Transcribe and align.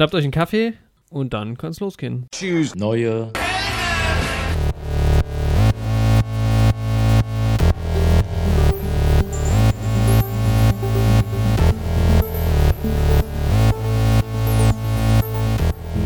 Schnappt 0.00 0.14
euch 0.14 0.24
einen 0.24 0.32
Kaffee 0.32 0.72
und 1.10 1.34
dann 1.34 1.58
kann 1.58 1.72
es 1.72 1.80
losgehen. 1.80 2.26
Tschüss. 2.32 2.74
Neue. 2.74 3.30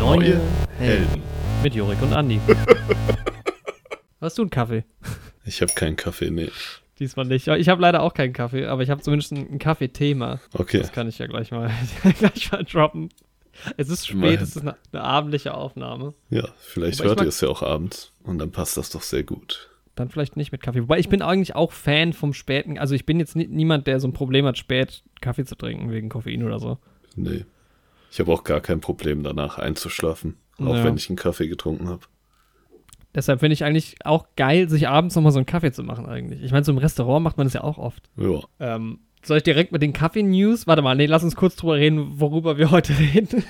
Neue 0.00 0.40
Helden. 0.78 1.22
Mit 1.62 1.76
Jorik 1.76 2.02
und 2.02 2.12
Andi. 2.12 2.40
Hast 4.20 4.38
du 4.38 4.42
einen 4.42 4.50
Kaffee? 4.50 4.82
Ich 5.44 5.62
habe 5.62 5.72
keinen 5.72 5.94
Kaffee, 5.94 6.32
nee. 6.32 6.50
Diesmal 6.98 7.26
nicht. 7.26 7.46
Ich 7.46 7.68
habe 7.68 7.80
leider 7.80 8.02
auch 8.02 8.14
keinen 8.14 8.32
Kaffee, 8.32 8.66
aber 8.66 8.82
ich 8.82 8.90
habe 8.90 9.02
zumindest 9.02 9.30
ein 9.30 9.60
Kaffeethema. 9.60 10.40
Okay. 10.52 10.78
Das 10.78 10.90
kann 10.90 11.06
ich 11.08 11.20
ja 11.20 11.28
gleich 11.28 11.52
mal, 11.52 11.70
gleich 12.18 12.50
mal 12.50 12.64
droppen. 12.64 13.10
Es 13.76 13.88
ist 13.88 14.06
spät, 14.06 14.16
Immerhin. 14.16 14.40
es 14.40 14.56
ist 14.56 14.62
eine, 14.62 14.76
eine 14.92 15.02
abendliche 15.02 15.54
Aufnahme. 15.54 16.14
Ja, 16.30 16.48
vielleicht 16.58 17.00
Aber 17.00 17.10
hört 17.10 17.20
ihr 17.22 17.28
es 17.28 17.40
ja 17.40 17.48
auch 17.48 17.62
abends 17.62 18.12
und 18.22 18.38
dann 18.38 18.50
passt 18.50 18.76
das 18.76 18.90
doch 18.90 19.02
sehr 19.02 19.22
gut. 19.22 19.70
Dann 19.94 20.08
vielleicht 20.10 20.36
nicht 20.36 20.50
mit 20.52 20.60
Kaffee. 20.62 20.82
Wobei 20.82 20.98
ich 20.98 21.08
bin 21.08 21.22
eigentlich 21.22 21.54
auch 21.54 21.70
Fan 21.72 22.12
vom 22.12 22.32
späten. 22.32 22.78
Also 22.78 22.94
ich 22.96 23.06
bin 23.06 23.20
jetzt 23.20 23.36
ni 23.36 23.46
niemand, 23.46 23.86
der 23.86 24.00
so 24.00 24.08
ein 24.08 24.12
Problem 24.12 24.44
hat, 24.46 24.58
spät 24.58 25.04
Kaffee 25.20 25.44
zu 25.44 25.54
trinken 25.54 25.90
wegen 25.92 26.08
Koffein 26.08 26.42
oder 26.42 26.58
so. 26.58 26.78
Nee. 27.14 27.44
Ich 28.10 28.18
habe 28.20 28.32
auch 28.32 28.42
gar 28.44 28.60
kein 28.60 28.80
Problem 28.80 29.22
danach 29.22 29.58
einzuschlafen, 29.58 30.36
auch 30.58 30.74
Ja. 30.76 30.84
wenn 30.84 30.96
ich 30.96 31.08
einen 31.08 31.16
Kaffee 31.16 31.46
getrunken 31.48 31.88
habe. 31.88 32.02
Deshalb 33.14 33.38
finde 33.40 33.54
ich 33.54 33.62
eigentlich 33.64 33.94
auch 34.04 34.26
geil, 34.36 34.68
sich 34.68 34.88
abends 34.88 35.14
nochmal 35.14 35.30
so 35.30 35.38
einen 35.38 35.46
Kaffee 35.46 35.70
zu 35.70 35.84
machen 35.84 36.06
eigentlich. 36.06 36.42
Ich 36.42 36.50
meine, 36.50 36.64
so 36.64 36.72
im 36.72 36.78
Restaurant 36.78 37.22
macht 37.22 37.36
man 37.36 37.46
das 37.46 37.54
ja 37.54 37.62
auch 37.62 37.78
oft. 37.78 38.10
Ja, 38.16 38.40
Ähm, 38.58 38.98
soll 39.26 39.38
ich 39.38 39.42
direkt 39.42 39.72
mit 39.72 39.82
den 39.82 39.92
Kaffee-News? 39.92 40.66
Warte 40.66 40.82
mal, 40.82 40.94
nee, 40.94 41.06
lass 41.06 41.24
uns 41.24 41.36
kurz 41.36 41.56
drüber 41.56 41.74
reden, 41.76 42.20
worüber 42.20 42.58
wir 42.58 42.70
heute 42.70 42.92
reden. 42.98 43.44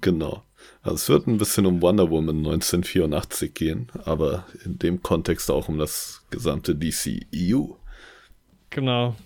genau. 0.00 0.42
Also 0.82 0.94
es 0.94 1.08
wird 1.08 1.26
ein 1.26 1.38
bisschen 1.38 1.66
um 1.66 1.82
Wonder 1.82 2.08
Woman 2.10 2.38
1984 2.38 3.52
gehen, 3.52 3.88
aber 4.04 4.46
in 4.64 4.78
dem 4.78 5.02
Kontext 5.02 5.50
auch 5.50 5.68
um 5.68 5.78
das 5.78 6.24
gesamte 6.30 6.74
DCEU. 6.74 7.74
Genau. 8.70 9.16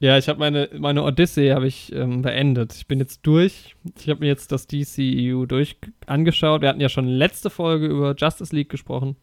Ja, 0.00 0.18
ich 0.18 0.28
habe 0.28 0.40
meine, 0.40 0.68
meine 0.76 1.04
Odyssee 1.04 1.52
habe 1.52 1.68
ich 1.68 1.92
ähm, 1.92 2.22
beendet. 2.22 2.74
Ich 2.74 2.86
bin 2.88 2.98
jetzt 2.98 3.20
durch. 3.22 3.76
Ich 4.00 4.08
habe 4.08 4.20
mir 4.20 4.26
jetzt 4.26 4.50
das 4.50 4.66
DCEU 4.66 5.46
durch 5.46 5.76
angeschaut. 6.06 6.60
Wir 6.62 6.70
hatten 6.70 6.80
ja 6.80 6.88
schon 6.88 7.06
letzte 7.06 7.50
Folge 7.50 7.86
über 7.86 8.14
Justice 8.16 8.54
League 8.54 8.68
gesprochen. 8.70 9.16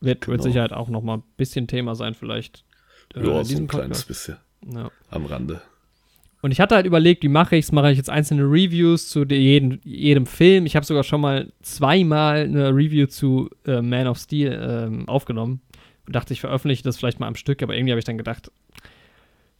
Wird 0.00 0.22
Genau. 0.22 0.32
mit 0.32 0.42
Sicherheit 0.42 0.72
auch 0.72 0.88
noch 0.88 1.02
mal 1.02 1.18
ein 1.18 1.22
bisschen 1.36 1.68
Thema 1.68 1.94
sein 1.94 2.14
vielleicht. 2.14 2.64
äh, 3.14 3.20
Ja, 3.20 3.24
so 3.26 3.32
ein 3.38 3.46
diesem 3.46 3.68
kleines 3.68 4.00
Podcast. 4.02 4.08
bisschen 4.08 4.36
Ja. 4.66 4.90
am 5.10 5.26
Rande. 5.26 5.62
Und 6.40 6.50
ich 6.50 6.60
hatte 6.60 6.74
halt 6.74 6.86
überlegt, 6.86 7.22
wie 7.22 7.28
mache 7.28 7.54
ich 7.56 7.66
es? 7.66 7.72
Mache 7.72 7.92
ich 7.92 7.96
jetzt 7.96 8.10
einzelne 8.10 8.42
Reviews 8.42 9.08
zu 9.08 9.24
de- 9.24 9.38
jedem, 9.38 9.78
jedem 9.84 10.26
Film? 10.26 10.66
Ich 10.66 10.74
habe 10.74 10.84
sogar 10.84 11.04
schon 11.04 11.20
mal 11.20 11.52
zweimal 11.62 12.38
eine 12.42 12.70
Review 12.74 13.06
zu 13.06 13.48
äh, 13.64 13.80
Man 13.80 14.08
of 14.08 14.18
Steel 14.18 14.58
ähm, 14.60 15.08
aufgenommen 15.08 15.60
und 16.06 16.16
dachte, 16.16 16.32
ich 16.32 16.40
veröffentliche 16.40 16.82
das 16.82 16.96
vielleicht 16.96 17.20
mal 17.20 17.28
am 17.28 17.36
Stück, 17.36 17.62
aber 17.62 17.76
irgendwie 17.76 17.92
habe 17.92 18.00
ich 18.00 18.04
dann 18.04 18.18
gedacht, 18.18 18.50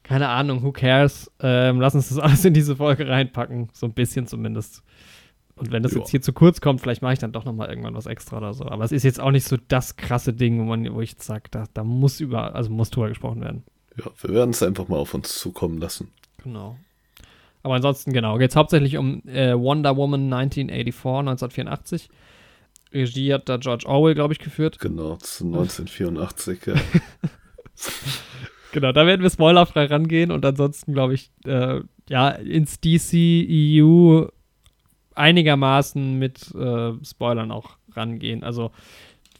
keine 0.03 0.28
Ahnung, 0.28 0.64
who 0.64 0.72
cares? 0.72 1.31
Ähm, 1.41 1.81
lass 1.81 1.94
uns 1.94 2.09
das 2.09 2.19
alles 2.20 2.44
in 2.44 2.55
diese 2.55 2.75
Folge 2.75 3.06
reinpacken, 3.09 3.69
so 3.72 3.87
ein 3.87 3.92
bisschen 3.94 4.27
zumindest. 4.27 4.83
Und 5.55 5.70
wenn 5.70 5.84
das 5.84 5.92
Ja. 5.92 5.98
jetzt 6.00 6.11
hier 6.11 6.22
zu 6.22 6.33
kurz 6.33 6.61
kommt, 6.61 6.81
vielleicht 6.81 7.03
mache 7.03 7.12
ich 7.12 7.19
dann 7.20 7.31
doch 7.31 7.44
noch 7.44 7.53
mal 7.53 7.69
irgendwann 7.69 7.94
was 7.94 8.06
extra 8.06 8.39
oder 8.39 8.55
so. 8.55 8.64
Aber 8.66 8.83
es 8.84 8.91
ist 8.91 9.05
jetzt 9.05 9.20
auch 9.20 9.31
nicht 9.31 9.44
so 9.47 9.56
das 9.69 9.94
krasse 9.97 10.33
Ding, 10.33 10.59
wo, 10.59 10.64
man, 10.64 10.92
wo 10.92 11.00
ich 11.00 11.14
sage, 11.19 11.44
da, 11.53 11.64
da 11.72 11.84
muss 11.84 12.19
über, 12.19 12.56
also 12.56 12.70
muss 12.70 12.91
drüber 12.91 13.09
gesprochen 13.09 13.41
werden. 13.42 13.62
Ja, 13.97 14.11
wir 14.21 14.35
werden 14.35 14.51
es 14.51 14.62
einfach 14.62 14.89
mal 14.89 14.97
auf 14.97 15.15
uns 15.15 15.39
zukommen 15.39 15.79
lassen. 15.79 16.12
Genau. 16.43 16.79
Aber 17.62 17.75
ansonsten, 17.75 18.12
genau, 18.12 18.39
geht 18.39 18.51
es 18.51 18.57
hauptsächlich 18.57 18.97
um 18.97 19.23
äh, 19.29 19.57
Wonder 19.57 19.97
Woman 19.97 20.33
1984, 20.33 21.05
1984. 21.05 22.09
Regie 22.93 23.33
hat 23.33 23.49
da 23.49 23.57
George 23.57 23.87
Orwell, 23.87 24.15
glaube 24.15 24.33
ich, 24.34 24.39
geführt. 24.39 24.79
Genau, 24.81 25.17
zu 25.17 25.45
1984. 25.45 26.67
Ja. 26.67 26.75
Genau, 28.72 28.91
da 28.93 29.06
werden 29.06 29.22
wir 29.22 29.28
spoilerfrei 29.28 29.84
rangehen 29.84 30.31
und 30.31 30.47
ansonsten, 30.47 30.95
glaube 30.95 31.12
ich, 31.12 31.31
äh, 31.45 31.81
ja, 32.09 32.31
ins 32.31 32.81
DCEU 32.81 34.28
einigermaßen 35.15 36.19
mit 36.19 36.55
äh, 36.55 36.93
Spoilern 37.05 37.53
auch 37.53 37.77
rangehen. 37.95 38.43
Also 38.43 38.71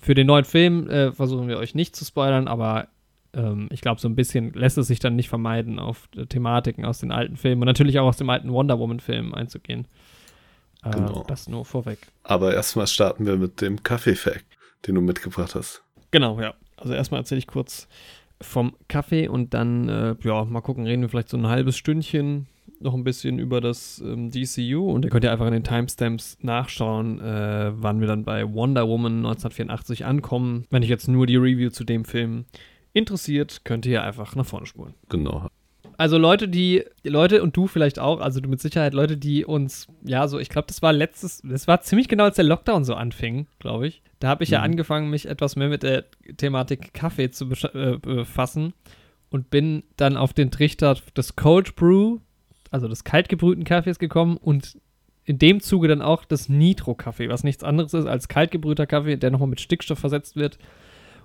für 0.03 0.15
den 0.15 0.26
neuen 0.26 0.44
Film 0.44 0.88
äh, 0.91 1.12
versuchen 1.12 1.49
wir 1.49 1.56
euch 1.56 1.75
nicht 1.75 1.97
zu 1.97 2.05
spoilern, 2.05 2.47
aber 2.47 2.88
ähm, 3.34 3.69
ich 3.70 3.81
glaube, 3.81 4.00
so 4.00 4.09
ein 4.09 4.16
bisschen 4.16 4.53
lässt 4.53 4.78
es 4.78 4.87
sich 4.87 4.98
dann 4.98 5.16
nicht 5.16 5.28
vermeiden, 5.28 5.78
auf 5.78 6.09
äh, 6.16 6.26
Thematiken 6.26 6.84
aus 6.84 6.98
den 6.98 7.12
alten 7.12 7.37
Filmen 7.37 7.62
und 7.62 7.66
natürlich 7.66 7.98
auch 7.98 8.06
aus 8.09 8.16
dem 8.16 8.31
alten 8.31 8.53
Wonder 8.53 8.78
Woman-Film 8.78 9.34
einzugehen. 9.34 9.87
Äh, 10.84 10.91
Genau. 10.91 11.25
Das 11.28 11.48
nur 11.48 11.65
vorweg. 11.65 11.98
Aber 12.25 12.54
erstmal 12.54 12.87
starten 12.87 13.26
wir 13.26 13.37
mit 13.37 13.60
dem 13.60 13.82
Kaffee-Fact, 13.82 14.44
den 14.87 14.97
du 14.97 15.00
mitgebracht 15.00 15.54
hast. 15.54 15.82
Genau, 16.10 16.41
ja. 16.41 16.54
Also 16.76 16.94
erstmal 16.94 17.20
erzähle 17.20 17.38
ich 17.38 17.47
kurz 17.47 17.88
vom 18.41 18.75
Kaffee 18.88 19.28
und 19.28 19.54
dann, 19.54 19.88
äh, 19.88 20.16
ja, 20.25 20.44
mal 20.44 20.60
gucken, 20.60 20.84
reden 20.84 21.03
wir 21.03 21.09
vielleicht 21.09 21.28
so 21.28 21.37
ein 21.37 21.47
halbes 21.47 21.76
Stündchen 21.76 22.49
noch 22.81 22.94
ein 22.94 23.04
bisschen 23.04 23.38
über 23.38 23.60
das 23.60 24.03
ähm, 24.04 24.31
DCU 24.31 24.91
und 24.91 25.04
ihr 25.04 25.10
könnt 25.10 25.22
ja 25.25 25.31
einfach 25.31 25.47
in 25.47 25.53
den 25.53 25.62
Timestamps 25.62 26.38
nachschauen, 26.43 27.20
äh, 27.20 27.70
wann 27.75 28.00
wir 28.00 28.09
dann 28.09 28.25
bei 28.25 28.53
Wonder 28.53 28.88
Woman 28.88 29.19
1984 29.19 30.04
ankommen. 30.04 30.66
Wenn 30.70 30.82
euch 30.82 30.88
jetzt 30.88 31.06
nur 31.06 31.26
die 31.26 31.37
Review 31.37 31.70
zu 31.70 31.84
dem 31.84 32.04
Film 32.04 32.44
interessiert, 32.92 33.64
könnt 33.64 33.86
ihr 33.86 34.03
einfach 34.03 34.34
nach 34.36 34.47
vorne 34.47 34.66
spulen. 34.66 34.94
Genau. 35.08 35.48
Also 35.98 36.19
Leute, 36.19 36.48
die, 36.48 36.84
Leute 37.04 37.42
und 37.42 37.56
du 37.56 37.66
vielleicht 37.66 37.98
auch, 37.98 38.20
also 38.20 38.41
du 38.41 38.48
mit 38.48 38.60
Sicherheit 38.60 38.94
Leute, 38.94 39.16
die 39.16 39.44
uns, 39.44 39.86
ja, 40.04 40.26
so, 40.26 40.38
ich 40.38 40.48
glaube, 40.48 40.66
das 40.66 40.82
war 40.82 40.92
letztes, 40.92 41.42
das 41.44 41.69
war 41.69 41.81
ziemlich 41.82 42.08
genau, 42.08 42.25
als 42.25 42.36
der 42.36 42.44
Lockdown 42.44 42.84
so 42.84 42.94
anfing, 42.94 43.47
glaube 43.58 43.86
ich. 43.86 44.02
Da 44.19 44.28
habe 44.28 44.42
ich 44.44 44.50
ja 44.50 44.58
Mhm. 44.58 44.64
angefangen, 44.64 45.10
mich 45.10 45.26
etwas 45.26 45.54
mehr 45.56 45.69
mit 45.69 45.82
der 45.82 46.04
Thematik 46.36 46.94
Kaffee 46.94 47.31
zu 47.31 47.47
äh, 47.75 47.98
befassen 47.98 48.72
und 49.31 49.50
bin 49.50 49.84
dann 49.97 50.16
auf 50.16 50.32
den 50.32 50.50
Trichter 50.50 50.97
des 51.16 51.36
Cold 51.36 51.76
Brew, 51.76 52.19
also 52.70 52.88
des 52.88 53.04
kaltgebrühten 53.04 53.64
Kaffees 53.64 53.98
gekommen 53.98 54.36
und 54.38 54.78
in 55.25 55.38
dem 55.38 55.60
Zuge 55.60 55.88
dann 55.88 56.02
auch 56.02 56.25
das 56.25 56.48
Nitro-Kaffee, 56.48 57.28
was 57.28 57.44
nichts 57.44 57.62
anderes 57.62 57.94
ist 57.94 58.06
als 58.06 58.28
kaltgebrühter 58.28 58.86
Kaffee, 58.86 59.16
der 59.16 59.31
nochmal 59.31 59.48
mit 59.48 59.60
Stickstoff 59.60 59.98
versetzt 59.98 60.36
wird 60.36 60.58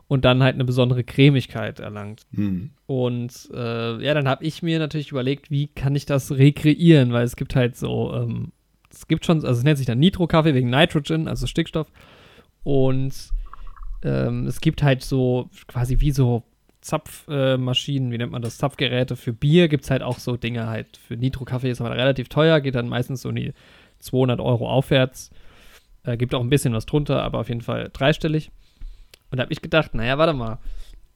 und 0.07 0.23
dann 0.25 0.41
halt 0.41 0.55
eine 0.55 0.65
besondere 0.65 1.03
Cremigkeit 1.03 1.79
erlangt. 1.79 2.25
Hm. 2.33 2.71
Und 2.85 3.49
äh, 3.53 4.03
ja, 4.03 4.13
dann 4.13 4.27
habe 4.27 4.45
ich 4.45 4.63
mir 4.63 4.79
natürlich 4.79 5.11
überlegt, 5.11 5.51
wie 5.51 5.67
kann 5.67 5.95
ich 5.95 6.05
das 6.05 6.31
rekreieren, 6.31 7.11
weil 7.11 7.25
es 7.25 7.35
gibt 7.35 7.55
halt 7.55 7.75
so, 7.75 8.13
ähm, 8.13 8.51
es 8.89 9.07
gibt 9.07 9.25
schon, 9.25 9.43
also 9.45 9.59
es 9.59 9.63
nennt 9.63 9.77
sich 9.77 9.87
dann 9.87 9.99
Nitro-Kaffee 9.99 10.53
wegen 10.53 10.69
Nitrogen, 10.69 11.27
also 11.27 11.45
Stickstoff. 11.45 11.91
Und 12.63 13.31
ähm, 14.03 14.47
es 14.47 14.61
gibt 14.61 14.81
halt 14.81 15.03
so 15.03 15.49
quasi 15.67 15.99
wie 15.99 16.11
so 16.11 16.43
Zapfmaschinen, 16.81 18.09
äh, 18.09 18.13
wie 18.13 18.17
nennt 18.17 18.31
man 18.31 18.41
das, 18.41 18.57
Zapfgeräte 18.57 19.17
für 19.17 19.33
Bier, 19.33 19.67
gibt 19.67 19.83
es 19.83 19.91
halt 19.91 20.03
auch 20.03 20.19
so 20.19 20.37
Dinge 20.37 20.67
halt. 20.67 20.95
Für 20.97 21.17
Nitro-Kaffee 21.17 21.69
ist 21.69 21.81
aber 21.81 21.95
relativ 21.95 22.29
teuer, 22.29 22.61
geht 22.61 22.75
dann 22.75 22.87
meistens 22.87 23.21
so 23.21 23.29
in 23.29 23.35
die 23.35 23.53
200 23.99 24.39
Euro 24.39 24.69
aufwärts. 24.69 25.31
Äh, 26.03 26.15
gibt 26.15 26.33
auch 26.33 26.41
ein 26.41 26.49
bisschen 26.49 26.73
was 26.73 26.85
drunter, 26.85 27.23
aber 27.23 27.39
auf 27.39 27.49
jeden 27.49 27.61
Fall 27.61 27.89
dreistellig. 27.91 28.51
Und 29.31 29.37
da 29.37 29.43
habe 29.43 29.53
ich 29.53 29.61
gedacht, 29.61 29.93
naja, 29.93 30.17
warte 30.17 30.33
mal, 30.33 30.59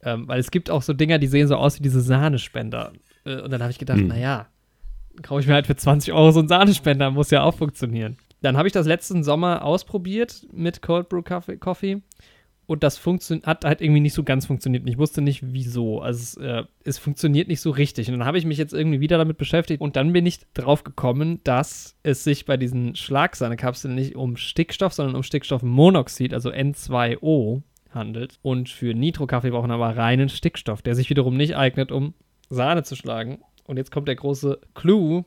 ähm, 0.04 0.28
weil 0.28 0.40
es 0.40 0.52
gibt 0.52 0.70
auch 0.70 0.82
so 0.82 0.94
Dinger, 0.94 1.20
die 1.20 1.28
sehen 1.28 1.48
so 1.48 1.56
aus 1.56 1.80
wie 1.80 1.84
diese 1.84 2.02
Sahnespender. 2.02 2.94
Äh, 3.26 3.42
und 3.42 3.52
dann 3.52 3.62
habe 3.62 3.72
ich 3.72 3.80
gedacht, 3.80 4.00
Hm. 4.00 4.08
naja, 4.08 4.48
kaufe 5.22 5.42
ich 5.42 5.48
mir 5.48 5.54
halt 5.54 5.68
für 5.68 5.76
20 5.76 6.14
Euro 6.14 6.32
so 6.32 6.40
einen 6.40 6.48
Sahnespender, 6.48 7.12
muss 7.12 7.32
ja 7.32 7.44
auch 7.44 7.56
funktionieren. 7.56 8.18
Dann 8.42 8.58
habe 8.58 8.68
ich 8.68 8.74
das 8.74 8.88
letzten 8.88 9.24
Sommer 9.24 9.64
ausprobiert 9.64 10.48
mit 10.52 10.82
Cold 10.82 11.10
Brew 11.10 11.22
Coffee, 11.22 12.02
und 12.72 12.84
das 12.84 13.06
hat 13.44 13.66
halt 13.66 13.82
irgendwie 13.82 14.00
nicht 14.00 14.14
so 14.14 14.24
ganz 14.24 14.46
funktioniert. 14.46 14.84
Und 14.84 14.88
ich 14.88 14.98
wusste 14.98 15.22
nicht, 15.22 15.42
wieso. 15.44 16.00
Also 16.00 16.22
es, 16.22 16.38
äh, 16.38 16.64
es 16.86 17.00
funktioniert 17.00 17.50
nicht 17.50 17.60
so 17.60 17.70
richtig. 17.70 18.08
Und 18.08 18.20
dann 18.20 18.26
habe 18.26 18.38
ich 18.38 18.46
mich 18.46 18.58
jetzt 18.58 18.74
irgendwie 18.74 19.02
wieder 19.02 19.18
damit 19.18 19.38
beschäftigt 19.38 19.82
und 19.82 19.98
dann 19.98 20.14
bin 20.14 20.26
ich 20.26 20.40
drauf 20.54 20.86
gekommen, 20.86 21.42
dass 21.44 21.98
es 22.04 22.24
sich 22.24 22.46
bei 22.46 22.56
diesen 22.56 22.96
Schlagsahnekapseln 22.96 23.94
nicht 23.94 24.16
um 24.16 24.38
Stickstoff, 24.38 24.94
sondern 24.94 25.16
um 25.18 25.24
Stickstoffmonoxid, 25.24 26.34
also 26.34 26.50
N2O, 26.50 27.62
handelt. 27.94 28.40
Und 28.42 28.70
für 28.70 28.94
Nitro-Kaffee 28.94 29.52
brauchen 29.52 29.70
wir 29.70 29.76
aber 29.76 29.98
reinen 29.98 30.30
Stickstoff, 30.30 30.82
der 30.82 30.96
sich 30.96 31.10
wiederum 31.10 31.38
nicht 31.38 31.56
eignet, 31.56 31.92
um 31.92 32.14
Sahne 32.50 32.84
zu 32.84 32.96
schlagen. 32.96 33.40
Und 33.66 33.78
jetzt 33.78 33.92
kommt 33.92 34.08
der 34.08 34.16
große 34.16 34.60
Clou. 34.74 35.24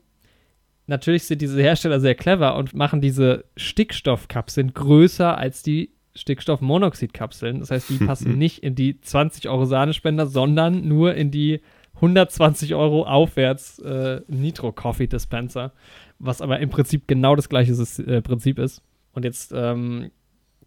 Natürlich 0.87 1.25
sind 1.25 1.40
diese 1.40 1.61
Hersteller 1.61 2.00
sehr 2.00 2.14
clever 2.14 2.56
und 2.56 2.75
machen 2.75 3.00
diese 3.00 3.44
Stickstoffkapseln 3.56 4.75
größer 4.75 5.38
als 5.38 5.62
die 5.62 5.90
Stickstoffmonoxidkapseln. 6.14 7.61
Das 7.61 7.70
heißt, 7.70 7.90
die 7.90 7.99
passen 8.06 8.38
nicht 8.38 8.62
in 8.62 8.75
die 8.75 9.00
20 9.00 9.49
Euro 9.49 9.64
Sahnespender, 9.64 10.26
sondern 10.26 10.87
nur 10.87 11.14
in 11.14 11.31
die 11.31 11.61
120 11.96 12.75
Euro 12.75 13.05
aufwärts 13.05 13.78
äh, 13.78 14.20
Nitro 14.26 14.72
Coffee 14.72 15.06
Dispenser, 15.06 15.72
was 16.19 16.43
aber 16.43 16.58
im 16.61 16.70
Prinzip 16.70 17.06
genau 17.06 17.37
das 17.37 17.49
gleiche 17.49 17.72
äh, 17.72 18.20
Prinzip 18.20 18.58
ist. 18.58 18.82
Und 19.12 19.25
jetzt, 19.25 19.52
ähm, 19.55 20.11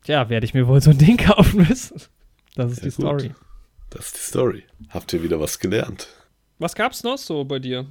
ja, 0.08 0.30
werde 0.30 0.46
ich 0.46 0.54
mir 0.54 0.68
wohl 0.68 0.82
so 0.82 0.90
ein 0.92 0.98
Ding 0.98 1.18
kaufen 1.26 1.68
müssen. 1.68 2.02
Das 2.56 2.72
ist 2.72 2.78
Ja, 2.84 2.90
die 2.90 2.96
gut. 2.96 3.06
Story. 3.06 3.32
Das 3.90 4.06
ist 4.08 4.16
die 4.18 4.22
Story. 4.22 4.64
Habt 4.90 5.14
ihr 5.14 5.24
wieder 5.24 5.40
was 5.40 5.60
gelernt? 5.60 6.08
Was 6.60 6.76
gab's 6.76 7.04
noch 7.04 7.18
so 7.18 7.44
bei 7.46 7.60
dir? 7.60 7.86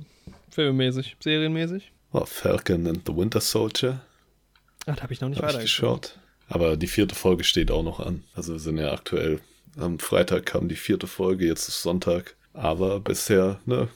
Filmmäßig, 0.51 1.17
serienmäßig? 1.21 1.93
Oh, 2.13 2.25
Falcon 2.25 2.87
and 2.87 3.03
the 3.07 3.17
Winter 3.17 3.41
Soldier. 3.41 4.01
Ach, 4.87 4.97
da 4.97 5.03
habe 5.03 5.13
ich 5.13 5.21
noch 5.21 5.29
nicht 5.29 5.41
Hab 5.43 5.49
weitergeschaut. 5.49 6.03
geschaut. 6.03 6.19
Aber 6.49 6.77
die 6.77 6.87
vierte 6.87 7.15
Folge 7.15 7.45
steht 7.45 7.71
auch 7.71 7.83
noch 7.83 8.01
an. 8.01 8.25
Also 8.35 8.53
wir 8.55 8.61
sind 8.61 8.79
ja 8.79 8.93
aktuell. 8.93 9.41
Am 9.77 9.99
Freitag 9.99 10.47
kam 10.47 10.69
die 10.69 10.77
vierte 10.77 11.07
Folge, 11.07 11.47
jetzt 11.47 11.69
ist 11.69 11.83
Sonntag. 11.83 12.37
Aber 12.55 13.01
bisher, 13.01 13.61
ne, 13.67 13.89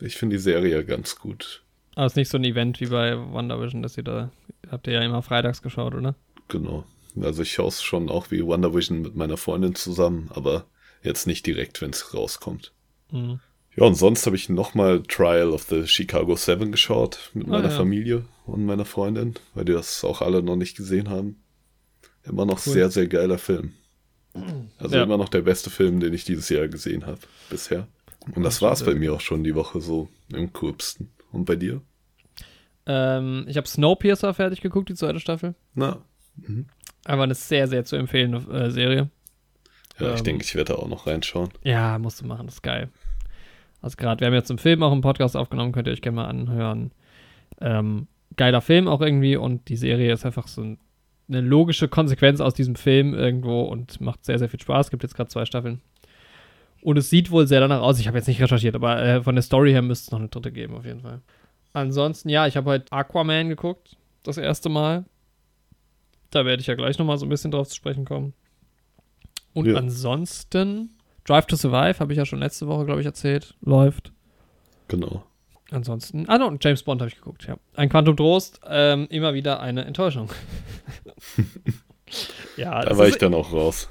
ich 0.00 0.16
finde 0.16 0.36
die 0.36 0.42
Serie 0.42 0.84
ganz 0.84 1.16
gut. 1.16 1.62
Aber 1.94 2.06
es 2.06 2.12
ist 2.12 2.16
nicht 2.16 2.30
so 2.30 2.38
ein 2.38 2.44
Event 2.44 2.80
wie 2.80 2.86
bei 2.86 3.16
WandaVision, 3.16 3.82
dass 3.82 3.96
ihr 3.96 4.04
da, 4.04 4.30
habt 4.70 4.86
ihr 4.86 4.94
ja 4.94 5.02
immer 5.02 5.22
freitags 5.22 5.62
geschaut, 5.62 5.94
oder? 5.94 6.14
Genau. 6.48 6.84
Also 7.24 7.42
ich 7.42 7.52
schaue 7.52 7.68
es 7.68 7.82
schon 7.82 8.08
auch 8.10 8.30
wie 8.30 8.46
WandaVision 8.46 9.00
mit 9.02 9.14
meiner 9.16 9.36
Freundin 9.36 9.74
zusammen, 9.74 10.30
aber 10.34 10.66
jetzt 11.02 11.26
nicht 11.26 11.46
direkt, 11.46 11.80
wenn 11.80 11.90
es 11.90 12.14
rauskommt. 12.14 12.72
Mhm. 13.10 13.40
Ja, 13.76 13.84
und 13.84 13.94
sonst 13.94 14.26
habe 14.26 14.34
ich 14.36 14.48
nochmal 14.48 15.02
Trial 15.04 15.50
of 15.50 15.62
the 15.64 15.86
Chicago 15.86 16.34
Seven 16.34 16.72
geschaut 16.72 17.30
mit 17.34 17.46
Ah, 17.46 17.50
meiner 17.50 17.68
ja. 17.70 17.76
Familie 17.76 18.24
und 18.46 18.64
meiner 18.66 18.84
Freundin, 18.84 19.34
weil 19.54 19.64
die 19.64 19.72
das 19.72 20.02
auch 20.04 20.20
alle 20.20 20.42
noch 20.42 20.56
nicht 20.56 20.76
gesehen 20.76 21.08
haben. 21.10 21.42
Immer 22.24 22.44
noch 22.44 22.64
Cool. 22.66 22.72
sehr, 22.72 22.90
sehr 22.90 23.06
geiler 23.06 23.38
Film. 23.38 23.72
Also 24.78 24.96
Ja. 24.96 25.04
immer 25.04 25.16
noch 25.16 25.28
der 25.28 25.42
beste 25.42 25.70
Film, 25.70 26.00
den 26.00 26.12
ich 26.12 26.24
dieses 26.24 26.48
Jahr 26.48 26.66
gesehen 26.68 27.06
habe 27.06 27.20
bisher. 27.50 27.86
Und 28.34 28.42
das 28.42 28.60
war's 28.60 28.80
stimmt. 28.80 28.94
bei 28.96 28.98
mir 29.00 29.14
auch 29.14 29.20
schon 29.20 29.44
die 29.44 29.54
Woche 29.54 29.80
so 29.80 30.08
im 30.32 30.52
kurbsten. 30.52 31.10
Und 31.30 31.44
bei 31.44 31.56
dir? 31.56 31.80
Ähm, 32.86 33.44
ich 33.48 33.56
habe 33.56 33.68
Snowpiercer 33.68 34.34
fertig 34.34 34.60
geguckt, 34.60 34.88
die 34.88 34.94
zweite 34.94 35.20
Staffel. 35.20 35.54
Na, 35.74 36.04
Aber 37.08 37.22
eine 37.22 37.34
sehr, 37.34 37.66
sehr 37.68 37.84
zu 37.84 37.96
empfehlende 37.96 38.38
äh, 38.52 38.70
Serie. 38.70 39.08
ja, 39.98 40.12
ich 40.12 40.18
Ähm. 40.18 40.24
denke, 40.24 40.44
ich 40.44 40.54
werde 40.54 40.74
da 40.74 40.78
auch 40.78 40.88
noch 40.88 41.06
reinschauen. 41.06 41.48
Ja, 41.64 41.98
musst 41.98 42.20
du 42.20 42.26
machen, 42.26 42.46
das 42.46 42.56
ist 42.56 42.62
geil. 42.62 42.90
Also 43.80 43.96
gerade, 43.96 44.20
wir 44.20 44.26
haben 44.26 44.34
jetzt 44.34 44.50
im 44.50 44.58
Film 44.58 44.82
auch 44.82 44.92
einen 44.92 45.00
Podcast 45.00 45.36
aufgenommen, 45.36 45.72
könnt 45.72 45.86
ihr 45.88 45.92
euch 45.92 46.02
gerne 46.02 46.16
mal 46.16 46.26
anhören. 46.26 46.90
Ähm, 47.60 48.08
geiler 48.36 48.60
Film 48.60 48.88
auch 48.88 49.00
irgendwie 49.00 49.36
und 49.36 49.68
die 49.68 49.76
Serie 49.76 50.12
ist 50.12 50.26
einfach 50.26 50.48
so 50.48 50.62
ein, 50.62 50.78
eine 51.28 51.40
logische 51.40 51.88
Konsequenz 51.88 52.40
aus 52.40 52.54
diesem 52.54 52.74
Film 52.74 53.14
irgendwo 53.14 53.62
und 53.62 54.00
macht 54.00 54.24
sehr, 54.24 54.38
sehr 54.38 54.48
viel 54.48 54.60
Spaß. 54.60 54.90
Gibt 54.90 55.02
jetzt 55.02 55.14
gerade 55.14 55.30
zwei 55.30 55.44
Staffeln. 55.46 55.80
Und 56.82 56.96
es 56.98 57.08
sieht 57.10 57.30
wohl 57.30 57.46
sehr 57.46 57.60
danach 57.60 57.80
aus. 57.80 57.98
Ich 57.98 58.06
habe 58.06 58.18
jetzt 58.18 58.28
nicht 58.28 58.40
recherchiert, 58.40 58.74
aber 58.74 59.02
äh, 59.02 59.22
von 59.22 59.34
der 59.34 59.42
Story 59.42 59.70
her 59.72 59.82
müsste 59.82 60.08
es 60.08 60.10
noch 60.12 60.18
eine 60.20 60.28
dritte 60.28 60.52
geben, 60.52 60.74
auf 60.76 60.84
jeden 60.84 61.00
Fall. 61.00 61.20
Ansonsten, 61.72 62.28
ja, 62.28 62.46
ich 62.46 62.56
habe 62.56 62.70
heute 62.70 62.92
Aquaman 62.92 63.48
geguckt, 63.48 63.96
das 64.24 64.36
erste 64.38 64.68
Mal. 64.68 65.04
Da 66.30 66.44
werde 66.44 66.60
ich 66.60 66.66
ja 66.66 66.74
gleich 66.74 66.98
nochmal 66.98 67.18
so 67.18 67.26
ein 67.26 67.28
bisschen 67.30 67.50
drauf 67.50 67.68
zu 67.68 67.76
sprechen 67.76 68.04
kommen. 68.04 68.34
Und 69.54 69.66
Ja. 69.66 69.76
ansonsten, 69.76 70.90
Drive 71.24 71.46
to 71.46 71.56
Survive, 71.56 71.98
habe 72.00 72.12
ich 72.12 72.18
ja 72.18 72.26
schon 72.26 72.38
letzte 72.38 72.66
Woche, 72.68 72.84
glaube 72.84 73.00
ich, 73.00 73.06
erzählt, 73.06 73.54
läuft. 73.60 74.12
Genau. 74.88 75.24
Ansonsten, 75.70 76.26
ah, 76.28 76.38
no, 76.38 76.46
und 76.46 76.64
James 76.64 76.82
Bond 76.82 77.00
habe 77.02 77.10
ich 77.10 77.16
geguckt, 77.16 77.46
ja. 77.46 77.56
Ein 77.74 77.88
Quantum 77.90 78.16
Trost, 78.16 78.60
ähm, 78.66 79.06
immer 79.10 79.34
wieder 79.34 79.60
eine 79.60 79.84
Enttäuschung. 79.84 80.30
ja, 82.56 82.80
Da 82.82 82.96
war 82.96 83.06
ist, 83.06 83.14
ich 83.14 83.18
dann 83.18 83.34
auch 83.34 83.52
raus. 83.52 83.88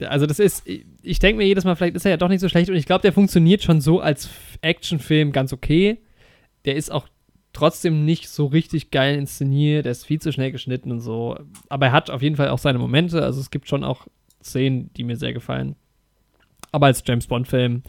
also 0.00 0.26
das 0.26 0.38
ist, 0.38 0.66
ich 0.66 1.18
denke 1.18 1.38
mir 1.38 1.46
jedes 1.46 1.64
Mal, 1.64 1.76
vielleicht 1.76 1.96
ist 1.96 2.04
er 2.04 2.12
ja 2.12 2.16
doch 2.16 2.28
nicht 2.28 2.40
so 2.40 2.48
schlecht 2.48 2.70
und 2.70 2.76
ich 2.76 2.86
glaube, 2.86 3.02
der 3.02 3.12
funktioniert 3.12 3.62
schon 3.62 3.80
so 3.80 4.00
als 4.00 4.28
Actionfilm 4.62 5.32
ganz 5.32 5.52
okay. 5.52 5.98
Der 6.64 6.76
ist 6.76 6.90
auch 6.90 7.08
trotzdem 7.52 8.04
nicht 8.04 8.28
so 8.28 8.46
richtig 8.46 8.90
geil 8.90 9.16
inszeniert, 9.16 9.84
der 9.84 9.92
ist 9.92 10.06
viel 10.06 10.20
zu 10.20 10.32
schnell 10.32 10.52
geschnitten 10.52 10.90
und 10.90 11.00
so. 11.00 11.38
Aber 11.68 11.86
er 11.86 11.92
hat 11.92 12.10
auf 12.10 12.22
jeden 12.22 12.36
Fall 12.36 12.48
auch 12.48 12.58
seine 12.58 12.78
Momente, 12.78 13.22
also 13.22 13.40
es 13.40 13.50
gibt 13.50 13.68
schon 13.68 13.84
auch 13.84 14.06
Szenen, 14.42 14.92
die 14.94 15.04
mir 15.04 15.16
sehr 15.16 15.32
gefallen. 15.32 15.76
Aber 16.72 16.86
als 16.86 17.02
James 17.06 17.26
Bond-Film 17.26 17.82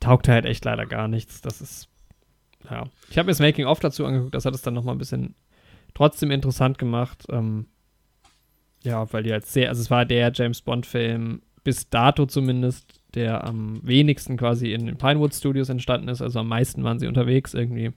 taugt 0.00 0.28
er 0.28 0.34
halt 0.34 0.46
echt 0.46 0.64
leider 0.64 0.86
gar 0.86 1.08
nichts. 1.08 1.40
Das 1.40 1.60
ist, 1.60 1.88
ja. 2.68 2.84
Ich 3.10 3.18
habe 3.18 3.26
mir 3.26 3.32
das 3.32 3.40
Making-of 3.40 3.78
dazu 3.80 4.04
angeguckt, 4.04 4.34
das 4.34 4.44
hat 4.44 4.54
es 4.54 4.62
dann 4.62 4.74
nochmal 4.74 4.94
ein 4.94 4.98
bisschen 4.98 5.34
trotzdem 5.94 6.30
interessant 6.30 6.78
gemacht. 6.78 7.26
Ähm, 7.30 7.66
ja, 8.82 9.12
weil 9.12 9.22
die 9.22 9.32
halt 9.32 9.46
sehr, 9.46 9.68
also 9.68 9.80
es 9.80 9.90
war 9.90 10.04
der 10.04 10.32
James 10.34 10.62
Bond-Film 10.62 11.42
bis 11.62 11.88
dato 11.90 12.26
zumindest, 12.26 13.00
der 13.14 13.44
am 13.44 13.86
wenigsten 13.86 14.36
quasi 14.36 14.72
in 14.72 14.86
den 14.86 14.96
Pinewood 14.96 15.34
Studios 15.34 15.68
entstanden 15.68 16.08
ist. 16.08 16.22
Also 16.22 16.40
am 16.40 16.48
meisten 16.48 16.82
waren 16.82 16.98
sie 16.98 17.06
unterwegs 17.06 17.54
irgendwie. 17.54 17.92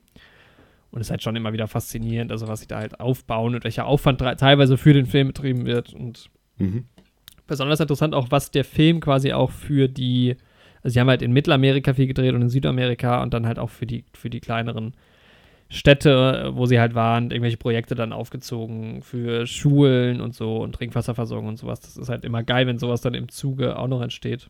Und 0.94 1.00
es 1.00 1.08
ist 1.08 1.10
halt 1.10 1.22
schon 1.24 1.34
immer 1.34 1.52
wieder 1.52 1.66
faszinierend, 1.66 2.30
also 2.30 2.46
was 2.46 2.60
sie 2.60 2.68
da 2.68 2.78
halt 2.78 3.00
aufbauen 3.00 3.56
und 3.56 3.64
welcher 3.64 3.84
Aufwand 3.86 4.20
teilweise 4.20 4.76
für 4.78 4.92
den 4.92 5.06
Film 5.06 5.26
betrieben 5.26 5.66
wird. 5.66 5.92
Und 5.92 6.30
Mhm. 6.58 6.84
besonders 7.48 7.80
interessant 7.80 8.14
auch, 8.14 8.30
was 8.30 8.52
der 8.52 8.64
Film 8.64 9.00
quasi 9.00 9.32
auch 9.32 9.50
für 9.50 9.88
die, 9.88 10.36
also 10.82 10.94
sie 10.94 11.00
haben 11.00 11.08
halt 11.08 11.20
in 11.22 11.32
Mittelamerika 11.32 11.94
viel 11.94 12.06
gedreht 12.06 12.32
und 12.32 12.42
in 12.42 12.48
Südamerika 12.48 13.22
und 13.24 13.34
dann 13.34 13.44
halt 13.44 13.58
auch 13.58 13.70
für 13.70 13.86
die, 13.86 14.04
für 14.14 14.30
die 14.30 14.38
kleineren 14.38 14.94
Städte, 15.68 16.52
wo 16.54 16.66
sie 16.66 16.78
halt 16.78 16.94
waren, 16.94 17.30
irgendwelche 17.32 17.56
Projekte 17.56 17.96
dann 17.96 18.12
aufgezogen 18.12 19.02
für 19.02 19.46
Schulen 19.48 20.20
und 20.20 20.32
so 20.34 20.58
und 20.58 20.74
Trinkwasserversorgung 20.76 21.48
und 21.48 21.56
sowas. 21.58 21.80
Das 21.80 21.96
ist 21.96 22.08
halt 22.08 22.24
immer 22.24 22.44
geil, 22.44 22.68
wenn 22.68 22.78
sowas 22.78 23.00
dann 23.00 23.14
im 23.14 23.28
Zuge 23.28 23.76
auch 23.78 23.88
noch 23.88 24.00
entsteht. 24.02 24.48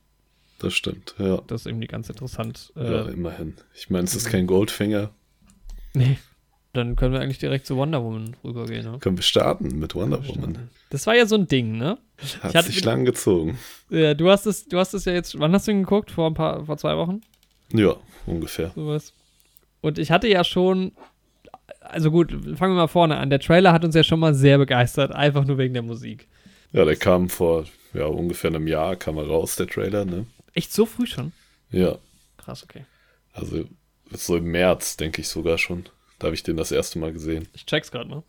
Das 0.59 0.75
stimmt, 0.75 1.15
ja. 1.19 1.41
Das 1.47 1.63
ist 1.63 1.67
irgendwie 1.67 1.87
ganz 1.87 2.11
interessant. 2.11 2.73
Äh, 2.77 2.85
Ja, 2.93 3.03
immerhin. 3.09 3.55
Ich 3.75 3.89
meine, 3.89 4.05
es 4.05 4.15
ist 4.15 4.29
kein 4.29 4.47
Goldfinger. 4.47 5.11
Nee. 5.95 6.19
Dann 6.75 6.97
können 6.97 7.13
wir 7.13 7.21
eigentlich 7.21 7.39
direkt 7.39 7.67
zu 7.67 7.77
Wonder 7.77 8.03
Woman 8.03 8.37
rübergehen. 8.43 8.91
Ne? 8.91 8.99
Können 8.99 9.17
wir 9.17 9.23
starten 9.23 9.79
mit 9.79 9.95
Wonder 9.95 10.27
Woman. 10.27 10.69
Das 10.91 11.07
war 11.07 11.15
ja 11.15 11.25
so 11.25 11.37
ein 11.37 11.47
Ding, 11.47 11.79
ne? 11.79 11.99
Hat 12.41 12.55
hatte 12.55 12.67
sich 12.67 12.85
lang 12.85 13.05
gezogen. 13.05 13.59
Äh, 13.91 14.17
du 14.17 14.29
hast 14.29 14.47
es, 14.47 14.67
du 14.67 14.79
hast 14.79 14.93
es 14.93 15.05
ja 15.05 15.13
jetzt, 15.13 15.39
wann 15.39 15.53
hast 15.53 15.69
du 15.69 15.71
ihn 15.71 15.85
geguckt? 15.85 16.11
Vor 16.11 16.29
ein 16.29 16.35
paar, 16.35 16.67
vor 16.67 16.77
zwei 16.77 16.97
Wochen? 16.97 17.21
Ja, 17.73 17.95
ungefähr. 18.27 18.73
Sowas. 18.75 19.13
Und 19.83 19.99
ich 19.99 20.11
hatte 20.11 20.27
ja 20.27 20.43
schon, 20.43 20.93
also 21.81 22.11
gut, 22.11 22.33
fangen 22.33 22.75
wir 22.75 22.83
mal 22.83 22.89
vorne 22.89 23.19
an. 23.19 23.31
Der 23.31 23.39
Trailer 23.41 23.73
hat 23.73 23.85
uns 23.85 23.95
ja 23.95 24.03
schon 24.03 24.19
mal 24.19 24.35
sehr 24.35 24.59
begeistert, 24.59 25.13
einfach 25.13 25.45
nur 25.45 25.59
wegen 25.59 25.75
der 25.75 25.83
Musik. 25.83 26.27
Ja, 26.73 26.85
der 26.85 26.97
kam 26.97 27.29
vor 27.29 27.67
ja, 27.93 28.07
ungefähr 28.07 28.51
einem 28.51 28.67
Jahr, 28.67 28.97
kam 28.97 29.17
er 29.17 29.29
raus, 29.29 29.55
der 29.55 29.69
Trailer, 29.69 30.05
ne? 30.05 30.27
Echt 30.55 30.73
so 30.73 30.87
früh 30.87 31.07
schon? 31.07 31.33
Ja, 31.71 31.99
Krass, 32.37 32.65
okay. 32.65 32.85
also 33.33 33.65
so 34.11 34.37
im 34.37 34.45
März, 34.51 34.97
denke 34.97 35.21
ich 35.21 35.29
sogar 35.29 35.59
schon. 35.59 35.85
Da 36.19 36.27
habe 36.27 36.35
ich 36.35 36.43
den 36.43 36.57
das 36.57 36.71
erste 36.73 36.99
Mal 36.99 37.13
gesehen. 37.13 37.49
Ich 37.55 37.67
check's 37.67 37.91
gerade 37.91 38.09
mal. 38.09 38.23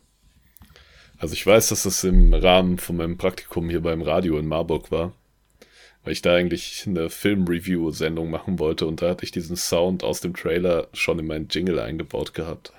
Also 1.18 1.34
ich 1.34 1.46
weiß, 1.46 1.70
dass 1.70 1.84
das 1.84 2.04
im 2.04 2.34
Rahmen 2.34 2.78
von 2.78 2.98
meinem 2.98 3.18
Praktikum 3.18 3.70
hier 3.70 3.82
beim 3.82 4.02
Radio 4.02 4.38
in 4.38 4.48
Marburg 4.48 4.92
war. 4.92 5.14
Weil 6.04 6.14
ich 6.14 6.22
da 6.22 6.36
eigentlich 6.36 6.84
eine 6.86 7.10
Film-Review-Sendung 7.10 8.30
machen 8.30 8.60
wollte 8.60 8.86
und 8.86 9.02
da 9.02 9.10
hatte 9.10 9.24
ich 9.26 9.32
diesen 9.32 9.56
Sound 9.56 10.04
aus 10.04 10.22
dem 10.22 10.36
Trailer 10.36 10.88
schon 10.94 11.18
in 11.18 11.26
meinen 11.26 11.48
Jingle 11.50 11.80
eingebaut 11.80 12.34
gehabt. 12.36 12.72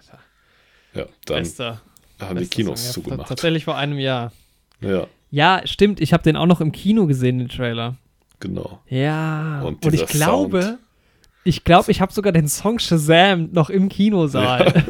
Ja, 0.94 1.06
dann 1.24 1.38
Bester. 1.38 1.80
haben 2.20 2.36
die 2.36 2.44
bester 2.44 2.56
Kinos 2.56 2.80
Song. 2.80 2.86
Ja, 2.88 2.92
zugemacht. 2.92 3.28
Tatsächlich 3.28 3.64
vor 3.64 3.76
einem 3.76 3.98
Jahr. 3.98 4.32
Ja, 4.80 5.06
Ja, 5.30 5.62
stimmt. 5.64 6.00
Ich 6.00 6.12
habe 6.12 6.22
den 6.22 6.36
auch 6.36 6.46
noch 6.46 6.60
im 6.60 6.70
Kino 6.72 7.06
gesehen, 7.06 7.38
den 7.38 7.48
Trailer. 7.48 7.96
genau. 8.38 8.80
Ja. 8.88 9.62
Und 9.62 9.84
Und, 9.84 9.94
ich 9.94 10.06
glaube, 10.06 10.62
Sound. 10.62 10.78
Ich 11.46 11.64
glaube, 11.64 11.90
ich 11.90 12.00
habe 12.00 12.12
sogar 12.12 12.32
den 12.32 12.48
Song 12.48 12.78
Shazam 12.78 13.50
noch 13.52 13.70
im 13.70 13.88
Kinosaal. 13.88 14.72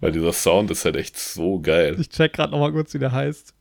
Weil 0.00 0.12
dieser 0.12 0.32
Sound 0.32 0.70
ist 0.70 0.84
halt 0.84 0.96
echt 0.96 1.18
so 1.18 1.60
geil. 1.60 1.96
Ich 1.98 2.08
check 2.10 2.32
gerade 2.32 2.52
noch 2.52 2.60
mal 2.60 2.72
kurz, 2.72 2.94
wie 2.94 2.98
der 2.98 3.12
heißt. 3.12 3.52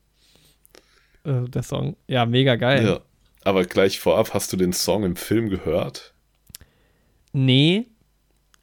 Äh, 1.23 1.43
der 1.49 1.63
Song. 1.63 1.95
Ja, 2.07 2.25
mega 2.25 2.55
geil. 2.55 2.85
Ja. 2.85 2.99
Aber 3.43 3.63
gleich 3.65 3.99
vorab, 3.99 4.33
hast 4.33 4.51
du 4.53 4.57
den 4.57 4.73
Song 4.73 5.03
im 5.03 5.15
Film 5.15 5.49
gehört? 5.49 6.13
Nee. 7.33 7.87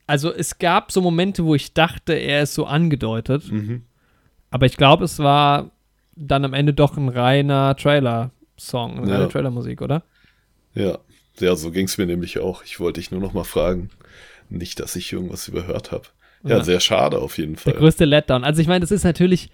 Also 0.06 0.32
es 0.32 0.58
gab 0.58 0.92
so 0.92 1.00
Momente, 1.00 1.44
wo 1.44 1.54
ich 1.54 1.72
dachte, 1.74 2.12
er 2.12 2.42
ist 2.42 2.54
so 2.54 2.66
angedeutet. 2.66 3.50
Mhm. 3.50 3.84
Aber 4.50 4.66
ich 4.66 4.76
glaube, 4.76 5.04
es 5.04 5.18
war 5.18 5.70
dann 6.14 6.44
am 6.44 6.54
Ende 6.54 6.74
doch 6.74 6.96
ein 6.96 7.08
reiner 7.08 7.74
Trailer-Song, 7.76 8.98
eine 8.98 9.08
Ja. 9.10 9.16
reine 9.16 9.28
Trailer-Musik, 9.28 9.82
oder? 9.82 10.04
Ja. 10.74 10.98
Ja, 11.40 11.56
so 11.56 11.70
ging 11.70 11.86
es 11.86 11.98
mir 11.98 12.06
nämlich 12.06 12.38
auch. 12.38 12.62
Ich 12.64 12.78
wollte 12.80 13.00
dich 13.00 13.10
nur 13.10 13.20
noch 13.20 13.32
mal 13.32 13.44
fragen. 13.44 13.90
Nicht, 14.50 14.78
dass 14.80 14.94
ich 14.96 15.12
irgendwas 15.12 15.48
überhört 15.48 15.90
habe. 15.92 16.04
Ja, 16.44 16.58
Ja. 16.58 16.64
sehr 16.64 16.80
schade 16.80 17.18
auf 17.18 17.38
jeden 17.38 17.54
Der 17.54 17.62
Fall. 17.62 17.72
größte 17.74 18.04
Letdown. 18.04 18.44
Also 18.44 18.60
ich 18.60 18.68
meine, 18.68 18.80
das 18.80 18.90
ist 18.90 19.04
natürlich, 19.04 19.50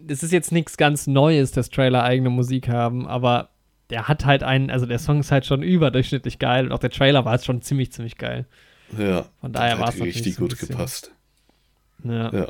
das 0.00 0.22
ist 0.22 0.32
jetzt 0.32 0.52
nichts 0.52 0.76
ganz 0.76 1.06
Neues, 1.06 1.50
dass 1.52 1.70
Trailer 1.70 2.02
eigene 2.04 2.30
Musik 2.30 2.68
haben, 2.68 3.06
aber 3.08 3.48
der 3.90 4.06
hat 4.08 4.24
halt 4.26 4.42
einen, 4.42 4.70
also 4.70 4.84
der 4.86 4.98
Song 4.98 5.20
ist 5.20 5.32
halt 5.32 5.46
schon 5.46 5.62
überdurchschnittlich 5.62 6.38
geil 6.38 6.66
und 6.66 6.72
auch 6.72 6.78
der 6.78 6.90
Trailer 6.90 7.24
war 7.24 7.32
jetzt 7.34 7.46
schon 7.46 7.62
ziemlich, 7.62 7.92
ziemlich 7.92 8.18
geil. 8.18 8.46
Ja. 8.98 9.26
Von 9.40 9.52
daher 9.52 9.78
war 9.80 9.88
es 9.88 10.00
richtig 10.00 10.34
so 10.36 10.42
gut 10.42 10.50
bisschen- 10.50 10.68
gepasst. 10.68 11.10
Ja. 12.04 12.32
Ja. 12.32 12.46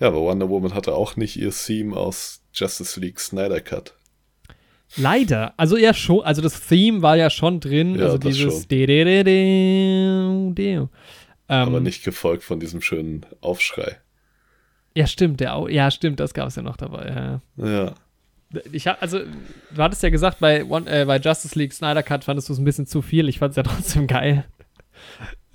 Ja, 0.00 0.06
aber 0.06 0.20
Wonder 0.20 0.48
Woman 0.48 0.74
hatte 0.74 0.94
auch 0.94 1.16
nicht 1.16 1.36
ihr 1.36 1.50
Theme 1.50 1.96
aus 1.96 2.40
Justice 2.54 3.00
League 3.00 3.18
Snyder 3.18 3.60
Cut. 3.60 3.94
Leider. 4.96 5.54
Also 5.56 5.76
ja 5.76 5.92
schon, 5.94 6.22
also 6.22 6.40
das 6.42 6.66
Theme 6.66 7.02
war 7.02 7.16
ja 7.16 7.30
schon 7.30 7.60
drin, 7.60 7.96
Ja, 7.96 8.06
also 8.06 8.18
das 8.18 8.34
dieses 8.34 8.62
schon. 8.62 8.62
Aber 11.46 11.76
ähm, 11.78 11.82
nicht 11.82 12.04
gefolgt 12.04 12.42
von 12.42 12.60
diesem 12.60 12.80
schönen 12.80 13.24
Aufschrei. 13.40 13.98
Ja, 14.94 15.06
stimmt, 15.06 15.40
der 15.40 15.54
Au- 15.56 15.68
ja, 15.68 15.90
stimmt, 15.90 16.20
das 16.20 16.34
gab 16.34 16.48
es 16.48 16.56
ja 16.56 16.62
noch 16.62 16.76
dabei. 16.76 17.40
Ja. 17.56 17.66
Ja. 17.66 17.94
Ich 18.72 18.86
hab, 18.86 19.02
also, 19.02 19.18
du 19.20 19.82
hattest 19.82 20.02
ja 20.02 20.08
gesagt, 20.08 20.40
bei, 20.40 20.64
One, 20.64 20.90
äh, 20.90 21.04
bei 21.04 21.18
Justice 21.18 21.56
League 21.58 21.72
Snyder 21.74 22.02
Cut 22.02 22.24
fandest 22.24 22.48
du 22.48 22.54
es 22.54 22.58
ein 22.58 22.64
bisschen 22.64 22.86
zu 22.86 23.02
viel. 23.02 23.28
Ich 23.28 23.38
fand 23.38 23.50
es 23.50 23.56
ja 23.56 23.62
trotzdem 23.64 24.06
geil. 24.06 24.44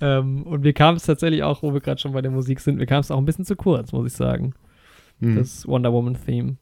ähm, 0.00 0.44
und 0.44 0.62
mir 0.62 0.72
kam 0.72 0.94
es 0.94 1.02
tatsächlich 1.04 1.42
auch, 1.42 1.62
wo 1.62 1.74
wir 1.74 1.80
gerade 1.80 2.00
schon 2.00 2.12
bei 2.12 2.22
der 2.22 2.30
Musik 2.30 2.60
sind, 2.60 2.76
mir 2.76 2.86
kam 2.86 3.00
es 3.00 3.10
auch 3.10 3.18
ein 3.18 3.24
bisschen 3.24 3.44
zu 3.44 3.56
kurz, 3.56 3.90
muss 3.92 4.06
ich 4.06 4.16
sagen. 4.16 4.54
hm. 5.20 5.36
das 5.36 5.66
Wonder 5.66 5.92
Woman 5.92 6.16
Theme. 6.24 6.56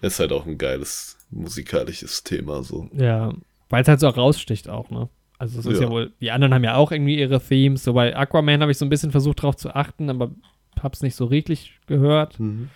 Ist 0.00 0.18
halt 0.18 0.32
auch 0.32 0.46
ein 0.46 0.56
geiles 0.58 1.18
musikalisches 1.30 2.22
Thema 2.24 2.62
so. 2.62 2.88
Ja, 2.92 3.32
weil 3.68 3.82
es 3.82 3.88
halt 3.88 4.00
so 4.00 4.08
raussticht 4.08 4.68
auch, 4.68 4.90
ne? 4.90 5.08
Also 5.38 5.58
es 5.58 5.66
ist 5.66 5.80
ja. 5.80 5.86
ja. 5.86 5.90
wohl, 5.90 6.12
die 6.20 6.30
anderen 6.30 6.52
haben 6.52 6.64
ja 6.64 6.74
auch 6.74 6.92
irgendwie 6.92 7.18
ihre 7.18 7.40
Themes. 7.40 7.82
So 7.82 7.94
bei 7.94 8.14
Aquaman 8.14 8.60
habe 8.60 8.72
ich 8.72 8.78
so 8.78 8.84
ein 8.84 8.90
bisschen 8.90 9.10
versucht 9.10 9.42
drauf 9.42 9.56
zu 9.56 9.74
achten, 9.74 10.10
aber 10.10 10.32
hab's 10.78 11.02
nicht 11.02 11.14
so 11.14 11.24
richtig 11.24 11.78
gehört. 11.86 12.38
Mhm. 12.38 12.68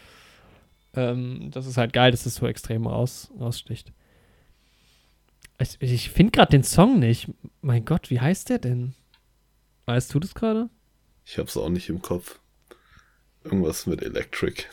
Ähm, 0.95 1.51
das 1.51 1.67
ist 1.67 1.77
halt 1.77 1.93
geil, 1.93 2.11
dass 2.11 2.25
es 2.25 2.37
so 2.37 2.47
extrem 2.47 2.87
raus, 2.87 3.31
raussticht. 3.39 3.93
Ich, 5.59 5.77
ich 5.81 6.11
finde 6.11 6.33
gerade 6.33 6.51
den 6.51 6.63
Song 6.63 6.99
nicht. 6.99 7.31
Mein 7.61 7.85
Gott, 7.85 8.11
wie 8.11 8.21
heißt 8.21 8.49
der 8.49 8.59
denn? 8.59 8.95
Weißt 9.87 10.15
du 10.15 10.21
das 10.21 10.35
gerade? 10.35 10.71
Ich 11.25 11.39
hab's 11.39 11.57
auch 11.57 11.69
nicht 11.69 11.89
im 11.89 12.03
Kopf. 12.03 12.41
Irgendwas 13.45 13.87
mit 13.87 14.03
Electric. 14.03 14.65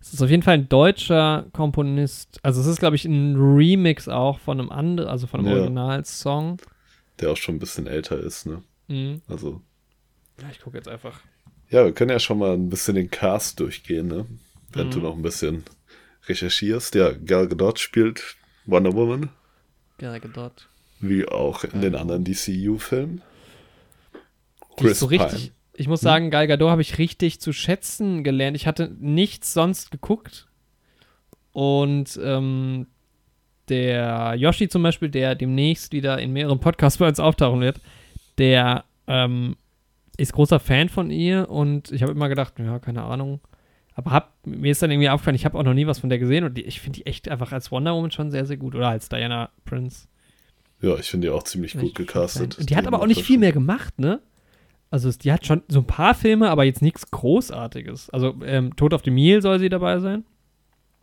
Es 0.00 0.14
ist 0.14 0.22
auf 0.22 0.30
jeden 0.30 0.42
Fall 0.42 0.54
ein 0.54 0.68
deutscher 0.68 1.46
Komponist. 1.52 2.40
Also 2.42 2.60
es 2.60 2.66
ist, 2.66 2.78
glaube 2.78 2.96
ich, 2.96 3.04
ein 3.04 3.36
Remix 3.36 4.08
auch 4.08 4.38
von 4.38 4.58
einem 4.58 4.70
anderen, 4.70 5.10
also 5.10 5.26
von 5.26 5.40
einem 5.40 5.50
ja. 5.50 5.56
Originalsong. 5.56 6.58
Der 7.20 7.30
auch 7.30 7.36
schon 7.36 7.56
ein 7.56 7.58
bisschen 7.58 7.86
älter 7.86 8.18
ist, 8.18 8.46
ne? 8.46 8.62
Mhm. 8.88 9.20
Also. 9.28 9.60
Ja, 10.40 10.48
ich 10.50 10.60
gucke 10.60 10.78
jetzt 10.78 10.88
einfach. 10.88 11.20
Ja, 11.68 11.84
wir 11.84 11.92
können 11.92 12.10
ja 12.10 12.18
schon 12.18 12.38
mal 12.38 12.54
ein 12.54 12.70
bisschen 12.70 12.94
den 12.94 13.10
Cast 13.10 13.60
durchgehen, 13.60 14.08
ne? 14.08 14.26
Wenn 14.72 14.86
mhm. 14.86 14.90
du 14.90 14.98
noch 15.00 15.14
ein 15.14 15.22
bisschen 15.22 15.64
recherchierst. 16.26 16.94
Ja, 16.94 17.12
Gal 17.12 17.48
Gadot 17.48 17.78
spielt 17.78 18.36
Wonder 18.64 18.94
Woman. 18.94 19.28
Gal 19.98 20.18
Gadot. 20.18 20.68
Wie 21.00 21.26
auch 21.26 21.64
in 21.64 21.82
den 21.82 21.94
anderen 21.94 22.24
DCU-Filmen. 22.24 23.22
Chris 24.76 25.00
so 25.00 25.06
richtig, 25.06 25.52
ich 25.80 25.88
muss 25.88 26.02
hm? 26.02 26.04
sagen, 26.04 26.30
Gal 26.30 26.46
Gadot 26.46 26.70
habe 26.70 26.82
ich 26.82 26.98
richtig 26.98 27.40
zu 27.40 27.54
schätzen 27.54 28.22
gelernt. 28.22 28.54
Ich 28.54 28.66
hatte 28.66 28.94
nichts 29.00 29.54
sonst 29.54 29.90
geguckt. 29.90 30.46
Und 31.52 32.20
ähm, 32.22 32.86
der 33.70 34.34
Yoshi 34.36 34.68
zum 34.68 34.82
Beispiel, 34.82 35.08
der 35.08 35.34
demnächst 35.34 35.92
wieder 35.92 36.18
in 36.18 36.34
mehreren 36.34 36.60
Podcasts 36.60 36.98
bei 36.98 37.08
uns 37.08 37.18
auftauchen 37.18 37.62
wird, 37.62 37.80
der 38.36 38.84
ähm, 39.06 39.56
ist 40.18 40.34
großer 40.34 40.60
Fan 40.60 40.90
von 40.90 41.10
ihr 41.10 41.48
und 41.48 41.90
ich 41.90 42.02
habe 42.02 42.12
immer 42.12 42.28
gedacht, 42.28 42.58
ja, 42.58 42.78
keine 42.78 43.04
Ahnung. 43.04 43.40
Aber 43.94 44.10
hab, 44.10 44.46
mir 44.46 44.70
ist 44.70 44.82
dann 44.82 44.90
irgendwie 44.90 45.08
aufgefallen, 45.08 45.34
ich 45.34 45.46
habe 45.46 45.58
auch 45.58 45.64
noch 45.64 45.74
nie 45.74 45.86
was 45.86 45.98
von 45.98 46.10
der 46.10 46.18
gesehen 46.18 46.44
und 46.44 46.58
die, 46.58 46.62
ich 46.62 46.80
finde 46.80 46.98
die 46.98 47.06
echt 47.06 47.28
einfach 47.30 47.52
als 47.52 47.72
Wonder 47.72 47.94
Woman 47.94 48.10
schon 48.10 48.30
sehr, 48.30 48.44
sehr 48.44 48.58
gut. 48.58 48.74
Oder 48.74 48.88
als 48.88 49.08
Diana 49.08 49.48
Prince. 49.64 50.08
Ja, 50.82 50.96
ich 50.96 51.10
finde 51.10 51.28
die 51.28 51.32
auch 51.32 51.42
ziemlich 51.42 51.72
gut 51.72 51.94
gecastet. 51.94 52.58
Und 52.58 52.68
die 52.68 52.76
hat 52.76 52.86
aber 52.86 53.00
auch 53.00 53.06
nicht 53.06 53.22
viel 53.22 53.38
mehr 53.38 53.52
gemacht, 53.52 53.98
ne? 53.98 54.20
Also 54.90 55.10
die 55.12 55.32
hat 55.32 55.46
schon 55.46 55.62
so 55.68 55.80
ein 55.80 55.86
paar 55.86 56.14
Filme, 56.14 56.50
aber 56.50 56.64
jetzt 56.64 56.82
nichts 56.82 57.10
Großartiges. 57.10 58.10
Also 58.10 58.34
ähm, 58.44 58.74
Tod 58.74 58.92
auf 58.92 59.02
dem 59.02 59.14
Nil 59.14 59.40
soll 59.40 59.60
sie 59.60 59.68
dabei 59.68 60.00
sein. 60.00 60.24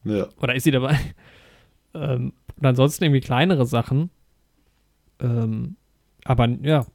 Ja. 0.03 0.27
Oder 0.41 0.55
ist 0.55 0.63
sie 0.63 0.71
dabei? 0.71 0.99
ähm, 1.93 2.33
und 2.57 2.65
ansonsten 2.65 3.05
irgendwie 3.05 3.21
kleinere 3.21 3.65
Sachen. 3.65 4.09
Ähm, 5.19 5.77
aber 6.25 6.47
ja, 6.61 6.85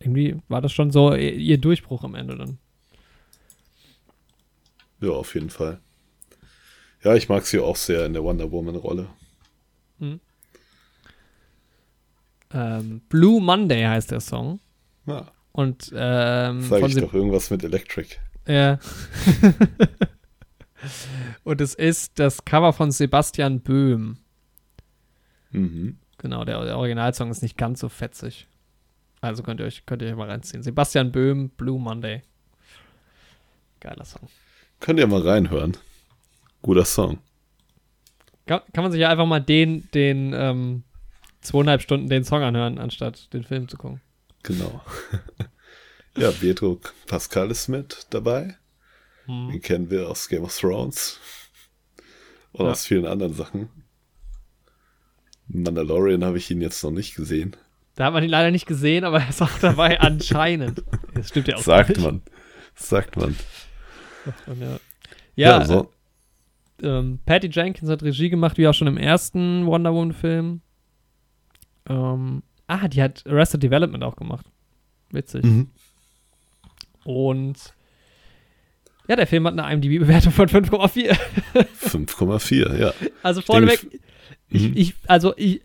irgendwie 0.00 0.36
war 0.48 0.60
das 0.60 0.72
schon 0.72 0.90
so 0.90 1.14
ihr 1.14 1.58
Durchbruch 1.58 2.02
am 2.02 2.14
Ende 2.14 2.36
dann. 2.36 2.58
Ja, 5.00 5.10
auf 5.10 5.34
jeden 5.34 5.50
Fall. 5.50 5.80
Ja, 7.02 7.14
ich 7.14 7.28
mag 7.28 7.44
sie 7.46 7.60
auch 7.60 7.76
sehr 7.76 8.06
in 8.06 8.14
der 8.14 8.24
Wonder 8.24 8.50
Woman-Rolle. 8.50 9.08
Hm. 9.98 10.20
Ähm, 12.52 13.02
Blue 13.08 13.40
Monday 13.40 13.84
heißt 13.84 14.10
der 14.10 14.20
Song. 14.20 14.60
Ja. 15.06 15.26
Und 15.54 15.92
ähm, 15.94 16.62
Sag 16.62 16.82
ich 16.82 16.96
doch 16.96 17.14
irgendwas 17.14 17.48
mit 17.50 17.62
Electric. 17.62 18.16
Ja. 18.48 18.80
und 21.44 21.60
es 21.60 21.74
ist 21.74 22.18
das 22.18 22.44
Cover 22.44 22.72
von 22.72 22.90
Sebastian 22.90 23.60
Böhm. 23.60 24.18
Mhm. 25.52 25.98
Genau, 26.18 26.44
der, 26.44 26.64
der 26.64 26.76
Originalsong 26.76 27.30
ist 27.30 27.42
nicht 27.42 27.56
ganz 27.56 27.78
so 27.78 27.88
fetzig. 27.88 28.48
Also 29.20 29.44
könnt 29.44 29.60
ihr 29.60 29.66
euch, 29.66 29.86
könnt 29.86 30.02
ihr 30.02 30.08
euch 30.08 30.16
mal 30.16 30.28
reinziehen. 30.28 30.64
Sebastian 30.64 31.12
Böhm, 31.12 31.50
Blue 31.50 31.78
Monday. 31.78 32.22
Geiler 33.78 34.04
Song. 34.04 34.28
Könnt 34.80 34.98
ihr 34.98 35.06
mal 35.06 35.22
reinhören. 35.22 35.76
Guter 36.62 36.84
Song. 36.84 37.18
Kann, 38.46 38.60
kann 38.72 38.82
man 38.82 38.90
sich 38.90 39.00
ja 39.00 39.08
einfach 39.08 39.26
mal 39.26 39.38
den, 39.38 39.88
den 39.94 40.32
ähm, 40.34 40.82
zweieinhalb 41.42 41.80
Stunden 41.80 42.08
den 42.08 42.24
Song 42.24 42.42
anhören, 42.42 42.78
anstatt 42.78 43.32
den 43.32 43.44
Film 43.44 43.68
zu 43.68 43.76
gucken. 43.76 44.00
Genau. 44.44 44.80
ja, 46.16 46.30
Pietro 46.30 46.80
Pascal 47.06 47.50
ist 47.50 47.66
mit 47.66 48.06
dabei. 48.10 48.56
Hm. 49.26 49.50
Den 49.50 49.60
kennen 49.60 49.90
wir 49.90 50.08
aus 50.08 50.28
Game 50.28 50.44
of 50.44 50.56
Thrones. 50.56 51.18
Und 52.52 52.66
ja. 52.66 52.70
aus 52.72 52.86
vielen 52.86 53.06
anderen 53.06 53.34
Sachen. 53.34 53.68
Mandalorian 55.48 56.24
habe 56.24 56.38
ich 56.38 56.50
ihn 56.50 56.60
jetzt 56.60 56.82
noch 56.84 56.90
nicht 56.90 57.16
gesehen. 57.16 57.56
Da 57.96 58.06
hat 58.06 58.12
man 58.12 58.22
ihn 58.22 58.30
leider 58.30 58.50
nicht 58.50 58.66
gesehen, 58.66 59.04
aber 59.04 59.20
er 59.20 59.28
ist 59.28 59.42
auch 59.42 59.58
dabei 59.60 60.00
anscheinend. 60.00 60.84
Das 61.14 61.28
stimmt 61.28 61.48
ja 61.48 61.56
auch 61.56 61.62
Sagt 61.62 61.90
nicht. 61.90 62.00
man. 62.02 62.22
Sagt 62.74 63.16
man. 63.16 63.36
Ja, 64.46 64.54
ja, 64.56 64.78
ja 65.36 65.64
so. 65.64 65.92
äh, 66.82 66.86
ähm, 66.86 67.20
Patty 67.24 67.48
Jenkins 67.48 67.90
hat 67.90 68.02
Regie 68.02 68.30
gemacht, 68.30 68.58
wie 68.58 68.66
auch 68.68 68.74
schon 68.74 68.88
im 68.88 68.96
ersten 68.96 69.66
Wonder 69.66 69.94
Woman-Film. 69.94 70.60
Ähm, 71.88 72.42
Ah, 72.66 72.88
die 72.88 73.02
hat 73.02 73.24
Arrested 73.26 73.62
Development 73.62 74.02
auch 74.02 74.16
gemacht. 74.16 74.46
Witzig. 75.10 75.44
Mhm. 75.44 75.70
Und 77.04 77.58
ja, 79.08 79.16
der 79.16 79.26
Film 79.26 79.46
hat 79.46 79.58
eine 79.58 79.72
IMDb-Bewertung 79.72 80.32
von 80.32 80.48
5,4. 80.48 81.16
5,4, 81.54 82.78
ja. 82.78 82.94
Also 83.22 83.42
vorneweg, 83.42 84.00
ich, 84.48 84.62
mhm. 84.62 84.72
ich, 84.74 84.94
also 85.06 85.34
ich, 85.36 85.60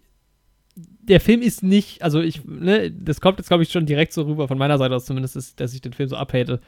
der 0.76 1.22
Film 1.22 1.42
ist 1.42 1.64
nicht, 1.64 2.04
also 2.04 2.20
ich, 2.22 2.44
ne, 2.46 2.92
das 2.92 3.22
kommt 3.22 3.40
jetzt, 3.40 3.48
glaube 3.48 3.64
ich, 3.64 3.72
schon 3.72 3.86
direkt 3.86 4.14
so 4.14 4.24
rüber, 4.24 4.48
von 4.48 4.58
meiner 4.58 4.78
Seite 4.78 4.96
aus 4.96 5.06
zumindest, 5.06 5.38
ist, 5.38 5.60
dass 5.60 5.74
ich 5.74 5.82
den 5.82 5.94
Film 5.94 6.10
so 6.10 6.18
abhate. 6.18 6.60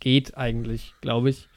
Geht 0.00 0.36
eigentlich, 0.36 0.94
glaube 1.00 1.30
ich. 1.30 1.48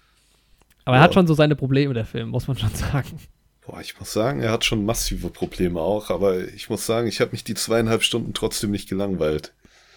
Aber 0.86 0.96
ja. 0.96 1.02
er 1.02 1.04
hat 1.06 1.14
schon 1.14 1.28
so 1.28 1.34
seine 1.34 1.56
Probleme, 1.56 1.94
der 1.94 2.06
Film, 2.06 2.30
muss 2.30 2.48
man 2.48 2.58
schon 2.58 2.70
sagen. 2.74 3.20
Boah, 3.66 3.82
ich 3.82 4.00
muss 4.00 4.14
sagen, 4.14 4.42
er 4.42 4.52
hat 4.52 4.64
schon 4.64 4.86
massive 4.86 5.30
Probleme 5.30 5.80
auch, 5.80 6.12
aber 6.12 6.48
ich 6.48 6.70
muss 6.70 6.86
sagen, 6.86 7.08
ich 7.08 7.20
habe 7.20 7.32
mich 7.32 7.44
die 7.44 7.56
zweieinhalb 7.56 8.04
Stunden 8.04 8.34
trotzdem 8.34 8.72
nicht 8.72 8.88
gelangweilt. 8.88 9.54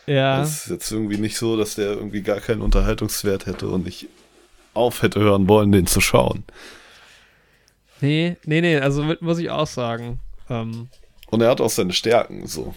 Ja. 0.06 0.42
Es 0.42 0.64
ist 0.64 0.70
jetzt 0.70 0.90
irgendwie 0.90 1.18
nicht 1.18 1.37
so, 1.37 1.56
dass 1.56 1.75
der 1.75 1.90
irgendwie 1.90 2.22
gar 2.22 2.40
keinen 2.40 2.62
Unterhaltungswert 2.62 3.44
hätte 3.44 3.68
und 3.68 3.87
ich 3.87 4.08
auf 4.72 5.02
hätte 5.02 5.20
hören 5.20 5.48
wollen, 5.48 5.70
den 5.70 5.87
zu 5.87 6.00
schauen. 6.00 6.44
Nee, 8.00 8.37
nee, 8.44 8.60
nee, 8.60 8.78
also 8.78 9.02
muss 9.20 9.38
ich 9.38 9.50
auch 9.50 9.66
sagen. 9.66 10.20
Ähm, 10.48 10.88
und 11.30 11.42
er 11.42 11.50
hat 11.50 11.60
auch 11.60 11.70
seine 11.70 11.92
Stärken, 11.92 12.46
so. 12.46 12.75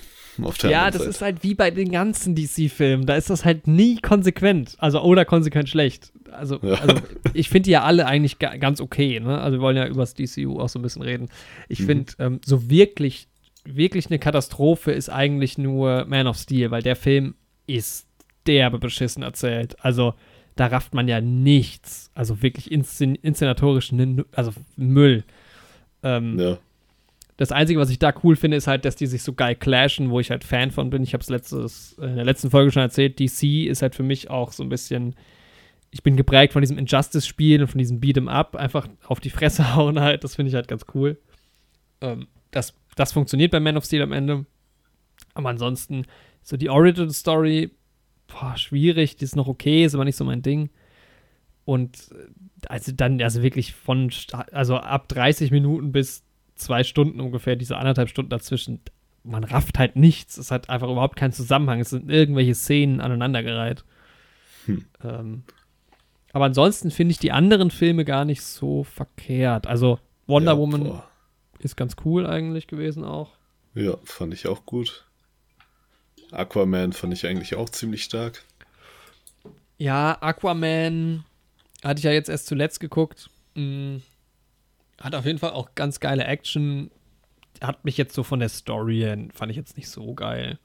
Ja, 0.63 0.91
das 0.91 0.99
Seite. 0.99 1.09
ist 1.09 1.21
halt 1.21 1.43
wie 1.43 1.55
bei 1.55 1.71
den 1.71 1.91
ganzen 1.91 2.35
DC-Filmen. 2.35 3.05
Da 3.05 3.15
ist 3.15 3.29
das 3.29 3.45
halt 3.45 3.67
nie 3.67 3.97
konsequent. 3.97 4.75
Also, 4.79 5.01
oder 5.01 5.25
konsequent 5.25 5.69
schlecht. 5.69 6.11
Also, 6.31 6.59
ja. 6.61 6.75
also 6.75 6.95
ich 7.33 7.49
finde 7.49 7.65
die 7.65 7.71
ja 7.71 7.83
alle 7.83 8.05
eigentlich 8.05 8.39
ga, 8.39 8.55
ganz 8.57 8.81
okay. 8.81 9.19
Ne? 9.19 9.39
Also, 9.39 9.57
wir 9.57 9.61
wollen 9.61 9.77
ja 9.77 9.87
über 9.87 10.01
das 10.01 10.13
DCU 10.13 10.59
auch 10.59 10.69
so 10.69 10.79
ein 10.79 10.81
bisschen 10.81 11.01
reden. 11.01 11.29
Ich 11.69 11.79
mhm. 11.81 11.85
finde, 11.85 12.13
ähm, 12.19 12.41
so 12.45 12.69
wirklich, 12.69 13.27
wirklich 13.63 14.07
eine 14.07 14.19
Katastrophe 14.19 14.91
ist 14.91 15.09
eigentlich 15.09 15.57
nur 15.57 16.05
Man 16.05 16.27
of 16.27 16.37
Steel, 16.37 16.71
weil 16.71 16.81
der 16.81 16.95
Film 16.95 17.35
ist 17.67 18.07
derbe 18.47 18.79
beschissen 18.79 19.23
erzählt. 19.23 19.75
Also, 19.83 20.13
da 20.55 20.67
rafft 20.67 20.93
man 20.93 21.07
ja 21.07 21.21
nichts. 21.21 22.11
Also, 22.13 22.41
wirklich 22.41 22.71
inszen 22.71 23.15
inszenatorisch, 23.15 23.91
also 24.33 24.51
Müll. 24.75 25.23
Ähm, 26.03 26.39
ja. 26.39 26.57
Das 27.41 27.51
Einzige, 27.51 27.79
was 27.79 27.89
ich 27.89 27.97
da 27.97 28.13
cool 28.23 28.35
finde, 28.35 28.57
ist 28.57 28.67
halt, 28.67 28.85
dass 28.85 28.95
die 28.95 29.07
sich 29.07 29.23
so 29.23 29.33
geil 29.33 29.55
clashen, 29.55 30.11
wo 30.11 30.19
ich 30.19 30.29
halt 30.29 30.43
Fan 30.43 30.69
von 30.69 30.91
bin. 30.91 31.01
Ich 31.01 31.13
habe 31.13 31.23
es 31.23 31.51
in 31.97 32.15
der 32.15 32.23
letzten 32.23 32.51
Folge 32.51 32.71
schon 32.71 32.83
erzählt. 32.83 33.19
DC 33.19 33.65
ist 33.67 33.81
halt 33.81 33.95
für 33.95 34.03
mich 34.03 34.29
auch 34.29 34.51
so 34.51 34.61
ein 34.61 34.69
bisschen 34.69 35.15
ich 35.91 36.03
bin 36.03 36.15
geprägt 36.15 36.53
von 36.53 36.61
diesem 36.61 36.77
Injustice-Spiel 36.77 37.61
und 37.61 37.67
von 37.67 37.77
diesem 37.77 37.99
Beat'em 37.99 38.29
Up, 38.29 38.55
einfach 38.55 38.87
auf 39.07 39.19
die 39.19 39.29
Fresse 39.29 39.75
hauen 39.75 39.99
halt, 39.99 40.23
das 40.23 40.35
finde 40.35 40.49
ich 40.49 40.55
halt 40.55 40.67
ganz 40.67 40.85
cool. 40.93 41.19
Ähm, 41.99 42.27
das, 42.49 42.73
das 42.95 43.11
funktioniert 43.11 43.51
bei 43.51 43.59
Man 43.59 43.77
of 43.77 43.85
Steel 43.85 44.01
am 44.01 44.13
Ende. 44.13 44.45
Aber 45.33 45.49
ansonsten, 45.49 46.05
so 46.41 46.57
die 46.57 46.69
Origin-Story, 46.69 47.71
schwierig, 48.55 49.17
die 49.17 49.25
ist 49.25 49.35
noch 49.35 49.47
okay, 49.47 49.83
ist 49.83 49.93
aber 49.93 50.05
nicht 50.05 50.15
so 50.15 50.23
mein 50.23 50.41
Ding. 50.41 50.69
Und 51.65 52.09
äh, 52.11 52.67
also 52.67 52.91
dann, 52.93 53.21
also 53.21 53.43
wirklich 53.43 53.73
von, 53.73 54.09
also 54.51 54.77
ab 54.77 55.07
30 55.09 55.51
Minuten 55.51 55.91
bis 55.91 56.23
zwei 56.61 56.83
Stunden 56.83 57.19
ungefähr, 57.19 57.55
diese 57.55 57.77
anderthalb 57.77 58.09
Stunden 58.09 58.29
dazwischen, 58.29 58.79
man 59.23 59.43
rafft 59.43 59.79
halt 59.79 59.95
nichts. 59.95 60.37
Es 60.37 60.51
hat 60.51 60.69
einfach 60.69 60.89
überhaupt 60.89 61.15
keinen 61.15 61.33
Zusammenhang. 61.33 61.79
Es 61.79 61.89
sind 61.89 62.09
irgendwelche 62.09 62.55
Szenen 62.55 63.01
aneinandergereiht. 63.01 63.83
Hm. 64.65 64.85
Ähm, 65.03 65.43
aber 66.33 66.45
ansonsten 66.45 66.91
finde 66.91 67.11
ich 67.11 67.19
die 67.19 67.31
anderen 67.31 67.71
Filme 67.71 68.05
gar 68.05 68.25
nicht 68.25 68.41
so 68.41 68.83
verkehrt. 68.83 69.67
Also 69.67 69.99
Wonder 70.27 70.53
ja, 70.53 70.57
Woman 70.57 70.83
boah. 70.85 71.07
ist 71.59 71.75
ganz 71.75 71.95
cool 72.05 72.25
eigentlich 72.25 72.67
gewesen 72.67 73.03
auch. 73.03 73.31
Ja, 73.75 73.97
fand 74.03 74.33
ich 74.33 74.47
auch 74.47 74.65
gut. 74.65 75.05
Aquaman 76.31 76.93
fand 76.93 77.13
ich 77.13 77.25
eigentlich 77.27 77.55
auch 77.55 77.69
ziemlich 77.69 78.03
stark. 78.03 78.43
Ja, 79.77 80.17
Aquaman 80.21 81.25
hatte 81.83 81.99
ich 81.99 82.05
ja 82.05 82.11
jetzt 82.11 82.29
erst 82.29 82.47
zuletzt 82.47 82.79
geguckt. 82.79 83.29
Mm, 83.55 83.97
hat 85.01 85.15
auf 85.15 85.25
jeden 85.25 85.39
Fall 85.39 85.51
auch 85.51 85.75
ganz 85.75 85.99
geile 85.99 86.23
Action. 86.25 86.91
Hat 87.61 87.85
mich 87.85 87.97
jetzt 87.97 88.13
so 88.15 88.23
von 88.23 88.39
der 88.39 88.49
Story, 88.49 89.05
fand 89.33 89.51
ich 89.51 89.57
jetzt 89.57 89.77
nicht 89.77 89.89
so 89.89 90.13
geil. 90.13 90.57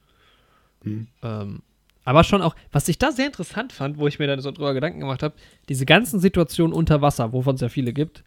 Hm. 0.82 1.08
Ähm, 1.22 1.62
aber 2.04 2.22
schon 2.22 2.40
auch, 2.40 2.54
was 2.70 2.88
ich 2.88 2.98
da 2.98 3.10
sehr 3.10 3.26
interessant 3.26 3.72
fand, 3.72 3.98
wo 3.98 4.06
ich 4.06 4.18
mir 4.18 4.28
dann 4.28 4.40
so 4.40 4.52
drüber 4.52 4.74
Gedanken 4.74 5.00
gemacht 5.00 5.22
habe, 5.22 5.34
diese 5.68 5.84
ganzen 5.86 6.20
Situationen 6.20 6.72
unter 6.72 7.02
Wasser, 7.02 7.32
wovon 7.32 7.56
es 7.56 7.60
ja 7.60 7.68
viele 7.68 7.92
gibt, 7.92 8.22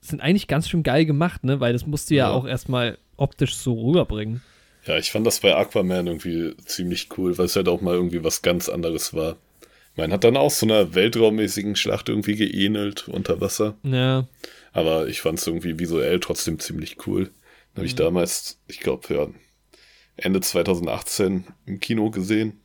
sind 0.00 0.20
eigentlich 0.22 0.48
ganz 0.48 0.68
schön 0.68 0.82
geil 0.82 1.04
gemacht, 1.04 1.44
ne? 1.44 1.60
Weil 1.60 1.72
das 1.74 1.86
musst 1.86 2.08
du 2.10 2.14
ja, 2.14 2.28
Ja. 2.28 2.32
auch 2.32 2.46
erstmal 2.46 2.96
optisch 3.16 3.56
so 3.56 3.74
rüberbringen. 3.74 4.40
Ja, 4.86 4.96
ich 4.96 5.10
fand 5.10 5.26
das 5.26 5.40
bei 5.40 5.54
Aquaman 5.54 6.06
irgendwie 6.06 6.56
ziemlich 6.64 7.08
cool, 7.18 7.36
weil 7.36 7.46
es 7.46 7.56
halt 7.56 7.68
auch 7.68 7.82
mal 7.82 7.94
irgendwie 7.94 8.24
was 8.24 8.40
ganz 8.40 8.68
anderes 8.68 9.12
war. 9.12 9.36
Meine, 9.98 10.14
hat 10.14 10.24
dann 10.24 10.36
auch 10.36 10.50
so 10.50 10.64
einer 10.64 10.94
weltraummäßigen 10.94 11.74
Schlacht 11.76 12.08
irgendwie 12.08 12.36
geähnelt 12.36 13.08
unter 13.08 13.40
Wasser. 13.40 13.76
Ja. 13.82 14.28
Aber 14.72 15.08
ich 15.08 15.20
fand 15.20 15.38
es 15.40 15.46
irgendwie 15.46 15.78
visuell 15.78 16.20
trotzdem 16.20 16.58
ziemlich 16.60 17.06
cool. 17.06 17.24
Den 17.24 17.76
habe 17.76 17.86
ich 17.86 17.94
Mhm. 17.94 17.98
damals, 17.98 18.60
ich 18.68 18.78
glaube, 18.80 19.12
ja, 19.12 19.26
Ende 20.16 20.40
2018 20.40 21.44
im 21.66 21.80
Kino 21.80 22.10
gesehen. 22.10 22.60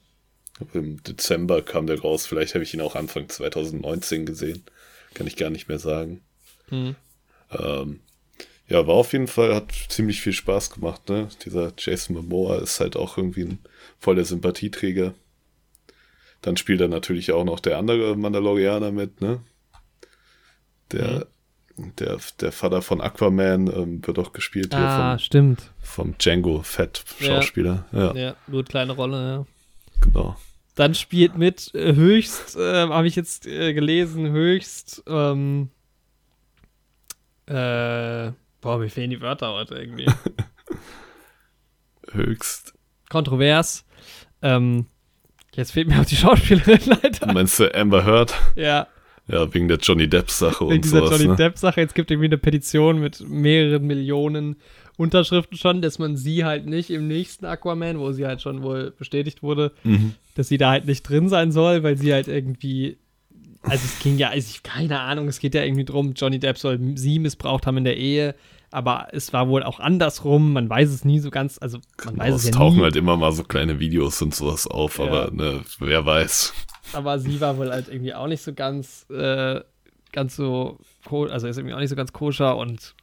Im 0.74 1.02
Dezember 1.02 1.64
kam 1.64 1.88
der 1.88 2.00
raus. 2.00 2.28
Vielleicht 2.28 2.54
habe 2.54 2.64
ich 2.64 2.74
ihn 2.76 2.82
auch 2.82 2.96
Anfang 2.96 3.28
2019 3.28 4.26
gesehen. 4.28 4.64
Kann 5.16 5.26
ich 5.26 5.36
gar 5.36 5.50
nicht 5.50 5.68
mehr 5.68 5.80
sagen. 5.80 6.22
Hm. 6.70 6.96
Ähm, 7.52 8.00
ja, 8.68 8.86
war 8.88 8.96
auf 8.96 9.12
jeden 9.14 9.28
Fall, 9.28 9.56
hat 9.56 9.72
ziemlich 9.90 10.22
viel 10.22 10.34
Spaß 10.34 10.70
gemacht, 10.70 11.10
ne? 11.10 11.30
Dieser 11.46 11.74
Jason 11.78 12.16
Momoa 12.16 12.58
ist 12.60 12.80
halt 12.80 12.96
auch 12.96 13.18
irgendwie 13.18 13.46
ein 13.46 13.60
voller 14.00 14.24
Sympathieträger. 14.24 15.16
Dann 16.44 16.58
spielt 16.58 16.82
er 16.82 16.88
natürlich 16.90 17.32
auch 17.32 17.46
noch 17.46 17.60
der 17.60 17.80
andere 17.80 18.16
Mandalorianer 18.16 18.92
mit, 18.92 19.22
ne? 19.22 19.40
Der, 20.92 21.26
der, 21.78 22.20
der 22.40 22.52
Vater 22.52 22.84
von 22.84 23.02
Aquaman 23.02 23.66
ähm, 23.68 24.06
wird 24.06 24.20
auch 24.20 24.32
gespielt 24.34 24.76
hier 24.76 24.84
Ah, 24.84 25.12
vom, 25.18 25.20
stimmt. 25.20 25.72
vom 25.82 26.16
Django 26.20 26.62
Fett 26.62 27.04
Ja. 27.20 27.28
Schauspieler. 27.42 27.86
Ja, 27.92 28.14
Ja, 28.14 28.36
gut, 28.52 28.70
kleine 28.70 28.92
Rolle, 28.94 29.28
ja. 29.28 29.46
genau. 30.02 30.36
Dann 30.76 30.94
spielt 30.96 31.38
mit 31.38 31.74
äh, 31.74 31.96
höchst, 31.96 32.56
äh, 32.58 32.88
habe 32.90 33.08
ich 33.08 33.16
jetzt 33.16 33.48
äh, 33.48 33.74
gelesen, 33.74 34.32
höchst, 34.32 35.04
ähm, 35.08 35.70
äh, 37.48 38.32
boah, 38.62 38.78
mir 38.80 38.90
fehlen 38.90 39.10
die 39.12 39.22
Wörter 39.22 39.54
heute 39.54 39.76
irgendwie. 39.76 40.08
Höchst. 42.12 42.74
Kontrovers. 43.10 43.86
Ähm, 44.42 44.88
jetzt 45.56 45.72
fehlt 45.72 45.88
mir 45.88 46.00
auch 46.00 46.06
die 46.06 46.16
Schauspielerin 46.16 46.80
leider. 47.04 47.34
Meinst 47.34 47.60
du 47.60 47.74
Amber 47.74 48.06
Heard? 48.06 48.34
Ja, 48.56 48.88
Ja, 49.28 49.54
wegen 49.54 49.68
der 49.68 49.78
Johnny 49.78 50.08
Depp-Sache 50.10 50.66
wegen 50.66 50.76
und 50.78 50.86
dieser 50.86 51.00
sowas. 51.00 51.12
Johnny 51.20 51.30
ne? 51.30 51.36
Depp-Sache. 51.36 51.80
Jetzt 51.82 51.96
gibt 51.96 52.12
irgendwie 52.12 52.28
eine 52.28 52.38
Petition 52.38 53.00
mit 53.00 53.28
mehreren 53.28 53.86
Millionen 53.88 54.58
Unterschriften 54.98 55.58
schon, 55.58 55.82
dass 55.82 55.98
man 55.98 56.18
sie 56.18 56.46
halt 56.46 56.68
nicht 56.68 56.90
im 56.92 57.08
nächsten 57.08 57.46
Aquaman, 57.46 58.00
wo 58.00 58.12
sie 58.12 58.26
halt 58.28 58.42
schon 58.42 58.62
wohl 58.62 58.92
bestätigt 58.92 59.42
wurde, 59.42 59.72
Mhm. 59.84 60.14
dass 60.36 60.50
sie 60.50 60.58
da 60.58 60.70
halt 60.72 60.86
nicht 60.86 61.02
drin 61.04 61.30
sein 61.30 61.52
soll, 61.52 61.82
weil 61.84 61.98
sie 61.98 62.14
halt 62.14 62.28
irgendwie. 62.28 62.98
Also 63.64 63.86
es 63.86 64.00
ging 64.00 64.18
ja, 64.18 64.30
also 64.30 64.46
ich, 64.54 64.62
keine 64.62 65.00
Ahnung, 65.00 65.28
es 65.30 65.40
geht 65.40 65.56
ja 65.56 65.64
irgendwie 65.64 65.86
drum, 65.86 66.14
Johnny 66.18 66.38
Depp 66.38 66.58
soll 66.58 66.80
sie 66.96 67.18
missbraucht 67.18 67.66
haben 67.66 67.78
in 67.78 67.86
der 67.86 67.96
Ehe, 67.98 68.36
aber 68.74 69.08
es 69.12 69.32
war 69.34 69.48
wohl 69.48 69.64
auch 69.64 69.80
andersrum, 69.80 70.54
man 70.54 70.70
weiß 70.70 70.90
es 70.90 71.06
nie 71.06 71.20
so 71.20 71.30
ganz, 71.30 71.58
also 71.62 71.80
man 72.06 72.18
weiß 72.18 72.26
Genau, 72.26 72.36
es 72.36 72.42
es 72.44 72.50
ja 72.50 72.56
tauchen 72.56 72.78
nie, 72.78 72.84
halt 72.84 72.96
immer 72.96 73.16
mal 73.18 73.32
so 73.32 73.44
kleine 73.44 73.80
Videos 73.80 74.22
und 74.22 74.34
sowas 74.36 74.68
auf, 74.68 74.98
Ja. 74.98 75.06
aber 75.06 75.32
ne, 75.32 75.62
wer 75.80 76.06
weiß. 76.06 76.54
aber 76.94 77.20
sie 77.20 77.40
war 77.40 77.58
wohl 77.58 77.72
halt 77.72 77.88
irgendwie 77.88 78.14
auch 78.14 78.28
nicht 78.28 78.42
so 78.42 78.54
ganz, 78.54 79.06
äh, 79.10 79.62
ganz 80.12 80.36
so, 80.36 80.80
also 81.10 81.48
ist 81.48 81.58
irgendwie 81.58 81.74
auch 81.76 81.80
nicht 81.80 81.90
so 81.90 81.96
ganz 81.96 82.12
koscher 82.14 82.58
und 82.58 82.96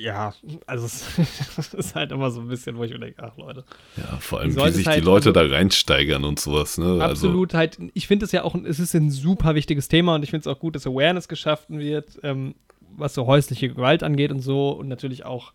ja, 0.00 0.32
also 0.66 0.86
es 0.86 1.04
ist 1.74 1.96
halt 1.96 2.12
immer 2.12 2.30
so 2.30 2.40
ein 2.40 2.46
bisschen, 2.46 2.76
wo 2.76 2.84
ich 2.84 2.92
mir 2.92 3.00
denke, 3.00 3.20
ach 3.20 3.36
Leute. 3.36 3.64
Ja, 3.96 4.16
vor 4.20 4.38
allem, 4.38 4.54
wie 4.54 4.70
sich 4.70 4.84
die 4.84 4.90
halt- 4.90 5.04
Leute 5.04 5.30
also- 5.30 5.32
da 5.32 5.54
reinsteigern 5.56 6.24
und 6.24 6.38
sowas, 6.38 6.78
ne? 6.78 6.84
Also, 7.02 7.26
Absolut 7.28 7.52
halt, 7.54 7.78
ich 7.94 8.06
finde 8.06 8.24
es 8.24 8.30
ja 8.30 8.44
auch, 8.44 8.54
es 8.54 8.78
ist 8.78 8.94
ein 8.94 9.10
super 9.10 9.56
wichtiges 9.56 9.88
Thema 9.88 10.14
und 10.14 10.22
ich 10.22 10.30
finde 10.30 10.42
es 10.42 10.46
auch 10.56 10.60
gut, 10.60 10.76
dass 10.76 10.86
Awareness 10.86 11.26
geschaffen 11.26 11.80
wird, 11.80 12.18
ähm, 12.22 12.54
was 12.98 13.14
so 13.14 13.26
häusliche 13.26 13.68
Gewalt 13.68 14.02
angeht 14.02 14.30
und 14.30 14.40
so 14.40 14.70
und 14.70 14.88
natürlich 14.88 15.24
auch 15.24 15.52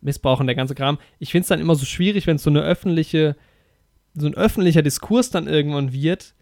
Missbrauch 0.00 0.40
und 0.40 0.46
der 0.46 0.56
ganze 0.56 0.74
Kram. 0.74 0.98
Ich 1.18 1.32
finde 1.32 1.42
es 1.42 1.48
dann 1.48 1.60
immer 1.60 1.74
so 1.74 1.84
schwierig, 1.84 2.26
wenn 2.26 2.36
es 2.36 2.42
so 2.42 2.50
eine 2.50 2.62
öffentliche, 2.62 3.36
so 4.14 4.26
ein 4.26 4.34
öffentlicher 4.34 4.82
Diskurs 4.82 5.30
dann 5.30 5.46
irgendwann 5.46 5.92
wird, 5.92 6.34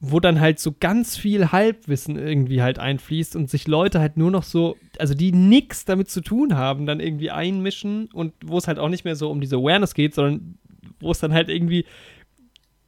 wo 0.00 0.18
dann 0.18 0.40
halt 0.40 0.58
so 0.58 0.74
ganz 0.78 1.16
viel 1.16 1.52
Halbwissen 1.52 2.18
irgendwie 2.18 2.60
halt 2.60 2.78
einfließt 2.78 3.36
und 3.36 3.48
sich 3.48 3.68
Leute 3.68 4.00
halt 4.00 4.16
nur 4.16 4.30
noch 4.30 4.42
so, 4.42 4.76
also 4.98 5.14
die 5.14 5.30
nichts 5.30 5.84
damit 5.84 6.10
zu 6.10 6.20
tun 6.20 6.56
haben, 6.56 6.86
dann 6.86 6.98
irgendwie 6.98 7.30
einmischen 7.30 8.08
und 8.12 8.34
wo 8.44 8.58
es 8.58 8.66
halt 8.66 8.78
auch 8.78 8.88
nicht 8.88 9.04
mehr 9.04 9.14
so 9.14 9.30
um 9.30 9.40
diese 9.40 9.56
Awareness 9.56 9.94
geht, 9.94 10.14
sondern 10.14 10.58
wo 10.98 11.12
es 11.12 11.20
dann 11.20 11.32
halt 11.32 11.48
irgendwie 11.48 11.84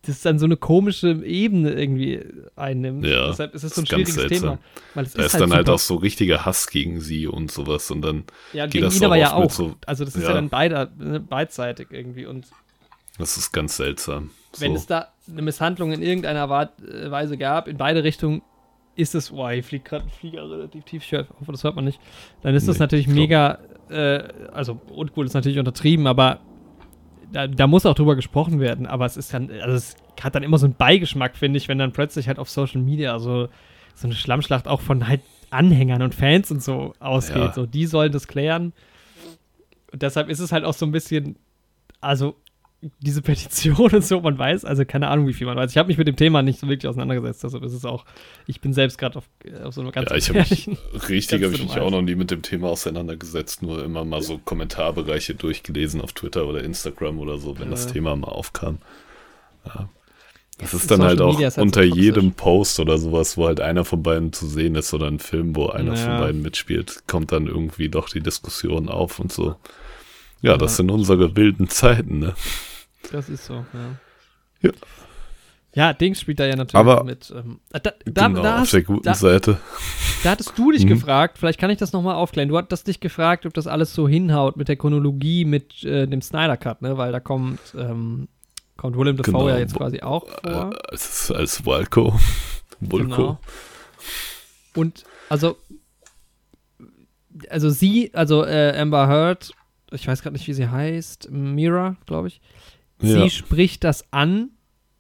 das 0.09 0.23
dann 0.23 0.39
so 0.39 0.45
eine 0.47 0.57
komische 0.57 1.11
Ebene 1.25 1.73
irgendwie 1.73 2.21
einnimmt. 2.57 3.05
Ja, 3.05 3.29
Deshalb 3.29 3.55
ist 3.55 3.63
es 3.65 3.75
so 3.75 3.81
ein 3.81 3.85
ist 3.85 3.91
ganz 3.91 4.03
schwieriges 4.09 4.15
seltsam. 4.15 4.41
Thema. 4.41 4.59
Weil 4.95 5.05
es 5.05 5.13
da 5.15 5.23
ist, 5.25 5.35
dann 5.35 5.41
super. 5.43 5.57
halt 5.57 5.69
auch 5.71 5.79
so 5.79 5.97
richtiger 5.97 6.45
Hass 6.45 6.69
gegen 6.69 7.01
sie 7.01 7.27
und 7.27 7.51
sowas 7.51 7.91
und 7.91 8.03
dann, 8.03 8.25
ja, 8.53 8.67
geht 8.67 8.83
das 8.83 8.97
ihn 8.99 9.05
aber 9.05 9.15
auch 9.15 9.19
ja 9.19 9.33
auch. 9.35 9.51
so- 9.51 9.75
also 9.87 10.05
das 10.05 10.15
ist 10.17 10.23
ja, 10.23 10.29
ja. 10.31 10.35
dann 10.35 10.49
beider, 10.49 10.91
ne, 10.99 11.21
beidseitig 11.21 11.89
irgendwie. 11.91 12.27
Und 12.27 12.47
das 13.19 13.37
ist 13.37 13.53
ganz 13.53 13.77
seltsam. 13.77 14.31
wenn 14.59 14.73
so. 14.73 14.77
es 14.79 14.87
da 14.87 15.09
eine 15.31 15.43
Misshandlung 15.43 15.93
in 15.93 16.03
irgendeiner 16.03 16.45
äh, 16.83 17.11
Weise 17.11 17.37
gab, 17.39 17.69
in 17.69 17.77
beide 17.77 18.05
Richtungen, 18.05 18.43
ist 18.97 19.15
es, 19.15 19.31
boah, 19.31 19.51
hier 19.51 19.65
fliegt 19.65 19.87
gerade 19.87 20.05
ein 20.05 20.11
Flieger 20.11 20.49
relativ 20.49 20.85
tief, 20.85 21.03
ich 21.05 21.13
hoffe, 21.19 21.51
das 21.53 21.65
hört 21.65 21.75
man 21.75 21.85
nicht, 21.85 21.99
dann 22.43 22.55
ist 22.55 22.69
das 22.69 22.77
Nee, 22.77 22.85
natürlich 22.85 23.07
ich 23.09 23.13
glaub- 23.13 23.23
mega, 23.23 23.59
äh, 23.91 24.29
also 24.53 24.81
uncool 24.91 25.27
ist 25.27 25.35
natürlich 25.35 25.59
untertrieben, 25.59 26.07
aber 26.07 26.41
da, 27.35 27.49
da 27.49 27.67
muss 27.67 27.85
auch 27.85 27.95
drüber 27.95 28.15
gesprochen 28.15 28.61
werden, 28.61 28.87
aber 28.87 29.05
es 29.07 29.17
ist 29.17 29.35
dann, 29.35 29.51
also 29.51 29.75
es 29.75 29.97
hat 30.23 30.37
dann 30.37 30.45
immer 30.45 30.57
so 30.57 30.67
einen 30.67 30.77
Beigeschmack, 30.77 31.37
finde 31.37 31.59
ich, 31.59 31.69
wenn 31.69 31.79
dann 31.79 31.93
plötzlich 31.93 32.29
halt 32.29 32.39
auf 32.39 32.49
Social 32.49 32.81
Media 32.81 33.19
so, 33.19 33.49
so 33.97 34.07
eine 34.07 34.15
Schlammschlacht 34.15 34.69
auch 34.69 34.81
von 34.81 35.09
halt 35.09 35.21
Anhängern 35.51 36.01
und 36.03 36.15
Fans 36.15 36.53
und 36.53 36.63
so 36.63 36.95
ausgeht. 37.01 37.37
Ja. 37.37 37.53
So, 37.53 37.67
die 37.67 37.87
sollen 37.87 38.13
das 38.13 38.29
klären. 38.29 38.73
Und 39.93 40.03
deshalb 40.03 40.29
ist 40.29 40.39
es 40.39 40.53
halt 40.53 40.65
auch 40.65 40.75
so 40.75 40.87
ein 40.87 40.93
bisschen, 40.93 41.37
also 42.01 42.37
diese 43.01 43.23
Petition 43.23 43.91
und 43.93 44.05
so, 44.05 44.21
man 44.21 44.39
weiß, 44.39 44.65
also 44.65 44.85
keine 44.85 45.09
Ahnung, 45.09 45.27
wie 45.27 45.33
viel 45.33 45.47
man 45.47 45.57
weiß. 45.57 45.71
Ich 45.71 45.77
habe 45.79 45.89
mich 45.89 45.99
mit 45.99 46.07
dem 46.09 46.17
Thema 46.17 46.43
nicht 46.43 46.61
so 46.61 46.69
wirklich 46.69 46.89
auseinandergesetzt, 46.89 47.45
deshalb 47.45 47.63
ist 47.65 47.73
es 47.73 47.85
auch, 47.85 48.05
ich 48.47 48.61
bin 48.61 48.73
selbst 48.73 48.99
gerade 48.99 49.17
auf, 49.19 49.25
auf 49.63 49.75
so 49.75 49.81
einer 49.81 49.93
ganz 49.93 50.11
ja, 50.11 50.17
ich 50.17 50.29
habe 50.29 50.39
mich 50.41 50.69
richtig, 51.09 51.43
habe 51.43 51.55
ich 51.55 51.63
mich 51.63 51.79
auch 51.79 51.91
noch 51.91 52.03
nie 52.03 52.15
mit 52.15 52.31
dem 52.31 52.43
Thema 52.43 52.69
auseinandergesetzt, 52.69 53.63
nur 53.63 53.85
immer 53.85 54.05
mal 54.05 54.23
so 54.23 54.39
Kommentarbereiche 54.39 55.35
durchgelesen 55.35 56.01
auf 56.01 56.13
Twitter 56.13 56.47
oder 56.47 56.63
Instagram 56.65 57.19
oder 57.19 57.39
so, 57.39 57.59
wenn 57.59 57.71
das 57.71 57.87
Ja. 57.87 57.93
Thema 57.93 58.17
mal 58.17 58.29
aufkam. 58.29 58.79
Ja. 59.67 59.89
Das 60.59 60.73
ist 60.73 60.89
dann 60.89 61.03
halt 61.03 61.19
Social 61.19 61.31
auch 61.31 61.33
Media 61.35 61.49
ist 61.49 61.57
halt 61.57 61.63
so 61.75 61.81
unter 61.81 61.89
toxisch. 61.89 62.05
jedem 62.05 62.33
Post 62.33 62.79
oder 62.79 62.97
sowas, 62.97 63.37
wo 63.37 63.47
halt 63.47 63.61
einer 63.61 63.85
von 63.85 64.05
beiden 64.05 64.33
zu 64.33 64.47
sehen 64.47 64.77
ist 64.77 64.95
oder 64.95 65.09
ein 65.09 65.19
Film, 65.19 65.57
wo 65.57 65.67
einer 65.69 65.97
von 65.97 66.11
Ja. 66.13 66.21
beiden 66.21 66.43
mitspielt, 66.43 67.03
kommt 67.09 67.33
dann 67.33 67.49
irgendwie 67.49 67.89
doch 67.89 68.09
die 68.09 68.21
Diskussion 68.21 68.89
auf 68.89 69.19
und 69.19 69.33
so. 69.33 69.57
Ja, 70.43 70.57
das 70.57 70.77
sind 70.77 70.91
unsere 70.91 71.35
wilden 71.37 71.69
Zeiten, 71.71 72.19
ne? 72.21 72.35
Das 73.13 73.29
ist 73.29 73.45
so, 73.47 73.55
ja. 73.73 73.97
Ja. 74.63 74.71
Ja, 75.77 75.93
Dings 75.93 76.21
spielt 76.21 76.39
da 76.39 76.47
ja 76.47 76.55
natürlich 76.55 76.75
Aber- 76.79 77.03
mit. 77.03 77.33
Ähm, 77.37 77.59
da, 77.71 77.81
da, 77.81 77.93
genau, 78.29 78.43
da, 78.43 78.55
auf 78.55 78.61
hast, 78.61 78.73
der 78.75 78.83
guten 78.83 79.03
da, 79.03 79.15
Seite. 79.15 79.59
da 80.23 80.31
hattest 80.31 80.57
du 80.57 80.71
dich 80.71 80.85
Mhm. 80.85 80.89
gefragt, 80.91 81.37
vielleicht 81.37 81.59
kann 81.59 81.69
ich 81.71 81.79
das 81.79 81.93
nochmal 81.93 82.15
aufklären. 82.15 82.49
Du 82.49 82.57
hattest 82.57 82.87
dich 82.87 83.01
gefragt, 83.01 83.45
ob 83.45 83.55
das 83.55 83.67
alles 83.67 83.93
so 83.93 84.07
hinhaut 84.07 84.57
mit 84.57 84.69
der 84.69 84.77
Chronologie, 84.77 85.45
mit 85.45 85.83
äh, 85.83 86.07
dem 86.07 86.23
Snyder 86.23 86.57
Cut, 86.57 86.81
ne? 86.81 86.97
Weil 86.97 87.11
da 87.11 87.19
kommt, 87.19 87.59
ähm, 87.77 88.29
kommt 88.77 88.97
Willem 88.97 89.17
Dafoe 89.17 89.33
Genau. 89.33 89.49
ja 89.49 89.59
jetzt 89.59 89.75
quasi 89.75 90.01
auch 90.01 90.29
vor. 90.29 90.71
Äh, 90.73 90.77
als, 90.93 91.33
als 91.33 91.67
Walco. 91.67 92.21
Vulko. 92.79 93.17
Genau. 93.17 93.41
Und 94.77 95.03
also, 95.29 95.57
also 97.51 97.71
sie, 97.71 98.13
also 98.15 98.45
äh, 98.45 98.77
Amber 98.79 99.09
Heard, 99.09 99.51
ich 99.91 100.07
weiß 100.07 100.23
gerade 100.23 100.35
nicht, 100.35 100.47
wie 100.47 100.53
sie 100.55 100.69
heißt, 100.69 101.31
Mira, 101.33 101.97
glaube 102.07 102.29
ich. 102.29 102.41
Sie 102.99 103.19
Ja. 103.19 103.29
spricht 103.29 103.85
das 103.85 104.13
an, 104.13 104.51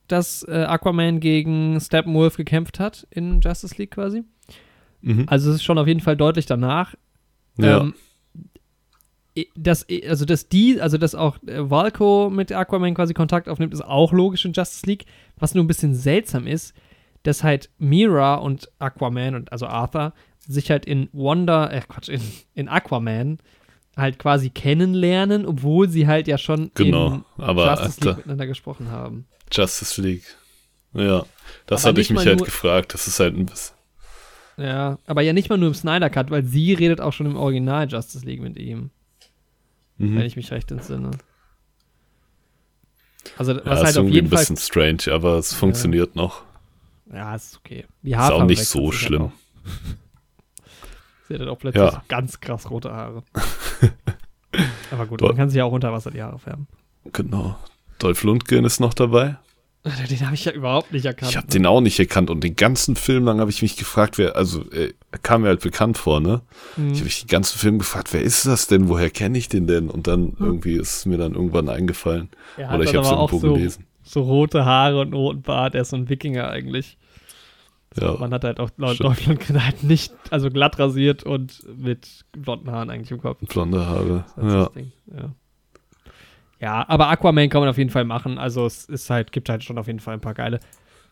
dass 0.08 0.42
äh, 0.48 0.64
Aquaman 0.64 1.20
gegen 1.20 1.80
Steppenwolf 1.80 2.36
gekämpft 2.36 2.78
hat 2.78 3.06
in 3.10 3.40
Justice 3.40 3.76
League 3.78 3.92
quasi. 3.92 4.24
Mhm. 5.00 5.24
Also 5.28 5.50
es 5.50 5.56
ist 5.56 5.64
schon 5.64 5.78
auf 5.78 5.86
jeden 5.86 6.00
Fall 6.00 6.16
deutlich 6.16 6.46
danach. 6.46 6.94
ja. 7.58 7.80
Ähm, 7.80 7.94
dass, 9.56 9.84
also 10.06 10.24
dass 10.26 10.48
die, 10.48 10.80
also 10.80 10.96
dass 10.96 11.16
auch 11.16 11.38
äh, 11.46 11.68
Valko 11.68 12.30
mit 12.30 12.52
Aquaman 12.52 12.94
quasi 12.94 13.14
Kontakt 13.14 13.48
aufnimmt, 13.48 13.74
ist 13.74 13.84
auch 13.84 14.12
logisch 14.12 14.44
in 14.44 14.52
Justice 14.52 14.86
League. 14.86 15.06
Was 15.36 15.54
nur 15.56 15.64
ein 15.64 15.66
bisschen 15.66 15.92
seltsam 15.94 16.46
ist, 16.46 16.72
dass 17.24 17.42
halt 17.42 17.68
Mira 17.78 18.36
und 18.36 18.70
Aquaman 18.78 19.34
und 19.34 19.50
also 19.50 19.66
Arthur 19.66 20.12
sich 20.38 20.70
halt 20.70 20.86
in 20.86 21.08
Wonder, 21.12 21.72
äh 21.72 21.80
Quatsch, 21.80 22.10
in, 22.10 22.20
in 22.54 22.68
Aquaman 22.68 23.38
halt 23.96 24.18
quasi 24.18 24.50
kennenlernen, 24.50 25.46
obwohl 25.46 25.88
sie 25.88 26.06
halt 26.06 26.26
ja 26.28 26.38
schon 26.38 26.70
Genau, 26.74 27.22
aber 27.36 27.66
Justice 27.70 28.00
League 28.00 28.06
Alter. 28.08 28.16
miteinander 28.18 28.46
gesprochen 28.46 28.90
haben. 28.90 29.26
Justice 29.52 30.00
League. 30.02 30.24
Ja, 30.94 31.24
das 31.66 31.82
Aber 31.84 31.90
hatte 31.90 32.00
ich 32.00 32.10
mich 32.10 32.26
halt 32.26 32.38
nur- 32.38 32.46
gefragt. 32.46 32.94
Das 32.94 33.06
ist 33.06 33.20
halt 33.20 33.36
ein 33.36 33.46
bisschen. 33.46 33.74
Ja, 34.56 34.98
aber 35.06 35.22
ja 35.22 35.32
nicht 35.32 35.48
mal 35.50 35.58
nur 35.58 35.68
im 35.68 35.74
Snyder 35.74 36.10
Cut, 36.10 36.30
weil 36.30 36.44
sie 36.44 36.74
redet 36.74 37.00
auch 37.00 37.12
schon 37.12 37.26
im 37.26 37.36
Original 37.36 37.88
Justice 37.88 38.24
League 38.24 38.40
mit 38.40 38.56
ihm, 38.56 38.90
Mhm. 39.98 40.16
wenn 40.16 40.26
ich 40.26 40.36
mich 40.36 40.52
recht 40.52 40.70
entsinne. 40.70 41.10
Also 43.36 43.52
ja, 43.52 43.60
was 43.64 43.80
ist 43.80 43.84
halt 43.86 43.88
auf 43.88 43.96
irgendwie 43.96 44.14
jeden 44.14 44.26
ein 44.26 44.30
Fall. 44.30 44.38
bisschen 44.40 44.56
strange, 44.56 45.12
aber 45.12 45.38
es 45.38 45.52
funktioniert 45.54 46.14
noch. 46.14 46.42
Ja, 47.12 47.34
ist 47.34 47.56
okay. 47.56 47.84
Die 48.02 48.12
Ist 48.12 48.18
auch 48.18 48.44
nicht 48.44 48.64
so 48.64 48.84
halt 48.86 48.94
schlimm. 48.94 49.32
Sie 51.28 51.34
hat 51.34 51.40
halt 51.40 51.50
auch 51.50 51.58
plötzlich 51.58 51.82
Ja. 51.82 52.02
ganz 52.08 52.40
krass 52.40 52.70
rote 52.70 52.92
Haare. 52.92 53.22
aber 54.90 55.06
gut, 55.06 55.20
Dol- 55.20 55.28
man 55.28 55.36
kann 55.36 55.50
sich 55.50 55.58
ja 55.58 55.64
auch 55.64 55.72
unter 55.72 55.92
Wasser 55.92 56.10
die 56.10 56.22
Haare 56.22 56.38
färben. 56.38 56.66
Genau. 57.12 57.56
Dolph 57.98 58.22
Lundgren 58.24 58.64
ist 58.64 58.80
noch 58.80 58.94
dabei. 58.94 59.36
Den 60.10 60.20
habe 60.24 60.34
ich 60.34 60.46
ja 60.46 60.52
überhaupt 60.52 60.92
nicht 60.92 61.04
erkannt. 61.04 61.30
Ich 61.30 61.36
habe 61.36 61.46
ne? 61.46 61.52
den 61.52 61.66
auch 61.66 61.82
nicht 61.82 61.98
erkannt 61.98 62.30
und 62.30 62.42
den 62.42 62.56
ganzen 62.56 62.96
Film 62.96 63.24
lang 63.24 63.38
habe 63.40 63.50
ich 63.50 63.60
mich 63.60 63.76
gefragt, 63.76 64.16
wer, 64.16 64.34
also 64.34 64.62
äh, 64.70 64.94
er 65.10 65.18
kam 65.18 65.42
mir 65.42 65.48
halt 65.48 65.60
bekannt 65.60 65.98
vor, 65.98 66.20
ne? 66.20 66.40
Mhm. 66.76 66.92
Ich 66.92 66.98
habe 67.00 67.04
mich 67.04 67.20
den 67.20 67.28
ganzen 67.28 67.58
Film 67.58 67.78
gefragt, 67.78 68.12
wer 68.14 68.22
ist 68.22 68.46
das 68.46 68.66
denn? 68.66 68.88
Woher 68.88 69.10
kenne 69.10 69.36
ich 69.36 69.50
den 69.50 69.66
denn? 69.66 69.90
Und 69.90 70.06
dann 70.06 70.36
irgendwie 70.40 70.76
ist 70.76 70.96
es 70.96 71.06
mir 71.06 71.18
dann 71.18 71.34
irgendwann 71.34 71.68
eingefallen. 71.68 72.30
Er 72.56 72.68
hat 72.70 72.76
Oder 72.76 72.84
ich 72.84 72.92
dann 72.92 73.04
habe 73.04 73.14
es 73.14 73.20
irgendwo 73.32 73.38
so, 73.46 73.54
gelesen. 73.54 73.84
so 74.02 74.22
rote 74.22 74.64
Haare 74.64 75.00
und 75.00 75.08
einen 75.08 75.14
roten 75.14 75.42
Bart. 75.42 75.74
Er 75.74 75.82
ist 75.82 75.90
so 75.90 75.96
ein 75.96 76.08
Wikinger 76.08 76.48
eigentlich. 76.48 76.96
Ja, 78.00 78.14
Man 78.18 78.32
hat 78.34 78.44
halt 78.44 78.58
auch 78.60 78.70
laut 78.76 78.96
Stimmt. 78.96 79.10
Deutschland 79.26 79.64
halt 79.64 79.82
nicht, 79.84 80.12
also 80.30 80.50
glatt 80.50 80.78
rasiert 80.78 81.22
und 81.22 81.62
mit 81.78 82.24
blonden 82.32 82.70
Haaren 82.70 82.90
eigentlich 82.90 83.10
im 83.12 83.20
Kopf. 83.20 83.38
blonde 83.48 83.86
Haare. 83.86 84.24
Ja. 84.36 84.70
Ja. 85.16 85.34
ja, 86.60 86.88
aber 86.88 87.08
Aquaman 87.08 87.48
kann 87.48 87.60
man 87.60 87.68
auf 87.68 87.78
jeden 87.78 87.90
Fall 87.90 88.04
machen. 88.04 88.38
Also 88.38 88.66
es 88.66 88.84
ist 88.86 89.10
halt, 89.10 89.32
gibt 89.32 89.48
halt 89.48 89.62
schon 89.64 89.78
auf 89.78 89.86
jeden 89.86 90.00
Fall 90.00 90.14
ein 90.14 90.20
paar 90.20 90.34
geile 90.34 90.60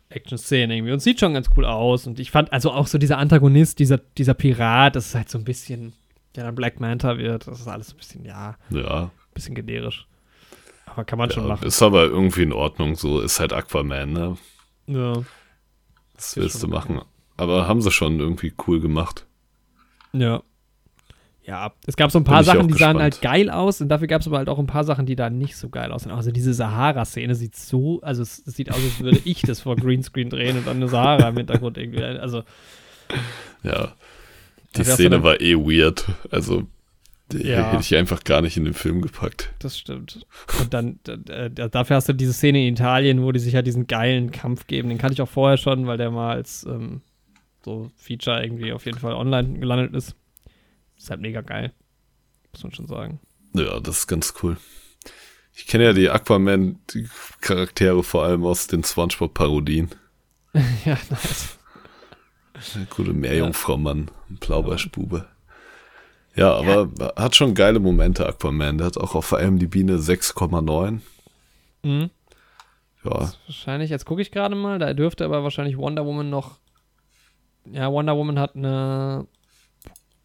Action-Szenen 0.09 0.77
irgendwie. 0.77 0.93
Und 0.93 1.01
sieht 1.01 1.21
schon 1.21 1.35
ganz 1.35 1.49
cool 1.57 1.65
aus. 1.67 2.07
Und 2.07 2.19
ich 2.19 2.31
fand, 2.31 2.53
also 2.53 2.71
auch 2.73 2.87
so 2.87 2.99
dieser 2.99 3.19
Antagonist, 3.19 3.79
dieser, 3.79 3.99
dieser 3.99 4.35
Pirat, 4.35 4.97
das 4.97 5.07
ist 5.07 5.15
halt 5.15 5.29
so 5.29 5.39
ein 5.39 5.45
bisschen, 5.45 5.93
der 6.37 6.45
dann 6.45 6.55
Black 6.55 6.81
Manta 6.81 7.17
wird. 7.19 7.47
Das 7.47 7.61
ist 7.61 7.69
alles 7.69 7.93
ein 7.93 7.97
bisschen, 7.97 8.25
ja, 8.25 8.57
Ja, 8.71 9.05
ein 9.05 9.11
bisschen 9.35 9.55
generisch. 9.55 10.07
Aber 10.87 11.05
kann 11.05 11.19
man 11.19 11.31
schon 11.31 11.45
ja 11.45 11.49
machen. 11.51 11.67
ist 11.67 11.81
aber 11.83 12.03
irgendwie 12.05 12.43
in 12.43 12.53
Ordnung. 12.53 12.97
So 12.97 13.21
ist 13.21 13.41
halt 13.41 13.53
Aquaman, 13.53 14.13
ne? 14.13 14.37
Ja. 14.87 15.13
Ist 16.31 16.37
willst 16.37 16.63
du 16.63 16.69
machen. 16.69 17.01
Aber 17.37 17.67
haben 17.67 17.81
sie 17.81 17.91
schon 17.91 18.21
irgendwie 18.21 18.53
cool 18.67 18.81
gemacht. 18.81 19.27
Ja. 20.13 20.43
Ja, 21.45 21.73
es 21.87 21.97
gab 21.97 22.13
so 22.13 22.19
ein 22.19 22.25
paar 22.25 22.45
Sachen, 22.45 22.69
die 22.69 22.75
sahen 22.75 22.99
gespannt. 22.99 23.01
halt 23.01 23.21
geil 23.21 23.51
aus 23.51 23.81
und 23.81 23.89
dafür 23.89 24.07
gab 24.07 24.21
es 24.21 24.29
aber 24.29 24.39
halt 24.39 24.49
auch 24.49 24.61
ein 24.61 24.69
paar 24.69 24.85
Sachen, 24.85 25.07
die 25.07 25.17
da 25.17 25.29
nicht 25.29 25.57
so 25.57 25.71
geil 25.71 25.91
aussehen. 25.91 26.13
Also 26.13 26.31
diese 26.31 26.55
Sahara-Szene 26.55 27.35
sieht 27.35 27.57
so, 27.57 28.01
also 28.03 28.23
es, 28.23 28.47
es 28.47 28.55
sieht 28.55 28.71
aus, 28.71 28.77
als 28.77 29.01
würde 29.01 29.21
ich 29.25 29.43
das 29.43 29.61
vor 29.61 29.75
Greenscreen 29.75 30.31
drehen 30.31 30.57
und 30.59 30.69
dann 30.69 30.77
eine 30.77 30.87
Sahara 30.89 31.29
im 31.31 31.37
Hintergrund 31.37 31.79
irgendwie. 31.79 32.05
Also 32.05 32.45
Ja. 33.65 33.93
Die 34.77 34.85
Szene 34.85 35.23
war 35.23 35.41
eh 35.41 35.55
weird. 35.57 36.05
Also, 36.31 36.63
Ja. 37.33 37.71
hätte 37.71 37.83
ich 37.83 37.95
einfach 37.97 38.25
gar 38.25 38.43
nicht 38.43 38.57
in 38.57 38.65
den 38.65 38.75
Film 38.75 39.03
gepackt. 39.03 39.53
das 39.59 39.79
stimmt. 39.79 40.27
Und 40.61 40.75
dann, 40.75 40.99
äh, 41.07 41.47
äh, 41.47 41.71
dafür 41.71 41.97
hast 41.97 42.09
du 42.09 42.13
diese 42.13 42.33
Szene 42.33 42.67
in 42.67 42.75
Italien, 42.75 43.23
wo 43.23 43.33
die 43.33 43.41
sich 43.41 43.55
ja 43.55 43.63
diesen 43.63 43.87
geilen 43.87 44.31
Kampf 44.31 44.67
geben. 44.67 44.89
Den 44.89 44.99
kannte 44.99 45.15
ich 45.15 45.23
auch 45.23 45.29
vorher 45.29 45.57
schon, 45.57 45.87
weil 45.87 45.99
der 45.99 46.11
mal 46.11 46.33
als 46.35 46.65
ähm, 46.65 47.03
so 47.65 47.91
Feature 47.97 48.43
irgendwie 48.43 48.73
auf 48.73 48.87
jeden 48.87 48.99
Fall 48.99 49.15
online 49.15 49.59
gelandet 49.59 49.95
ist. 49.95 50.15
Ist 50.97 51.11
halt 51.11 51.21
mega 51.21 51.41
geil. 51.41 51.73
Muss 52.53 52.63
man 52.63 52.73
schon 52.73 52.87
sagen. 52.87 53.21
Ja, 53.55 53.81
das 53.81 53.99
ist 53.99 54.07
ganz 54.07 54.35
cool. 54.43 54.57
Ich 55.55 55.67
kenne 55.67 55.85
ja 55.85 55.93
die 55.93 56.09
Aquaman-Charaktere 56.09 58.03
vor 58.03 58.25
allem 58.25 58.45
aus 58.45 58.67
den 58.67 58.85
Spongebob-Parodien. 58.85 59.91
ja, 60.85 60.99
nice. 61.11 61.59
Der 62.75 62.85
gute 62.85 63.13
Meerjungfrau-Mann, 63.13 64.11
Blaubeerspube. 64.29 65.27
Ja, 66.35 66.55
aber 66.55 66.89
hat 67.17 67.37
schon 67.37 67.55
geile 67.55 67.79
Momente, 67.79 68.27
Aquaman. 68.27 68.79
Der 68.79 68.87
hat 68.87 68.97
auch 68.99 69.15
auf 69.15 69.33
IMDb 69.33 69.77
eine 69.81 69.99
6,9. 69.99 71.01
Mhm. 71.83 72.11
Ja, 73.05 73.33
Wahrscheinlich, 73.47 73.91
jetzt 73.91 74.05
gucke 74.07 74.23
ich 74.23 74.31
gerade 74.31 74.55
mal, 74.55 74.79
da 74.79 74.95
dürfte 74.95 75.25
aber 75.25 75.43
wahrscheinlich 75.43 75.77
Wonder 75.77 76.07
Woman 76.07 76.31
noch. 76.31 76.59
Ja, 77.71 77.91
Wonder 77.93 78.17
Woman 78.17 78.39
hat 78.39 78.55
eine 78.57 79.27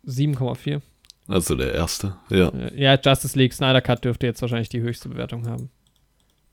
7,4. 0.05 0.81
also 1.27 1.55
der 1.55 1.73
erste. 1.73 2.15
Ja, 2.29 2.49
Äh, 2.49 2.81
Ja, 2.81 2.97
Justice 3.03 3.37
League 3.37 3.53
Snyder 3.53 3.81
Cut 3.81 4.05
dürfte 4.05 4.27
jetzt 4.27 4.41
wahrscheinlich 4.41 4.69
die 4.69 4.81
höchste 4.81 5.09
Bewertung 5.09 5.47
haben. 5.47 5.69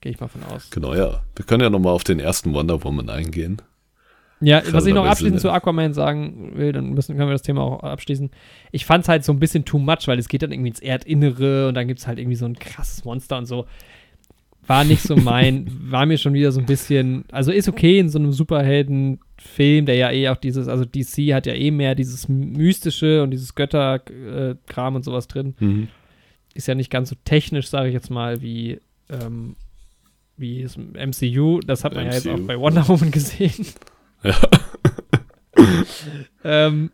Gehe 0.00 0.12
ich 0.12 0.20
mal 0.20 0.28
von 0.28 0.42
aus. 0.44 0.68
genau, 0.70 0.94
ja. 0.94 1.22
Wir 1.36 1.44
können 1.44 1.62
ja 1.62 1.70
nochmal 1.70 1.92
auf 1.92 2.04
den 2.04 2.18
ersten 2.20 2.52
Wonder 2.54 2.82
Woman 2.82 3.08
eingehen. 3.10 3.62
Ja, 4.40 4.60
Gerade 4.60 4.72
was 4.72 4.86
ich 4.86 4.94
noch 4.94 5.06
abschließend 5.06 5.40
zu 5.40 5.50
Aquaman 5.50 5.94
sagen 5.94 6.52
will, 6.54 6.72
dann 6.72 6.92
müssen, 6.92 7.16
können 7.16 7.28
wir 7.28 7.34
das 7.34 7.42
Thema 7.42 7.62
auch 7.62 7.82
abschließen. 7.82 8.30
Ich 8.72 8.84
fand 8.84 9.04
es 9.04 9.08
halt 9.08 9.24
so 9.24 9.32
ein 9.32 9.38
bisschen 9.38 9.64
too 9.64 9.78
much, 9.78 10.06
weil 10.06 10.18
es 10.18 10.28
geht 10.28 10.42
dann 10.42 10.52
irgendwie 10.52 10.70
ins 10.70 10.80
Erdinnere 10.80 11.68
und 11.68 11.74
dann 11.74 11.88
gibt 11.88 12.00
es 12.00 12.06
halt 12.06 12.18
irgendwie 12.18 12.36
so 12.36 12.44
ein 12.44 12.58
krasses 12.58 13.04
Monster 13.04 13.38
und 13.38 13.46
so. 13.46 13.66
War 14.66 14.84
nicht 14.84 15.02
so 15.02 15.16
mein, 15.16 15.66
war 15.90 16.06
mir 16.06 16.18
schon 16.18 16.34
wieder 16.34 16.52
so 16.52 16.60
ein 16.60 16.66
bisschen, 16.66 17.24
also 17.30 17.52
ist 17.52 17.68
okay 17.68 17.98
in 17.98 18.08
so 18.08 18.18
einem 18.18 18.32
Superheldenfilm, 18.32 19.86
der 19.86 19.94
ja 19.94 20.10
eh 20.10 20.28
auch 20.28 20.36
dieses, 20.36 20.68
also 20.68 20.84
DC 20.84 21.32
hat 21.32 21.46
ja 21.46 21.54
eh 21.54 21.70
mehr 21.70 21.94
dieses 21.94 22.28
Mystische 22.28 23.22
und 23.22 23.30
dieses 23.30 23.54
Götterkram 23.54 24.94
und 24.96 25.04
sowas 25.04 25.28
drin. 25.28 25.54
Mhm. 25.60 25.88
Ist 26.54 26.68
ja 26.68 26.74
nicht 26.74 26.90
ganz 26.90 27.10
so 27.10 27.16
technisch, 27.24 27.68
sage 27.68 27.88
ich 27.88 27.94
jetzt 27.94 28.10
mal, 28.10 28.42
wie, 28.42 28.78
ähm, 29.10 29.56
wie 30.36 30.62
das 30.62 30.76
MCU. 30.76 31.60
Das 31.60 31.84
hat 31.84 31.94
man 31.94 32.06
ja 32.06 32.12
jetzt 32.12 32.26
MCU. 32.26 32.34
auch 32.34 32.46
bei 32.46 32.58
Wonder 32.58 32.86
Woman 32.88 33.10
gesehen. 33.10 33.66
Ja. 34.24 34.36
ähm, 36.44 36.90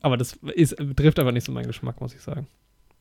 aber 0.00 0.16
das 0.16 0.38
ist, 0.54 0.76
trifft 0.96 1.18
aber 1.18 1.32
nicht 1.32 1.44
so 1.44 1.52
meinen 1.52 1.66
Geschmack, 1.66 2.00
muss 2.00 2.14
ich 2.14 2.20
sagen. 2.20 2.46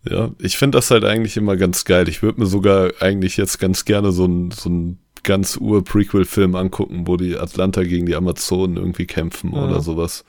Ja, 0.10 0.32
ich 0.40 0.58
finde 0.58 0.78
das 0.78 0.92
halt 0.92 1.04
eigentlich 1.04 1.36
immer 1.38 1.56
ganz 1.58 1.84
geil. 1.86 2.08
Ich 2.10 2.22
würde 2.22 2.40
mir 2.40 2.46
sogar 2.46 2.92
eigentlich 3.00 3.38
jetzt 3.38 3.60
ganz 3.60 3.86
gerne 3.86 4.12
so 4.12 4.26
ein, 4.26 4.52
so 4.52 4.70
ein 4.70 5.00
ganz 5.24 5.58
ur-Prequel-Film 5.58 6.56
angucken, 6.56 7.08
wo 7.08 7.18
die 7.18 7.38
Atlanta 7.38 7.84
gegen 7.84 8.06
die 8.06 8.16
Amazonen 8.16 8.78
irgendwie 8.78 9.08
kämpfen 9.08 9.54
Ja. 9.54 9.64
oder 9.66 9.82
sowas. 9.82 10.24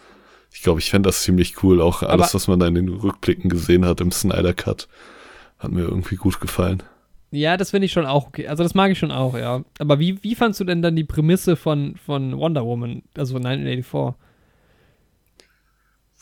Ich 0.52 0.62
glaube, 0.62 0.80
ich 0.80 0.88
fände 0.90 1.08
das 1.08 1.22
ziemlich 1.22 1.62
cool. 1.62 1.82
Auch 1.82 2.02
alles, 2.02 2.28
Aber- 2.28 2.34
was 2.34 2.48
man 2.48 2.58
da 2.58 2.66
in 2.66 2.74
den 2.74 2.88
Rückblicken 2.88 3.50
gesehen 3.50 3.84
hat 3.84 4.00
im 4.00 4.10
Snyder 4.12 4.54
Cut, 4.54 4.88
hat 5.58 5.72
mir 5.72 5.82
irgendwie 5.82 6.16
gut 6.16 6.40
gefallen. 6.40 6.82
Ja, 7.30 7.56
das 7.56 7.70
finde 7.70 7.86
ich 7.86 7.92
schon 7.92 8.06
auch 8.06 8.26
okay. 8.26 8.46
Also 8.46 8.62
das 8.62 8.74
mag 8.74 8.92
ich 8.92 8.98
schon 8.98 9.10
auch, 9.10 9.36
ja. 9.36 9.62
Aber 9.78 9.98
wie, 9.98 10.22
wie 10.22 10.34
fandst 10.34 10.60
du 10.60 10.64
denn 10.64 10.82
dann 10.82 10.96
die 10.96 11.04
Prämisse 11.04 11.56
von, 11.56 11.96
von 11.96 12.36
Wonder 12.36 12.64
Woman, 12.64 13.02
also 13.16 13.36
1984? 13.36 14.14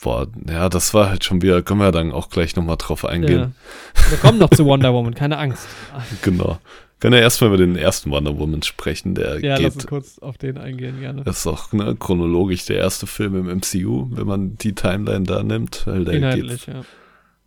Boah, 0.01 0.27
ja, 0.47 0.67
das 0.69 0.93
war 0.93 1.09
halt 1.09 1.23
schon 1.23 1.41
wieder, 1.41 1.61
können 1.61 1.79
wir 1.79 1.91
dann 1.91 2.11
auch 2.11 2.29
gleich 2.29 2.55
nochmal 2.55 2.75
drauf 2.77 3.05
eingehen. 3.05 3.53
Ja. 3.95 4.11
Wir 4.11 4.17
kommen 4.17 4.37
noch 4.37 4.49
zu 4.49 4.65
Wonder 4.65 4.93
Woman, 4.93 5.15
keine 5.15 5.37
Angst. 5.37 5.67
Genau. 6.21 6.59
Können 6.99 7.15
ja 7.15 7.21
erstmal 7.21 7.49
über 7.49 7.57
den 7.57 7.75
ersten 7.75 8.09
Wonder 8.09 8.37
Woman 8.39 8.63
sprechen, 8.63 9.15
der 9.15 9.39
Ja, 9.39 9.57
lass 9.57 9.75
uns 9.75 9.83
geht, 9.83 9.87
kurz 9.87 10.19
auf 10.19 10.37
den 10.37 10.57
eingehen, 10.57 10.99
gerne. 11.01 11.23
das 11.23 11.39
ist 11.39 11.47
auch 11.47 11.71
ne, 11.73 11.95
chronologisch 11.99 12.65
der 12.65 12.77
erste 12.77 13.05
Film 13.05 13.35
im 13.35 13.57
MCU, 13.57 14.07
wenn 14.11 14.25
man 14.25 14.57
die 14.57 14.73
Timeline 14.73 15.23
da 15.23 15.43
nimmt, 15.43 15.85
weil 15.85 16.05
der 16.05 16.13
geht 16.13 16.23
Inhaltlich, 16.23 16.67
ja. 16.67 16.81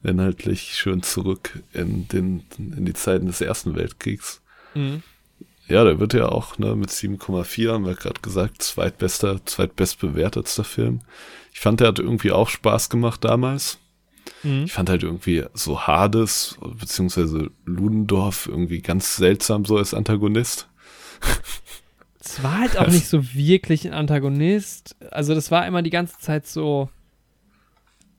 Inhaltlich 0.02 0.74
schön 0.74 1.02
zurück 1.02 1.62
in, 1.72 2.08
den, 2.08 2.44
in 2.58 2.84
die 2.84 2.94
Zeiten 2.94 3.26
des 3.26 3.40
Ersten 3.40 3.74
Weltkriegs. 3.74 4.40
Mhm. 4.74 5.02
Ja, 5.68 5.84
der 5.84 6.00
wird 6.00 6.14
ja 6.14 6.28
auch 6.28 6.58
ne, 6.58 6.74
mit 6.74 6.88
7,4, 6.88 7.72
haben 7.72 7.84
wir 7.84 7.94
gerade 7.94 8.20
gesagt, 8.22 8.62
zweitbester, 8.62 9.44
zweitbestbewertetster 9.44 10.64
Film. 10.64 11.00
Ich 11.52 11.60
fand, 11.60 11.80
der 11.80 11.88
hat 11.88 11.98
irgendwie 11.98 12.32
auch 12.32 12.48
Spaß 12.48 12.88
gemacht 12.88 13.24
damals. 13.24 13.78
Mhm. 14.42 14.64
Ich 14.64 14.72
fand 14.72 14.88
halt 14.88 15.02
irgendwie 15.02 15.44
so 15.52 15.86
Hades, 15.86 16.56
beziehungsweise 16.78 17.50
Ludendorff 17.66 18.46
irgendwie 18.46 18.80
ganz 18.80 19.16
seltsam 19.16 19.64
so 19.64 19.76
als 19.76 19.92
Antagonist. 19.92 20.68
Es 22.20 22.42
war 22.42 22.58
halt 22.58 22.78
auch 22.78 22.86
nicht 22.88 23.06
so 23.06 23.34
wirklich 23.34 23.86
ein 23.86 23.92
Antagonist. 23.92 24.96
Also 25.10 25.34
das 25.34 25.50
war 25.50 25.66
immer 25.66 25.82
die 25.82 25.90
ganze 25.90 26.18
Zeit 26.18 26.46
so. 26.46 26.88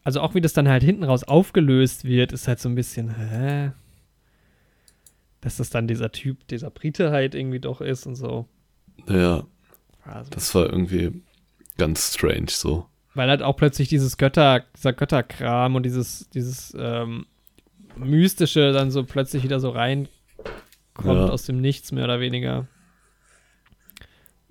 Also 0.09 0.21
auch 0.21 0.33
wie 0.33 0.41
das 0.41 0.53
dann 0.53 0.67
halt 0.67 0.81
hinten 0.81 1.03
raus 1.03 1.23
aufgelöst 1.23 2.03
wird, 2.03 2.31
ist 2.31 2.47
halt 2.47 2.57
so 2.59 2.67
ein 2.67 2.73
bisschen, 2.73 3.15
hä? 3.15 3.73
Dass 5.39 5.57
das 5.57 5.69
dann 5.69 5.87
dieser 5.87 6.11
Typ, 6.11 6.47
dieser 6.47 6.71
Brite 6.71 7.11
halt 7.11 7.35
irgendwie 7.35 7.59
doch 7.59 7.79
ist 7.79 8.07
und 8.07 8.15
so. 8.15 8.47
Ja, 9.07 9.43
Also, 10.03 10.31
das 10.31 10.55
war 10.55 10.65
irgendwie 10.67 11.21
ganz 11.77 12.15
strange 12.15 12.47
so. 12.49 12.87
weil 13.13 13.29
halt 13.29 13.43
auch 13.43 13.55
plötzlich 13.55 13.87
dieses 13.87 14.17
Götter, 14.17 14.65
dieser 14.75 14.93
Götterkram 14.93 15.75
und 15.75 15.83
dieses, 15.83 16.27
dieses 16.31 16.75
ähm, 16.75 17.27
Mystische 17.95 18.71
dann 18.71 18.89
so 18.89 19.03
plötzlich 19.03 19.43
wieder 19.43 19.59
so 19.59 19.69
reinkommt 19.69 20.09
Ja. 21.05 21.27
aus 21.29 21.43
dem 21.43 21.61
Nichts, 21.61 21.91
mehr 21.91 22.05
oder 22.05 22.19
weniger. 22.19 22.65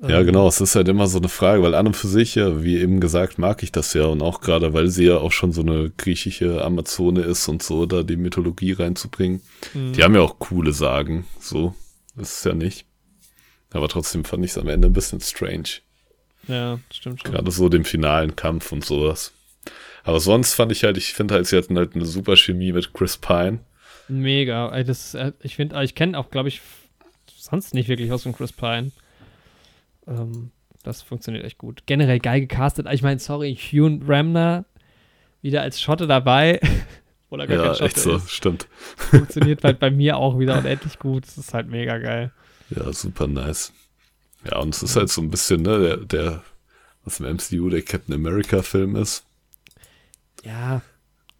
Ja, 0.00 0.20
Ähm, 0.20 0.26
genau, 0.26 0.46
es 0.46 0.60
ist 0.60 0.76
halt 0.76 0.88
immer 0.88 1.08
so 1.08 1.18
eine 1.18 1.28
Frage, 1.28 1.62
weil 1.62 1.74
an 1.74 1.88
und 1.88 1.96
für 1.96 2.06
sich, 2.06 2.36
ja, 2.36 2.62
wie 2.62 2.78
eben 2.78 3.00
gesagt, 3.00 3.38
mag 3.38 3.62
ich 3.62 3.72
das 3.72 3.94
ja 3.94 4.04
und 4.04 4.22
auch 4.22 4.40
gerade, 4.40 4.72
weil 4.72 4.88
sie 4.88 5.06
ja 5.06 5.16
auch 5.16 5.32
schon 5.32 5.52
so 5.52 5.62
eine 5.62 5.90
griechische 5.96 6.64
Amazone 6.64 7.22
ist 7.22 7.48
und 7.48 7.62
so, 7.62 7.84
da 7.86 8.02
die 8.04 8.16
Mythologie 8.16 8.72
reinzubringen. 8.72 9.40
mhm. 9.74 9.92
Die 9.94 10.04
haben 10.04 10.14
ja 10.14 10.20
auch 10.20 10.38
coole 10.38 10.72
Sagen, 10.72 11.26
so, 11.40 11.74
das 12.14 12.38
ist 12.38 12.44
ja 12.44 12.54
nicht. 12.54 12.86
Aber 13.70 13.88
trotzdem 13.88 14.24
fand 14.24 14.44
ich 14.44 14.52
es 14.52 14.58
am 14.58 14.68
Ende 14.68 14.88
ein 14.88 14.92
bisschen 14.92 15.20
strange. 15.20 15.80
Ja, 16.46 16.78
stimmt 16.92 17.20
schon. 17.20 17.32
Gerade 17.32 17.50
so 17.50 17.68
den 17.68 17.84
finalen 17.84 18.36
Kampf 18.36 18.72
und 18.72 18.84
sowas. 18.84 19.32
Aber 20.04 20.20
sonst 20.20 20.54
fand 20.54 20.72
ich 20.72 20.84
halt, 20.84 20.96
ich 20.96 21.12
finde 21.12 21.34
halt, 21.34 21.46
sie 21.46 21.56
hatten 21.56 21.76
halt 21.76 21.94
eine 21.94 22.06
super 22.06 22.36
Chemie 22.36 22.72
mit 22.72 22.94
Chris 22.94 23.18
Pine. 23.18 23.58
Mega. 24.08 24.82
Das, 24.84 25.14
ich 25.42 25.56
finde, 25.56 25.82
ich 25.82 25.94
kenne 25.94 26.18
auch, 26.18 26.30
glaube 26.30 26.48
ich, 26.48 26.62
sonst 27.36 27.74
nicht 27.74 27.88
wirklich 27.88 28.10
was 28.10 28.22
von 28.22 28.32
Chris 28.32 28.52
Pine. 28.52 28.90
Ähm, 30.08 30.50
das 30.82 31.02
funktioniert 31.02 31.44
echt 31.44 31.58
gut. 31.58 31.82
Generell 31.86 32.18
geil 32.18 32.40
gecastet. 32.40 32.86
Ich 32.90 33.02
meine, 33.02 33.18
sorry, 33.18 33.56
Hugh 33.56 34.00
Ramner 34.06 34.64
wieder 35.42 35.62
als 35.62 35.80
Schotte 35.80 36.06
dabei. 36.06 36.60
Oder 37.30 37.46
gar 37.46 37.56
ja, 37.58 37.62
kein 37.64 37.74
Schotte 37.74 37.84
echt 37.84 37.98
so, 37.98 38.16
ist. 38.16 38.30
stimmt. 38.30 38.68
Funktioniert 38.96 39.62
halt 39.62 39.78
bei 39.78 39.90
mir 39.90 40.16
auch 40.16 40.38
wieder 40.38 40.58
unendlich 40.58 40.98
gut. 40.98 41.26
Das 41.26 41.36
ist 41.36 41.52
halt 41.52 41.68
mega 41.68 41.98
geil. 41.98 42.32
Ja, 42.70 42.92
super 42.92 43.26
nice. 43.26 43.72
Ja, 44.44 44.58
und 44.58 44.74
es 44.74 44.82
ist 44.82 44.96
halt 44.96 45.10
so 45.10 45.20
ein 45.20 45.30
bisschen, 45.30 45.62
ne, 45.62 45.78
der, 45.78 45.96
der 45.98 46.42
was 47.04 47.20
im 47.20 47.26
MCU 47.26 47.68
der 47.68 47.82
Captain 47.82 48.14
America-Film 48.14 48.96
ist. 48.96 49.24
Ja, 50.44 50.82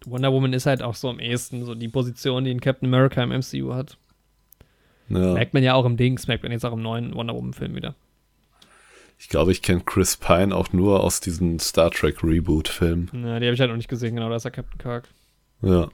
Wonder 0.05 0.31
Woman 0.31 0.53
ist 0.53 0.65
halt 0.65 0.81
auch 0.81 0.95
so 0.95 1.09
am 1.09 1.19
ehesten 1.19 1.65
so 1.65 1.75
die 1.75 1.87
Position, 1.87 2.43
die 2.43 2.51
ein 2.51 2.61
Captain 2.61 2.87
America 2.87 3.23
im 3.23 3.29
MCU 3.29 3.73
hat. 3.73 3.97
Ja. 5.09 5.33
Merkt 5.33 5.53
man 5.53 5.63
ja 5.63 5.73
auch 5.73 5.85
im 5.85 5.97
Dings, 5.97 6.27
merkt 6.27 6.43
man 6.43 6.51
jetzt 6.51 6.65
auch 6.65 6.73
im 6.73 6.81
neuen 6.81 7.13
Wonder 7.15 7.33
Woman-Film 7.33 7.75
wieder. 7.75 7.95
Ich 9.19 9.27
glaube, 9.27 9.51
ich 9.51 9.61
kenne 9.61 9.81
Chris 9.85 10.15
Pine 10.15 10.55
auch 10.55 10.71
nur 10.71 11.03
aus 11.03 11.19
diesen 11.19 11.59
Star 11.59 11.91
Trek 11.91 12.23
Reboot-Filmen. 12.23 13.09
Ja, 13.13 13.39
die 13.39 13.47
habe 13.47 13.53
ich 13.53 13.59
halt 13.59 13.69
noch 13.69 13.75
nicht 13.75 13.89
gesehen, 13.89 14.15
genau, 14.15 14.29
da 14.29 14.37
ist 14.37 14.43
der 14.43 14.51
Captain 14.51 14.77
Kirk. 14.77 15.09
Ja. 15.61 15.89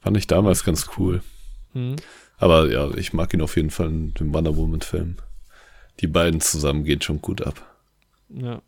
Fand 0.00 0.16
ich 0.16 0.28
damals 0.28 0.64
ganz 0.64 0.90
cool. 0.96 1.22
Mhm. 1.74 1.96
Aber 2.38 2.70
ja, 2.70 2.88
ich 2.94 3.12
mag 3.12 3.34
ihn 3.34 3.42
auf 3.42 3.56
jeden 3.56 3.70
Fall 3.70 3.88
in 3.88 4.14
dem 4.14 4.32
Wonder 4.32 4.56
Woman-Film. 4.56 5.16
Die 6.00 6.06
beiden 6.06 6.40
zusammen 6.40 6.84
gehen 6.84 7.02
schon 7.02 7.20
gut 7.20 7.42
ab. 7.42 7.76
Ja. 8.28 8.62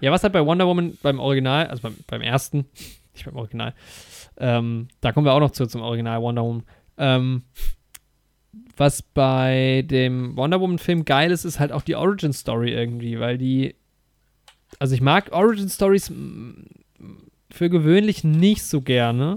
Ja, 0.00 0.12
was 0.12 0.22
halt 0.22 0.34
bei 0.34 0.44
Wonder 0.44 0.66
Woman 0.66 0.98
beim 1.02 1.18
Original, 1.20 1.68
also 1.68 1.82
beim, 1.82 1.96
beim 2.06 2.20
ersten, 2.20 2.66
nicht 3.14 3.24
beim 3.24 3.36
Original, 3.36 3.74
ähm, 4.36 4.88
da 5.00 5.12
kommen 5.12 5.26
wir 5.26 5.32
auch 5.32 5.40
noch 5.40 5.52
zu 5.52 5.66
zum 5.66 5.80
Original 5.80 6.20
Wonder 6.20 6.42
Woman. 6.42 6.64
Ähm, 6.98 7.44
was 8.76 9.02
bei 9.02 9.84
dem 9.90 10.36
Wonder 10.36 10.60
Woman-Film 10.60 11.04
geil 11.04 11.30
ist, 11.30 11.44
ist 11.44 11.58
halt 11.58 11.72
auch 11.72 11.82
die 11.82 11.96
Origin 11.96 12.32
Story 12.32 12.72
irgendwie, 12.72 13.18
weil 13.18 13.38
die. 13.38 13.74
Also 14.78 14.94
ich 14.94 15.00
mag 15.00 15.32
Origin 15.32 15.68
Stories 15.68 16.12
für 17.50 17.70
gewöhnlich 17.70 18.24
nicht 18.24 18.64
so 18.64 18.82
gerne. 18.82 19.36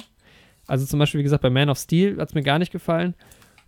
Also 0.68 0.86
zum 0.86 1.00
Beispiel, 1.00 1.20
wie 1.20 1.24
gesagt, 1.24 1.42
bei 1.42 1.50
Man 1.50 1.70
of 1.70 1.78
Steel 1.78 2.18
hat 2.18 2.30
es 2.30 2.36
mir 2.36 2.44
gar 2.44 2.60
nicht 2.60 2.72
gefallen. 2.72 3.16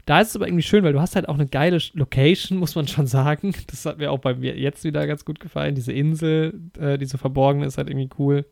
Da 0.05 0.19
ist 0.19 0.29
es 0.29 0.35
aber 0.35 0.47
irgendwie 0.47 0.63
schön, 0.63 0.83
weil 0.83 0.93
du 0.93 0.99
hast 0.99 1.15
halt 1.15 1.29
auch 1.29 1.35
eine 1.35 1.47
geile 1.47 1.79
Location, 1.93 2.57
muss 2.59 2.75
man 2.75 2.87
schon 2.87 3.07
sagen. 3.07 3.53
Das 3.67 3.85
hat 3.85 3.99
mir 3.99 4.11
auch 4.11 4.19
bei 4.19 4.35
mir 4.35 4.57
jetzt 4.57 4.83
wieder 4.83 5.07
ganz 5.07 5.23
gut 5.23 5.39
gefallen. 5.39 5.75
Diese 5.75 5.93
Insel, 5.93 6.59
äh, 6.77 6.97
diese 6.97 7.17
verborgene, 7.17 7.65
ist 7.65 7.77
halt 7.77 7.89
irgendwie 7.89 8.09
cool. 8.19 8.45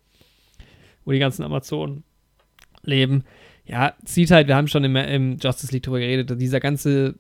Wo 1.04 1.12
die 1.12 1.20
ganzen 1.20 1.44
Amazonen 1.44 2.04
leben 2.84 3.24
ja, 3.70 3.94
sieht 4.04 4.32
halt, 4.32 4.48
wir 4.48 4.56
haben 4.56 4.68
schon 4.68 4.84
im, 4.84 4.96
im 4.96 5.38
Justice 5.38 5.72
League 5.72 5.84
drüber 5.84 6.00
geredet, 6.00 6.42
dieser 6.42 6.60
ganze 6.60 7.20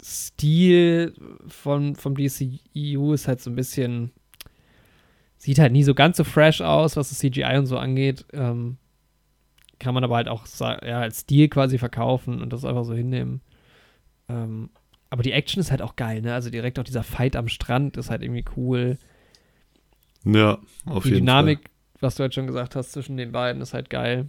Stil 0.00 1.14
von, 1.48 1.96
vom 1.96 2.14
DCEU 2.14 3.12
ist 3.12 3.26
halt 3.26 3.40
so 3.40 3.50
ein 3.50 3.56
bisschen, 3.56 4.12
sieht 5.36 5.58
halt 5.58 5.72
nie 5.72 5.82
so 5.82 5.94
ganz 5.94 6.16
so 6.16 6.22
fresh 6.22 6.60
aus, 6.60 6.96
was 6.96 7.08
das 7.08 7.18
CGI 7.18 7.58
und 7.58 7.66
so 7.66 7.76
angeht. 7.76 8.24
Ähm, 8.32 8.76
kann 9.80 9.92
man 9.92 10.04
aber 10.04 10.14
halt 10.14 10.28
auch 10.28 10.46
ja, 10.60 11.00
als 11.00 11.20
Stil 11.20 11.48
quasi 11.48 11.76
verkaufen 11.76 12.40
und 12.40 12.52
das 12.52 12.64
einfach 12.64 12.84
so 12.84 12.94
hinnehmen. 12.94 13.40
Ähm, 14.28 14.70
aber 15.10 15.24
die 15.24 15.32
Action 15.32 15.58
ist 15.58 15.72
halt 15.72 15.82
auch 15.82 15.96
geil, 15.96 16.22
ne? 16.22 16.34
Also 16.34 16.50
direkt 16.50 16.78
auch 16.78 16.84
dieser 16.84 17.02
Fight 17.02 17.34
am 17.34 17.48
Strand 17.48 17.96
ist 17.96 18.10
halt 18.10 18.22
irgendwie 18.22 18.44
cool. 18.56 18.96
Ja, 20.24 20.58
auf 20.86 21.02
die 21.02 21.08
jeden 21.08 21.26
Dynamik, 21.26 21.58
Fall. 21.58 21.98
was 22.00 22.14
du 22.14 22.22
halt 22.22 22.34
schon 22.34 22.46
gesagt 22.46 22.76
hast, 22.76 22.92
zwischen 22.92 23.16
den 23.16 23.32
beiden 23.32 23.60
ist 23.60 23.74
halt 23.74 23.90
geil. 23.90 24.28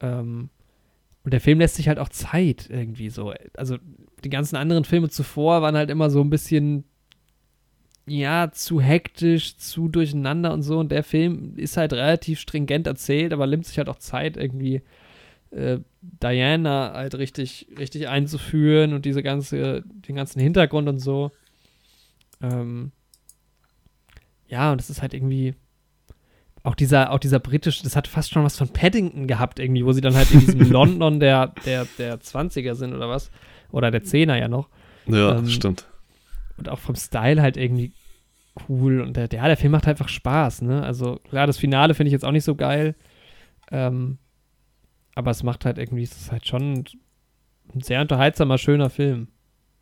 Ähm, 0.00 0.50
und 1.24 1.32
der 1.32 1.40
Film 1.40 1.60
lässt 1.60 1.76
sich 1.76 1.88
halt 1.88 1.98
auch 1.98 2.08
Zeit 2.08 2.68
irgendwie 2.68 3.10
so. 3.10 3.32
Also 3.56 3.78
die 4.24 4.30
ganzen 4.30 4.56
anderen 4.56 4.84
Filme 4.84 5.08
zuvor 5.08 5.62
waren 5.62 5.76
halt 5.76 5.90
immer 5.90 6.10
so 6.10 6.20
ein 6.20 6.30
bisschen, 6.30 6.84
ja, 8.06 8.50
zu 8.52 8.80
hektisch, 8.80 9.56
zu 9.56 9.88
durcheinander 9.88 10.52
und 10.52 10.62
so. 10.62 10.78
Und 10.78 10.90
der 10.90 11.04
Film 11.04 11.54
ist 11.56 11.76
halt 11.76 11.92
relativ 11.92 12.40
stringent 12.40 12.86
erzählt, 12.86 13.32
aber 13.32 13.46
nimmt 13.46 13.66
sich 13.66 13.78
halt 13.78 13.88
auch 13.88 13.98
Zeit 13.98 14.36
irgendwie 14.36 14.82
äh, 15.52 15.78
Diana 16.00 16.92
halt 16.94 17.14
richtig, 17.14 17.68
richtig 17.78 18.08
einzuführen 18.08 18.92
und 18.92 19.04
diese 19.04 19.22
ganze, 19.22 19.82
den 19.82 20.16
ganzen 20.16 20.40
Hintergrund 20.40 20.88
und 20.88 20.98
so. 20.98 21.30
Ähm, 22.40 22.90
ja, 24.48 24.72
und 24.72 24.80
es 24.80 24.90
ist 24.90 25.02
halt 25.02 25.14
irgendwie, 25.14 25.54
auch 26.64 26.74
dieser, 26.74 27.10
auch 27.10 27.18
dieser 27.18 27.40
britische, 27.40 27.82
das 27.82 27.96
hat 27.96 28.06
fast 28.06 28.30
schon 28.30 28.44
was 28.44 28.56
von 28.56 28.68
Paddington 28.68 29.26
gehabt 29.26 29.58
irgendwie, 29.58 29.84
wo 29.84 29.92
sie 29.92 30.00
dann 30.00 30.14
halt 30.14 30.30
in 30.30 30.40
diesem 30.40 30.60
London 30.70 31.18
der, 31.18 31.48
der, 31.66 31.86
der 31.98 32.20
20er 32.20 32.74
sind 32.74 32.94
oder 32.94 33.08
was. 33.08 33.30
Oder 33.70 33.90
der 33.90 34.02
10er 34.02 34.36
ja 34.36 34.48
noch. 34.48 34.68
Ja, 35.06 35.38
ähm, 35.38 35.48
stimmt. 35.48 35.88
Und 36.56 36.68
auch 36.68 36.78
vom 36.78 36.94
Style 36.94 37.42
halt 37.42 37.56
irgendwie 37.56 37.92
cool. 38.68 39.00
Und 39.00 39.16
der, 39.16 39.28
ja, 39.32 39.46
der 39.46 39.56
Film 39.56 39.72
macht 39.72 39.88
einfach 39.88 40.08
Spaß, 40.08 40.62
ne? 40.62 40.82
Also 40.84 41.16
klar, 41.28 41.46
das 41.46 41.58
Finale 41.58 41.94
finde 41.94 42.08
ich 42.08 42.12
jetzt 42.12 42.24
auch 42.24 42.32
nicht 42.32 42.44
so 42.44 42.54
geil. 42.54 42.94
Ähm, 43.70 44.18
aber 45.14 45.30
es 45.30 45.42
macht 45.42 45.64
halt 45.64 45.78
irgendwie, 45.78 46.02
es 46.02 46.12
ist 46.12 46.32
halt 46.32 46.46
schon 46.46 46.84
ein 47.74 47.80
sehr 47.80 48.00
unterhaltsamer, 48.02 48.58
schöner 48.58 48.90
Film. 48.90 49.28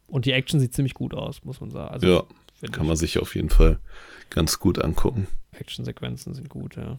Und 0.06 0.24
die 0.24 0.32
Action 0.32 0.60
sieht 0.60 0.74
ziemlich 0.74 0.94
gut 0.94 1.14
aus, 1.14 1.44
muss 1.44 1.60
man 1.60 1.70
sagen. 1.70 1.92
Also, 1.92 2.06
ja, 2.06 2.68
kann 2.70 2.86
man 2.86 2.96
sich 2.96 3.18
auf 3.18 3.34
jeden 3.34 3.50
Fall 3.50 3.78
ganz 4.30 4.58
gut 4.58 4.82
angucken. 4.82 5.26
Actionsequenzen 5.60 6.34
sind 6.34 6.48
gut, 6.48 6.76
ja. 6.76 6.98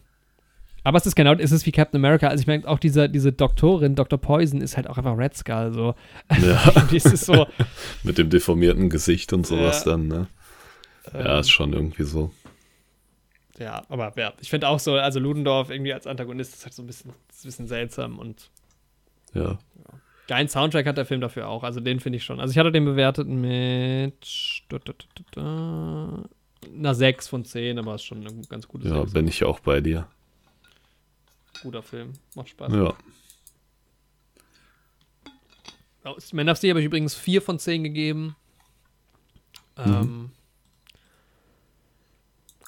Aber 0.84 0.98
es 0.98 1.06
ist 1.06 1.14
genau, 1.14 1.34
es 1.34 1.52
ist 1.52 1.64
wie 1.64 1.72
Captain 1.72 1.98
America. 1.98 2.26
Also 2.26 2.42
ich 2.42 2.46
meine, 2.46 2.66
auch 2.66 2.78
diese, 2.78 3.08
diese 3.08 3.32
Doktorin, 3.32 3.94
Dr. 3.94 4.18
Poison, 4.18 4.60
ist 4.60 4.76
halt 4.76 4.88
auch 4.88 4.98
einfach 4.98 5.16
Red 5.16 5.36
Skull. 5.36 5.72
So. 5.72 5.94
Ja. 6.44 6.72
ist 6.92 7.24
so. 7.24 7.46
Mit 8.02 8.18
dem 8.18 8.30
deformierten 8.30 8.90
Gesicht 8.90 9.32
und 9.32 9.46
sowas 9.46 9.84
ja. 9.84 9.92
dann, 9.92 10.08
ne? 10.08 10.26
Ja, 11.12 11.34
ähm, 11.34 11.40
ist 11.40 11.50
schon 11.50 11.72
irgendwie 11.72 12.02
so. 12.02 12.32
Ja, 13.58 13.84
aber 13.88 14.12
ja, 14.16 14.32
ich 14.40 14.50
finde 14.50 14.68
auch 14.68 14.80
so, 14.80 14.94
also 14.94 15.20
Ludendorff 15.20 15.70
irgendwie 15.70 15.92
als 15.92 16.06
Antagonist 16.06 16.54
ist 16.54 16.64
halt 16.64 16.74
so 16.74 16.82
ein 16.82 16.86
bisschen, 16.86 17.10
ein 17.10 17.44
bisschen 17.44 17.68
seltsam 17.68 18.18
und. 18.18 18.50
Ja. 19.34 19.42
ja. 19.52 19.58
Geilen 20.26 20.48
Soundtrack 20.48 20.86
hat 20.86 20.96
der 20.96 21.06
Film 21.06 21.20
dafür 21.20 21.48
auch. 21.48 21.62
Also 21.62 21.80
den 21.80 22.00
finde 22.00 22.16
ich 22.16 22.24
schon. 22.24 22.40
Also 22.40 22.52
ich 22.52 22.58
hatte 22.58 22.72
den 22.72 22.84
bewertet 22.84 23.28
mit 23.28 24.14
einer 26.66 26.94
6 26.94 27.28
von 27.28 27.44
10, 27.44 27.78
aber 27.78 27.94
ist 27.96 28.04
schon 28.04 28.26
ein 28.26 28.42
ganz 28.48 28.66
gutes 28.68 28.88
Ja, 28.90 28.96
Film. 29.02 29.12
bin 29.12 29.28
ich 29.28 29.44
auch 29.44 29.60
bei 29.60 29.80
dir. 29.80 30.06
Guter 31.62 31.82
Film, 31.82 32.12
macht 32.34 32.48
Spaß. 32.48 32.72
Ja. 32.72 32.94
Aus 36.04 36.32
Man 36.32 36.48
of 36.48 36.58
Steel 36.58 36.70
habe 36.70 36.80
ich 36.80 36.86
übrigens 36.86 37.14
4 37.14 37.40
von 37.42 37.58
10 37.58 37.84
gegeben. 37.84 38.34
Mhm. 39.76 39.84
Ähm, 39.84 40.30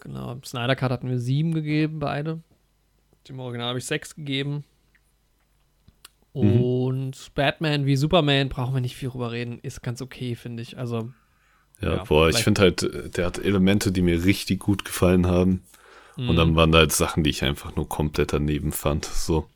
genau, 0.01 0.37
Snyder 0.45 0.77
Cut 0.77 0.93
hatten 0.93 1.09
wir 1.09 1.19
7 1.19 1.53
gegeben, 1.55 1.99
beide. 1.99 2.41
Dem 3.29 3.41
Original 3.41 3.69
habe 3.69 3.79
ich 3.79 3.87
6 3.87 4.15
gegeben. 4.15 4.65
Mhm. 6.35 6.61
Und 6.61 7.35
Batman 7.35 7.87
wie 7.87 7.97
Superman 7.97 8.49
brauchen 8.49 8.75
wir 8.75 8.81
nicht 8.81 8.97
viel 8.97 9.09
drüber 9.11 9.33
reden. 9.33 9.59
Ist 9.61 9.83
ganz 9.83 10.01
okay, 10.03 10.35
finde 10.35 10.63
ich. 10.63 10.79
Also 10.79 11.13
ja, 11.81 11.97
ja 11.97 12.05
boah, 12.05 12.29
ich 12.29 12.39
finde 12.39 12.63
halt, 12.63 13.17
der 13.17 13.27
hat 13.27 13.39
Elemente, 13.39 13.93
die 13.93 14.03
mir 14.03 14.25
richtig 14.25 14.61
gut 14.61 14.85
gefallen 14.85 15.27
haben. 15.27 15.63
Mhm. 16.17 16.31
Und 16.31 16.37
dann 16.37 16.51
mhm. 16.51 16.57
waren 16.57 16.73
da 16.73 16.79
halt 16.79 16.93
Sachen, 16.93 17.25
die 17.25 17.31
ich 17.31 17.45
einfach 17.45 17.75
nur 17.77 17.89
komplett 17.89 18.33
daneben 18.33 18.73
fand. 18.73 19.05
So. 19.05 19.49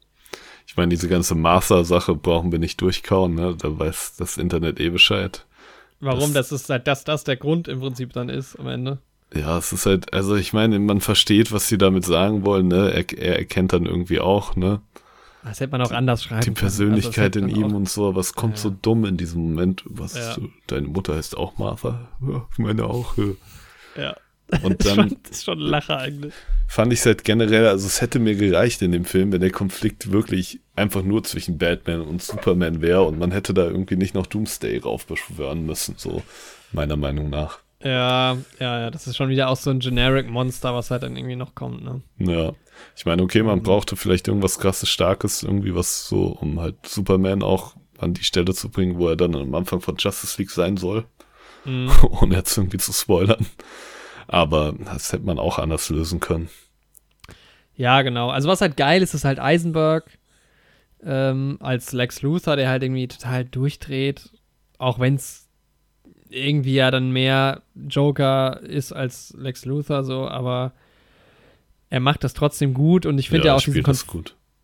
Ich 0.67 0.77
meine, 0.77 0.91
diese 0.91 1.09
ganze 1.09 1.35
Martha-Sache 1.35 2.15
brauchen 2.15 2.53
wir 2.53 2.59
nicht 2.59 2.81
durchkauen, 2.81 3.35
ne? 3.35 3.57
Da 3.59 3.79
weiß 3.79 4.17
das 4.19 4.37
Internet 4.37 4.81
eh 4.81 4.91
Bescheid. 4.91 5.47
Warum? 6.01 6.35
Das, 6.35 6.51
das 6.51 6.63
ist 6.63 6.71
halt, 6.71 6.87
dass 6.87 7.05
das 7.05 7.25
der 7.25 7.37
Grund 7.37 7.69
im 7.69 7.81
Prinzip 7.81 8.13
dann 8.13 8.29
ist 8.29 8.57
am 8.57 8.69
Ende. 8.69 8.99
Ja, 9.35 9.59
es 9.59 9.73
ist 9.73 9.87
halt, 9.87 10.13
also 10.13 10.37
ich 10.37 10.53
meine, 10.53 10.79
man 10.79 11.01
versteht, 11.01 11.53
was 11.53 11.69
sie 11.69 11.79
damit 11.79 12.05
sagen 12.05 12.45
wollen, 12.45 12.69
ne? 12.69 12.93
Er, 12.93 13.19
er 13.19 13.39
erkennt 13.39 13.73
dann 13.73 13.87
irgendwie 13.87 14.21
auch, 14.21 14.57
ne? 14.57 14.81
Das 15.49 15.61
hätte 15.61 15.73
man 15.73 15.83
auch 15.83 15.93
anders 15.93 16.23
schreiben 16.23 16.45
Die 16.45 16.51
Persönlichkeit 16.51 17.37
also 17.37 17.49
in 17.49 17.55
ihm 17.55 17.75
und 17.75 17.89
so, 17.89 18.15
was 18.15 18.35
kommt 18.35 18.57
ja. 18.57 18.63
so 18.63 18.71
dumm 18.71 19.05
in 19.05 19.17
diesem 19.17 19.43
Moment? 19.43 19.83
Was, 19.87 20.15
ja. 20.15 20.35
so, 20.35 20.49
deine 20.67 20.89
Mutter 20.89 21.17
heißt 21.17 21.37
auch 21.37 21.59
Martha? 21.59 22.09
Ja, 22.21 22.47
meine 22.59 22.85
auch. 22.85 23.17
Ja. 23.97 24.17
Und 24.63 24.85
dann. 24.85 24.95
schon, 24.95 25.17
das 25.23 25.31
ist 25.33 25.45
schon 25.45 25.59
ein 25.59 25.67
Lacher 25.67 25.99
eigentlich. 25.99 26.35
Fand 26.67 26.93
ich 26.93 27.01
es 27.01 27.07
halt 27.07 27.25
generell, 27.25 27.67
also 27.67 27.87
es 27.87 28.01
hätte 28.01 28.19
mir 28.19 28.35
gereicht 28.35 28.83
in 28.83 28.93
dem 28.93 29.05
Film, 29.05 29.33
wenn 29.33 29.41
der 29.41 29.51
Konflikt 29.51 30.13
wirklich 30.13 30.61
einfach 30.77 31.03
nur 31.03 31.25
zwischen 31.25 31.59
Batman 31.59 32.03
und 32.03 32.23
Superman 32.23 32.83
wäre 32.83 33.03
und 33.05 33.19
man 33.19 33.33
hätte 33.33 33.55
da 33.55 33.65
irgendwie 33.65 33.97
nicht 33.97 34.15
noch 34.15 34.27
Doomsday 34.27 34.79
raufbeschwören 34.79 35.65
müssen, 35.65 35.95
so 35.97 36.23
meiner 36.73 36.97
Meinung 36.97 37.31
nach. 37.31 37.61
Ja, 37.83 38.37
ja, 38.59 38.81
ja, 38.81 38.91
das 38.91 39.07
ist 39.07 39.17
schon 39.17 39.29
wieder 39.29 39.49
auch 39.49 39.57
so 39.57 39.71
ein 39.71 39.79
Generic 39.79 40.29
Monster, 40.29 40.75
was 40.75 40.91
halt 40.91 41.05
dann 41.05 41.17
irgendwie 41.17 41.37
noch 41.37 41.55
kommt, 41.55 41.85
ne? 41.85 42.03
Ja. 42.19 42.53
Ich 42.97 43.07
meine, 43.07 43.23
okay, 43.23 43.43
man 43.43 43.61
mhm. 43.61 43.63
brauchte 43.63 43.97
vielleicht 43.97 44.29
irgendwas 44.29 44.59
krasses, 44.59 44.89
starkes, 44.89 45.43
irgendwie 45.43 45.75
was 45.75 46.09
so, 46.09 46.27
um 46.27 46.61
halt 46.61 46.77
Superman 46.87 47.43
auch 47.43 47.77
an 47.99 48.15
die 48.15 48.25
Stelle 48.25 48.55
zu 48.55 48.69
bringen, 48.71 48.99
wo 48.99 49.09
er 49.09 49.17
dann 49.17 49.35
am 49.35 49.55
Anfang 49.55 49.81
von 49.81 49.97
Justice 49.97 50.41
League 50.41 50.51
sein 50.51 50.77
soll. 50.77 51.05
Mhm. 51.65 51.91
Ohne 52.21 52.37
jetzt 52.37 52.57
irgendwie 52.57 52.79
zu 52.79 52.93
spoilern. 52.93 53.47
Aber 54.27 54.75
das 54.85 55.13
hätte 55.13 55.25
man 55.25 55.39
auch 55.39 55.59
anders 55.59 55.89
lösen 55.91 56.21
können. 56.21 56.49
Ja, 57.75 58.03
genau. 58.03 58.31
Also 58.31 58.49
was 58.49 58.61
halt 58.61 58.77
geil 58.77 59.03
ist, 59.03 59.15
ist 59.15 59.25
halt 59.25 59.39
Eisenberg 59.39 60.19
ähm, 61.03 61.59
als 61.61 61.93
Lex 61.93 62.23
Luthor, 62.23 62.57
der 62.57 62.69
halt 62.69 62.83
irgendwie 62.83 63.09
total 63.09 63.45
durchdreht, 63.45 64.31
auch 64.79 64.99
wenn 64.99 65.15
es 65.15 65.49
irgendwie 66.29 66.75
ja 66.75 66.91
dann 66.91 67.13
mehr 67.13 67.63
Joker 67.75 68.61
ist 68.61 68.93
als 68.93 69.35
Lex 69.39 69.65
Luthor 69.65 70.05
so, 70.05 70.29
aber 70.29 70.73
er 71.91 72.01
macht 72.01 72.25
das 72.25 72.35
trotzdem 72.35 72.75
gut 72.75 73.07
und 73.07 73.19
ich 73.19 73.29
finde 73.29 73.47
ja, 73.47 73.53
ja, 73.53 73.57
auch 73.57 73.63
diesen, 73.63 73.83
Konf 73.83 74.05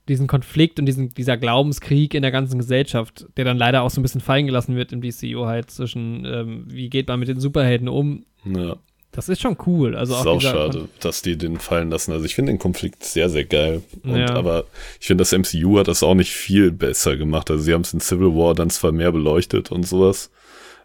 diesen, 0.09 0.27
Konflikt 0.27 0.79
und 0.79 0.87
diesen, 0.87 1.15
dieser 1.15 1.37
Glaubenskrieg 1.37 2.15
in 2.15 2.23
der 2.23 2.31
ganzen 2.31 2.59
Gesellschaft, 2.59 3.27
der 3.37 3.45
dann 3.45 3.57
leider 3.57 3.83
auch 3.83 3.91
so 3.91 4.01
ein 4.01 4.03
bisschen 4.03 4.21
fallen 4.21 4.47
gelassen 4.47 4.77
wird 4.77 4.93
im 4.93 5.01
DCU 5.01 5.47
halt 5.47 5.71
zwischen, 5.71 6.25
ähm, 6.25 6.65
wie 6.69 6.91
geht 6.91 7.09
man 7.09 7.19
mit 7.19 7.29
den 7.29 7.41
Superhelden 7.41 7.89
um. 7.89 8.25
Ja. 8.45 8.77
Das 9.15 9.29
ist 9.29 9.41
schon 9.41 9.57
cool. 9.67 9.95
Also 9.95 10.17
auch, 10.17 10.27
auch 10.27 10.41
schade, 10.41 10.89
dass 10.99 11.23
die 11.23 11.39
den 11.39 11.59
fallen 11.61 11.89
lassen. 11.89 12.11
Also 12.11 12.25
ich 12.25 12.35
finde 12.35 12.53
den 12.53 12.59
Konflikt 12.59 13.05
sehr, 13.05 13.31
sehr 13.31 13.45
geil. 13.45 13.83
Und, 14.03 14.17
ja. 14.17 14.35
Aber 14.35 14.65
ich 15.01 15.07
finde, 15.07 15.23
das 15.23 15.33
MCU 15.33 15.79
hat 15.79 15.87
das 15.87 16.03
auch 16.03 16.17
nicht 16.17 16.33
viel 16.33 16.73
besser 16.73 17.17
gemacht. 17.17 17.49
Also 17.49 17.63
sie 17.63 17.73
haben 17.73 17.83
es 17.83 17.95
in 17.95 18.01
Civil 18.01 18.35
War 18.35 18.55
dann 18.55 18.71
zwar 18.71 18.91
mehr 18.91 19.13
beleuchtet 19.13 19.71
und 19.71 19.87
sowas. 19.87 20.33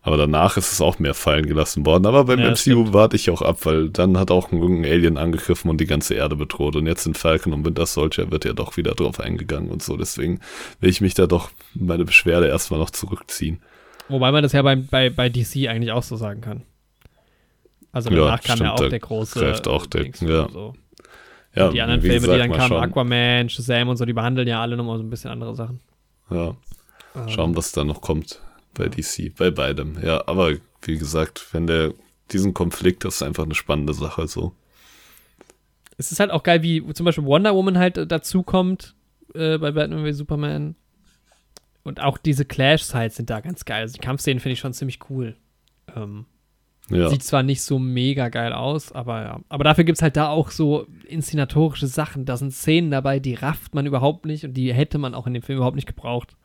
Aber 0.02 0.16
danach 0.16 0.56
ist 0.56 0.72
es 0.72 0.80
auch 0.80 1.00
mehr 1.00 1.14
fallen 1.14 1.46
gelassen 1.46 1.86
worden. 1.86 2.06
Aber 2.06 2.24
beim 2.24 2.40
ja, 2.40 2.52
MCU 2.52 2.94
warte 2.94 3.18
ich 3.18 3.30
auch 3.30 3.42
ab, 3.42 3.66
weil 3.66 3.90
dann 3.90 4.18
hat 4.18 4.32
auch 4.32 4.52
ein 4.52 4.86
Alien 4.86 5.18
angegriffen 5.18 5.70
und 5.70 5.82
die 5.82 5.86
ganze 5.86 6.14
Erde 6.14 6.36
bedroht. 6.38 6.76
Und 6.78 6.88
jetzt 6.88 7.06
in 7.06 7.16
Falcon 7.16 7.52
und 7.52 7.66
Winter 7.66 7.86
Soldier 7.86 8.32
wird 8.32 8.46
ja 8.46 8.54
doch 8.54 8.78
wieder 8.78 8.96
drauf 8.96 9.20
eingegangen 9.20 9.70
und 9.70 9.84
so. 9.84 9.98
Deswegen 9.98 10.40
will 10.80 10.90
ich 10.90 11.02
mich 11.02 11.16
da 11.16 11.28
doch 11.28 11.52
meine 11.74 12.06
Beschwerde 12.06 12.48
erstmal 12.48 12.80
noch 12.80 12.92
zurückziehen. 12.92 13.62
Wobei 14.08 14.32
man 14.32 14.42
das 14.42 14.54
ja 14.54 14.62
bei, 14.62 14.78
bei, 14.78 15.10
bei 15.10 15.30
DC 15.30 15.68
eigentlich 15.68 15.92
auch 15.92 16.04
so 16.04 16.16
sagen 16.16 16.42
kann. 16.42 16.64
Also 17.92 18.10
danach 18.10 18.24
ja, 18.26 18.38
kam 18.38 18.56
stimmt, 18.56 18.62
ja 18.62 18.74
auch 18.74 18.90
der 18.90 19.00
große. 19.00 19.40
Greift 19.40 19.68
auch 19.68 19.86
der, 19.86 20.06
ja. 20.06 20.48
So. 20.50 20.74
ja. 21.56 21.70
die 21.70 21.82
anderen 21.82 22.02
Filme, 22.02 22.22
gesagt, 22.22 22.36
die 22.36 22.40
dann 22.40 22.52
kamen, 22.52 22.70
schauen. 22.70 22.84
Aquaman, 22.84 23.50
Shazam 23.50 23.90
und 23.90 23.98
so, 23.98 24.06
die 24.06 24.14
behandeln 24.14 24.48
ja 24.48 24.62
alle 24.62 24.78
nochmal 24.78 24.98
so 24.98 25.04
ein 25.04 25.10
bisschen 25.10 25.32
andere 25.32 25.56
Sachen. 25.56 25.82
Ja. 26.30 26.56
Ähm. 27.16 27.28
Schauen, 27.28 27.56
was 27.56 27.72
da 27.72 27.84
noch 27.84 28.02
kommt 28.02 28.40
bei. 28.80 28.90
DC, 28.90 29.36
bei 29.36 29.52
beidem. 29.52 29.98
Ja, 30.04 30.28
aber 30.28 30.54
wie 30.82 30.98
gesagt, 30.98 31.48
wenn 31.54 31.68
der 31.68 31.94
diesen 32.32 32.54
Konflikt, 32.54 33.06
das 33.06 33.16
ist 33.16 33.24
einfach 33.24 33.44
eine 33.44 33.56
spannende 33.56 33.94
Sache 33.94 34.28
so. 34.28 34.56
Es 35.98 36.12
ist 36.12 36.20
halt 36.20 36.32
auch 36.32 36.44
geil, 36.44 36.64
wie 36.64 36.86
zum 36.94 37.06
Beispiel 37.06 37.26
Wonder 37.26 37.54
Woman 37.56 37.78
halt 37.78 38.12
dazu 38.12 38.44
kommt 38.44 38.96
äh, 39.34 39.58
bei 39.58 39.72
Batman 39.72 40.06
wie 40.06 40.14
Superman. 40.14 40.76
Und 41.84 42.02
auch 42.02 42.18
diese 42.18 42.46
Clashs 42.46 42.94
halt 42.94 43.14
sind 43.14 43.30
da 43.30 43.40
ganz 43.40 43.66
geil. 43.66 43.82
Also 43.82 43.94
die 43.94 44.00
Kampfszenen 44.00 44.40
finde 44.40 44.54
ich 44.54 44.60
schon 44.60 44.74
ziemlich 44.74 45.00
cool. 45.10 45.36
Ähm, 45.96 46.26
ja. 46.90 47.10
Sieht 47.10 47.24
zwar 47.24 47.44
nicht 47.44 47.62
so 47.62 47.80
mega 47.80 48.30
geil 48.30 48.52
aus, 48.52 48.92
aber 48.92 49.24
ja. 49.24 49.40
Aber 49.50 49.64
dafür 49.64 49.84
gibt 49.84 49.98
es 49.98 50.02
halt 50.02 50.18
da 50.18 50.30
auch 50.30 50.52
so 50.52 50.88
inszenatorische 51.08 51.88
Sachen. 51.88 52.26
Da 52.26 52.38
sind 52.38 52.52
Szenen 52.52 52.92
dabei, 52.92 53.20
die 53.20 53.36
rafft 53.36 53.76
man 53.76 53.86
überhaupt 53.86 54.26
nicht 54.26 54.44
und 54.44 54.54
die 54.54 54.74
hätte 54.74 54.98
man 54.98 55.14
auch 55.14 55.28
in 55.28 55.34
dem 55.34 55.44
Film 55.44 55.58
überhaupt 55.58 55.76
nicht 55.76 55.88
gebraucht. 55.88 56.36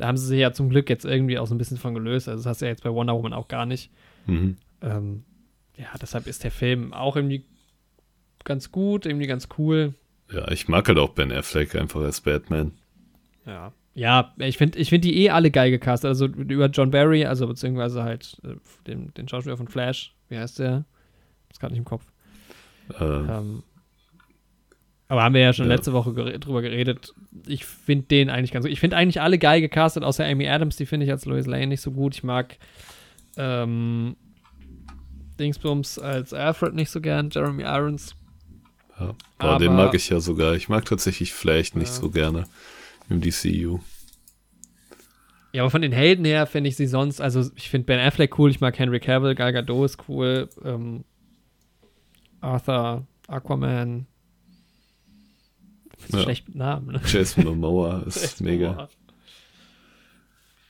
Da 0.00 0.06
haben 0.06 0.16
sie 0.16 0.26
sich 0.26 0.40
ja 0.40 0.50
zum 0.50 0.70
Glück 0.70 0.88
jetzt 0.88 1.04
irgendwie 1.04 1.38
auch 1.38 1.46
so 1.46 1.54
ein 1.54 1.58
bisschen 1.58 1.76
von 1.76 1.92
gelöst. 1.92 2.26
Also 2.26 2.42
das 2.42 2.46
hast 2.46 2.62
du 2.62 2.64
ja 2.64 2.70
jetzt 2.70 2.82
bei 2.82 2.90
Wonder 2.90 3.14
Woman 3.14 3.34
auch 3.34 3.48
gar 3.48 3.66
nicht. 3.66 3.90
Mhm. 4.26 4.56
Ähm, 4.80 5.24
ja, 5.76 5.88
deshalb 6.00 6.26
ist 6.26 6.42
der 6.42 6.50
Film 6.50 6.94
auch 6.94 7.16
irgendwie 7.16 7.44
ganz 8.44 8.72
gut, 8.72 9.04
irgendwie 9.04 9.26
ganz 9.26 9.48
cool. 9.58 9.92
Ja, 10.32 10.50
ich 10.50 10.68
mag 10.68 10.88
halt 10.88 10.96
auch 10.96 11.10
Ben 11.10 11.30
Affleck 11.30 11.74
einfach 11.74 12.00
als 12.00 12.22
Batman. 12.22 12.72
Ja. 13.44 13.74
Ja, 13.92 14.32
ich 14.38 14.56
finde 14.56 14.78
ich 14.78 14.88
find 14.88 15.04
die 15.04 15.22
eh 15.22 15.28
alle 15.28 15.50
geil 15.50 15.70
gecastet. 15.70 16.08
Also 16.08 16.24
über 16.24 16.68
John 16.68 16.90
Barry, 16.90 17.26
also 17.26 17.46
beziehungsweise 17.46 18.02
halt 18.02 18.40
äh, 18.42 18.54
den, 18.86 19.12
den 19.12 19.28
Schauspieler 19.28 19.58
von 19.58 19.68
Flash. 19.68 20.14
Wie 20.30 20.38
heißt 20.38 20.60
der? 20.60 20.86
Ist 21.50 21.60
gerade 21.60 21.74
nicht 21.74 21.80
im 21.80 21.84
Kopf. 21.84 22.10
Ähm. 22.98 23.28
Ähm, 23.28 23.62
aber 25.10 25.24
haben 25.24 25.34
wir 25.34 25.40
ja 25.40 25.52
schon 25.52 25.68
ja. 25.68 25.74
letzte 25.74 25.92
Woche 25.92 26.14
ger 26.14 26.38
drüber 26.38 26.62
geredet. 26.62 27.12
Ich 27.48 27.64
finde 27.64 28.06
den 28.06 28.30
eigentlich 28.30 28.52
ganz 28.52 28.64
gut. 28.64 28.72
Ich 28.72 28.78
finde 28.78 28.96
eigentlich 28.96 29.20
alle 29.20 29.38
geil 29.38 29.60
gecastet, 29.60 30.04
außer 30.04 30.24
Amy 30.24 30.48
Adams, 30.48 30.76
die 30.76 30.86
finde 30.86 31.04
ich 31.04 31.10
als 31.10 31.24
Lois 31.24 31.46
Lane 31.46 31.66
nicht 31.66 31.80
so 31.80 31.90
gut. 31.90 32.14
Ich 32.14 32.22
mag 32.22 32.58
ähm, 33.36 34.14
Dingsbums 35.40 35.98
als 35.98 36.32
Alfred 36.32 36.74
nicht 36.74 36.92
so 36.92 37.00
gern, 37.00 37.28
Jeremy 37.28 37.64
Irons. 37.64 38.14
Ja, 39.00 39.16
aber, 39.38 39.58
den 39.58 39.74
mag 39.74 39.92
ich 39.94 40.08
ja 40.10 40.20
sogar. 40.20 40.54
Ich 40.54 40.68
mag 40.68 40.84
tatsächlich 40.84 41.32
Flash 41.32 41.74
nicht 41.74 41.88
ja. 41.88 41.94
so 41.94 42.10
gerne 42.10 42.44
im 43.08 43.20
DCU. 43.20 43.80
Ja, 45.52 45.62
aber 45.62 45.72
von 45.72 45.82
den 45.82 45.90
Helden 45.90 46.24
her 46.24 46.46
finde 46.46 46.68
ich 46.68 46.76
sie 46.76 46.86
sonst, 46.86 47.20
also 47.20 47.50
ich 47.56 47.68
finde 47.68 47.86
Ben 47.86 47.98
Affleck 47.98 48.38
cool, 48.38 48.48
ich 48.48 48.60
mag 48.60 48.78
Henry 48.78 49.00
Cavill, 49.00 49.34
Gal 49.34 49.52
Gadot 49.52 49.86
ist 49.86 50.08
cool, 50.08 50.48
ähm, 50.64 51.02
Arthur, 52.40 53.08
Aquaman. 53.26 54.06
Ja. 56.08 56.22
Schlecht 56.22 56.48
mit 56.48 56.56
Namen, 56.56 56.86
ne? 56.92 57.00
Jason 57.06 57.44
Momoa 57.60 58.02
ist 58.06 58.40
mega. 58.40 58.70
Momoa. 58.70 58.88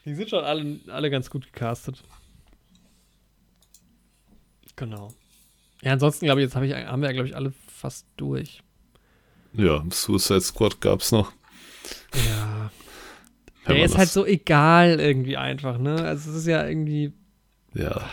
Die 0.04 0.14
sind 0.14 0.30
schon 0.30 0.44
alle, 0.44 0.80
alle 0.88 1.10
ganz 1.10 1.30
gut 1.30 1.52
gecastet. 1.52 2.02
Genau. 4.76 5.12
Ja, 5.82 5.92
ansonsten 5.92 6.24
glaube 6.24 6.40
ich, 6.40 6.46
jetzt 6.46 6.56
hab 6.56 6.62
ich, 6.62 6.72
haben 6.72 7.02
wir 7.02 7.08
ja, 7.08 7.12
glaube 7.12 7.28
ich, 7.28 7.36
alle 7.36 7.52
fast 7.68 8.06
durch. 8.16 8.62
Ja, 9.52 9.84
Suicide 9.90 10.40
Squad 10.40 10.80
gab 10.80 11.00
es 11.00 11.12
noch. 11.12 11.32
Ja. 12.14 12.70
Der 13.68 13.84
ist 13.84 13.98
halt 13.98 14.08
so 14.08 14.24
egal 14.24 14.98
irgendwie 15.00 15.36
einfach, 15.36 15.78
ne? 15.78 16.02
Also 16.02 16.30
es 16.30 16.38
ist 16.38 16.46
ja 16.46 16.66
irgendwie. 16.66 17.12
Ja. 17.74 18.08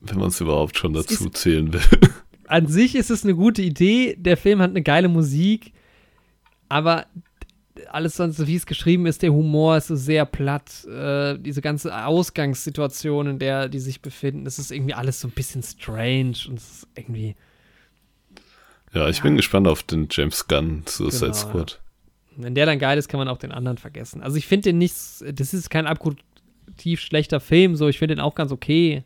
Wenn 0.00 0.18
man 0.18 0.28
es 0.28 0.40
überhaupt 0.40 0.76
schon 0.78 0.92
dazu 0.92 1.26
ist, 1.26 1.36
zählen 1.36 1.72
will. 1.72 1.80
An 2.46 2.66
sich 2.66 2.94
ist 2.94 3.10
es 3.10 3.24
eine 3.24 3.34
gute 3.34 3.62
Idee. 3.62 4.16
Der 4.18 4.36
Film 4.36 4.60
hat 4.60 4.70
eine 4.70 4.82
geile 4.82 5.08
Musik. 5.08 5.73
Aber 6.74 7.06
alles 7.92 8.16
sonst, 8.16 8.44
wie 8.48 8.56
es 8.56 8.66
geschrieben 8.66 9.06
ist, 9.06 9.22
der 9.22 9.32
Humor 9.32 9.76
ist 9.76 9.86
so 9.86 9.94
sehr 9.94 10.26
platt. 10.26 10.84
Äh, 10.86 11.38
diese 11.38 11.60
ganze 11.60 12.04
Ausgangssituation, 12.04 13.28
in 13.28 13.38
der 13.38 13.68
die 13.68 13.78
sich 13.78 14.02
befinden, 14.02 14.44
das 14.44 14.58
ist 14.58 14.72
irgendwie 14.72 14.94
alles 14.94 15.20
so 15.20 15.28
ein 15.28 15.30
bisschen 15.30 15.62
strange 15.62 16.34
und 16.48 16.58
es 16.58 16.72
ist 16.72 16.88
irgendwie. 16.96 17.36
Ja, 18.92 19.08
ich 19.08 19.18
ja. 19.18 19.22
bin 19.22 19.36
gespannt 19.36 19.68
auf 19.68 19.84
den 19.84 20.08
James 20.10 20.48
Gunn 20.48 20.82
Suicide 20.84 21.26
genau, 21.26 21.32
Squad. 21.34 21.80
Ja. 22.36 22.42
Wenn 22.42 22.56
der 22.56 22.66
dann 22.66 22.80
geil 22.80 22.98
ist, 22.98 23.06
kann 23.06 23.18
man 23.18 23.28
auch 23.28 23.38
den 23.38 23.52
anderen 23.52 23.78
vergessen. 23.78 24.20
Also 24.20 24.36
ich 24.36 24.48
finde 24.48 24.70
den 24.70 24.78
nicht, 24.78 24.96
das 25.20 25.54
ist 25.54 25.70
kein 25.70 25.86
abgrundtief 25.86 26.98
schlechter 26.98 27.38
Film, 27.38 27.76
so 27.76 27.86
ich 27.86 28.00
finde 28.00 28.16
den 28.16 28.20
auch 28.20 28.34
ganz 28.34 28.50
okay. 28.50 29.04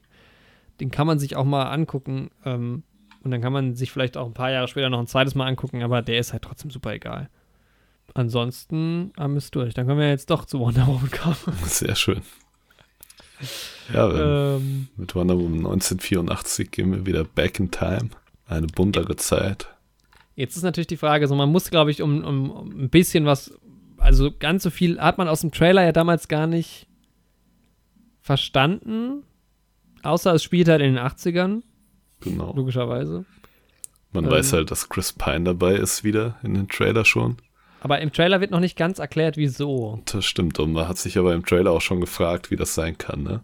Den 0.80 0.90
kann 0.90 1.06
man 1.06 1.18
sich 1.18 1.36
auch 1.36 1.44
mal 1.44 1.64
angucken. 1.64 2.30
Ähm, 2.46 2.82
und 3.22 3.30
dann 3.30 3.42
kann 3.42 3.52
man 3.52 3.74
sich 3.74 3.92
vielleicht 3.92 4.16
auch 4.16 4.26
ein 4.26 4.32
paar 4.32 4.50
Jahre 4.50 4.68
später 4.68 4.88
noch 4.88 5.00
ein 5.00 5.06
zweites 5.06 5.34
Mal 5.34 5.46
angucken, 5.46 5.82
aber 5.82 6.00
der 6.00 6.18
ist 6.18 6.32
halt 6.32 6.44
trotzdem 6.44 6.70
super 6.70 6.94
egal. 6.94 7.28
Ansonsten 8.14 9.12
haben 9.18 9.34
wir 9.34 9.38
es 9.38 9.50
durch. 9.50 9.74
Dann 9.74 9.86
können 9.86 10.00
wir 10.00 10.08
jetzt 10.08 10.30
doch 10.30 10.44
zu 10.44 10.58
Wonder 10.60 10.86
Woman 10.86 11.10
kommen. 11.10 11.56
Sehr 11.64 11.94
schön. 11.94 12.22
Ja, 13.92 14.56
ähm, 14.56 14.88
mit 14.96 15.14
Wonder 15.14 15.36
Woman 15.36 15.58
1984 15.58 16.70
gehen 16.70 16.92
wir 16.92 17.06
wieder 17.06 17.24
back 17.24 17.60
in 17.60 17.70
time. 17.70 18.10
Eine 18.46 18.66
buntere 18.66 19.16
Zeit. 19.16 19.68
Jetzt 20.34 20.56
ist 20.56 20.62
natürlich 20.62 20.86
die 20.86 20.96
Frage, 20.96 21.26
so 21.28 21.34
man 21.34 21.50
muss, 21.50 21.70
glaube 21.70 21.90
ich, 21.90 22.00
um, 22.00 22.24
um, 22.24 22.50
um, 22.50 22.84
ein 22.84 22.90
bisschen 22.90 23.26
was, 23.26 23.52
also 23.96 24.30
ganz 24.36 24.62
so 24.62 24.70
viel 24.70 25.00
hat 25.00 25.18
man 25.18 25.28
aus 25.28 25.40
dem 25.40 25.50
Trailer 25.50 25.84
ja 25.84 25.92
damals 25.92 26.28
gar 26.28 26.46
nicht 26.46 26.86
verstanden, 28.20 29.24
außer 30.02 30.34
es 30.34 30.42
spielt 30.42 30.68
halt 30.68 30.80
in 30.80 30.94
den 30.94 31.04
80ern. 31.04 31.62
Genau. 32.20 32.54
Logischerweise. 32.54 33.24
Man 34.12 34.24
ähm, 34.24 34.30
weiß 34.30 34.52
halt, 34.52 34.70
dass 34.70 34.88
Chris 34.88 35.12
Pine 35.12 35.44
dabei 35.44 35.74
ist 35.74 36.04
wieder 36.04 36.36
in 36.42 36.54
den 36.54 36.68
Trailer 36.68 37.04
schon. 37.04 37.36
Aber 37.80 38.00
im 38.00 38.12
Trailer 38.12 38.40
wird 38.40 38.50
noch 38.50 38.60
nicht 38.60 38.76
ganz 38.76 38.98
erklärt, 38.98 39.36
wieso. 39.36 40.02
Das 40.06 40.24
stimmt. 40.24 40.58
Und 40.58 40.72
man 40.72 40.88
hat 40.88 40.98
sich 40.98 41.16
aber 41.18 41.34
im 41.34 41.44
Trailer 41.44 41.70
auch 41.70 41.80
schon 41.80 42.00
gefragt, 42.00 42.50
wie 42.50 42.56
das 42.56 42.74
sein 42.74 42.98
kann, 42.98 43.22
ne? 43.22 43.40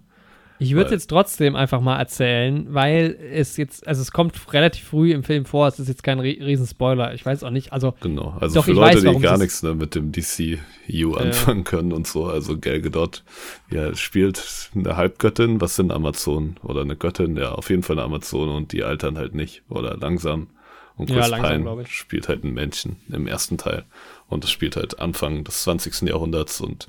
Ich 0.60 0.72
würde 0.74 0.86
es 0.86 0.92
jetzt 0.92 1.06
trotzdem 1.08 1.56
einfach 1.56 1.80
mal 1.80 1.98
erzählen, 1.98 2.66
weil 2.72 3.18
es 3.32 3.56
jetzt, 3.56 3.86
also 3.88 4.02
es 4.02 4.12
kommt 4.12 4.52
relativ 4.52 4.84
früh 4.84 5.12
im 5.12 5.24
Film 5.24 5.44
vor, 5.46 5.66
es 5.66 5.80
ist 5.80 5.88
jetzt 5.88 6.04
kein 6.04 6.20
riesen 6.20 6.66
Spoiler, 6.66 7.12
ich 7.12 7.26
weiß 7.26 7.42
auch 7.42 7.50
nicht, 7.50 7.72
also 7.72 7.94
Genau, 8.00 8.36
also 8.40 8.54
doch, 8.56 8.64
für 8.64 8.72
Leute, 8.72 9.04
weiß, 9.04 9.16
die 9.16 9.20
gar 9.20 9.36
nichts 9.36 9.62
ne, 9.64 9.74
mit 9.74 9.96
dem 9.96 10.12
DCU 10.12 11.14
anfangen 11.14 11.60
äh, 11.60 11.64
können 11.64 11.92
und 11.92 12.06
so, 12.06 12.26
also 12.26 12.56
Gal 12.58 12.80
Gadot, 12.80 13.24
ja, 13.70 13.94
spielt 13.96 14.70
eine 14.76 14.96
Halbgöttin, 14.96 15.60
was 15.60 15.74
sind 15.74 15.92
Amazonen 15.92 16.56
oder 16.62 16.82
eine 16.82 16.94
Göttin, 16.94 17.36
ja, 17.36 17.50
auf 17.50 17.68
jeden 17.68 17.82
Fall 17.82 17.98
eine 17.98 18.04
Amazone 18.04 18.52
und 18.52 18.70
die 18.70 18.84
altern 18.84 19.18
halt 19.18 19.34
nicht 19.34 19.62
oder 19.68 19.96
langsam 19.96 20.48
und 20.96 21.06
Chris 21.06 21.16
ja, 21.16 21.26
langsam, 21.26 21.64
Pine 21.64 21.86
spielt 21.88 22.28
halt 22.28 22.44
einen 22.44 22.54
Menschen 22.54 22.98
im 23.08 23.26
ersten 23.26 23.58
Teil 23.58 23.84
und 24.28 24.44
es 24.44 24.50
spielt 24.50 24.76
halt 24.76 24.98
Anfang 24.98 25.44
des 25.44 25.62
20. 25.62 26.02
Jahrhunderts 26.08 26.60
und 26.60 26.88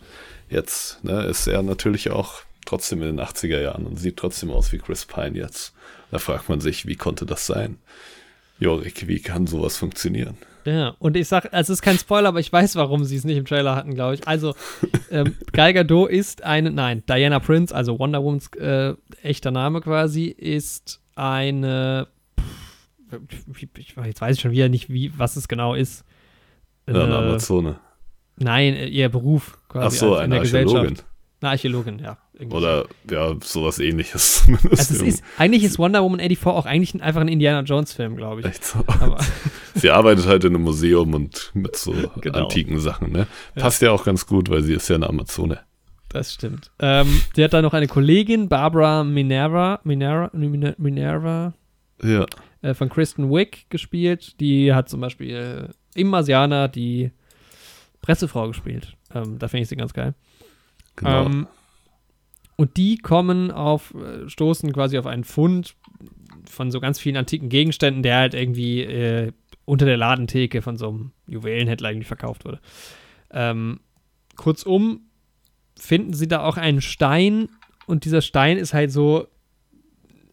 jetzt 0.50 1.04
ne, 1.04 1.24
ist 1.26 1.48
er 1.48 1.64
natürlich 1.64 2.12
auch 2.12 2.42
trotzdem 2.66 3.02
in 3.02 3.16
den 3.16 3.26
80er 3.26 3.62
Jahren 3.62 3.86
und 3.86 4.00
sieht 4.00 4.18
trotzdem 4.18 4.52
aus 4.52 4.72
wie 4.72 4.80
Chris 4.80 5.06
Pine 5.06 5.38
jetzt. 5.38 5.74
Da 6.12 6.20
fragt 6.20 6.50
man 6.50 6.62
sich, 6.62 6.86
wie 6.88 6.96
konnte 6.96 7.26
das 7.26 7.46
sein? 7.46 7.78
Jorik, 8.60 9.08
wie 9.08 9.20
kann 9.20 9.48
sowas 9.48 9.78
funktionieren? 9.78 10.38
Ja, 10.66 10.96
und 10.98 11.16
ich 11.16 11.28
sag, 11.28 11.54
also 11.54 11.74
es 11.74 11.80
ist 11.80 11.82
kein 11.84 12.00
Spoiler, 12.00 12.30
aber 12.30 12.40
ich 12.40 12.52
weiß, 12.52 12.76
warum 12.76 13.04
sie 13.04 13.18
es 13.18 13.24
nicht 13.24 13.38
im 13.38 13.46
Trailer 13.46 13.76
hatten, 13.76 13.94
glaube 13.94 14.16
ich. 14.16 14.28
Also, 14.28 14.56
ähm, 15.12 15.36
Gal 15.52 15.74
Gadot 15.74 16.10
ist 16.10 16.44
eine, 16.44 16.72
nein, 16.72 17.04
Diana 17.08 17.40
Prince, 17.40 17.74
also 17.74 18.00
Wonder 18.00 18.24
Womans 18.24 18.48
äh, 18.58 18.96
echter 19.22 19.52
Name 19.52 19.82
quasi, 19.82 20.26
ist 20.26 21.02
eine, 21.16 22.08
ich, 23.78 23.96
jetzt 23.96 24.22
weiß 24.22 24.38
ich 24.38 24.42
schon 24.42 24.52
wieder 24.52 24.70
nicht, 24.70 24.90
wie, 24.90 25.18
was 25.18 25.36
es 25.36 25.48
genau 25.48 25.76
ist. 25.76 26.04
Ja, 26.88 26.94
eine 27.04 27.14
äh, 27.14 27.18
Amazone. 27.18 27.80
Nein, 28.38 28.74
äh, 28.74 28.88
ihr 28.88 29.10
Beruf 29.10 29.58
quasi. 29.70 29.88
Ach 29.88 30.00
so, 30.00 30.16
eine 30.16 30.40
Archäologin. 30.40 30.98
Eine 31.42 31.52
Archäologin, 31.52 32.00
ja. 32.00 32.18
Oder 32.50 32.86
ja, 33.10 33.34
sowas 33.42 33.80
ähnliches. 33.80 34.48
Also 34.70 34.96
es 34.96 35.02
ist, 35.02 35.24
eigentlich 35.38 35.64
ist 35.64 35.80
Wonder 35.80 36.04
Woman 36.04 36.20
84 36.20 36.48
auch 36.48 36.66
eigentlich 36.66 37.02
einfach 37.02 37.22
ein 37.22 37.28
Indiana 37.28 37.62
Jones-Film, 37.62 38.18
glaube 38.18 38.42
ich. 38.42 38.48
Echt 38.48 38.66
so. 38.66 38.84
Sie 39.76 39.90
arbeitet 39.90 40.26
halt 40.26 40.44
in 40.44 40.56
einem 40.56 40.64
Museum 40.64 41.14
und 41.14 41.52
mit 41.54 41.76
so 41.76 41.94
genau. 42.22 42.44
antiken 42.44 42.80
Sachen, 42.80 43.12
ne? 43.12 43.28
Passt 43.56 43.82
ja. 43.82 43.90
ja. 43.90 43.94
auch 43.94 44.04
ganz 44.04 44.26
gut, 44.26 44.50
weil 44.50 44.64
sie 44.64 44.74
ist 44.74 44.90
ja 44.90 44.96
eine 44.96 45.08
Amazone. 45.08 45.60
Das 46.10 46.34
stimmt. 46.34 46.72
Ähm, 46.80 47.22
die 47.36 47.44
hat 47.44 47.54
da 47.54 47.62
noch 47.62 47.74
eine 47.74 47.88
Kollegin, 47.88 48.48
Barbara 48.48 49.04
Minerva, 49.04 49.82
Minerva, 49.84 50.30
Minerva 50.34 51.54
ja. 52.02 52.26
Äh, 52.62 52.74
von 52.74 52.90
Kristen 52.90 53.30
Wick 53.30 53.66
gespielt. 53.70 54.40
Die 54.40 54.74
hat 54.74 54.90
zum 54.90 55.02
Beispiel 55.02 55.70
im 55.96 56.08
Marsianer 56.08 56.68
die 56.68 57.12
Pressefrau 58.02 58.48
gespielt. 58.48 58.96
Ähm, 59.14 59.40
da 59.40 59.48
finde 59.48 59.64
ich 59.64 59.70
sie 59.70 59.76
ganz 59.76 59.94
geil. 59.94 60.14
Genau. 60.96 61.26
Ähm, 61.26 61.48
und 62.56 62.78
die 62.78 62.98
kommen 62.98 63.52
auf, 63.52 63.94
äh, 63.96 64.30
stoßen 64.30 64.72
quasi 64.72 64.98
auf 64.98 65.08
einen 65.08 65.24
Fund 65.24 65.76
von 66.50 66.72
so 66.72 66.80
ganz 66.80 67.00
vielen 67.00 67.18
antiken 67.18 67.50
Gegenständen, 67.50 68.04
der 68.04 68.18
halt 68.18 68.34
irgendwie 68.34 68.82
äh, 68.82 69.32
unter 69.66 69.86
der 69.86 69.98
Ladentheke 69.98 70.62
von 70.62 70.78
so 70.78 70.90
einem 70.90 71.12
Juwelenhändler 71.28 71.90
irgendwie 71.90 72.08
verkauft 72.08 72.46
wurde. 72.46 72.60
Ähm, 73.32 73.80
kurzum 74.36 75.02
finden 75.78 76.14
sie 76.14 76.28
da 76.28 76.44
auch 76.44 76.58
einen 76.58 76.82
Stein 76.82 77.50
und 77.88 78.06
dieser 78.06 78.22
Stein 78.22 78.58
ist 78.58 78.74
halt 78.74 78.92
so, 78.92 79.28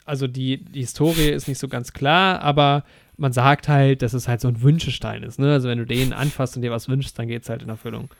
also 0.05 0.27
die, 0.27 0.63
die 0.65 0.81
Historie 0.81 1.31
ist 1.31 1.49
nicht 1.49 1.59
so 1.59 1.69
ganz 1.69 1.93
klar, 1.93 2.41
aber 2.43 2.85
man 3.23 3.33
sagt 3.33 3.69
halt, 3.69 4.03
dass 4.03 4.15
es 4.15 4.27
halt 4.27 4.41
so 4.41 4.49
ein 4.49 4.63
Wünschestein 4.63 5.23
ist. 5.23 5.39
Ne? 5.39 5.53
Also 5.53 5.69
wenn 5.69 5.79
du 5.79 5.87
den 5.87 6.13
anfasst 6.13 6.57
und 6.57 6.63
dir 6.63 6.73
was 6.73 6.89
wünschst, 6.89 7.19
dann 7.19 7.29
geht 7.29 7.45
es 7.45 7.49
halt 7.49 7.63
in 7.63 7.69
Erfüllung. 7.71 8.11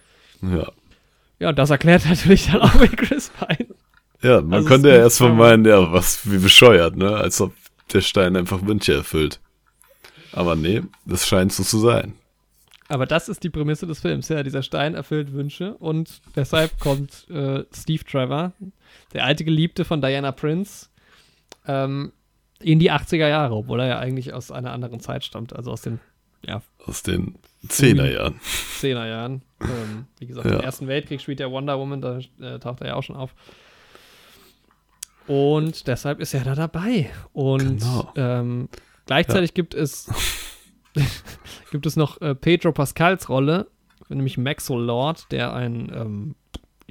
Ja. 0.41 0.71
Ja, 1.41 1.49
und 1.51 1.59
das 1.59 1.71
erklärt 1.71 2.05
natürlich 2.09 2.47
dann 2.47 2.63
auch 2.63 2.75
mit 2.77 2.97
Chris 2.97 3.31
Pine. 3.31 3.75
Ja, 4.23 4.41
man 4.41 4.55
also 4.55 4.69
könnte 4.69 4.89
ja 4.89 4.97
erstmal 4.97 5.33
meinen, 5.33 5.65
ja, 5.65 5.93
was, 5.93 6.31
wie 6.31 6.39
bescheuert, 6.39 6.97
ne? 6.97 7.17
Als 7.17 7.41
ob 7.41 7.53
der 7.93 8.01
Stein 8.01 8.37
einfach 8.37 8.65
Wünsche 8.65 8.95
erfüllt. 8.95 9.41
Aber 10.31 10.55
nee, 10.55 10.83
das 11.05 11.27
scheint 11.27 11.53
so 11.53 11.65
zu 11.65 11.81
sein. 11.81 12.15
Aber 12.89 13.05
das 13.05 13.29
ist 13.29 13.43
die 13.43 13.51
Prämisse 13.51 13.89
des 13.89 13.99
Films, 13.99 14.29
ja. 14.29 14.45
Dieser 14.45 14.63
Stein 14.63 14.95
erfüllt 14.95 15.33
Wünsche 15.33 15.75
und 15.75 16.23
deshalb 16.37 16.79
kommt 16.79 17.29
äh, 17.29 17.65
Steve 17.75 18.05
Trevor, 18.05 18.53
der 19.13 19.25
alte 19.25 19.45
Geliebte 19.45 19.85
von 19.85 20.01
Diana 20.01 20.31
Prince, 20.31 20.87
ähm, 21.67 22.13
in 22.63 22.79
die 22.79 22.91
80er 22.91 23.29
Jahre, 23.29 23.55
obwohl 23.55 23.81
er 23.81 23.87
ja 23.87 23.99
eigentlich 23.99 24.33
aus 24.33 24.51
einer 24.51 24.73
anderen 24.73 25.01
Zeit 25.01 25.25
stammt, 25.25 25.55
also 25.55 25.71
aus 25.71 25.83
den, 25.83 26.01
ja. 26.45 26.63
Aus 26.87 27.03
den 27.03 27.37
Zehnerjahren. 27.69 28.41
Zehnerjahren. 28.79 29.43
Ähm, 29.61 30.07
wie 30.19 30.27
gesagt, 30.27 30.47
ja. 30.47 30.57
im 30.57 30.61
Ersten 30.61 30.89
Weltkrieg 30.89 31.21
spielt 31.21 31.39
der 31.39 31.51
Wonder 31.51 31.79
Woman, 31.79 32.01
da 32.01 32.19
äh, 32.41 32.59
taucht 32.59 32.81
er 32.81 32.89
ja 32.89 32.95
auch 32.95 33.03
schon 33.03 33.17
auf. 33.17 33.35
Und 35.27 35.87
deshalb 35.87 36.21
ist 36.21 36.35
er 36.35 36.45
da 36.45 36.55
dabei. 36.55 37.11
Und 37.33 37.81
genau. 37.81 38.13
ähm, 38.17 38.69
gleichzeitig 39.07 39.51
ja. 39.51 39.55
gibt 39.55 39.75
es 39.75 40.11
gibt 41.71 41.87
es 41.87 41.97
noch 41.97 42.21
äh, 42.21 42.35
Pedro 42.35 42.73
Pascals 42.73 43.29
Rolle, 43.29 43.69
nämlich 44.09 44.37
Maxwell 44.37 44.81
Lord, 44.83 45.31
der 45.31 45.55
ein 45.55 45.91
ähm, 45.95 46.35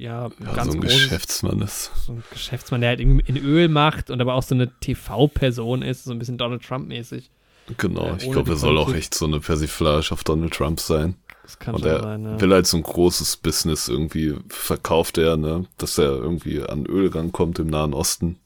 ja, 0.02 0.30
ja, 0.44 0.52
ganz 0.52 0.72
so 0.72 0.78
ein 0.78 0.80
großes, 0.80 1.04
Geschäftsmann 1.04 1.60
ist. 1.60 1.92
So 1.94 2.12
ein 2.12 2.24
Geschäftsmann, 2.32 2.80
der 2.80 2.90
halt 2.90 3.00
in 3.00 3.36
Öl 3.36 3.68
macht 3.68 4.10
und 4.10 4.20
aber 4.20 4.34
auch 4.34 4.42
so 4.42 4.54
eine 4.54 4.68
TV-Person 4.80 5.82
ist, 5.82 6.04
so 6.04 6.10
ein 6.10 6.18
bisschen 6.18 6.38
Donald 6.38 6.62
Trump-mäßig. 6.62 7.30
Genau, 7.78 8.08
äh, 8.08 8.16
ich 8.16 8.30
glaube, 8.30 8.50
er 8.50 8.56
soll 8.56 8.76
auch 8.78 8.92
echt 8.92 9.14
so 9.14 9.26
eine 9.26 9.38
Persiflage 9.38 10.10
auf 10.10 10.24
Donald 10.24 10.52
Trump 10.52 10.80
sein. 10.80 11.14
Das 11.44 11.58
kann 11.58 11.76
und 11.76 11.84
er 11.84 12.02
sein, 12.02 12.24
ja. 12.24 12.40
will 12.40 12.52
halt 12.52 12.66
so 12.66 12.76
ein 12.76 12.82
großes 12.82 13.36
Business 13.36 13.88
irgendwie 13.88 14.34
verkauft 14.48 15.18
er, 15.18 15.36
ne, 15.36 15.66
dass 15.78 15.98
er 15.98 16.10
irgendwie 16.10 16.62
an 16.62 16.84
Ölgang 16.86 17.30
kommt 17.30 17.60
im 17.60 17.68
Nahen 17.68 17.94
Osten. 17.94 18.40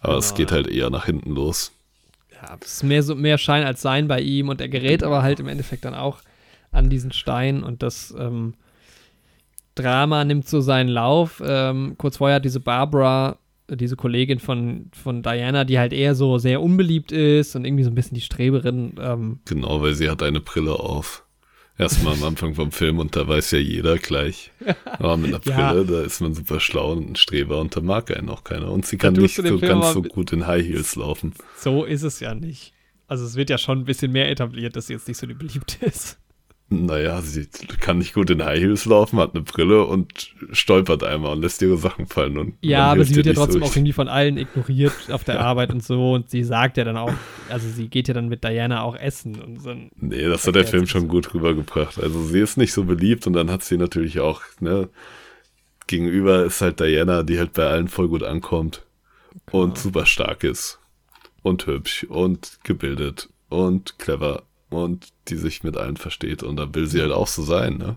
Aber 0.00 0.16
es 0.16 0.28
genau, 0.28 0.36
geht 0.36 0.52
halt 0.52 0.66
eher 0.68 0.90
nach 0.90 1.06
hinten 1.06 1.32
los. 1.32 1.72
Ja, 2.30 2.56
es 2.60 2.74
ist 2.74 2.82
mehr 2.84 3.02
so 3.02 3.16
mehr 3.16 3.38
Schein 3.38 3.64
als 3.64 3.82
Sein 3.82 4.06
bei 4.06 4.20
ihm 4.20 4.48
und 4.48 4.60
er 4.60 4.68
gerät 4.68 5.02
aber 5.02 5.22
halt 5.22 5.40
im 5.40 5.48
Endeffekt 5.48 5.84
dann 5.84 5.94
auch 5.94 6.20
an 6.70 6.88
diesen 6.88 7.12
Stein 7.12 7.64
und 7.64 7.82
das 7.82 8.14
ähm, 8.16 8.54
Drama 9.74 10.24
nimmt 10.24 10.48
so 10.48 10.60
seinen 10.60 10.88
Lauf. 10.88 11.42
Ähm, 11.44 11.94
kurz 11.98 12.18
vorher 12.18 12.36
hat 12.36 12.44
diese 12.44 12.60
Barbara, 12.60 13.38
diese 13.70 13.96
Kollegin 13.96 14.38
von, 14.38 14.90
von 14.92 15.22
Diana, 15.22 15.64
die 15.64 15.78
halt 15.78 15.92
eher 15.92 16.14
so 16.14 16.38
sehr 16.38 16.60
unbeliebt 16.60 17.12
ist 17.12 17.56
und 17.56 17.64
irgendwie 17.64 17.84
so 17.84 17.90
ein 17.90 17.94
bisschen 17.94 18.14
die 18.14 18.20
Streberin. 18.20 18.94
Ähm, 19.00 19.40
genau, 19.44 19.80
weil 19.80 19.94
sie 19.94 20.10
hat 20.10 20.22
eine 20.22 20.40
Brille 20.40 20.74
auf. 20.74 21.24
Erstmal 21.78 22.14
am 22.14 22.24
Anfang 22.24 22.54
vom 22.54 22.70
Film 22.70 22.98
und 22.98 23.16
da 23.16 23.26
weiß 23.26 23.52
ja 23.52 23.58
jeder 23.58 23.96
gleich. 23.96 24.50
Aber 24.84 25.16
mit 25.16 25.28
einer 25.28 25.38
Brille, 25.38 25.84
ja. 25.84 26.00
da 26.00 26.02
ist 26.02 26.20
man 26.20 26.34
super 26.34 26.60
schlau 26.60 26.92
und 26.92 27.10
ein 27.10 27.16
Streber 27.16 27.60
und 27.60 27.74
da 27.74 27.80
mag 27.80 28.14
einen 28.14 28.28
auch 28.28 28.44
keiner. 28.44 28.70
Und 28.70 28.84
sie 28.84 28.98
kann 28.98 29.14
nicht 29.14 29.36
so 29.36 29.58
ganz 29.58 29.92
so 29.92 30.02
gut 30.02 30.32
in 30.32 30.46
High 30.46 30.66
Heels 30.66 30.96
laufen. 30.96 31.32
So 31.56 31.84
ist 31.84 32.02
es 32.02 32.20
ja 32.20 32.34
nicht. 32.34 32.74
Also 33.08 33.24
es 33.24 33.36
wird 33.36 33.50
ja 33.50 33.58
schon 33.58 33.80
ein 33.80 33.84
bisschen 33.84 34.12
mehr 34.12 34.30
etabliert, 34.30 34.76
dass 34.76 34.86
sie 34.86 34.92
jetzt 34.92 35.08
nicht 35.08 35.18
so 35.18 35.26
die 35.26 35.34
beliebte 35.34 35.84
ist. 35.84 36.18
Naja, 36.72 37.20
sie 37.20 37.48
kann 37.80 37.98
nicht 37.98 38.14
gut 38.14 38.30
in 38.30 38.44
High 38.44 38.60
Heels 38.60 38.84
laufen, 38.84 39.18
hat 39.18 39.34
eine 39.34 39.42
Brille 39.42 39.84
und 39.84 40.34
stolpert 40.52 41.04
einmal 41.04 41.32
und 41.32 41.42
lässt 41.42 41.62
ihre 41.62 41.76
Sachen 41.76 42.06
fallen. 42.06 42.38
Und 42.38 42.54
ja, 42.60 42.90
aber 42.90 43.04
sie 43.04 43.16
wird 43.16 43.26
ja 43.26 43.34
trotzdem 43.34 43.62
auch 43.62 43.74
irgendwie 43.74 43.92
von 43.92 44.08
allen 44.08 44.38
ignoriert 44.38 44.92
auf 45.10 45.24
der 45.24 45.40
Arbeit 45.40 45.70
und 45.72 45.82
so. 45.82 46.12
Und 46.12 46.30
sie 46.30 46.44
sagt 46.44 46.76
ja 46.76 46.84
dann 46.84 46.96
auch, 46.96 47.12
also 47.48 47.68
sie 47.68 47.88
geht 47.88 48.08
ja 48.08 48.14
dann 48.14 48.28
mit 48.28 48.44
Diana 48.44 48.82
auch 48.82 48.96
essen. 48.96 49.40
Und 49.40 49.60
so 49.62 49.74
nee, 49.96 50.28
das 50.28 50.46
hat 50.46 50.54
der 50.54 50.66
Film 50.66 50.86
schon 50.86 51.08
gut 51.08 51.34
rübergebracht. 51.34 52.02
Also 52.02 52.22
sie 52.24 52.40
ist 52.40 52.56
nicht 52.56 52.72
so 52.72 52.84
beliebt 52.84 53.26
und 53.26 53.34
dann 53.34 53.50
hat 53.50 53.62
sie 53.62 53.76
natürlich 53.76 54.20
auch, 54.20 54.42
ne, 54.60 54.88
gegenüber 55.86 56.44
ist 56.44 56.60
halt 56.60 56.80
Diana, 56.80 57.22
die 57.22 57.38
halt 57.38 57.52
bei 57.52 57.66
allen 57.66 57.88
voll 57.88 58.08
gut 58.08 58.22
ankommt 58.22 58.84
genau. 59.46 59.64
und 59.64 59.78
super 59.78 60.06
stark 60.06 60.44
ist 60.44 60.78
und 61.42 61.66
hübsch 61.66 62.04
und 62.04 62.58
gebildet 62.64 63.28
und 63.48 63.98
clever 63.98 64.44
und 64.72 65.08
die 65.28 65.36
sich 65.36 65.62
mit 65.62 65.76
allen 65.76 65.96
versteht. 65.96 66.42
Und 66.42 66.56
da 66.56 66.74
will 66.74 66.86
sie 66.86 67.00
halt 67.00 67.12
auch 67.12 67.26
so 67.26 67.42
sein, 67.42 67.76
ne? 67.78 67.96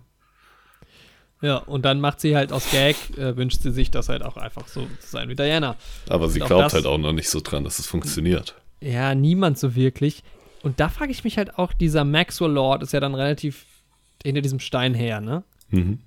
Ja, 1.41 1.57
und 1.57 1.83
dann 1.83 1.99
macht 1.99 2.21
sie 2.21 2.35
halt 2.35 2.51
aus 2.51 2.71
Gag, 2.71 2.95
äh, 3.17 3.35
wünscht 3.35 3.61
sie 3.61 3.71
sich 3.71 3.91
das 3.91 4.09
halt 4.09 4.23
auch 4.23 4.37
einfach 4.37 4.67
so 4.67 4.81
zu 4.99 5.07
sein 5.07 5.29
wie 5.29 5.35
Diana. 5.35 5.75
Aber 6.09 6.29
sie 6.29 6.39
glaubt 6.39 6.73
halt 6.73 6.85
auch 6.85 6.97
noch 6.97 7.11
nicht 7.11 7.29
so 7.29 7.39
dran, 7.41 7.63
dass 7.63 7.77
es 7.77 7.85
funktioniert. 7.85 8.55
Ja, 8.81 9.13
niemand 9.13 9.59
so 9.59 9.75
wirklich. 9.75 10.23
Und 10.63 10.79
da 10.79 10.89
frage 10.89 11.11
ich 11.11 11.23
mich 11.23 11.37
halt 11.37 11.59
auch, 11.59 11.73
dieser 11.73 12.03
Maxwell 12.03 12.51
Lord 12.51 12.83
ist 12.83 12.93
ja 12.93 12.99
dann 12.99 13.13
relativ 13.13 13.65
hinter 14.23 14.41
diesem 14.41 14.59
Stein 14.59 14.93
her, 14.93 15.21
ne? 15.21 15.43
Mhm. 15.69 15.99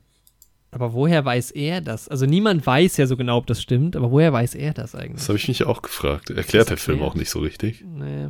Aber 0.71 0.93
woher 0.93 1.25
weiß 1.25 1.53
er 1.53 1.81
das? 1.81 2.09
Also 2.09 2.27
niemand 2.27 2.67
weiß 2.67 2.97
ja 2.99 3.07
so 3.07 3.17
genau, 3.17 3.39
ob 3.39 3.47
das 3.47 3.63
stimmt, 3.63 3.97
aber 3.97 4.11
woher 4.11 4.33
weiß 4.33 4.55
er 4.55 4.75
das 4.75 4.95
eigentlich? 4.95 5.21
Das 5.21 5.29
habe 5.29 5.39
ich 5.39 5.49
mich 5.49 5.65
auch 5.65 5.83
gefragt. 5.83 6.31
Erklärt 6.31 6.71
der 6.71 6.77
Film 6.77 7.03
auch 7.03 7.15
nicht 7.15 7.31
so 7.31 7.39
richtig. 7.39 7.85
Nee. 7.87 8.29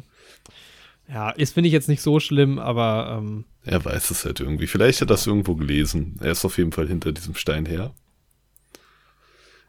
Ja, 1.11 1.31
ist, 1.31 1.55
finde 1.55 1.69
ich 1.69 1.73
jetzt 1.73 1.89
nicht 1.89 2.03
so 2.03 2.21
schlimm, 2.21 2.59
aber. 2.59 3.19
Ähm, 3.19 3.45
er 3.65 3.85
weiß 3.85 4.11
es 4.11 4.25
halt 4.25 4.41
irgendwie. 4.41 4.67
Vielleicht 4.67 5.01
hat 5.01 5.09
er 5.09 5.15
das 5.15 5.27
irgendwo 5.27 5.55
gelesen. 5.55 6.19
Er 6.21 6.33
ist 6.33 6.45
auf 6.45 6.59
jeden 6.59 6.73
Fall 6.73 6.87
hinter 6.87 7.13
diesem 7.13 7.35
Stein 7.35 7.67
her. 7.67 7.95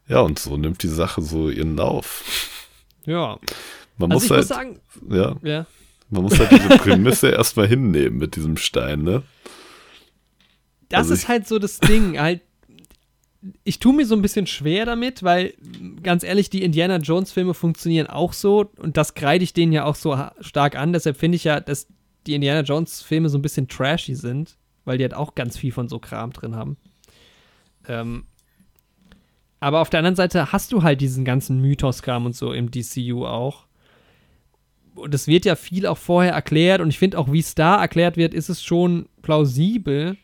Ja, 0.06 0.20
und 0.20 0.38
so 0.38 0.56
nimmt 0.56 0.82
die 0.82 0.88
Sache 0.88 1.22
so 1.22 1.48
ihren 1.48 1.76
Lauf. 1.76 2.24
Ja. 3.06 3.38
Man 3.96 4.12
also 4.12 4.24
muss 4.24 4.30
halt. 4.30 4.40
Muss 4.40 4.48
sagen, 4.48 4.80
ja, 5.08 5.36
ja. 5.42 5.66
Man 6.10 6.24
muss 6.24 6.38
halt 6.38 6.50
diese 6.50 6.68
Prämisse 6.78 7.30
erstmal 7.30 7.68
hinnehmen 7.68 8.18
mit 8.18 8.34
diesem 8.34 8.56
Stein, 8.56 9.02
ne? 9.02 9.22
Das 10.88 11.02
also 11.02 11.14
ist 11.14 11.28
halt 11.28 11.46
so 11.46 11.58
das 11.58 11.78
Ding. 11.78 12.18
Halt, 12.18 12.42
ich 13.64 13.78
tue 13.78 13.94
mir 13.94 14.04
so 14.04 14.14
ein 14.14 14.22
bisschen 14.22 14.46
schwer 14.46 14.84
damit, 14.84 15.22
weil 15.22 15.54
ganz 16.02 16.24
ehrlich, 16.24 16.50
die 16.50 16.62
Indiana 16.62 16.98
Jones 16.98 17.32
Filme 17.32 17.54
funktionieren 17.54 18.06
auch 18.06 18.32
so 18.32 18.70
und 18.76 18.96
das 18.96 19.14
kreide 19.14 19.44
ich 19.44 19.54
denen 19.54 19.72
ja 19.72 19.84
auch 19.84 19.94
so 19.94 20.16
stark 20.40 20.76
an. 20.76 20.92
Deshalb 20.92 21.16
finde 21.16 21.36
ich 21.36 21.44
ja, 21.44 21.60
dass 21.60 21.88
die 22.26 22.34
Indiana 22.34 22.60
Jones 22.60 23.02
Filme 23.02 23.28
so 23.30 23.38
ein 23.38 23.42
bisschen 23.42 23.68
trashy 23.68 24.14
sind, 24.14 24.56
weil 24.84 24.98
die 24.98 25.04
halt 25.04 25.14
auch 25.14 25.34
ganz 25.34 25.56
viel 25.56 25.72
von 25.72 25.88
so 25.88 25.98
Kram 25.98 26.32
drin 26.32 26.54
haben. 26.54 26.76
Ähm, 27.88 28.24
aber 29.58 29.80
auf 29.80 29.90
der 29.90 29.98
anderen 29.98 30.16
Seite 30.16 30.52
hast 30.52 30.72
du 30.72 30.82
halt 30.82 31.00
diesen 31.00 31.24
ganzen 31.24 31.60
Mythos-Kram 31.60 32.26
und 32.26 32.36
so 32.36 32.52
im 32.52 32.70
DCU 32.70 33.24
auch. 33.26 33.66
Und 34.94 35.14
es 35.14 35.26
wird 35.26 35.46
ja 35.46 35.56
viel 35.56 35.86
auch 35.86 35.96
vorher 35.96 36.32
erklärt 36.32 36.82
und 36.82 36.88
ich 36.88 36.98
finde 36.98 37.18
auch, 37.18 37.32
wie 37.32 37.38
es 37.38 37.54
da 37.54 37.80
erklärt 37.80 38.18
wird, 38.18 38.34
ist 38.34 38.50
es 38.50 38.62
schon 38.62 39.08
plausibel 39.22 40.18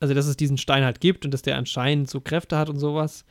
also, 0.00 0.14
dass 0.14 0.26
es 0.26 0.36
diesen 0.36 0.58
Stein 0.58 0.84
halt 0.84 1.00
gibt 1.00 1.24
und 1.24 1.30
dass 1.30 1.42
der 1.42 1.56
anscheinend 1.56 2.10
so 2.10 2.20
Kräfte 2.20 2.58
hat 2.58 2.68
und 2.68 2.78
sowas. 2.78 3.24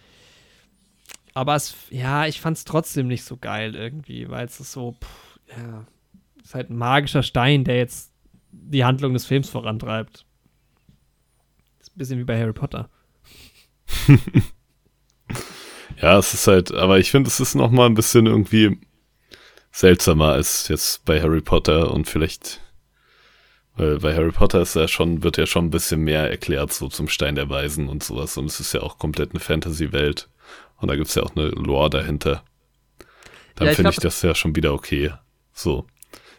Aber 1.34 1.56
es, 1.56 1.76
ja, 1.90 2.28
ich 2.28 2.42
fand 2.42 2.58
es 2.58 2.64
trotzdem 2.64 3.08
nicht 3.08 3.24
so 3.24 3.38
geil 3.38 3.76
irgendwie, 3.76 4.30
weil 4.30 4.46
es 4.46 4.60
ist 4.60 4.72
so, 4.72 4.94
pff, 4.94 5.40
ja, 5.58 5.86
ist 6.44 6.56
halt 6.56 6.70
ein 6.70 6.78
magischer 6.78 7.24
Stein, 7.24 7.64
der 7.64 7.78
jetzt 7.78 8.12
die 8.52 8.86
Handlung 8.86 9.14
des 9.14 9.26
Films 9.26 9.50
vorantreibt. 9.50 10.26
Ist 11.80 11.96
ein 11.96 11.98
bisschen 11.98 12.20
wie 12.20 12.24
bei 12.24 12.40
Harry 12.40 12.54
Potter. 12.54 12.90
ja, 16.02 16.18
es 16.18 16.34
ist 16.34 16.48
halt, 16.48 16.72
aber 16.74 17.00
ich 17.00 17.12
finde, 17.12 17.28
es 17.30 17.40
ist 17.40 17.56
noch 17.56 17.72
mal 17.72 17.88
ein 17.88 17.96
bisschen 17.96 18.26
irgendwie 18.26 18.80
seltsamer 19.72 20.34
als 20.34 20.68
jetzt 20.68 21.04
bei 21.06 21.22
Harry 21.22 21.42
Potter 21.42 21.92
und 21.92 22.08
vielleicht, 22.08 22.62
weil 23.76 24.00
bei 24.00 24.14
Harry 24.16 24.32
Potter 24.32 24.62
ist 24.62 24.76
ja 24.76 24.88
schon, 24.88 25.24
wird 25.24 25.38
ja 25.38 25.46
schon 25.46 25.66
ein 25.66 25.72
bisschen 25.72 26.02
mehr 26.02 26.30
erklärt, 26.30 26.72
so 26.74 26.88
zum 26.90 27.08
Stein 27.08 27.36
der 27.36 27.50
Weisen 27.50 27.90
und 27.90 28.04
sowas. 28.04 28.38
Und 28.38 28.46
es 28.46 28.60
ist 28.60 28.74
ja 28.74 28.82
auch 28.82 28.98
komplett 29.00 29.32
eine 29.32 29.40
Fantasy-Welt. 29.40 30.30
Und 30.78 30.90
da 30.90 30.96
gibt's 30.96 31.16
ja 31.16 31.24
auch 31.24 31.36
eine 31.36 31.48
Lore 31.50 31.90
dahinter. 31.90 32.44
Dann 33.56 33.68
Ja, 33.68 33.74
finde 33.74 33.92
ich 33.92 33.98
das 33.98 34.22
ja 34.22 34.36
schon 34.36 34.56
wieder 34.56 34.74
okay. 34.74 35.12
So. 35.54 35.86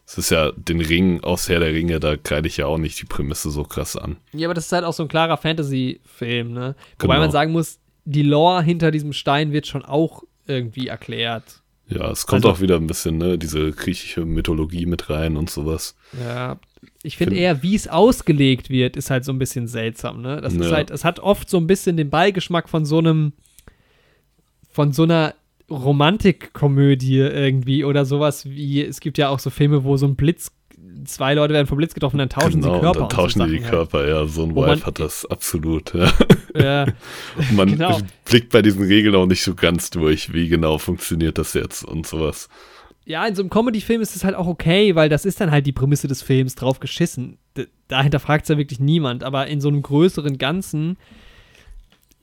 Es 0.06 0.18
ist 0.18 0.30
ja 0.30 0.52
den 0.52 0.80
Ring 0.82 1.24
aus 1.24 1.48
Herr 1.48 1.60
der 1.60 1.72
Ringe, 1.72 1.98
da 1.98 2.16
kreide 2.16 2.46
ich 2.46 2.58
ja 2.58 2.66
auch 2.66 2.76
nicht 2.76 3.00
die 3.00 3.06
Prämisse 3.06 3.50
so 3.50 3.64
krass 3.64 3.96
an. 3.96 4.18
Ja, 4.32 4.46
aber 4.48 4.54
das 4.54 4.66
ist 4.66 4.72
halt 4.72 4.84
auch 4.84 4.92
so 4.92 5.02
ein 5.02 5.08
klarer 5.08 5.38
Fantasy-Film, 5.38 6.52
ne? 6.52 6.74
Wobei 6.98 7.14
Genau. 7.14 7.20
man 7.24 7.30
sagen 7.30 7.52
muss, 7.52 7.78
die 8.04 8.22
Lore 8.22 8.62
hinter 8.62 8.90
diesem 8.90 9.14
Stein 9.14 9.52
wird 9.52 9.66
schon 9.66 9.82
auch 9.84 10.22
irgendwie 10.46 10.88
erklärt. 10.88 11.62
Ja, 11.88 12.10
es 12.10 12.26
kommt 12.26 12.44
Also- 12.44 12.54
auch 12.56 12.60
wieder 12.60 12.76
ein 12.76 12.86
bisschen, 12.86 13.16
ne, 13.16 13.38
diese 13.38 13.70
griechische 13.72 14.26
Mythologie 14.26 14.84
mit 14.84 15.08
rein 15.08 15.38
und 15.38 15.48
sowas. 15.48 15.96
Ja, 16.22 16.58
ich 17.02 17.16
finde 17.16 17.32
Find- 17.34 17.42
eher, 17.42 17.62
wie 17.62 17.74
es 17.74 17.88
ausgelegt 17.88 18.70
wird, 18.70 18.96
ist 18.96 19.10
halt 19.10 19.24
so 19.24 19.32
ein 19.32 19.38
bisschen 19.38 19.66
seltsam, 19.68 20.22
ne? 20.22 20.40
Das 20.40 20.54
ist 20.54 20.66
Ja. 20.70 20.76
halt, 20.76 20.90
es 20.90 21.04
hat 21.04 21.20
oft 21.20 21.48
so 21.50 21.56
ein 21.58 21.66
bisschen 21.66 21.96
den 21.96 22.10
Beigeschmack 22.10 22.68
von 22.68 22.84
so 22.84 22.98
einem, 22.98 23.32
von 24.70 24.92
so 24.92 25.02
einer 25.04 25.34
Romantikkomödie 25.70 27.18
irgendwie 27.18 27.84
oder 27.84 28.04
sowas 28.04 28.44
wie, 28.48 28.82
es 28.82 29.00
gibt 29.00 29.18
ja 29.18 29.28
auch 29.28 29.38
so 29.38 29.50
Filme, 29.50 29.84
wo 29.84 29.96
so 29.96 30.06
ein 30.06 30.16
Blitz, 30.16 30.52
zwei 31.04 31.34
Leute 31.34 31.54
werden 31.54 31.66
vom 31.66 31.78
Blitz 31.78 31.94
getroffen, 31.94 32.18
dann 32.18 32.28
tauschen 32.28 32.60
genau, 32.60 32.74
sie 32.74 32.80
Körper 32.80 32.88
und 32.88 32.94
dann 32.96 33.02
und 33.04 33.10
so 33.10 33.16
tauschen 33.16 33.38
die 33.50 33.56
die 33.58 33.62
Sachen 33.62 33.78
halt. 33.78 33.90
Körper, 33.90 34.08
ja, 34.08 34.26
so 34.26 34.44
ein 34.44 34.54
Wo 34.54 34.66
Wife 34.66 34.86
hat 34.86 34.98
das 34.98 35.26
absolut, 35.26 35.94
ja. 35.94 36.12
Ja, 36.56 36.84
Und 37.38 37.56
man 37.56 37.68
Genau. 37.70 37.98
blickt 38.24 38.50
bei 38.52 38.62
diesen 38.62 38.82
Regeln 38.84 39.14
auch 39.14 39.26
nicht 39.26 39.42
so 39.42 39.54
ganz 39.54 39.90
durch, 39.90 40.32
wie 40.32 40.48
genau 40.48 40.78
funktioniert 40.78 41.38
das 41.38 41.54
jetzt 41.54 41.84
und 41.84 42.06
sowas. 42.06 42.48
Ja, 43.06 43.26
in 43.26 43.34
so 43.34 43.42
einem 43.42 43.50
Comedy-Film 43.50 44.00
ist 44.00 44.16
es 44.16 44.24
halt 44.24 44.34
auch 44.34 44.46
okay, 44.46 44.94
weil 44.94 45.08
das 45.08 45.24
ist 45.24 45.40
dann 45.40 45.50
halt 45.50 45.66
die 45.66 45.72
Prämisse 45.72 46.08
des 46.08 46.22
Films 46.22 46.54
drauf 46.54 46.80
geschissen. 46.80 47.38
Dahinter 47.88 48.18
fragt 48.18 48.44
es 48.44 48.48
ja 48.48 48.56
wirklich 48.58 48.80
niemand, 48.80 49.22
aber 49.24 49.46
in 49.46 49.60
so 49.60 49.68
einem 49.68 49.82
größeren 49.82 50.38
Ganzen 50.38 50.96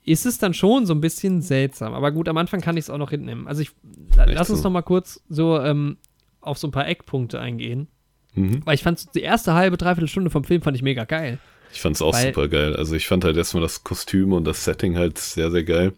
ist 0.04 0.26
es 0.26 0.38
dann 0.38 0.52
schon 0.54 0.84
so 0.86 0.94
ein 0.94 1.00
bisschen 1.00 1.40
seltsam. 1.42 1.94
Aber 1.94 2.10
gut, 2.10 2.28
am 2.28 2.36
Anfang 2.36 2.60
kann 2.60 2.76
ich 2.76 2.84
es 2.84 2.90
auch 2.90 2.98
noch 2.98 3.10
hinnehmen. 3.10 3.46
Also 3.46 3.62
ich, 3.62 3.70
Echt 4.18 4.34
lass 4.34 4.50
uns 4.50 4.60
so? 4.60 4.64
noch 4.64 4.72
mal 4.72 4.82
kurz 4.82 5.22
so 5.28 5.60
ähm, 5.60 5.96
auf 6.40 6.58
so 6.58 6.66
ein 6.66 6.72
paar 6.72 6.88
Eckpunkte 6.88 7.38
eingehen. 7.40 7.86
Mhm. 8.34 8.62
Weil 8.66 8.74
ich 8.74 8.82
fand, 8.82 9.14
die 9.14 9.20
erste 9.20 9.54
halbe, 9.54 9.76
dreiviertel 9.76 10.08
Stunde 10.08 10.30
vom 10.30 10.42
Film 10.42 10.62
fand 10.62 10.76
ich 10.76 10.82
mega 10.82 11.04
geil. 11.04 11.38
Ich 11.72 11.80
fand's 11.80 12.02
auch 12.02 12.12
Weil- 12.14 12.34
super 12.34 12.48
geil. 12.48 12.74
Also 12.74 12.96
ich 12.96 13.06
fand 13.06 13.24
halt 13.24 13.36
erstmal 13.36 13.62
das 13.62 13.84
Kostüm 13.84 14.32
und 14.32 14.44
das 14.44 14.64
Setting 14.64 14.96
halt 14.98 15.18
sehr, 15.18 15.50
sehr 15.52 15.62
geil. 15.64 15.92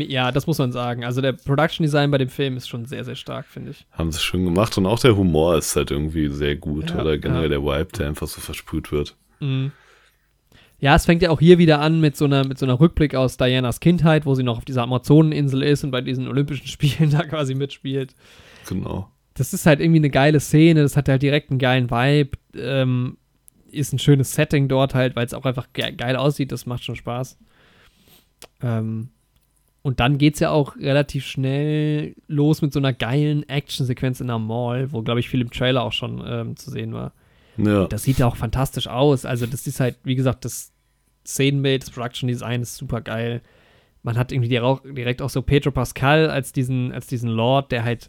Ja, 0.00 0.32
das 0.32 0.46
muss 0.46 0.58
man 0.58 0.72
sagen. 0.72 1.04
Also 1.04 1.20
der 1.20 1.32
Production 1.32 1.84
Design 1.84 2.10
bei 2.10 2.18
dem 2.18 2.28
Film 2.28 2.56
ist 2.56 2.68
schon 2.68 2.84
sehr, 2.84 3.04
sehr 3.04 3.16
stark, 3.16 3.46
finde 3.46 3.72
ich. 3.72 3.86
Haben 3.92 4.12
sie 4.12 4.20
schön 4.20 4.44
gemacht 4.44 4.76
und 4.78 4.86
auch 4.86 4.98
der 4.98 5.16
Humor 5.16 5.56
ist 5.56 5.76
halt 5.76 5.90
irgendwie 5.90 6.28
sehr 6.28 6.56
gut. 6.56 6.90
Ja, 6.90 7.00
oder 7.00 7.18
generell 7.18 7.44
ja. 7.44 7.48
der 7.48 7.62
Vibe, 7.62 7.92
der 7.98 8.08
einfach 8.08 8.28
so 8.28 8.40
versprüht 8.40 8.92
wird. 8.92 9.16
Mhm. 9.40 9.72
Ja, 10.82 10.96
es 10.96 11.06
fängt 11.06 11.22
ja 11.22 11.30
auch 11.30 11.38
hier 11.38 11.58
wieder 11.58 11.80
an 11.80 12.00
mit 12.00 12.16
so 12.16 12.24
einer, 12.24 12.44
mit 12.44 12.58
so 12.58 12.66
einer 12.66 12.80
Rückblick 12.80 13.14
aus 13.14 13.36
Dianas 13.36 13.78
Kindheit, 13.78 14.26
wo 14.26 14.34
sie 14.34 14.42
noch 14.42 14.58
auf 14.58 14.64
dieser 14.64 14.82
Amazoneninsel 14.82 15.62
ist 15.62 15.84
und 15.84 15.92
bei 15.92 16.00
diesen 16.00 16.26
Olympischen 16.26 16.66
Spielen 16.68 17.10
da 17.10 17.22
quasi 17.22 17.54
mitspielt. 17.54 18.16
Genau. 18.68 19.08
Das 19.34 19.52
ist 19.52 19.64
halt 19.64 19.80
irgendwie 19.80 20.00
eine 20.00 20.10
geile 20.10 20.40
Szene, 20.40 20.82
das 20.82 20.96
hat 20.96 21.08
halt 21.08 21.22
direkt 21.22 21.50
einen 21.50 21.60
geilen 21.60 21.88
Vibe, 21.90 22.36
ähm, 22.56 23.16
ist 23.70 23.92
ein 23.92 24.00
schönes 24.00 24.32
Setting 24.32 24.66
dort 24.66 24.94
halt, 24.94 25.14
weil 25.14 25.24
es 25.24 25.34
auch 25.34 25.44
einfach 25.44 25.68
ge 25.72 25.92
geil 25.92 26.16
aussieht, 26.16 26.50
das 26.50 26.66
macht 26.66 26.82
schon 26.82 26.96
Spaß. 26.96 27.38
Ähm, 28.60 29.10
und 29.82 29.98
dann 29.98 30.16
geht's 30.16 30.38
ja 30.38 30.50
auch 30.50 30.76
relativ 30.76 31.26
schnell 31.26 32.14
los 32.28 32.62
mit 32.62 32.72
so 32.72 32.78
einer 32.78 32.92
geilen 32.92 33.48
Actionsequenz 33.48 34.20
in 34.20 34.28
der 34.28 34.38
Mall, 34.38 34.92
wo, 34.92 35.02
glaube 35.02 35.20
ich, 35.20 35.28
viel 35.28 35.40
im 35.40 35.50
Trailer 35.50 35.82
auch 35.82 35.92
schon 35.92 36.22
ähm, 36.24 36.56
zu 36.56 36.70
sehen 36.70 36.94
war. 36.94 37.12
Ja. 37.56 37.86
Das 37.86 38.04
sieht 38.04 38.18
ja 38.18 38.26
auch 38.26 38.36
fantastisch 38.36 38.86
aus. 38.86 39.24
Also, 39.24 39.46
das 39.46 39.66
ist 39.66 39.80
halt, 39.80 39.98
wie 40.04 40.14
gesagt, 40.14 40.44
das 40.44 40.72
Szenenbild, 41.26 41.82
das 41.82 41.90
Production 41.90 42.28
Design 42.28 42.62
ist 42.62 42.76
super 42.76 43.00
geil. 43.00 43.42
Man 44.04 44.16
hat 44.16 44.32
irgendwie 44.32 44.48
direkt 44.48 45.20
auch 45.20 45.30
so 45.30 45.42
Pedro 45.42 45.72
Pascal 45.72 46.30
als 46.30 46.52
diesen, 46.52 46.92
als 46.92 47.06
diesen 47.08 47.28
Lord, 47.28 47.72
der 47.72 47.84
halt 47.84 48.08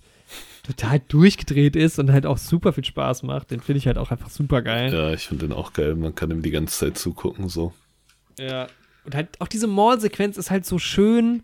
total 0.63 1.01
durchgedreht 1.07 1.76
ist 1.76 1.99
und 1.99 2.11
halt 2.11 2.26
auch 2.26 2.38
super 2.38 2.71
viel 2.74 2.86
Spaß 2.86 3.24
macht. 3.24 3.51
Den 3.51 3.59
finde 3.59 3.80
ich 3.80 3.88
halt 3.88 3.97
auch 3.97 4.11
einfach 4.11 4.30
super 4.30 4.61
geil. 4.61 4.93
ja, 4.93 5.11
ich 5.11 5.28
finde 5.28 5.47
den 5.47 5.55
auch 5.55 5.74
geil. 5.74 5.95
Man 5.95 6.15
kann 6.15 6.32
ihm 6.32 6.41
die 6.41 6.51
ganze 6.51 6.78
Zeit 6.78 6.97
zugucken, 6.97 7.49
so. 7.49 7.74
Ja. 8.39 8.67
Und 9.05 9.15
halt 9.15 9.41
auch 9.41 9.47
diese 9.47 9.67
Mall-Sequenz 9.67 10.38
ist 10.38 10.49
halt 10.49 10.65
so 10.65 10.80
schön 10.80 11.43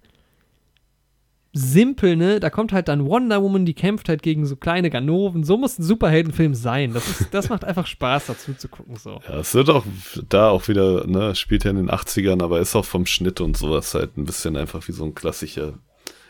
simpel, 1.53 2.15
ne? 2.15 2.39
Da 2.39 2.49
kommt 2.49 2.71
halt 2.73 2.87
dann 2.87 3.05
Wonder 3.05 3.41
Woman, 3.41 3.65
die 3.65 3.73
kämpft 3.73 4.07
halt 4.09 4.21
gegen 4.21 4.45
so 4.45 4.55
kleine 4.55 4.89
Ganoven. 4.89 5.43
So 5.43 5.57
muss 5.57 5.79
ein 5.79 5.83
Superheldenfilm 5.83 6.53
sein. 6.53 6.93
Das, 6.93 7.07
ist, 7.07 7.33
das 7.33 7.49
macht 7.49 7.65
einfach 7.65 7.87
Spaß, 7.87 8.27
dazu 8.27 8.53
zu 8.53 8.67
gucken, 8.69 8.95
so. 8.97 9.19
Ja, 9.27 9.39
es 9.39 9.53
wird 9.55 9.69
auch 9.69 9.85
da 10.29 10.49
auch 10.49 10.67
wieder, 10.67 11.07
ne, 11.07 11.33
spielt 11.35 11.63
ja 11.63 11.71
in 11.71 11.77
den 11.77 11.89
80ern, 11.89 12.43
aber 12.43 12.59
ist 12.59 12.75
auch 12.75 12.85
vom 12.85 13.05
Schnitt 13.05 13.41
und 13.41 13.57
sowas 13.57 13.93
halt 13.95 14.17
ein 14.17 14.25
bisschen 14.25 14.55
einfach 14.57 14.87
wie 14.87 14.91
so 14.91 15.03
ein 15.05 15.15
klassischer 15.15 15.73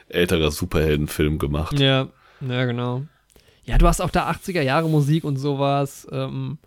älterer 0.08 0.52
Superheldenfilm 0.52 1.38
gemacht. 1.38 1.78
Ja, 1.80 2.08
ja, 2.42 2.66
genau. 2.66 3.04
Ja, 3.66 3.78
du 3.78 3.88
hast 3.88 4.02
auch 4.02 4.10
da 4.10 4.30
80er 4.32 4.62
Jahre 4.62 4.90
Musik 4.90 5.24
und 5.26 5.36
sowas. 5.38 6.08
Ähm, 6.12 6.58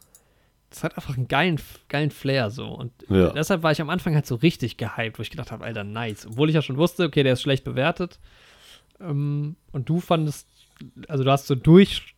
das 0.71 0.85
hat 0.85 0.97
einfach 0.97 1.17
einen 1.17 1.27
geilen, 1.29 1.61
geilen 1.89 2.11
Flair 2.11 2.51
so. 2.51 2.67
Und 2.69 2.93
Ja. 3.09 3.31
deshalb 3.31 3.63
war 3.63 3.73
ich 3.73 3.81
am 3.81 3.91
Anfang 3.91 4.15
halt 4.15 4.27
so 4.27 4.37
richtig 4.37 4.77
gehypt, 4.77 5.19
wo 5.19 5.23
ich 5.23 5.31
gedacht 5.31 5.51
habe, 5.53 5.65
Alter, 5.65 5.85
nice. 5.85 6.27
Obwohl 6.27 6.49
ich 6.49 6.55
ja 6.55 6.63
schon 6.63 6.77
wusste, 6.77 7.05
okay, 7.05 7.23
der 7.23 7.33
ist 7.33 7.43
schlecht 7.43 7.65
bewertet. 7.65 8.21
Ähm, 9.03 9.57
und 9.73 9.89
du 9.89 10.01
fandest, 10.01 10.47
also 11.09 11.25
du 11.25 11.31
hast 11.31 11.47
so 11.47 11.55
durch 11.55 12.15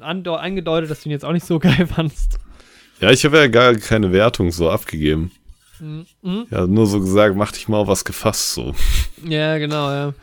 angedeutet, 0.00 0.90
dass 0.90 1.02
du 1.02 1.08
ihn 1.08 1.12
jetzt 1.12 1.24
auch 1.24 1.32
nicht 1.32 1.46
so 1.46 1.58
geil 1.60 1.86
fandst. 1.86 2.38
Ja, 3.00 3.10
ich 3.10 3.24
habe 3.24 3.38
ja 3.38 3.46
gar 3.46 3.74
keine 3.74 4.12
Wertung 4.12 4.50
so 4.52 4.70
abgegeben. 4.70 5.32
Mhm. 5.80 6.46
Ja, 6.50 6.66
nur 6.66 6.86
so 6.86 7.00
gesagt, 7.00 7.36
mach 7.36 7.52
dich 7.52 7.68
mal 7.68 7.78
auf 7.78 7.88
was 7.88 8.04
gefasst 8.04 8.52
so. 8.52 8.74
Ja, 9.26 9.58
genau, 9.58 9.90
ja. 9.90 10.14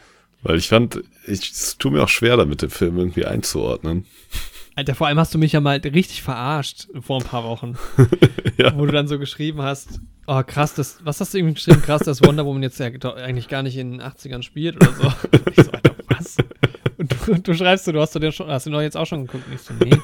Weil 0.44 0.58
ich 0.58 0.70
fand, 0.70 1.02
ich, 1.26 1.52
es 1.52 1.78
tut 1.78 1.94
mir 1.94 2.04
auch 2.04 2.10
schwer 2.10 2.38
damit, 2.38 2.62
den 2.62 2.70
Film 2.70 2.98
irgendwie 2.98 3.26
einzuordnen. 3.26 4.06
Alter, 4.78 4.94
vor 4.94 5.08
allem 5.08 5.18
hast 5.18 5.34
du 5.34 5.40
mich 5.40 5.54
ja 5.54 5.60
mal 5.60 5.78
richtig 5.78 6.22
verarscht 6.22 6.88
vor 7.02 7.20
ein 7.20 7.26
paar 7.26 7.44
Wochen. 7.44 7.76
Ja. 8.60 8.76
Wo 8.76 8.88
du 8.88 8.92
dann 8.92 9.08
so 9.08 9.20
geschrieben 9.20 9.62
hast, 9.62 10.00
oh 10.26 10.42
krass, 10.42 10.74
das, 10.74 10.98
was 11.04 11.22
hast 11.22 11.32
du 11.32 11.38
irgendwie 11.38 11.54
geschrieben? 11.54 11.80
Krass, 11.84 12.02
dass 12.02 12.24
Wonder 12.24 12.44
Woman 12.44 12.64
jetzt 12.64 12.80
ja 12.80 12.88
eigentlich 12.88 13.50
gar 13.50 13.62
nicht 13.62 13.78
in 13.78 13.92
den 13.92 14.02
80ern 14.02 14.42
spielt 14.42 14.78
oder 14.78 14.92
so. 14.94 15.04
Und 15.04 15.50
ich 15.56 15.64
so, 15.64 15.72
Alter, 15.72 15.96
was? 16.08 16.38
Und 16.98 17.14
du, 17.14 17.32
und 17.34 17.48
du 17.48 17.54
schreibst 17.54 17.86
so, 17.86 17.92
du 17.92 18.02
hast, 18.02 18.16
du 18.16 18.20
den 18.20 18.32
schon, 18.32 18.48
hast 18.48 18.66
du 18.66 18.72
den 18.72 18.74
doch 18.78 18.82
jetzt 18.82 18.98
auch 18.98 19.06
schon 19.06 19.28
geguckt. 19.28 19.44
Und 19.48 19.54
ich 19.54 19.62
so, 19.62 19.74
nee. 19.76 19.96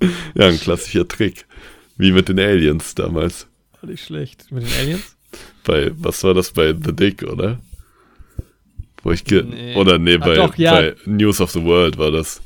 Ja, 0.34 0.46
ein 0.46 0.58
klassischer 0.58 1.06
Trick. 1.06 1.46
Wie 1.98 2.12
mit 2.12 2.30
den 2.30 2.38
Aliens 2.38 2.94
damals. 2.94 3.46
War 3.82 3.90
nicht 3.90 4.04
schlecht. 4.06 4.50
Mit 4.50 4.62
den 4.62 4.72
Aliens? 4.80 5.16
Bei, 5.64 5.90
was 5.96 6.24
war 6.24 6.32
das 6.32 6.52
bei 6.52 6.68
The 6.72 6.96
Dick, 6.96 7.24
oder? 7.24 7.58
Wo 9.02 9.10
ich 9.12 9.22
ge 9.24 9.42
Nee. 9.42 9.74
oder 9.74 9.98
nee, 9.98 10.14
Ah, 10.14 10.18
bei, 10.24 10.34
doch, 10.36 10.56
ja. 10.56 10.72
bei 10.72 10.94
News 11.04 11.42
of 11.42 11.50
the 11.50 11.62
World 11.62 11.98
war 11.98 12.10
das, 12.10 12.40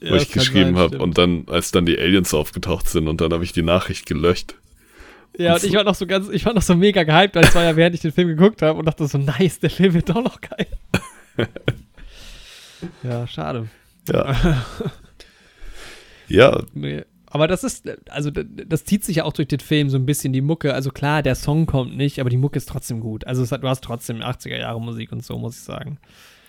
Ja, 0.00 0.12
wo 0.12 0.16
ich 0.16 0.30
geschrieben 0.30 0.76
habe 0.76 0.98
und 0.98 1.16
dann, 1.16 1.44
als 1.48 1.70
dann 1.70 1.86
die 1.86 1.98
Aliens 1.98 2.34
aufgetaucht 2.34 2.88
sind 2.88 3.08
und 3.08 3.20
dann 3.20 3.32
habe 3.32 3.44
ich 3.44 3.52
die 3.52 3.62
Nachricht 3.62 4.06
gelöscht. 4.06 4.54
Ja, 5.38 5.54
und 5.54 5.64
ich 5.64 5.72
war 5.74 5.84
noch 5.84 5.94
so 5.94 6.06
ganz, 6.06 6.28
ich 6.28 6.44
war 6.44 6.54
noch 6.54 6.62
so 6.62 6.74
mega 6.74 7.02
gehypt, 7.02 7.34
weil 7.34 7.44
es 7.44 7.54
war 7.54 7.64
ja, 7.64 7.76
während 7.76 7.94
ich 7.94 8.00
den 8.00 8.12
Film 8.12 8.28
geguckt 8.28 8.62
habe 8.62 8.78
und 8.78 8.84
dachte 8.86 9.06
so, 9.06 9.18
nice, 9.18 9.58
der 9.60 9.70
Film 9.70 9.94
wird 9.94 10.08
doch 10.08 10.22
noch 10.22 10.40
geil. 10.40 10.66
ja, 13.02 13.26
schade. 13.26 13.68
Ja. 14.08 14.62
ja, 16.28 16.62
Nee. 16.74 17.04
Aber 17.28 17.48
das 17.48 17.64
ist, 17.64 17.86
also 18.08 18.30
das 18.30 18.84
zieht 18.84 19.04
sich 19.04 19.16
ja 19.16 19.24
auch 19.24 19.32
durch 19.32 19.48
den 19.48 19.60
Film 19.60 19.90
so 19.90 19.98
ein 19.98 20.06
bisschen 20.06 20.32
die 20.32 20.40
Mucke. 20.40 20.72
Also 20.72 20.90
klar, 20.90 21.22
der 21.22 21.34
Song 21.34 21.66
kommt 21.66 21.94
nicht, 21.94 22.18
aber 22.18 22.30
die 22.30 22.38
Mucke 22.38 22.56
ist 22.56 22.66
trotzdem 22.66 23.00
gut. 23.00 23.26
Also 23.26 23.44
hat, 23.50 23.62
du 23.62 23.68
hast 23.68 23.84
trotzdem 23.84 24.22
80er 24.22 24.56
Jahre 24.56 24.80
Musik 24.80 25.12
und 25.12 25.22
so, 25.22 25.36
muss 25.36 25.56
ich 25.56 25.62
sagen. 25.62 25.98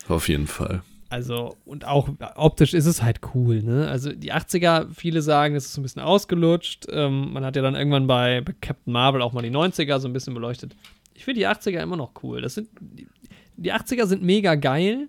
auf 0.07 0.29
jeden 0.29 0.47
Fall. 0.47 0.83
Also, 1.09 1.55
und 1.63 1.85
auch 1.85 2.09
optisch 2.35 2.73
ist 2.73 2.85
es 2.85 3.01
halt 3.01 3.21
cool, 3.33 3.63
ne? 3.63 3.87
Also 3.87 4.11
die 4.11 4.33
80er, 4.33 4.87
viele 4.93 5.21
sagen, 5.21 5.55
es 5.55 5.65
ist 5.65 5.73
so 5.73 5.81
ein 5.81 5.83
bisschen 5.83 6.01
ausgelutscht. 6.01 6.85
Ähm, 6.89 7.31
man 7.31 7.45
hat 7.45 7.55
ja 7.55 7.61
dann 7.61 7.75
irgendwann 7.75 8.07
bei, 8.07 8.41
bei 8.41 8.53
Captain 8.59 8.91
Marvel 8.91 9.21
auch 9.21 9.31
mal 9.31 9.41
die 9.41 9.51
90er 9.51 9.99
so 9.99 10.09
ein 10.09 10.13
bisschen 10.13 10.33
beleuchtet. 10.33 10.75
Ich 11.13 11.23
finde 11.23 11.39
die 11.39 11.47
80er 11.47 11.79
immer 11.79 11.95
noch 11.95 12.11
cool. 12.23 12.41
Das 12.41 12.55
sind, 12.55 12.67
die, 12.81 13.07
die 13.55 13.73
80er 13.73 14.05
sind 14.05 14.21
mega 14.21 14.55
geil. 14.55 15.07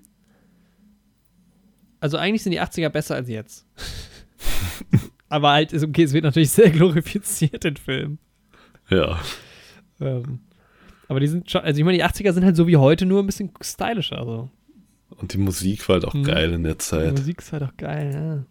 Also 2.01 2.17
eigentlich 2.17 2.45
sind 2.45 2.53
die 2.53 2.61
80er 2.61 2.91
besser 2.91 3.17
als 3.17 3.29
jetzt. 3.29 3.67
Aber 5.29 5.51
halt, 5.51 5.73
ist 5.73 5.85
okay, 5.85 6.05
es 6.05 6.13
wird 6.13 6.25
natürlich 6.25 6.51
sehr 6.51 6.71
glorifiziert 6.71 7.65
in 7.65 7.77
Filmen. 7.77 8.19
Ja. 8.89 9.19
Ähm, 10.01 10.41
aber 11.09 11.21
die 11.21 11.27
sind 11.27 11.51
schon, 11.51 11.63
also 11.63 11.79
ich 11.79 11.85
meine, 11.85 11.99
die 11.99 12.05
80er 12.05 12.33
sind 12.33 12.45
halt 12.45 12.57
so 12.57 12.67
wie 12.67 12.77
heute, 12.77 13.05
nur 13.05 13.23
ein 13.23 13.27
bisschen 13.27 13.51
stylischer. 13.61 14.25
So. 14.25 14.51
Und 15.11 15.33
die 15.33 15.39
Musik 15.39 15.89
war 15.89 15.95
halt 15.95 16.05
auch 16.05 16.15
Mhm. 16.15 16.25
geil 16.25 16.53
in 16.53 16.63
der 16.63 16.75
Die 16.75 16.79
Zeit. 16.79 17.13
Musik 17.19 17.41
ist 17.41 17.53
halt 17.53 17.63
auch 17.65 17.77
geil, 17.77 18.47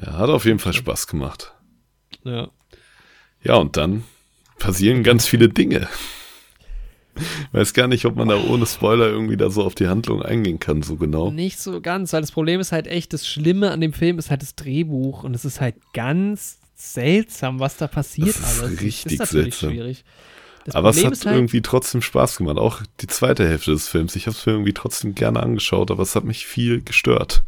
Ja, 0.00 0.12
hat 0.18 0.30
auf 0.30 0.44
jeden 0.44 0.58
Fall 0.58 0.72
Spaß 0.72 1.06
gemacht. 1.06 1.52
ja. 2.24 2.32
ja. 2.32 2.48
Ja, 3.42 3.54
und 3.56 3.76
dann 3.76 4.04
passieren 4.58 5.02
ganz 5.02 5.26
viele 5.26 5.50
Dinge. 5.50 5.86
Weiß 7.52 7.74
gar 7.74 7.86
nicht, 7.86 8.06
ob 8.06 8.16
man 8.16 8.28
da 8.28 8.36
ohne 8.36 8.66
Spoiler 8.66 9.06
irgendwie 9.06 9.36
da 9.36 9.50
so 9.50 9.62
auf 9.62 9.74
die 9.76 9.86
Handlung 9.86 10.22
eingehen 10.22 10.58
kann, 10.58 10.82
so 10.82 10.96
genau. 10.96 11.30
Nicht 11.30 11.58
so 11.60 11.80
ganz, 11.80 12.12
weil 12.12 12.22
das 12.22 12.32
Problem 12.32 12.58
ist 12.58 12.72
halt 12.72 12.86
echt, 12.88 13.12
das 13.12 13.26
Schlimme 13.26 13.70
an 13.70 13.80
dem 13.80 13.92
Film 13.92 14.18
ist 14.18 14.30
halt 14.30 14.42
das 14.42 14.56
Drehbuch 14.56 15.22
und 15.22 15.34
es 15.34 15.44
ist 15.44 15.60
halt 15.60 15.76
ganz 15.92 16.58
seltsam, 16.74 17.60
was 17.60 17.76
da 17.76 17.86
passiert 17.86 18.30
Das 18.30 18.54
ist 18.56 18.62
alles. 18.62 18.80
richtig 18.80 19.02
das 19.04 19.12
ist 19.12 19.18
natürlich 19.34 19.54
seltsam. 19.56 19.70
schwierig. 19.70 20.04
Das 20.64 20.74
aber 20.74 20.90
es 20.90 20.96
Problem 20.96 21.06
hat 21.06 21.12
ist 21.12 21.26
halt, 21.26 21.36
irgendwie 21.36 21.62
trotzdem 21.62 22.02
Spaß 22.02 22.36
gemacht. 22.36 22.58
Auch 22.58 22.82
die 23.00 23.06
zweite 23.06 23.46
Hälfte 23.46 23.72
des 23.72 23.88
Films. 23.88 24.16
Ich 24.16 24.26
habe 24.26 24.36
es 24.36 24.46
mir 24.46 24.52
irgendwie 24.52 24.72
trotzdem 24.72 25.14
gerne 25.14 25.42
angeschaut, 25.42 25.90
aber 25.90 26.02
es 26.02 26.16
hat 26.16 26.24
mich 26.24 26.46
viel 26.46 26.82
gestört. 26.82 27.42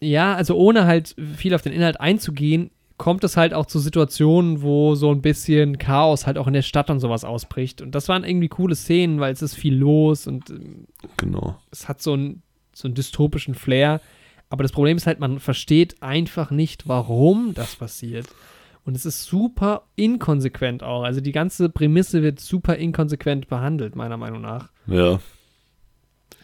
Ja, 0.00 0.34
also 0.34 0.56
ohne 0.56 0.86
halt 0.86 1.14
viel 1.36 1.54
auf 1.54 1.62
den 1.62 1.72
Inhalt 1.72 2.00
einzugehen, 2.00 2.70
kommt 2.96 3.24
es 3.24 3.36
halt 3.38 3.54
auch 3.54 3.64
zu 3.66 3.78
Situationen, 3.78 4.60
wo 4.60 4.94
so 4.94 5.10
ein 5.10 5.22
bisschen 5.22 5.78
Chaos 5.78 6.26
halt 6.26 6.36
auch 6.36 6.46
in 6.46 6.52
der 6.52 6.62
Stadt 6.62 6.90
und 6.90 7.00
sowas 7.00 7.24
ausbricht. 7.24 7.80
Und 7.80 7.94
das 7.94 8.08
waren 8.08 8.24
irgendwie 8.24 8.48
coole 8.48 8.74
Szenen, 8.74 9.20
weil 9.20 9.32
es 9.32 9.40
ist 9.40 9.54
viel 9.54 9.74
los 9.74 10.26
und 10.26 10.50
ähm, 10.50 10.86
Genau. 11.16 11.56
es 11.70 11.88
hat 11.88 12.02
so 12.02 12.12
einen, 12.12 12.42
so 12.74 12.86
einen 12.88 12.94
dystopischen 12.94 13.54
Flair. 13.54 14.00
Aber 14.50 14.62
das 14.62 14.72
Problem 14.72 14.96
ist 14.98 15.06
halt, 15.06 15.20
man 15.20 15.38
versteht 15.40 16.02
einfach 16.02 16.50
nicht, 16.50 16.88
warum 16.88 17.54
das 17.54 17.76
passiert. 17.76 18.26
Und 18.90 18.96
es 18.96 19.06
ist 19.06 19.22
super 19.22 19.84
inkonsequent 19.94 20.82
auch. 20.82 21.04
Also 21.04 21.20
die 21.20 21.30
ganze 21.30 21.68
Prämisse 21.68 22.24
wird 22.24 22.40
super 22.40 22.74
inkonsequent 22.74 23.46
behandelt, 23.46 23.94
meiner 23.94 24.16
Meinung 24.16 24.40
nach. 24.40 24.72
Ja. 24.88 25.20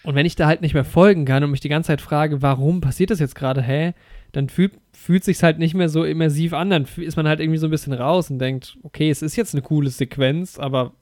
Und 0.05 0.15
wenn 0.15 0.27
ich 0.27 0.37
da 0.37 0.47
halt 0.47 0.61
nicht 0.61 0.73
mehr 0.73 0.85
folgen 0.85 1.25
kann 1.25 1.43
und 1.43 1.51
mich 1.51 1.59
die 1.59 1.69
ganze 1.69 1.89
Zeit 1.89 2.01
frage, 2.01 2.43
warum 2.43 2.81
passiert 2.81 3.11
das 3.11 3.19
jetzt 3.19 3.35
gerade, 3.35 3.63
hä? 3.63 3.95
Dann 4.31 4.49
fühlt, 4.49 4.75
fühlt 4.93 5.25
sich 5.25 5.43
halt 5.43 5.59
nicht 5.59 5.75
mehr 5.75 5.89
so 5.89 6.05
immersiv 6.05 6.53
an. 6.53 6.71
Dann 6.71 6.87
ist 6.99 7.17
man 7.17 7.27
halt 7.27 7.41
irgendwie 7.41 7.59
so 7.59 7.67
ein 7.67 7.73
bisschen 7.73 7.95
raus 7.95 8.31
und 8.31 8.39
denkt, 8.39 8.79
okay, 8.85 9.11
es 9.11 9.23
ist 9.23 9.35
jetzt 9.35 9.53
eine 9.53 9.63
coole 9.63 9.91
Sequenz, 9.91 10.57
aber 10.57 10.93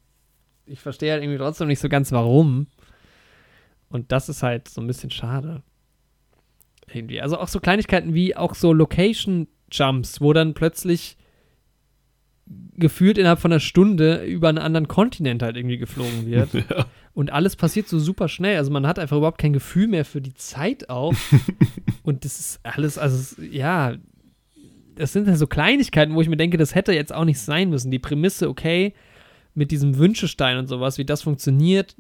ich 0.64 0.80
verstehe 0.80 1.12
halt 1.12 1.22
irgendwie 1.22 1.36
trotzdem 1.36 1.68
nicht 1.68 1.80
so 1.80 1.90
ganz, 1.90 2.10
warum. 2.10 2.68
Und 3.90 4.12
das 4.12 4.30
ist 4.30 4.42
halt 4.42 4.66
so 4.68 4.80
ein 4.80 4.86
bisschen 4.86 5.10
schade. 5.10 5.62
Irgendwie. 6.90 7.20
Also 7.20 7.38
auch 7.38 7.48
so 7.48 7.60
Kleinigkeiten 7.60 8.14
wie 8.14 8.34
auch 8.34 8.54
so 8.54 8.72
Location-Jumps, 8.72 10.22
wo 10.22 10.32
dann 10.32 10.54
plötzlich 10.54 11.18
gefühlt 12.76 13.18
innerhalb 13.18 13.38
von 13.38 13.52
einer 13.52 13.60
Stunde 13.60 14.24
über 14.24 14.48
einen 14.48 14.58
anderen 14.58 14.88
Kontinent 14.88 15.42
halt 15.42 15.56
irgendwie 15.56 15.78
geflogen 15.78 16.26
wird. 16.26 16.52
ja. 16.70 16.86
Und 17.14 17.32
alles 17.32 17.56
passiert 17.56 17.88
so 17.88 17.98
super 17.98 18.28
schnell. 18.28 18.56
Also 18.56 18.70
man 18.70 18.86
hat 18.86 18.98
einfach 18.98 19.16
überhaupt 19.16 19.38
kein 19.38 19.52
Gefühl 19.52 19.86
mehr 19.86 20.04
für 20.04 20.20
die 20.20 20.34
Zeit 20.34 20.90
auch. 20.90 21.14
und 22.02 22.24
das 22.24 22.40
ist 22.40 22.60
alles, 22.64 22.98
also 22.98 23.40
ja, 23.42 23.94
das 24.96 25.12
sind 25.12 25.26
dann 25.26 25.36
so 25.36 25.46
Kleinigkeiten, 25.46 26.14
wo 26.14 26.20
ich 26.20 26.28
mir 26.28 26.36
denke, 26.36 26.56
das 26.56 26.74
hätte 26.74 26.92
jetzt 26.92 27.14
auch 27.14 27.24
nicht 27.24 27.40
sein 27.40 27.70
müssen. 27.70 27.90
Die 27.90 27.98
Prämisse, 27.98 28.48
okay, 28.48 28.94
mit 29.54 29.70
diesem 29.70 29.96
Wünschestein 29.98 30.58
und 30.58 30.66
sowas, 30.66 30.98
wie 30.98 31.04
das 31.04 31.22
funktioniert, 31.22 31.96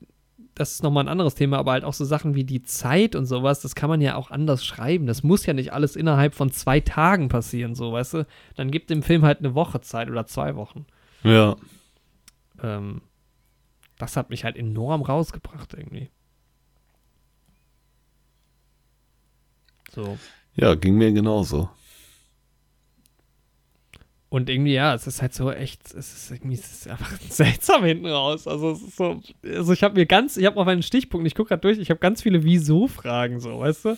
das 0.54 0.72
ist 0.72 0.82
nochmal 0.82 1.04
ein 1.04 1.08
anderes 1.08 1.34
Thema, 1.34 1.58
aber 1.58 1.72
halt 1.72 1.84
auch 1.84 1.94
so 1.94 2.04
Sachen 2.04 2.34
wie 2.34 2.44
die 2.44 2.62
Zeit 2.62 3.16
und 3.16 3.26
sowas, 3.26 3.60
das 3.60 3.74
kann 3.74 3.90
man 3.90 4.00
ja 4.00 4.14
auch 4.14 4.30
anders 4.30 4.64
schreiben. 4.64 5.06
Das 5.06 5.22
muss 5.22 5.46
ja 5.46 5.52
nicht 5.52 5.72
alles 5.72 5.96
innerhalb 5.96 6.34
von 6.34 6.52
zwei 6.52 6.80
Tagen 6.80 7.28
passieren, 7.28 7.74
so, 7.74 7.92
weißt 7.92 8.14
du? 8.14 8.26
Dann 8.54 8.70
gibt 8.70 8.90
dem 8.90 9.02
Film 9.02 9.24
halt 9.24 9.40
eine 9.40 9.54
Woche 9.54 9.80
Zeit 9.80 10.08
oder 10.08 10.26
zwei 10.26 10.54
Wochen. 10.54 10.86
Ja. 11.24 11.56
Ähm, 12.62 13.02
das 13.98 14.16
hat 14.16 14.30
mich 14.30 14.44
halt 14.44 14.56
enorm 14.56 15.02
rausgebracht 15.02 15.74
irgendwie. 15.74 16.10
So. 19.92 20.18
Ja, 20.54 20.74
ging 20.74 20.96
mir 20.96 21.12
genauso. 21.12 21.68
Und 24.34 24.50
irgendwie, 24.50 24.74
ja, 24.74 24.92
es 24.94 25.06
ist 25.06 25.22
halt 25.22 25.32
so 25.32 25.52
echt, 25.52 25.94
es 25.94 26.12
ist 26.12 26.32
irgendwie, 26.32 26.54
es 26.56 26.72
ist 26.72 26.88
einfach 26.88 27.20
seltsam 27.28 27.84
hinten 27.84 28.06
raus. 28.06 28.48
Also 28.48 28.72
es 28.72 28.82
ist 28.82 28.96
so, 28.96 29.20
also 29.44 29.72
ich 29.72 29.84
habe 29.84 29.94
mir 29.94 30.06
ganz, 30.06 30.36
ich 30.36 30.44
habe 30.44 30.56
auf 30.56 30.66
einen 30.66 30.82
Stichpunkt, 30.82 31.24
ich 31.24 31.36
gucke 31.36 31.50
gerade 31.50 31.60
durch, 31.60 31.78
ich 31.78 31.88
habe 31.88 32.00
ganz 32.00 32.20
viele 32.20 32.42
Wieso-Fragen 32.42 33.38
so, 33.38 33.60
weißt 33.60 33.84
du? 33.84 33.96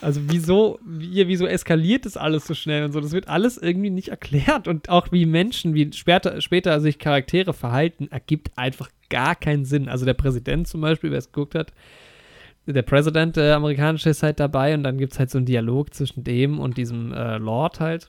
Also 0.00 0.20
wieso, 0.28 0.78
wie, 0.86 1.26
wieso 1.26 1.44
eskaliert 1.44 2.06
das 2.06 2.16
alles 2.16 2.46
so 2.46 2.54
schnell 2.54 2.84
und 2.84 2.92
so? 2.92 3.00
Das 3.00 3.10
wird 3.10 3.26
alles 3.26 3.58
irgendwie 3.58 3.90
nicht 3.90 4.10
erklärt 4.10 4.68
und 4.68 4.90
auch 4.90 5.10
wie 5.10 5.26
Menschen, 5.26 5.74
wie 5.74 5.92
später, 5.92 6.40
später 6.40 6.78
sich 6.78 7.00
Charaktere 7.00 7.52
verhalten, 7.52 8.06
ergibt 8.12 8.56
einfach 8.56 8.90
gar 9.10 9.34
keinen 9.34 9.64
Sinn. 9.64 9.88
Also 9.88 10.06
der 10.06 10.14
Präsident 10.14 10.68
zum 10.68 10.82
Beispiel, 10.82 11.10
wer 11.10 11.18
es 11.18 11.32
geguckt 11.32 11.56
hat, 11.56 11.72
der 12.64 12.82
Präsident, 12.82 13.34
der 13.34 13.56
amerikanische, 13.56 14.10
ist 14.10 14.22
halt 14.22 14.38
dabei 14.38 14.74
und 14.74 14.84
dann 14.84 14.98
gibt 14.98 15.14
es 15.14 15.18
halt 15.18 15.30
so 15.30 15.38
einen 15.38 15.46
Dialog 15.46 15.92
zwischen 15.94 16.22
dem 16.22 16.60
und 16.60 16.76
diesem 16.76 17.12
äh, 17.12 17.38
Lord 17.38 17.80
halt, 17.80 18.08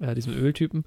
äh, 0.00 0.14
diesem 0.14 0.34
Öltypen. 0.34 0.84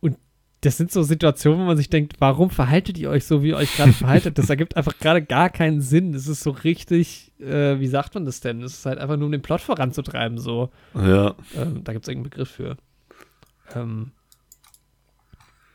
Und 0.00 0.16
das 0.60 0.76
sind 0.76 0.90
so 0.90 1.02
Situationen, 1.02 1.60
wo 1.60 1.64
man 1.64 1.76
sich 1.76 1.90
denkt, 1.90 2.14
warum 2.18 2.50
verhaltet 2.50 2.98
ihr 2.98 3.10
euch 3.10 3.24
so, 3.24 3.42
wie 3.42 3.48
ihr 3.48 3.56
euch 3.56 3.74
gerade 3.76 3.92
verhaltet? 3.94 4.38
Das 4.38 4.50
ergibt 4.50 4.76
einfach 4.76 4.98
gerade 4.98 5.22
gar 5.22 5.50
keinen 5.50 5.80
Sinn. 5.80 6.12
Das 6.12 6.26
ist 6.26 6.42
so 6.42 6.50
richtig, 6.50 7.32
äh, 7.40 7.78
wie 7.80 7.88
sagt 7.88 8.14
man 8.14 8.24
das 8.24 8.40
denn? 8.40 8.60
Das 8.60 8.74
ist 8.74 8.86
halt 8.86 8.98
einfach 8.98 9.16
nur, 9.16 9.26
um 9.26 9.32
den 9.32 9.42
Plot 9.42 9.60
voranzutreiben, 9.60 10.38
so. 10.38 10.70
Ja. 10.94 11.34
Ähm, 11.56 11.84
da 11.84 11.92
gibt 11.92 12.04
es 12.04 12.08
irgendeinen 12.08 12.30
Begriff 12.30 12.50
für. 12.50 12.76
Ähm, 13.74 14.12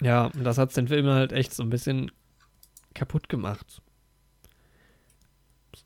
ja, 0.02 0.26
und 0.26 0.44
das 0.44 0.58
hat 0.58 0.76
den 0.76 0.88
Film 0.88 1.08
halt 1.08 1.32
echt 1.32 1.54
so 1.54 1.64
ein 1.64 1.70
bisschen 1.70 2.12
kaputt 2.94 3.30
gemacht. 3.30 3.82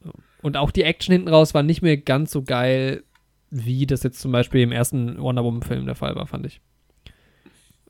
So. 0.03 0.11
Und 0.41 0.57
auch 0.57 0.71
die 0.71 0.83
Action 0.83 1.13
hinten 1.13 1.29
raus 1.29 1.53
war 1.53 1.63
nicht 1.63 1.81
mehr 1.81 1.97
ganz 1.97 2.31
so 2.31 2.43
geil, 2.43 3.03
wie 3.51 3.85
das 3.87 4.03
jetzt 4.03 4.19
zum 4.19 4.31
Beispiel 4.31 4.61
im 4.61 4.71
ersten 4.71 5.19
Wonder 5.19 5.43
Woman-Film 5.43 5.85
der 5.85 5.95
Fall 5.95 6.15
war, 6.15 6.27
fand 6.27 6.45
ich. 6.45 6.61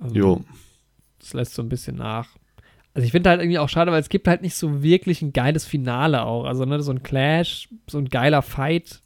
Ähm, 0.02 0.14
Jo. 0.14 0.44
Das 1.20 1.34
lässt 1.34 1.54
so 1.54 1.62
ein 1.62 1.70
bisschen 1.70 1.98
nach. 1.98 2.30
Also 2.94 3.06
ich 3.06 3.12
finde 3.12 3.30
halt 3.30 3.42
irgendwie 3.42 3.60
auch 3.60 3.70
schade, 3.70 3.92
weil 3.92 4.02
es 4.02 4.10
gibt 4.10 4.28
halt 4.28 4.42
nicht 4.42 4.56
so 4.56 4.82
wirklich 4.82 5.22
ein 5.22 5.34
geiles 5.34 5.66
Finale 5.66 6.24
auch. 6.24 6.46
Also 6.46 6.66
ne, 6.66 6.82
so 6.82 6.92
ein 6.92 7.04
Clash, 7.04 7.70
so 7.90 7.98
ein 7.98 8.06
geiler 8.10 8.42
Fight, 8.42 9.02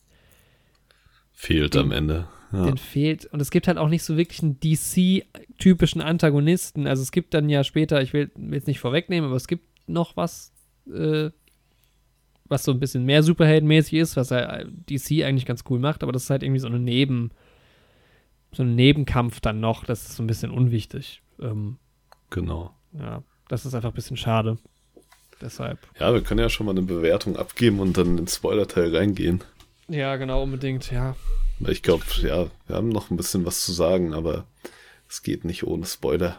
Fehlt 1.31 1.73
Den- 1.73 1.81
am 1.81 1.91
Ende. 1.91 2.27
Ja. 2.51 2.65
den 2.65 2.77
fehlt. 2.77 3.25
Und 3.25 3.41
es 3.41 3.49
gibt 3.49 3.67
halt 3.67 3.79
auch 3.79 3.89
nicht 3.89 4.03
so 4.03 4.15
wirklich 4.15 4.43
einen 4.43 4.59
DC-typischen 4.59 6.01
Antagonisten. 6.01 6.85
Also 6.85 7.01
es 7.01 7.11
gibt 7.11 7.33
dann 7.33 7.49
ja 7.49 7.63
später, 7.63 7.99
ich 8.03 8.13
will 8.13 8.29
jetzt 8.51 8.67
nicht 8.67 8.79
vorwegnehmen, 8.79 9.27
aber 9.27 9.35
es 9.37 9.47
gibt 9.47 9.65
noch 9.89 10.15
was, 10.15 10.53
äh, 10.87 11.31
was 12.45 12.63
so 12.63 12.71
ein 12.71 12.79
bisschen 12.79 13.05
mehr 13.05 13.23
Superheldenmäßig 13.23 13.93
ist, 13.93 14.15
was 14.17 14.29
ja 14.29 14.63
DC 14.65 15.23
eigentlich 15.23 15.45
ganz 15.45 15.63
cool 15.69 15.79
macht, 15.79 16.03
aber 16.03 16.11
das 16.11 16.23
ist 16.23 16.29
halt 16.29 16.43
irgendwie 16.43 16.59
so 16.59 16.67
eine 16.67 16.79
Neben, 16.79 17.31
so 18.51 18.63
ein 18.63 18.75
Nebenkampf 18.75 19.39
dann 19.39 19.59
noch. 19.59 19.85
Das 19.85 20.03
ist 20.03 20.15
so 20.15 20.23
ein 20.23 20.27
bisschen 20.27 20.51
unwichtig. 20.51 21.21
Ähm, 21.39 21.77
Genau. 22.29 22.73
ja, 22.97 23.23
das 23.47 23.65
ist 23.65 23.73
einfach 23.75 23.89
ein 23.91 23.95
bisschen 23.95 24.17
schade. 24.17 24.57
Deshalb. 25.41 25.79
Ja, 25.99 26.13
wir 26.13 26.21
können 26.21 26.39
ja 26.39 26.49
schon 26.49 26.65
mal 26.65 26.71
eine 26.71 26.81
Bewertung 26.83 27.35
abgeben 27.37 27.79
und 27.79 27.97
dann 27.97 28.07
in 28.07 28.17
den 28.17 28.27
Spoiler-Teil 28.27 28.95
reingehen. 28.95 29.43
Ja, 29.87 30.15
genau, 30.15 30.41
unbedingt, 30.43 30.89
ja. 30.91 31.15
Ich 31.67 31.81
glaube, 31.83 32.03
ja, 32.21 32.47
wir 32.67 32.75
haben 32.75 32.89
noch 32.89 33.11
ein 33.11 33.17
bisschen 33.17 33.45
was 33.45 33.63
zu 33.65 33.71
sagen, 33.73 34.13
aber 34.13 34.45
es 35.09 35.21
geht 35.21 35.43
nicht 35.45 35.63
ohne 35.65 35.85
Spoiler, 35.85 36.37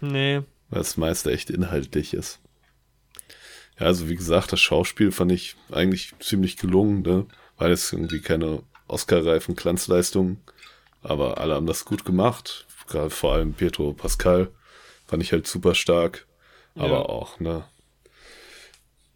Nee. 0.00 0.42
weil 0.70 0.78
das 0.78 0.96
meiste 0.96 1.32
echt 1.32 1.50
inhaltlich 1.50 2.12
ist. 2.14 2.38
Ja, 3.78 3.86
also 3.86 4.08
wie 4.08 4.16
gesagt, 4.16 4.52
das 4.52 4.60
Schauspiel 4.60 5.12
fand 5.12 5.32
ich 5.32 5.54
eigentlich 5.70 6.12
ziemlich 6.20 6.56
gelungen, 6.56 7.02
ne? 7.02 7.26
Weil 7.56 7.72
es 7.72 7.92
irgendwie 7.92 8.20
keine 8.20 8.62
Oscar-reifen 8.88 9.54
Glanzleistungen, 9.56 10.38
aber 11.02 11.38
alle 11.38 11.54
haben 11.54 11.66
das 11.66 11.84
gut 11.84 12.04
gemacht. 12.04 12.66
Gerade 12.88 13.10
vor 13.10 13.34
allem 13.34 13.52
Pietro 13.52 13.92
Pascal 13.92 14.48
fand 15.06 15.22
ich 15.22 15.32
halt 15.32 15.46
super 15.46 15.74
stark, 15.74 16.26
aber 16.74 16.88
Ja. 16.88 17.02
auch, 17.02 17.38
ne? 17.40 17.64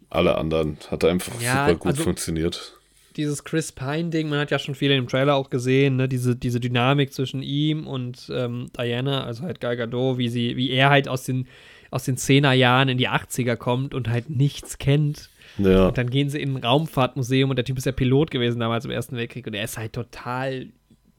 Alle 0.09 0.35
anderen 0.37 0.77
hat 0.91 1.03
einfach 1.05 1.39
Ja, 1.41 1.65
super 1.67 1.79
gut 1.79 1.91
also- 1.93 2.03
funktioniert. 2.03 2.77
dieses 3.15 3.43
Chris 3.43 3.71
Pine-Ding, 3.71 4.27
man 4.29 4.39
hat 4.39 4.49
ja 4.51 4.57
schon 4.59 4.73
viel 4.75 4.89
dem 4.89 5.07
Trailer 5.07 5.35
auch 5.35 5.49
gesehen, 5.51 5.95
ne? 5.97 6.07
diese, 6.09 6.35
diese 6.35 6.59
Dynamik 6.59 7.13
zwischen 7.13 7.43
ihm 7.43 7.85
und 7.87 8.27
ähm, 8.33 8.69
Diana, 8.77 9.23
also 9.23 9.43
halt 9.43 9.59
Gal 9.59 9.77
Gadot, 9.77 10.17
wie 10.17 10.29
sie, 10.29 10.55
wie 10.57 10.71
er 10.71 10.89
halt 10.89 11.07
aus 11.07 11.23
den, 11.23 11.47
aus 11.93 12.03
den 12.05 12.17
10er 12.17 12.51
Jahren 12.53 12.89
in 12.89 12.97
die 12.97 13.07
80er 13.09 13.55
kommt 13.55 13.93
und 13.93 14.09
halt 14.09 14.29
nichts 14.29 14.77
kennt. 14.77 15.29
Ja, 15.57 15.87
Und 15.87 15.97
dann 15.97 16.09
gehen 16.09 16.29
sie 16.29 16.41
in 16.41 16.55
ein 16.55 16.63
Raumfahrtmuseum 16.63 17.49
und 17.51 17.55
der 17.57 17.65
Typ 17.65 17.77
ist 17.77 17.85
ja 17.85 17.91
Pilot 17.91 18.31
gewesen 18.31 18.59
damals 18.59 18.85
im 18.85 18.91
Ersten 18.91 19.15
Weltkrieg 19.15 19.45
und 19.45 19.53
er 19.53 19.63
ist 19.63 19.77
halt 19.77 19.93
total 19.93 20.67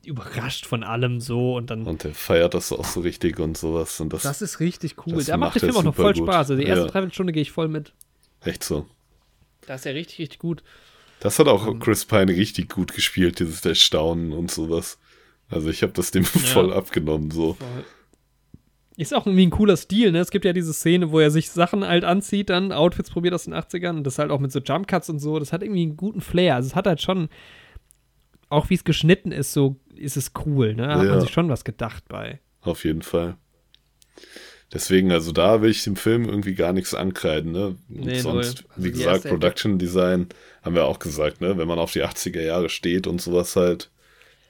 überrascht 0.05 0.67
von 0.67 0.83
allem 0.83 1.21
so 1.21 1.55
und 1.57 1.71
dann. 1.71 1.85
und 1.87 2.05
der 2.05 2.13
feiert 2.15 2.53
das 2.55 2.73
auch 2.73 2.85
so 2.85 3.01
richtig 3.01 3.39
und 3.39 3.57
sowas. 3.57 3.99
Und 4.01 4.13
das, 4.13 4.23
das 4.23 4.43
ist 4.43 4.61
richtig 4.61 4.97
cool. 5.07 5.15
das 5.15 5.27
Da 5.27 5.37
macht 5.37 5.55
der 5.55 5.63
er 5.63 5.67
Film 5.73 5.77
auch 5.79 5.85
noch 5.85 5.95
voll 5.95 6.13
gut. 6.15 6.25
Spaß. 6.25 6.37
Also 6.51 6.57
die 6.57 6.65
erste 6.65 6.85
Ja. 6.87 6.91
Dreiviertelstunde 6.91 7.33
gehe 7.33 7.43
ich 7.43 7.53
voll 7.53 7.69
mit. 7.69 7.93
echt 8.43 8.65
so. 8.65 8.87
Da 9.67 9.77
ist 9.77 9.87
er 9.87 9.95
richtig, 9.95 10.19
richtig 10.19 10.39
gut. 10.41 10.63
Das 11.21 11.39
hat 11.39 11.47
auch 11.49 11.67
Ähm. 11.69 11.79
Chris 11.79 12.05
Pine 12.05 12.33
richtig 12.33 12.69
gut 12.69 12.93
gespielt, 12.93 13.39
dieses 13.39 13.65
Erstaunen 13.65 14.33
und 14.33 14.51
sowas. 14.51 14.99
Also 15.49 15.71
ich 15.71 15.83
habe 15.83 15.93
das 15.93 16.11
dem 16.11 16.25
voll 16.25 16.73
abgenommen, 16.73 17.31
so. 17.31 17.57
Ist 18.97 19.13
auch 19.13 19.27
irgendwie 19.27 19.47
ein 19.47 19.51
cooler 19.51 19.77
Stil, 19.77 20.13
ne? 20.13 20.21
Es 20.21 20.31
gibt 20.31 20.45
ja 20.45 20.53
diese 20.53 20.73
Szene, 20.73 21.11
wo 21.11 21.19
er 21.19 21.31
sich 21.33 21.51
Sachen 21.51 21.85
halt 21.87 22.05
anzieht, 22.05 22.49
dann 22.51 22.71
Outfits 22.71 23.11
probiert 23.11 23.35
aus 23.35 23.45
den 23.45 23.55
80ern 23.55 23.97
und 23.97 24.05
das 24.05 24.19
halt 24.21 24.31
auch 24.31 24.39
mit 24.39 24.53
so 24.53 24.61
Jumpcuts 24.61 25.11
und 25.11 25.19
so. 25.19 25.39
Das 25.41 25.53
hat 25.53 25.63
irgendwie 25.63 25.83
einen 25.83 25.97
guten 25.97 26.21
Flair. 26.21 26.55
Also 26.55 26.69
es 26.69 26.77
hat 26.77 26.87
halt 26.87 27.03
schon, 27.03 27.29
auch 28.51 28.71
wie 28.71 28.75
es 28.75 28.85
geschnitten 28.85 29.33
ist, 29.33 29.53
so 29.53 29.77
ist 29.97 30.17
es 30.17 30.31
cool, 30.47 30.75
ne? 30.75 30.87
Da 30.87 30.95
hat 30.99 31.05
Ja. 31.07 31.11
man 31.11 31.21
sich 31.21 31.31
schon 31.31 31.49
was 31.49 31.65
gedacht 31.65 32.05
bei. 32.09 32.39
Auf 32.61 32.85
jeden 32.85 33.03
Fall. 33.03 33.37
Deswegen, 34.73 35.13
also 35.13 35.33
da 35.33 35.61
will 35.61 35.71
ich 35.71 35.85
dem 35.85 35.97
Film 35.97 36.25
irgendwie 36.25 36.55
gar 36.55 36.73
nichts 36.73 36.95
ankreiden, 36.95 37.53
ne? 37.53 37.77
Nee, 37.89 38.19
Sonst, 38.21 38.65
also 38.71 38.85
wie 38.85 38.91
gesagt, 38.93 39.25
Production 39.25 39.79
Design 39.79 40.29
haben 40.63 40.75
wir 40.75 40.85
auch 40.85 40.99
gesagt, 40.99 41.41
ne? 41.41 41.59
Wenn 41.59 41.69
man 41.69 41.79
auf 41.79 41.93
die 41.93 42.03
80er 42.05 42.41
Jahre 42.43 42.69
steht 42.69 43.07
und 43.07 43.21
sowas 43.21 43.57
halt, 43.57 43.91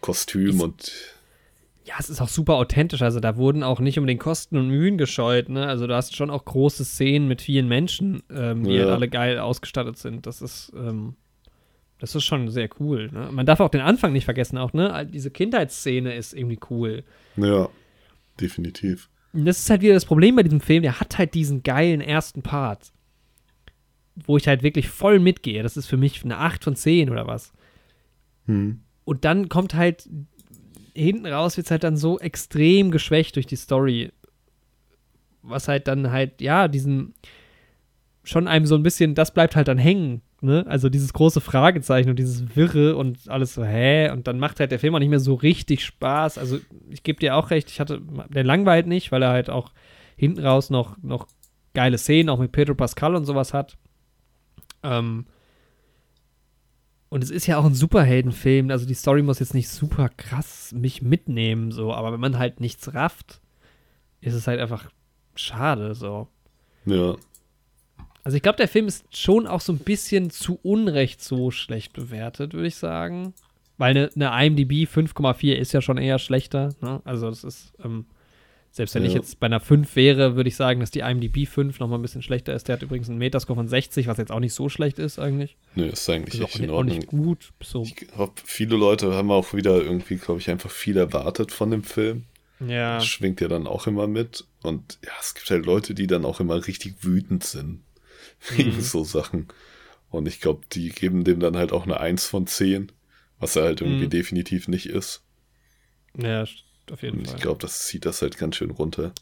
Kostüm 0.01 0.49
Ist- 0.57 0.63
und 0.63 0.93
Ja, 1.87 1.95
es 1.99 2.09
ist 2.09 2.21
auch 2.23 2.29
super 2.29 2.55
authentisch. 2.55 3.03
Also 3.03 3.21
da 3.21 3.37
wurden 3.37 3.63
auch 3.63 3.79
nicht 3.79 3.99
um 3.99 4.07
den 4.07 4.19
Kosten 4.19 4.57
und 4.57 4.69
Mühen 4.69 4.97
gescheut. 4.97 5.51
Ne? 5.51 5.67
Also 5.67 5.87
du 5.87 5.95
hast 5.95 6.17
schon 6.17 6.31
auch 6.31 6.45
große 6.45 6.85
Szenen 6.85 7.29
mit 7.29 7.43
vielen 7.43 7.69
Menschen, 7.69 8.23
ähm, 8.31 8.65
die 8.65 8.73
Ja. 8.73 8.85
halt 8.85 8.93
alle 8.93 9.09
geil 9.09 9.39
ausgestattet 9.39 9.99
sind. 9.99 10.27
Das 10.27 10.41
ist, 10.41 10.73
ähm, 10.75 11.15
das 11.99 12.15
ist 12.15 12.25
schon 12.25 12.49
sehr 12.49 12.71
cool. 12.81 13.11
Ne? 13.13 13.29
Man 13.33 13.45
darf 13.45 13.61
auch 13.61 13.69
den 13.69 13.83
Anfang 13.83 14.13
nicht 14.15 14.25
vergessen. 14.25 14.57
Auch 14.57 14.73
ne, 14.73 15.07
diese 15.11 15.31
Kindheitsszene 15.31 16.15
ist 16.15 16.33
irgendwie 16.33 16.59
cool. 16.71 17.05
ja, 17.37 17.69
definitiv. 18.41 19.11
Und 19.35 19.45
das 19.45 19.59
ist 19.59 19.69
halt 19.69 19.83
wieder 19.83 19.95
das 19.95 20.07
Problem 20.07 20.37
bei 20.37 20.43
diesem 20.43 20.61
Film. 20.61 20.83
Der 20.85 21.01
hat 21.01 21.19
halt 21.19 21.35
diesen 21.35 21.63
geilen 21.65 22.01
ersten 22.01 22.43
Part, 22.43 22.93
wo 24.15 24.37
ich 24.37 24.47
halt 24.49 24.63
wirklich 24.63 24.89
voll 24.89 25.19
mitgehe. 25.19 25.63
Das 25.63 25.77
ist 25.77 25.87
für 25.87 25.97
mich 25.97 26.25
eine 26.25 26.39
8 26.39 26.63
von 26.65 26.77
10 26.77 27.11
oder 27.11 27.27
was. 27.27 27.53
Hm. 28.47 28.81
Und 29.05 29.25
dann 29.25 29.49
kommt 29.49 29.75
halt 29.75 30.09
hinten 30.95 31.27
raus 31.27 31.57
wird 31.57 31.67
es 31.67 31.71
halt 31.71 31.85
dann 31.85 31.97
so 31.97 32.19
extrem 32.19 32.91
geschwächt 32.91 33.37
durch 33.37 33.47
die 33.47 33.57
Story. 33.57 34.13
Was 35.43 35.69
halt 35.69 35.89
dann 35.89 36.11
halt, 36.11 36.41
ja, 36.41 36.69
diesen 36.69 37.15
schon 38.23 38.49
einem 38.49 38.65
so 38.65 38.75
ein 38.75 38.83
bisschen, 38.83 39.15
das 39.15 39.35
bleibt 39.35 39.55
halt 39.55 39.69
dann 39.69 39.77
hängen, 39.77 40.23
ne? 40.41 40.65
Also 40.67 40.89
dieses 40.89 41.13
große 41.13 41.43
Fragezeichen 41.43 42.09
und 42.09 42.19
dieses 42.19 42.57
Wirre 42.57 42.97
und 42.97 43.29
alles 43.29 43.55
so, 43.55 43.65
hä? 43.65 44.11
Und 44.11 44.27
dann 44.27 44.39
macht 44.39 44.61
halt 44.61 44.71
der 44.71 44.79
Film 44.79 44.95
auch 44.95 44.99
nicht 44.99 45.11
mehr 45.11 45.21
so 45.21 45.35
richtig 45.35 45.85
Spaß. 45.85 46.39
Also 46.39 46.59
ich 46.89 47.03
gebe 47.03 47.21
dir 47.21 47.37
auch 47.37 47.51
recht, 47.51 47.71
ich 47.71 47.81
hatte, 47.81 48.01
der 48.31 48.45
langweilt 48.45 48.87
nicht, 48.87 49.13
weil 49.13 49.23
er 49.23 49.31
halt 49.31 49.51
auch 49.51 49.73
hinten 50.17 50.45
raus 50.45 50.71
noch, 50.71 50.97
noch 51.03 51.27
geile 51.75 51.99
Szenen, 51.99 52.31
auch 52.31 52.39
mit 52.39 52.53
Pedro 52.53 52.75
Pascal 52.75 53.15
und 53.15 53.27
sowas 53.27 53.53
hat. 53.53 53.77
Ähm, 54.83 55.27
und 57.15 57.23
es 57.23 57.31
ist 57.31 57.47
ja 57.47 57.59
auch 57.59 57.65
ein 57.65 57.77
Superheldenfilm, 57.77 58.73
also 58.73 58.87
die 58.87 58.95
Story 58.95 59.23
muss 59.23 59.39
jetzt 59.39 59.55
nicht 59.55 59.69
super 59.69 60.09
krass 60.09 60.73
mich 60.73 61.01
mitnehmen, 61.01 61.71
so, 61.71 61.95
aber 61.95 62.13
wenn 62.13 62.19
man 62.19 62.41
halt 62.41 62.59
nichts 62.59 62.93
rafft, 62.93 63.41
ist 64.21 64.35
es 64.35 64.49
halt 64.49 64.59
einfach 64.59 64.91
schade, 65.37 65.95
so. 65.95 66.27
Ja, 66.87 67.15
Also 68.25 68.35
ich 68.35 68.43
glaube, 68.43 68.57
der 68.57 68.67
Film 68.67 68.89
ist 68.89 69.17
schon 69.17 69.47
auch 69.47 69.61
so 69.61 69.73
ein 69.73 69.79
bisschen 69.79 70.31
zu 70.31 70.59
Unrecht 70.65 71.23
so 71.23 71.53
schlecht 71.53 71.93
bewertet, 71.93 72.53
würde 72.53 72.67
ich 72.67 72.75
sagen. 72.75 73.33
Weil 73.79 73.97
eine, 73.97 74.11
eine 74.17 74.47
IMDb 74.47 74.89
5,4 74.93 75.55
ist 75.55 75.73
ja 75.73 75.81
schon 75.81 75.99
eher 75.99 76.19
schlechter. 76.19 76.75
Ne? 76.81 77.01
Also 77.05 77.29
das 77.29 77.45
ist, 77.45 77.75
ähm, 77.85 78.07
selbst 78.77 78.95
wenn 78.97 79.05
ich 79.05 79.13
Ja. 79.13 79.21
jetzt 79.21 79.39
bei 79.39 79.47
einer 79.47 79.61
5 79.61 79.95
wäre, 79.95 80.35
würde 80.35 80.49
ich 80.49 80.57
sagen, 80.57 80.81
dass 80.81 80.91
die 80.91 80.99
IMDb 80.99 81.47
5 81.47 81.79
nochmal 81.79 81.99
ein 81.99 82.03
bisschen 82.03 82.23
schlechter 82.23 82.53
ist. 82.55 82.67
Der 82.67 82.73
hat 82.75 82.83
übrigens 82.83 83.09
einen 83.09 83.19
Metascore 83.19 83.57
von 83.57 83.69
60, 83.69 84.09
was 84.09 84.19
jetzt 84.19 84.33
auch 84.33 84.41
nicht 84.41 84.53
so 84.53 84.69
schlecht 84.69 84.99
ist 84.99 85.21
eigentlich. 85.21 85.57
ne, 85.77 85.87
ist 85.87 86.11
eigentlich 86.11 86.41
echt 86.41 86.51
auch, 86.51 86.57
in 86.57 86.61
nicht, 86.63 86.71
auch 86.73 86.83
nicht 86.83 87.07
Ordnung. 87.07 87.25
gut. 87.27 87.53
So, 87.63 87.83
Ich 87.85 87.95
glaube, 87.95 88.33
viele 88.45 88.77
Leute 88.77 89.15
haben 89.15 89.31
auch 89.31 89.55
wieder 89.55 89.81
irgendwie, 89.81 90.17
glaube 90.17 90.41
ich, 90.41 90.51
einfach 90.51 90.71
viel 90.73 90.97
erwartet 90.97 91.53
von 91.53 91.71
dem 91.71 91.85
Film. 91.85 92.25
ja. 92.59 92.97
Das 92.97 93.07
schwingt 93.07 93.41
ja 93.41 93.47
dann 93.49 93.67
auch 93.69 93.87
immer 93.87 94.07
mit. 94.09 94.45
Und 94.65 94.99
ja, 95.05 95.13
es 95.21 95.35
gibt 95.35 95.49
halt 95.51 95.67
Leute, 95.67 95.95
die 95.95 96.07
dann 96.09 96.25
auch 96.25 96.41
immer 96.41 96.67
richtig 96.67 96.97
wütend 97.03 97.45
sind. 97.45 97.81
Wegen 98.57 98.75
Mhm. 98.77 98.81
so 98.81 99.05
Sachen. 99.05 99.47
Und 100.11 100.27
ich 100.27 100.41
glaube, 100.41 100.63
die 100.73 100.89
geben 100.91 101.23
dem 101.23 101.39
dann 101.41 101.57
halt 101.57 101.73
auch 101.73 101.85
eine 101.85 102.01
1 102.01 102.27
von 102.27 102.47
10, 102.49 102.91
was 103.39 103.55
er 103.57 103.63
halt 103.65 103.81
irgendwie 103.83 104.07
Mhm. 104.07 104.11
definitiv 104.11 104.67
nicht 104.67 104.87
ist. 104.87 105.23
Ja, 106.17 106.45
auf 106.93 107.03
jeden 107.03 107.19
Und 107.19 107.27
Fall. 107.27 107.37
ich 107.37 107.43
glaube, 107.43 107.61
das 107.61 107.87
zieht 107.87 108.07
das 108.07 108.23
halt 108.23 108.39
ganz 108.39 108.57
schön 108.57 108.71
runter. 108.71 109.13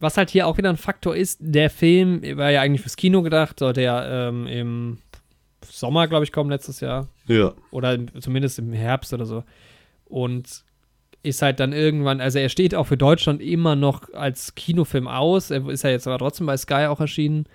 Was 0.00 0.16
halt 0.16 0.30
hier 0.30 0.46
auch 0.46 0.58
wieder 0.58 0.70
ein 0.70 0.76
Faktor 0.76 1.16
ist, 1.16 1.38
der 1.40 1.70
Film 1.70 2.22
war 2.36 2.50
ja 2.50 2.60
eigentlich 2.60 2.82
fürs 2.82 2.96
Kino 2.96 3.22
gedacht, 3.22 3.58
sollte 3.58 3.82
ja 3.82 4.28
ähm, 4.28 4.46
im 4.46 4.98
Sommer, 5.64 6.08
glaube 6.08 6.24
ich, 6.24 6.32
kommen 6.32 6.50
letztes 6.50 6.80
Jahr. 6.80 7.08
Ja. 7.26 7.54
Oder 7.70 7.94
im, 7.94 8.20
zumindest 8.20 8.58
im 8.58 8.72
Herbst 8.72 9.12
oder 9.14 9.24
so. 9.24 9.44
Und 10.04 10.64
ist 11.22 11.40
halt 11.40 11.58
dann 11.58 11.72
irgendwann, 11.72 12.20
also 12.20 12.38
er 12.38 12.50
steht 12.50 12.74
auch 12.74 12.86
für 12.86 12.98
Deutschland 12.98 13.40
immer 13.40 13.76
noch 13.76 14.12
als 14.12 14.54
Kinofilm 14.54 15.08
aus. 15.08 15.50
Er 15.50 15.66
ist 15.68 15.82
ja 15.82 15.90
jetzt 15.90 16.06
aber 16.06 16.18
trotzdem 16.18 16.46
bei 16.46 16.56
Sky 16.56 16.86
auch 16.86 17.00
erschienen. 17.00 17.46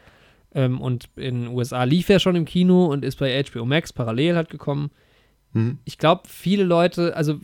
Ähm, 0.55 0.82
und 0.82 1.09
in 1.15 1.43
den 1.43 1.47
USA 1.49 1.84
lief 1.84 2.09
er 2.09 2.19
schon 2.19 2.36
im 2.36 2.45
Kino 2.45 2.88
und 2.88 3.05
ist 3.05 3.19
bei 3.19 3.43
HBO 3.43 3.65
Max 3.65 3.93
parallel 3.93 4.36
halt 4.36 4.49
gekommen. 4.49 4.89
Mhm. 5.53 5.77
Ich 5.86 5.99
glaube, 5.99 6.23
viele 6.27 6.63
Leute, 6.63 7.15
also, 7.15 7.39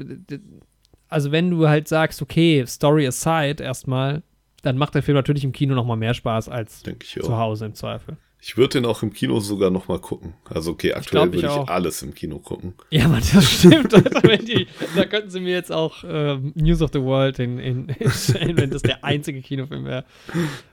also 1.10 1.32
wenn 1.32 1.50
du 1.50 1.68
halt 1.68 1.88
sagst, 1.88 2.22
okay, 2.22 2.66
Story 2.66 3.08
aside 3.08 3.64
erstmal, 3.64 4.24
dann 4.62 4.78
macht 4.78 4.96
der 4.96 5.04
Film 5.04 5.16
natürlich 5.16 5.44
im 5.44 5.52
Kino 5.52 5.76
noch 5.76 5.86
mal 5.86 5.96
mehr 5.96 6.14
Spaß 6.14 6.50
als 6.50 6.84
ich 6.88 7.20
zu. 7.22 7.38
Hause 7.38 7.66
im 7.66 7.76
Zweifel. 7.76 8.18
Ich 8.48 8.58
würde 8.58 8.74
den 8.74 8.86
auch 8.86 9.02
im 9.02 9.12
Kino 9.12 9.40
sogar 9.40 9.72
noch 9.72 9.88
mal 9.88 9.98
gucken. 9.98 10.36
Also 10.48 10.70
okay, 10.70 10.94
aktuell 10.94 11.30
ich 11.30 11.34
würde 11.34 11.48
ich 11.48 11.52
auch. 11.52 11.68
alles 11.68 12.04
im 12.04 12.14
Kino 12.14 12.38
gucken. 12.38 12.76
Ja, 12.92 13.08
Mann, 13.08 13.24
das 13.34 13.52
stimmt. 13.52 13.92
Wenn 13.92 14.46
die, 14.46 14.68
da 14.96 15.06
könnten 15.06 15.32
sie 15.32 15.40
mir 15.40 15.54
jetzt 15.54 15.72
auch 15.72 16.04
ähm, 16.08 16.52
News 16.54 16.84
of 16.84 16.92
the 16.94 17.02
World 17.02 17.40
in, 17.40 17.58
in, 17.58 17.96
stellen, 18.12 18.56
wenn 18.58 18.70
das 18.70 18.84
der 18.84 19.04
einzige 19.04 19.42
Kinofilm 19.42 19.86
wäre. 19.86 20.06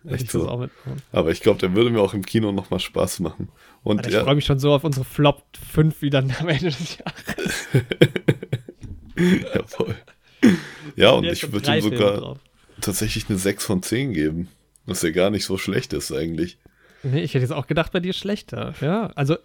Echt 0.04 0.16
ich 0.16 0.22
das 0.24 0.32
so. 0.32 0.48
auch 0.50 0.58
mitmachen. 0.58 1.00
Aber 1.12 1.30
ich 1.30 1.40
glaube, 1.40 1.60
der 1.60 1.74
würde 1.74 1.88
mir 1.88 2.02
auch 2.02 2.12
im 2.12 2.26
Kino 2.26 2.52
noch 2.52 2.68
mal 2.68 2.78
Spaß 2.78 3.20
machen. 3.20 3.48
Und 3.82 4.00
Alter, 4.00 4.08
ich 4.10 4.14
ja, 4.16 4.24
freue 4.24 4.34
mich 4.34 4.44
schon 4.44 4.58
so 4.58 4.74
auf 4.74 4.84
unsere 4.84 5.06
Flop 5.06 5.42
5 5.70 6.02
wieder 6.02 6.18
am 6.18 6.48
Ende 6.48 6.66
des 6.66 6.98
Jahres. 6.98 7.68
jawohl. 9.54 9.96
Ja, 10.96 11.10
und 11.12 11.24
ich 11.24 11.52
würde 11.52 11.76
ihm 11.76 11.82
sogar 11.82 12.16
drauf. 12.16 12.38
tatsächlich 12.80 13.28
eine 13.28 13.38
6 13.38 13.64
von 13.64 13.82
10 13.82 14.12
geben. 14.12 14.48
Was 14.86 15.02
ja 15.02 15.10
gar 15.10 15.30
nicht 15.30 15.44
so 15.44 15.58
schlecht 15.58 15.92
ist 15.92 16.10
eigentlich. 16.12 16.58
Nee, 17.04 17.22
ich 17.22 17.34
hätte 17.34 17.42
jetzt 17.42 17.52
auch 17.52 17.66
gedacht, 17.66 17.92
bei 17.92 18.00
dir 18.00 18.12
schlechter. 18.12 18.74
Ja, 18.80 19.06
also 19.14 19.36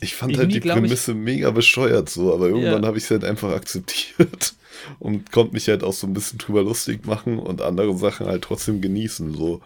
Ich 0.00 0.14
fand 0.14 0.36
halt 0.38 0.52
die 0.52 0.60
glaub 0.60 0.76
ich- 0.78 0.82
Prämisse 0.84 1.12
mega 1.14 1.50
bescheuert 1.50 2.08
so, 2.08 2.32
aber 2.32 2.48
irgendwann 2.48 2.82
Ja. 2.82 2.88
habe 2.88 2.96
ich 2.98 3.04
es 3.04 3.10
halt 3.10 3.24
einfach 3.24 3.52
akzeptiert 3.52 4.54
und 4.98 5.30
konnte 5.32 5.52
mich 5.54 5.68
halt 5.68 5.82
auch 5.84 5.92
so 5.92 6.06
ein 6.06 6.14
bisschen 6.14 6.38
drüber 6.38 6.62
lustig 6.62 7.04
machen 7.06 7.38
und 7.38 7.60
andere 7.60 7.96
Sachen 7.98 8.26
halt 8.26 8.42
trotzdem 8.44 8.80
genießen 8.80 9.34
so. 9.34 9.60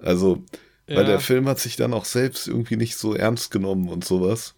Also, 0.00 0.42
weil 0.88 0.96
Ja. 0.98 1.04
der 1.04 1.20
Film 1.20 1.48
hat 1.48 1.60
sich 1.60 1.76
dann 1.76 1.92
auch 1.94 2.04
selbst 2.04 2.48
irgendwie 2.48 2.76
nicht 2.76 2.96
so 2.96 3.14
ernst 3.14 3.50
genommen 3.50 3.88
und 3.88 4.04
sowas. 4.04 4.54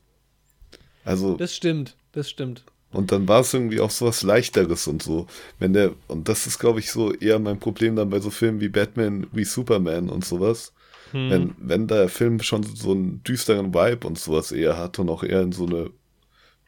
Also, 1.04 1.36
das 1.36 1.54
stimmt, 1.54 1.96
das 2.12 2.28
stimmt. 2.30 2.64
Und 2.92 3.12
dann 3.12 3.28
war 3.28 3.40
es 3.40 3.52
irgendwie 3.52 3.80
auch 3.80 3.90
sowas 3.90 4.22
Leichteres 4.22 4.86
und 4.86 5.02
so. 5.02 5.26
Wenn 5.58 5.72
der, 5.72 5.92
und 6.08 6.28
das 6.28 6.46
ist, 6.46 6.58
glaube 6.58 6.80
ich, 6.80 6.90
so 6.90 7.12
eher 7.12 7.38
mein 7.38 7.58
Problem 7.58 7.96
dann 7.96 8.10
bei 8.10 8.20
so 8.20 8.30
Filmen 8.30 8.60
wie 8.60 8.68
Batman, 8.68 9.26
wie 9.32 9.44
Superman 9.44 10.08
und 10.08 10.24
sowas. 10.24 10.72
Hm. 11.12 11.30
Wenn, 11.30 11.54
wenn 11.58 11.86
der 11.88 12.08
Film 12.08 12.40
schon 12.40 12.62
so 12.62 12.92
einen 12.92 13.22
düsteren 13.22 13.74
Vibe 13.74 14.06
und 14.06 14.18
sowas 14.18 14.52
eher 14.52 14.76
hat 14.78 14.98
und 14.98 15.08
auch 15.10 15.22
eher 15.24 15.42
in 15.42 15.52
so 15.52 15.66
eine 15.66 15.90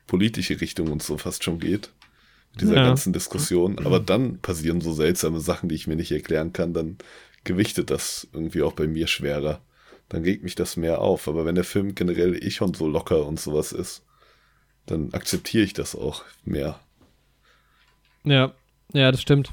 politische 0.06 0.60
Richtung 0.60 0.90
und 0.90 1.02
so 1.02 1.18
fast 1.18 1.44
schon 1.44 1.58
geht. 1.58 1.92
Mit 2.52 2.62
dieser 2.62 2.76
Ja. 2.76 2.84
ganzen 2.84 3.12
Diskussion. 3.12 3.78
Aber 3.84 4.00
dann 4.00 4.38
passieren 4.40 4.80
so 4.80 4.92
seltsame 4.92 5.40
Sachen, 5.40 5.68
die 5.68 5.74
ich 5.74 5.86
mir 5.86 5.96
nicht 5.96 6.12
erklären 6.12 6.52
kann. 6.52 6.72
Dann 6.74 6.98
gewichtet 7.44 7.90
das 7.90 8.26
irgendwie 8.32 8.62
auch 8.62 8.72
bei 8.72 8.86
mir 8.86 9.06
schwerer. 9.06 9.60
Dann 10.08 10.22
regt 10.24 10.42
mich 10.42 10.54
das 10.54 10.76
mehr 10.76 11.00
auf. 11.00 11.28
Aber 11.28 11.44
wenn 11.44 11.54
der 11.54 11.64
Film 11.64 11.94
generell 11.94 12.42
eh 12.42 12.50
schon 12.50 12.74
so 12.74 12.88
locker 12.88 13.26
und 13.26 13.38
sowas 13.40 13.72
ist, 13.72 14.02
dann 14.90 15.12
akzeptiere 15.12 15.64
ich 15.64 15.72
das 15.72 15.94
auch 15.94 16.24
mehr. 16.44 16.78
Ja, 18.24 18.52
ja, 18.92 19.10
das 19.10 19.22
stimmt. 19.22 19.52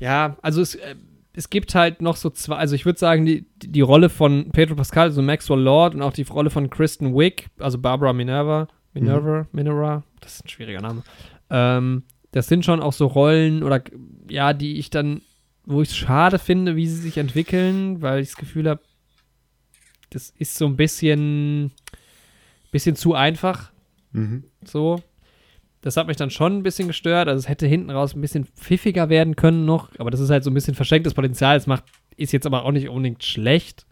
Ja, 0.00 0.36
also 0.42 0.60
es, 0.60 0.74
äh, 0.74 0.94
es 1.34 1.50
gibt 1.50 1.74
halt 1.74 2.02
noch 2.02 2.16
so 2.16 2.30
zwei, 2.30 2.56
also 2.56 2.74
ich 2.74 2.84
würde 2.84 2.98
sagen, 2.98 3.24
die, 3.24 3.46
die 3.56 3.80
Rolle 3.80 4.08
von 4.08 4.50
Pedro 4.50 4.74
Pascal, 4.74 5.04
also 5.04 5.22
Maxwell 5.22 5.60
Lord 5.60 5.94
und 5.94 6.02
auch 6.02 6.12
die 6.12 6.22
Rolle 6.22 6.50
von 6.50 6.70
Kristen 6.70 7.14
Wiig, 7.14 7.48
also 7.58 7.78
Barbara 7.78 8.12
Minerva, 8.12 8.68
Minerva, 8.92 9.46
Minerva, 9.52 10.02
das 10.20 10.36
ist 10.36 10.44
ein 10.44 10.48
schwieriger 10.48 10.82
Name. 10.82 11.02
Ähm, 11.50 12.04
das 12.32 12.48
sind 12.48 12.64
schon 12.64 12.80
auch 12.80 12.92
so 12.92 13.06
Rollen 13.06 13.62
oder 13.62 13.82
ja, 14.28 14.52
die 14.52 14.78
ich 14.78 14.90
dann, 14.90 15.22
wo 15.64 15.82
ich 15.82 15.90
es 15.90 15.96
schade 15.96 16.38
finde, 16.38 16.76
wie 16.76 16.86
sie 16.86 17.00
sich 17.00 17.18
entwickeln, 17.18 18.02
weil 18.02 18.20
ich 18.20 18.28
das 18.28 18.36
Gefühl 18.36 18.68
habe, 18.68 18.80
das 20.10 20.30
ist 20.38 20.56
so 20.56 20.66
ein 20.66 20.76
bisschen, 20.76 21.72
bisschen 22.70 22.96
zu 22.96 23.14
einfach. 23.14 23.71
Mhm. 24.12 24.44
So. 24.64 25.00
Das 25.80 25.96
hat 25.96 26.06
mich 26.06 26.16
dann 26.16 26.30
schon 26.30 26.58
ein 26.58 26.62
bisschen 26.62 26.86
gestört. 26.86 27.28
Also 27.28 27.40
es 27.40 27.48
hätte 27.48 27.66
hinten 27.66 27.90
raus 27.90 28.14
ein 28.14 28.20
bisschen 28.20 28.44
pfiffiger 28.44 29.08
werden 29.08 29.34
können 29.34 29.64
noch, 29.64 29.90
aber 29.98 30.10
das 30.10 30.20
ist 30.20 30.30
halt 30.30 30.44
so 30.44 30.50
ein 30.50 30.54
bisschen 30.54 30.76
verschenktes 30.76 31.14
Potenzial. 31.14 31.56
Es 31.56 31.66
macht, 31.66 31.84
ist 32.16 32.32
jetzt 32.32 32.46
aber 32.46 32.64
auch 32.64 32.70
nicht 32.70 32.88
unbedingt 32.88 33.24
schlecht. 33.24 33.84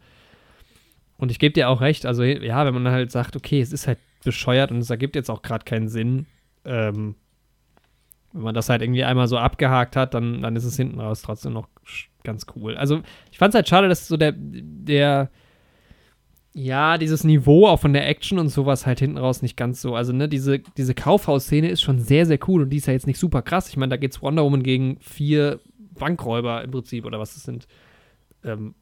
Und 1.16 1.30
ich 1.30 1.38
gebe 1.38 1.52
dir 1.52 1.68
auch 1.68 1.80
recht, 1.80 2.06
also 2.06 2.22
ja, 2.22 2.64
wenn 2.64 2.74
man 2.74 2.90
halt 2.90 3.10
sagt, 3.10 3.36
okay, 3.36 3.60
es 3.60 3.72
ist 3.72 3.86
halt 3.86 3.98
bescheuert 4.24 4.70
und 4.70 4.78
es 4.78 4.90
ergibt 4.90 5.16
jetzt 5.16 5.30
auch 5.30 5.42
gerade 5.42 5.64
keinen 5.64 5.88
Sinn, 5.88 6.26
ähm, 6.64 7.16
wenn 8.32 8.42
man 8.42 8.54
das 8.54 8.68
halt 8.68 8.82
irgendwie 8.82 9.04
einmal 9.04 9.26
so 9.26 9.36
abgehakt 9.36 9.96
hat, 9.96 10.14
dann, 10.14 10.42
dann 10.42 10.56
ist 10.56 10.64
es 10.64 10.76
hinten 10.76 11.00
raus 11.00 11.22
trotzdem 11.22 11.52
noch 11.52 11.68
ganz 12.22 12.46
cool. 12.54 12.76
Also 12.76 13.02
ich 13.32 13.38
fand 13.38 13.52
es 13.52 13.56
halt 13.56 13.68
schade, 13.68 13.88
dass 13.88 14.06
so 14.06 14.16
der, 14.16 14.32
der, 14.36 15.30
ja, 16.52 16.98
dieses 16.98 17.24
Niveau 17.24 17.66
auch 17.66 17.80
von 17.80 17.92
der 17.92 18.08
Action 18.08 18.38
und 18.38 18.48
sowas 18.48 18.86
halt 18.86 18.98
hinten 18.98 19.18
raus 19.18 19.42
nicht 19.42 19.56
ganz 19.56 19.80
so. 19.80 19.94
Also, 19.94 20.12
ne, 20.12 20.28
diese, 20.28 20.58
diese 20.58 20.94
Kaufhausszene 20.94 21.68
ist 21.68 21.82
schon 21.82 22.00
sehr, 22.00 22.26
sehr 22.26 22.38
cool 22.48 22.62
und 22.62 22.70
die 22.70 22.78
ist 22.78 22.86
ja 22.86 22.92
jetzt 22.92 23.06
nicht 23.06 23.18
super 23.18 23.42
krass. 23.42 23.68
Ich 23.68 23.76
meine, 23.76 23.90
da 23.90 23.96
geht's 23.96 24.20
Wonder 24.22 24.44
Woman 24.44 24.62
gegen 24.62 24.98
vier 25.00 25.60
Bankräuber 25.94 26.62
im 26.64 26.70
Prinzip 26.70 27.04
oder 27.04 27.18
was 27.20 27.36
es 27.36 27.44
sind. 27.44 27.66
ähm, 28.44 28.74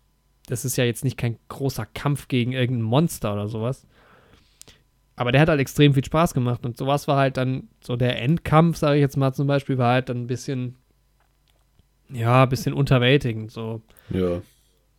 das 0.48 0.64
ist 0.64 0.76
ja 0.76 0.84
jetzt 0.84 1.04
nicht 1.04 1.18
kein 1.18 1.36
großer 1.48 1.86
Kampf 1.86 2.28
gegen 2.28 2.52
irgendein 2.52 2.82
Monster 2.82 3.34
oder 3.34 3.48
sowas. 3.48 3.86
Aber 5.14 5.32
der 5.32 5.40
hat 5.40 5.48
halt 5.48 5.60
extrem 5.60 5.94
viel 5.94 6.04
Spaß 6.04 6.32
gemacht 6.32 6.64
und 6.64 6.76
sowas 6.76 7.08
war 7.08 7.18
halt 7.18 7.36
dann 7.36 7.68
so 7.80 7.96
der 7.96 8.22
Endkampf, 8.22 8.76
sage 8.76 8.96
ich 8.96 9.00
jetzt 9.00 9.16
mal 9.16 9.32
zum 9.34 9.46
Beispiel, 9.46 9.76
war 9.76 9.92
halt 9.94 10.08
dann 10.08 10.22
ein 10.22 10.26
bisschen, 10.26 10.76
ja, 12.08 12.44
ein 12.44 12.48
bisschen 12.48 12.72
unterwältigend 12.72 13.50
so. 13.50 13.82
Ja. 14.10 14.40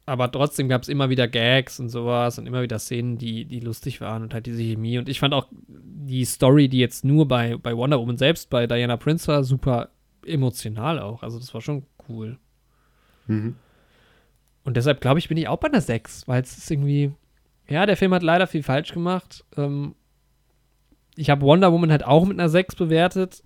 Aber 0.09 0.31
trotzdem 0.31 0.69
gab 0.69 0.81
es 0.81 0.89
immer 0.89 1.11
wieder 1.11 1.27
Gags 1.27 1.79
und 1.79 1.89
sowas 1.89 2.39
und 2.39 2.47
immer 2.47 2.63
wieder 2.63 2.79
Szenen, 2.79 3.19
die, 3.19 3.45
die 3.45 3.59
lustig 3.59 4.01
waren 4.01 4.23
und 4.23 4.33
halt 4.33 4.47
diese 4.47 4.63
Chemie. 4.63 4.97
Und 4.97 5.07
ich 5.07 5.19
fand 5.19 5.35
auch 5.35 5.45
die 5.67 6.25
Story, 6.25 6.67
die 6.67 6.79
jetzt 6.79 7.05
nur 7.05 7.27
bei, 7.27 7.57
bei 7.57 7.77
Wonder 7.77 7.99
Woman 7.99 8.17
selbst, 8.17 8.49
bei 8.49 8.65
Diana 8.65 8.97
Prince 8.97 9.27
war, 9.27 9.43
super 9.43 9.89
emotional 10.25 10.97
auch. 10.97 11.21
Also 11.21 11.37
das 11.37 11.53
war 11.53 11.61
schon 11.61 11.83
cool. 12.09 12.39
Mhm. 13.27 13.55
Und 14.63 14.77
deshalb 14.77 14.99
glaube 14.99 15.19
ich, 15.19 15.27
bin 15.27 15.37
ich 15.37 15.47
auch 15.47 15.59
bei 15.59 15.67
einer 15.67 15.79
6, 15.79 16.27
weil 16.27 16.41
es 16.41 16.57
ist 16.57 16.71
irgendwie, 16.71 17.11
ja, 17.67 17.85
der 17.85 17.95
Film 17.95 18.11
hat 18.11 18.23
leider 18.23 18.47
viel 18.47 18.63
falsch 18.63 18.91
gemacht. 18.91 19.45
Ähm, 19.57 19.93
ich 21.17 21.29
habe 21.29 21.43
Wonder 21.43 21.71
Woman 21.71 21.91
halt 21.91 22.03
auch 22.03 22.25
mit 22.25 22.39
einer 22.39 22.49
6 22.49 22.73
bewertet. 22.73 23.43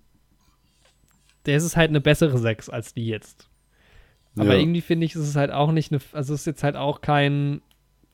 Der 1.45 1.57
ist 1.57 1.75
halt 1.75 1.89
eine 1.89 1.99
bessere 1.99 2.37
6 2.37 2.69
als 2.69 2.93
die 2.93 3.07
jetzt. 3.07 3.49
Aber 4.37 4.53
ja. 4.55 4.59
irgendwie 4.59 4.81
finde 4.81 5.05
ich, 5.05 5.13
ist 5.15 5.21
es 5.27 5.35
halt 5.35 5.51
auch 5.51 5.71
nicht 5.71 5.91
eine, 5.91 6.01
also 6.13 6.33
es 6.33 6.41
ist 6.41 6.45
jetzt 6.47 6.63
halt 6.63 6.75
auch 6.75 7.01
kein 7.01 7.61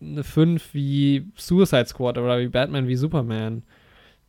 eine 0.02 0.24
5 0.24 0.74
wie 0.74 1.30
Suicide 1.36 1.86
Squad 1.86 2.18
oder 2.18 2.40
wie 2.40 2.48
Batman 2.48 2.88
wie 2.88 2.96
Superman. 2.96 3.64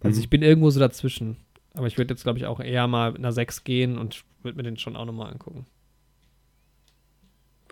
Also 0.00 0.16
Mhm. 0.18 0.22
ich 0.24 0.30
bin 0.30 0.42
irgendwo 0.42 0.70
so 0.70 0.80
dazwischen. 0.80 1.36
Aber 1.74 1.86
ich 1.86 1.96
würde 1.98 2.12
jetzt, 2.14 2.22
glaube 2.24 2.38
ich, 2.38 2.46
auch 2.46 2.58
eher 2.60 2.86
mal 2.88 3.14
einer 3.14 3.32
6 3.32 3.62
gehen 3.64 3.96
und 3.98 4.24
würde 4.42 4.56
mir 4.56 4.62
den 4.64 4.76
schon 4.76 4.96
auch 4.96 5.04
nochmal 5.04 5.30
angucken. 5.32 5.66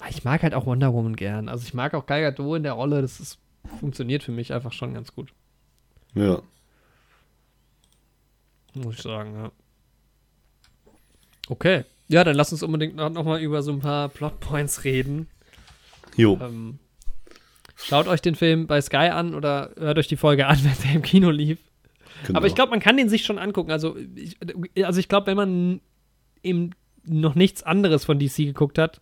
Ah, 0.01 0.07
Ich 0.11 0.23
mag 0.25 0.43
halt 0.43 0.55
auch 0.55 0.67
Wonder 0.67 0.93
Woman 0.93 1.17
gern. 1.17 1.49
Also 1.49 1.67
ich 1.67 1.75
mag 1.75 1.95
auch 1.95 2.07
Gal 2.07 2.21
Gadot 2.21 2.57
in 2.59 2.63
der 2.63 2.75
Rolle. 2.75 3.03
Das 3.03 3.19
ist, 3.19 3.39
funktioniert 3.81 4.23
für 4.23 4.31
mich 4.33 4.53
einfach 4.53 4.73
schon 4.73 4.95
ganz 4.95 5.13
gut. 5.15 5.33
Ja. 6.15 6.41
Muss 8.75 8.97
ich 8.97 9.03
sagen, 9.03 9.35
ja. 9.35 9.51
Okay. 11.49 11.85
Ja, 12.09 12.25
dann 12.25 12.37
lass 12.37 12.53
uns 12.53 12.63
unbedingt 12.63 12.97
noch, 12.97 13.25
mal 13.25 13.41
über 13.41 13.63
so 13.63 13.71
ein 13.73 13.81
paar 13.81 14.09
Plotpoints 14.09 14.85
reden. 14.85 15.29
Jo. 16.17 16.39
Ähm, 16.43 16.79
schaut 17.77 18.09
euch 18.09 18.23
den 18.23 18.35
Film 18.35 18.67
bei 18.67 18.81
Sky 18.81 18.97
an 18.97 19.35
oder 19.35 19.73
hört 19.79 19.99
euch 19.99 20.09
die 20.09 20.17
Folge 20.17 20.47
an, 20.47 20.59
wenn 20.63 20.73
der 20.85 20.97
im 20.97 21.03
Kino 21.03 21.31
lief. 21.31 21.59
Genau. 22.27 22.39
Aber 22.39 22.47
ich 22.47 22.55
glaube, 22.55 22.71
man 22.71 22.81
kann 22.81 22.97
den 22.97 23.09
sich 23.09 23.25
schon 23.25 23.39
angucken. 23.39 23.71
Also 23.71 23.97
ich, 24.15 24.37
also 24.85 24.99
ich 24.99 25.09
glaube, 25.09 25.29
wenn 25.29 25.37
man 25.37 25.81
eben 26.43 26.71
noch 27.05 27.35
nichts 27.35 27.63
anderes 27.63 28.05
von 28.05 28.19
DC 28.19 28.37
geguckt 28.37 28.79
hat, 28.79 29.01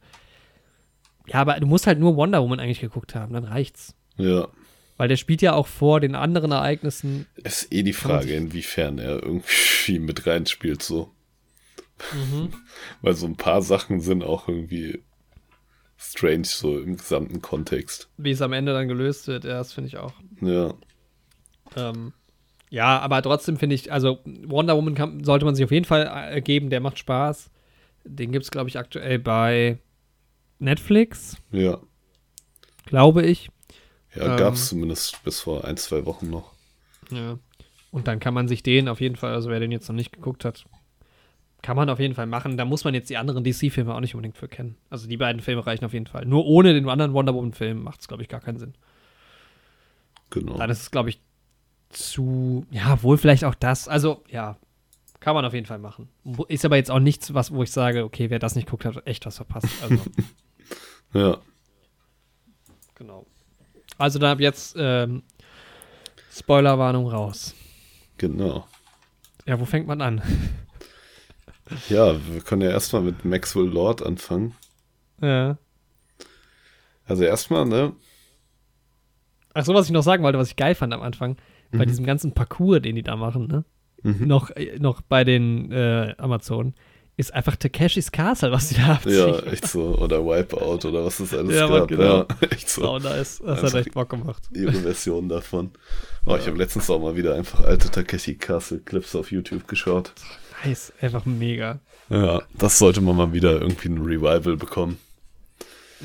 ja, 1.26 1.40
aber 1.40 1.58
du 1.58 1.66
musst 1.66 1.86
halt 1.86 1.98
nur 1.98 2.16
Wonder 2.16 2.42
Woman 2.42 2.60
eigentlich 2.60 2.80
geguckt 2.80 3.14
haben, 3.14 3.32
dann 3.32 3.44
reicht's. 3.44 3.94
Ja. 4.16 4.48
Weil 4.96 5.08
der 5.08 5.16
spielt 5.16 5.42
ja 5.42 5.52
auch 5.52 5.66
vor 5.66 6.00
den 6.00 6.14
anderen 6.14 6.52
Ereignissen. 6.52 7.26
Ist 7.36 7.72
eh 7.72 7.82
die 7.82 7.92
Frage, 7.92 8.34
inwiefern 8.34 8.98
er 8.98 9.22
irgendwie 9.22 9.98
mit 9.98 10.26
reinspielt, 10.26 10.82
so. 10.82 11.10
Mhm. 12.12 12.50
Weil 13.02 13.14
so 13.14 13.26
ein 13.26 13.36
paar 13.36 13.62
Sachen 13.62 14.00
sind 14.00 14.22
auch 14.22 14.48
irgendwie 14.48 15.02
strange, 15.96 16.44
so 16.44 16.78
im 16.78 16.96
gesamten 16.96 17.40
Kontext. 17.40 18.08
Wie 18.18 18.30
es 18.30 18.42
am 18.42 18.52
Ende 18.52 18.72
dann 18.72 18.88
gelöst 18.88 19.26
wird, 19.28 19.44
ja, 19.44 19.54
das 19.54 19.72
finde 19.72 19.88
ich 19.88 19.96
auch. 19.96 20.12
Ja. 20.40 20.74
Ähm, 21.74 22.12
ja, 22.70 22.98
aber 22.98 23.22
trotzdem 23.22 23.56
finde 23.56 23.74
ich, 23.74 23.92
also 23.92 24.18
Wonder 24.24 24.76
Woman 24.76 24.94
kann, 24.94 25.24
sollte 25.24 25.44
man 25.44 25.54
sich 25.54 25.64
auf 25.64 25.70
jeden 25.70 25.84
Fall 25.86 26.30
äh, 26.32 26.40
geben, 26.42 26.68
der 26.70 26.80
macht 26.80 26.98
Spaß. 26.98 27.50
Den 28.04 28.30
gibt 28.32 28.44
es, 28.44 28.50
glaube 28.50 28.68
ich, 28.68 28.78
aktuell 28.78 29.18
bei 29.18 29.78
Netflix, 30.58 31.36
Ja. 31.50 31.80
glaube 32.84 33.24
ich. 33.24 33.50
Ja, 34.14 34.32
Ähm. 34.32 34.36
gab's 34.36 34.68
zumindest 34.68 35.22
bis 35.24 35.40
vor 35.40 35.64
ein, 35.64 35.76
zwei 35.76 36.04
Wochen 36.06 36.30
noch. 36.30 36.52
Ja. 37.10 37.38
Und 37.90 38.06
dann 38.08 38.20
kann 38.20 38.34
man 38.34 38.48
sich 38.48 38.62
den 38.62 38.88
auf 38.88 39.00
jeden 39.00 39.16
Fall, 39.16 39.32
also 39.32 39.48
wer 39.48 39.60
den 39.60 39.72
jetzt 39.72 39.88
noch 39.88 39.96
nicht 39.96 40.12
geguckt 40.12 40.44
hat, 40.44 40.66
kann 41.62 41.76
man 41.76 41.88
auf 41.90 41.98
jeden 41.98 42.14
Fall 42.14 42.26
machen. 42.26 42.56
Da 42.56 42.64
muss 42.64 42.84
man 42.84 42.94
jetzt 42.94 43.10
die 43.10 43.16
anderen 43.16 43.42
DC-Filme 43.42 43.94
auch 43.94 44.00
nicht 44.00 44.14
unbedingt 44.14 44.36
für 44.36 44.48
kennen. 44.48 44.76
Also 44.90 45.08
die 45.08 45.16
beiden 45.16 45.40
Filme 45.42 45.66
reichen 45.66 45.84
auf 45.84 45.92
jeden 45.92 46.06
Fall. 46.06 46.24
Nur 46.24 46.46
ohne 46.46 46.74
den 46.74 46.88
anderen 46.88 47.12
Wonder 47.12 47.34
Woman-Film 47.34 47.82
macht 47.82 48.00
es, 48.00 48.08
glaube 48.08 48.22
ich, 48.22 48.28
gar 48.28 48.40
keinen 48.40 48.58
Sinn. 48.58 48.74
Genau. 50.30 50.56
Dann 50.56 50.70
ist 50.70 50.82
es, 50.82 50.90
glaube 50.90 51.08
ich, 51.10 51.20
zu, 51.88 52.66
ja, 52.70 53.02
wohl 53.02 53.18
vielleicht 53.18 53.44
auch 53.44 53.54
das. 53.54 53.88
Also, 53.88 54.22
ja, 54.28 54.56
kann 55.20 55.34
man 55.34 55.44
auf 55.44 55.54
jeden 55.54 55.66
Fall 55.66 55.78
machen. 55.78 56.08
Ist 56.48 56.64
aber 56.64 56.76
jetzt 56.76 56.90
auch 56.90 56.98
nichts, 56.98 57.32
was, 57.34 57.52
wo 57.52 57.62
ich 57.62 57.70
sage, 57.72 58.04
okay, 58.04 58.30
wer 58.30 58.38
das 58.38 58.54
nicht 58.54 58.68
guckt, 58.68 58.84
hat 58.84 59.06
echt 59.06 59.26
was 59.26 59.36
verpasst. 59.36 59.68
Also, 59.82 59.98
Ja. 61.14 61.38
genau. 62.94 63.26
Also, 63.98 64.18
dann 64.18 64.32
ab 64.32 64.40
jetzt 64.40 64.76
ähm, 64.78 65.22
Spoilerwarnung 66.30 67.08
raus. 67.08 67.54
Genau. 68.18 68.66
Ja, 69.46 69.58
wo 69.58 69.64
fängt 69.64 69.86
man 69.86 70.00
an? 70.02 70.20
Ja, 71.88 72.14
wir 72.32 72.40
können 72.42 72.62
ja 72.62 72.70
erstmal 72.70 73.02
mit 73.02 73.24
Maxwell 73.24 73.66
Lord 73.66 74.04
anfangen. 74.04 74.54
Ja. 75.20 75.58
Also 77.06 77.24
erstmal, 77.24 77.64
ne? 77.66 77.92
Ach 79.54 79.64
so, 79.64 79.74
was 79.74 79.86
ich 79.86 79.92
noch 79.92 80.02
sagen 80.02 80.22
wollte, 80.22 80.38
was 80.38 80.48
ich 80.50 80.56
geil 80.56 80.74
fand 80.74 80.92
am 80.92 81.02
Anfang, 81.02 81.36
bei 81.72 81.78
Mhm. 81.78 81.88
diesem 81.88 82.06
ganzen 82.06 82.32
Parcours, 82.32 82.82
den 82.82 82.94
die 82.96 83.02
da 83.02 83.16
machen, 83.16 83.46
ne? 83.46 83.64
Mhm. 84.02 84.26
Noch, 84.26 84.50
äh, 84.50 84.78
noch 84.78 85.00
bei 85.00 85.24
den 85.24 85.72
äh, 85.72 86.14
Amazonen, 86.18 86.74
ist 87.16 87.32
einfach 87.32 87.56
Takeshis 87.56 88.12
Castle, 88.12 88.52
was 88.52 88.68
die 88.68 88.74
da 88.74 88.94
abziehen. 88.96 89.14
Ja, 89.16 89.38
echt 89.50 89.66
so. 89.66 89.96
Oder 89.98 90.22
Wipeout 90.24 90.86
oder 90.86 91.04
was 91.06 91.18
es 91.18 91.32
alles 91.32 91.56
Ja, 91.56 91.66
gab. 91.66 91.88
genau. 91.88 92.18
Ja, 92.18 92.26
echt 92.50 92.68
so. 92.68 92.82
Sau 92.82 92.98
nice. 92.98 93.38
Das 93.38 93.56
hat 93.58 93.64
Einfach- 93.64 93.78
echt 93.78 93.92
Bock 93.94 94.10
gemacht. 94.10 94.42
Ihre 94.52 94.72
Version 94.72 95.28
davon. 95.30 95.70
Oh, 96.26 96.36
ich 96.36 96.46
habe 96.46 96.58
letztens 96.58 96.90
auch 96.90 97.00
mal 97.00 97.16
wieder 97.16 97.34
einfach 97.34 97.60
alte 97.64 97.90
Takeshi 97.90 98.34
Castle 98.36 98.80
Clips 98.80 99.16
auf 99.16 99.30
YouTube 99.32 99.66
geschaut. 99.66 100.12
Nice, 100.64 100.92
einfach 101.00 101.24
mega. 101.26 101.78
Ja, 102.08 102.42
das 102.54 102.78
sollte 102.78 103.00
man 103.00 103.16
mal 103.16 103.32
wieder 103.32 103.60
irgendwie 103.60 103.88
ein 103.88 103.98
Revival 104.02 104.56
bekommen. 104.56 104.98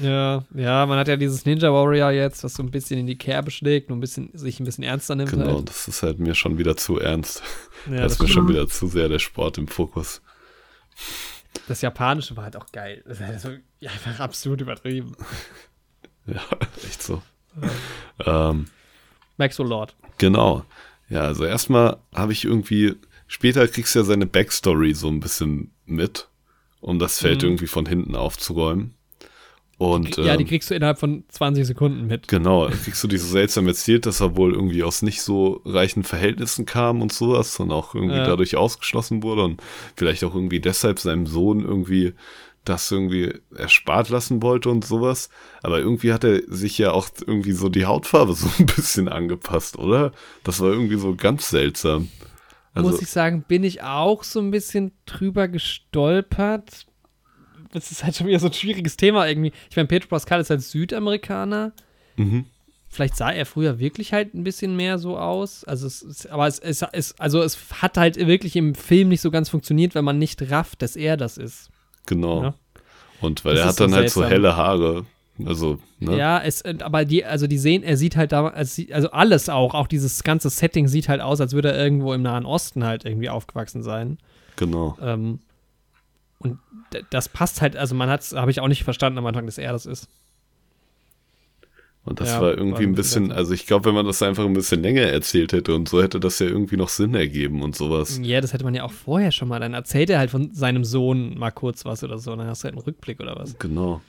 Ja, 0.01 0.45
ja, 0.55 0.85
man 0.85 0.97
hat 0.97 1.09
ja 1.09 1.17
dieses 1.17 1.45
Ninja 1.45 1.71
Warrior 1.71 2.11
jetzt, 2.11 2.43
was 2.43 2.53
so 2.53 2.63
ein 2.63 2.71
bisschen 2.71 2.99
in 2.99 3.07
die 3.07 3.17
Kerbe 3.17 3.51
schlägt 3.51 3.89
und 3.91 3.97
ein 3.97 3.99
bisschen, 4.01 4.29
sich 4.33 4.59
ein 4.59 4.63
bisschen 4.63 4.83
ernster 4.85 5.15
nimmt. 5.15 5.31
Genau, 5.31 5.57
Halt. 5.57 5.69
das 5.69 5.87
ist 5.87 6.01
halt 6.01 6.17
mir 6.19 6.33
schon 6.33 6.57
wieder 6.57 6.77
zu 6.77 6.97
ernst. 6.99 7.43
Ja, 7.87 7.97
da 7.97 8.01
das, 8.03 8.13
ist 8.13 8.21
mir 8.21 8.27
schon 8.29 8.47
wieder 8.47 8.67
zu 8.67 8.87
sehr 8.87 9.09
der 9.09 9.19
Sport 9.19 9.57
im 9.57 9.67
Fokus. 9.67 10.21
das 11.67 11.81
Japanische 11.81 12.37
war 12.37 12.45
halt 12.45 12.55
auch 12.55 12.67
geil. 12.71 13.03
Das 13.05 13.19
ist 13.19 13.25
halt 13.25 13.41
so, 13.41 13.49
ja, 13.79 13.91
einfach 13.91 14.19
absolut 14.19 14.61
übertrieben. 14.61 15.13
Ja, 16.27 16.41
echt 16.87 17.01
so. 17.01 17.19
Ähm, 18.23 18.67
Maxwell 19.37 19.67
Lord. 19.67 19.95
genau. 20.19 20.63
Ja, 21.09 21.21
also 21.21 21.43
erstmal 21.45 21.97
habe 22.13 22.31
ich 22.31 22.45
irgendwie, 22.45 22.93
später 23.31 23.65
kriegst 23.67 23.95
du 23.95 23.99
ja 23.99 24.05
seine 24.05 24.25
Backstory 24.25 24.93
so 24.93 25.07
ein 25.07 25.21
bisschen 25.21 25.71
mit, 25.85 26.27
um 26.81 26.99
das 26.99 27.19
Feld 27.19 27.41
Mhm. 27.41 27.49
irgendwie 27.49 27.67
von 27.67 27.85
hinten 27.85 28.15
aufzuräumen. 28.15 28.93
Und 29.77 30.17
ja, 30.17 30.37
die 30.37 30.43
ähm, 30.43 30.49
kriegst 30.49 30.69
du 30.69 30.75
innerhalb 30.75 30.99
von 30.99 31.23
20 31.29 31.65
Sekunden 31.65 32.05
mit. 32.05 32.27
Genau, 32.27 32.67
kriegst 32.83 33.03
du 33.03 33.07
die 33.07 33.17
so 33.17 33.25
seltsam 33.27 33.67
erzählt, 33.67 34.05
dass 34.05 34.19
er 34.21 34.35
wohl 34.35 34.53
irgendwie 34.53 34.83
aus 34.83 35.01
nicht 35.01 35.23
so 35.23 35.61
reichen 35.65 36.03
Verhältnissen 36.03 36.67
kam 36.67 37.01
und 37.01 37.11
sowas 37.11 37.59
und 37.59 37.71
auch 37.71 37.95
irgendwie 37.95 38.17
Ja. 38.17 38.23
dadurch 38.25 38.55
ausgeschlossen 38.57 39.23
wurde 39.23 39.43
und 39.43 39.61
vielleicht 39.95 40.23
auch 40.23 40.35
irgendwie 40.35 40.59
deshalb 40.59 40.99
seinem 40.99 41.25
Sohn 41.25 41.61
irgendwie 41.65 42.13
das 42.63 42.91
irgendwie 42.91 43.33
erspart 43.55 44.09
lassen 44.09 44.43
wollte 44.43 44.69
und 44.69 44.85
sowas. 44.85 45.29
Aber 45.63 45.79
irgendwie 45.79 46.13
hat 46.13 46.23
er 46.25 46.41
sich 46.47 46.77
ja 46.77 46.91
auch 46.91 47.09
irgendwie 47.25 47.53
so 47.53 47.67
die 47.69 47.85
Hautfarbe 47.87 48.33
so 48.35 48.47
ein 48.59 48.67
bisschen 48.67 49.07
angepasst, 49.09 49.79
oder? 49.79 50.11
Das 50.43 50.59
war 50.59 50.69
irgendwie 50.69 50.97
so 50.97 51.15
ganz 51.15 51.49
seltsam. 51.49 52.09
Also, 52.73 52.89
Muss 52.89 53.01
ich 53.01 53.09
sagen, 53.09 53.43
bin 53.47 53.63
ich 53.63 53.83
auch 53.83 54.23
so 54.23 54.39
ein 54.39 54.51
bisschen 54.51 54.91
drüber 55.05 55.47
gestolpert. 55.47 56.85
Das 57.73 57.91
ist 57.91 58.03
halt 58.03 58.15
schon 58.15 58.27
wieder 58.27 58.39
so 58.39 58.47
ein 58.47 58.53
schwieriges 58.53 58.97
Thema 58.97 59.27
irgendwie. 59.27 59.51
Ich 59.69 59.75
meine, 59.75 59.87
Pedro 59.87 60.07
Pascal 60.07 60.41
ist 60.41 60.49
halt 60.49 60.61
Südamerikaner. 60.61 61.73
mhm. 62.15 62.45
Vielleicht 62.93 63.15
sah 63.15 63.31
er 63.31 63.45
früher 63.45 63.79
wirklich 63.79 64.11
halt 64.11 64.33
ein 64.33 64.43
bisschen 64.43 64.75
mehr 64.75 64.99
so 64.99 65.17
aus. 65.17 65.63
Also 65.63 65.87
es 65.87 66.01
ist, 66.01 66.29
aber 66.29 66.47
es, 66.47 66.59
es, 66.59 66.81
es, 66.91 67.17
also 67.21 67.41
es 67.41 67.57
hat 67.81 67.95
halt 67.95 68.17
wirklich 68.17 68.57
im 68.57 68.75
Film 68.75 69.07
nicht 69.07 69.21
so 69.21 69.31
ganz 69.31 69.47
funktioniert, 69.47 69.95
wenn 69.95 70.03
man 70.03 70.17
nicht 70.19 70.51
rafft, 70.51 70.81
dass 70.81 70.97
er 70.97 71.15
das 71.15 71.37
ist. 71.37 71.69
genau. 72.05 72.43
Ja. 72.43 72.53
Und 73.21 73.45
weil 73.45 73.53
Das 73.55 73.61
er 73.63 73.67
hat 73.69 73.75
so 73.77 73.85
dann 73.85 73.93
halt 73.95 74.09
so 74.09 74.19
seltsam. 74.19 74.29
helle 74.33 74.57
Haare. 74.57 75.05
Also, 75.47 75.79
ne? 75.99 76.17
Ja, 76.17 76.39
es, 76.41 76.61
äh, 76.61 76.75
aber 76.81 77.05
die, 77.05 77.25
also 77.25 77.47
die 77.47 77.57
sehen, 77.57 77.83
er 77.83 77.97
sieht 77.97 78.15
halt 78.15 78.31
da, 78.31 78.47
also 78.47 79.11
alles 79.11 79.49
auch, 79.49 79.73
auch 79.73 79.87
dieses 79.87 80.23
ganze 80.23 80.49
Setting 80.49 80.87
sieht 80.87 81.09
halt 81.09 81.21
aus, 81.21 81.41
als 81.41 81.53
würde 81.53 81.71
er 81.71 81.83
irgendwo 81.83 82.13
im 82.13 82.21
Nahen 82.21 82.45
Osten 82.45 82.83
halt 82.83 83.05
irgendwie 83.05 83.29
aufgewachsen 83.29 83.83
sein. 83.83 84.17
Genau. 84.55 84.97
Ähm, 85.01 85.39
und 86.39 86.59
das 87.11 87.29
passt 87.29 87.61
halt, 87.61 87.75
also 87.75 87.95
man 87.95 88.09
hat 88.09 88.21
es, 88.21 88.33
habe 88.33 88.51
ich 88.51 88.59
auch 88.59 88.67
nicht 88.67 88.83
verstanden 88.83 89.19
am 89.19 89.25
Anfang, 89.25 89.45
dass 89.45 89.57
er 89.57 89.71
das 89.71 89.85
ist. 89.85 90.09
Und 92.03 92.19
das 92.19 92.29
Ja, 92.29 92.41
war 92.41 92.57
war 92.57 92.57
irgendwie 92.57 92.83
ein 92.83 92.89
ein 92.89 92.95
bisschen 92.95 93.27
bisschen, 93.27 93.31
also 93.31 93.53
ich 93.53 93.67
glaube, 93.67 93.85
wenn 93.85 93.93
man 93.93 94.07
das 94.07 94.23
einfach 94.23 94.45
ein 94.45 94.53
bisschen 94.53 94.81
länger 94.81 95.03
erzählt 95.03 95.53
hätte 95.53 95.75
und 95.75 95.87
so 95.87 96.01
hätte 96.01 96.19
das 96.19 96.39
ja 96.39 96.47
irgendwie 96.47 96.75
noch 96.77 96.89
Sinn 96.89 97.13
ergeben 97.13 97.61
und 97.61 97.75
sowas. 97.75 98.19
Ja, 98.23 98.41
das 98.41 98.53
hätte 98.53 98.63
man 98.63 98.73
ja 98.73 98.83
auch 98.83 98.91
vorher 98.91 99.31
schon 99.31 99.47
mal. 99.47 99.59
Dann 99.59 99.73
erzählt 99.75 100.09
er 100.09 100.17
halt 100.17 100.31
von 100.31 100.51
seinem 100.53 100.83
Sohn 100.83 101.37
mal 101.37 101.51
kurz 101.51 101.85
was 101.85 102.03
oder 102.03 102.17
so. 102.17 102.35
Dann 102.35 102.47
hast 102.47 102.63
du 102.63 102.65
halt 102.65 102.73
einen 102.75 102.83
Rückblick 102.83 103.19
oder 103.19 103.35
was. 103.35 103.57
Genau. 103.59 104.01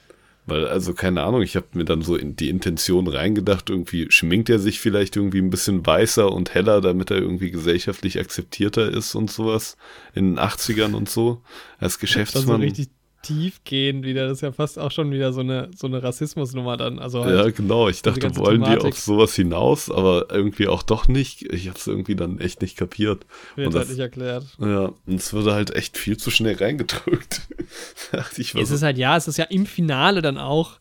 Weil, 0.44 0.66
also 0.66 0.92
keine 0.92 1.22
Ahnung, 1.22 1.42
ich 1.42 1.54
habe 1.54 1.66
mir 1.74 1.84
dann 1.84 2.02
so 2.02 2.16
in 2.16 2.34
die 2.34 2.48
Intention 2.48 3.06
reingedacht, 3.06 3.70
irgendwie 3.70 4.10
schminkt 4.10 4.50
er 4.50 4.58
sich 4.58 4.80
vielleicht 4.80 5.14
irgendwie 5.14 5.38
ein 5.38 5.50
bisschen 5.50 5.86
weißer 5.86 6.32
und 6.32 6.52
heller, 6.52 6.80
damit 6.80 7.12
er 7.12 7.18
irgendwie 7.18 7.52
gesellschaftlich 7.52 8.18
akzeptierter 8.18 8.90
ist 8.90 9.14
und 9.14 9.30
sowas 9.30 9.76
in 10.14 10.34
den 10.34 10.38
80ern 10.40 10.94
und 10.94 11.08
so, 11.08 11.42
als 11.78 12.00
Geschäftsmann. 12.00 12.42
Das 12.46 12.56
so 12.56 12.56
richtig 12.56 12.88
tief 13.22 13.62
gehen 13.64 14.02
wieder. 14.02 14.26
Das 14.26 14.38
ist 14.38 14.40
ja 14.42 14.52
fast 14.52 14.78
auch 14.78 14.90
schon 14.90 15.10
wieder 15.12 15.32
so 15.32 15.40
eine, 15.40 15.70
so 15.74 15.86
eine 15.86 16.02
Rassismusnummer 16.02 16.76
dann. 16.76 16.98
Also 16.98 17.24
halt 17.24 17.36
ja, 17.36 17.50
genau. 17.50 17.88
Ich 17.88 18.02
dachte, 18.02 18.36
wollen 18.36 18.62
Thematik. 18.62 18.80
die 18.80 18.88
auf 18.88 18.98
sowas 18.98 19.34
hinaus, 19.34 19.90
aber 19.90 20.26
irgendwie 20.30 20.68
auch 20.68 20.82
doch 20.82 21.08
nicht. 21.08 21.42
Ich 21.52 21.68
habe 21.68 21.78
es 21.78 21.86
irgendwie 21.86 22.16
dann 22.16 22.38
echt 22.38 22.60
nicht 22.60 22.76
kapiert. 22.76 23.24
Wird 23.54 23.68
und 23.68 23.74
halt 23.74 23.84
das, 23.84 23.90
nicht 23.90 24.00
erklärt. 24.00 24.44
Ja, 24.58 24.92
und 25.06 25.14
es 25.14 25.32
wurde 25.32 25.54
halt 25.54 25.74
echt 25.74 25.96
viel 25.96 26.16
zu 26.16 26.30
schnell 26.30 26.56
reingedrückt. 26.56 27.42
ich 28.36 28.54
es 28.54 28.70
ist 28.70 28.82
halt, 28.82 28.98
ja, 28.98 29.16
es 29.16 29.28
ist 29.28 29.38
ja 29.38 29.44
im 29.44 29.66
Finale 29.66 30.20
dann 30.20 30.38
auch 30.38 30.78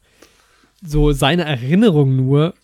so 0.84 1.12
seine 1.12 1.46
Erinnerung 1.46 2.16
nur 2.16 2.56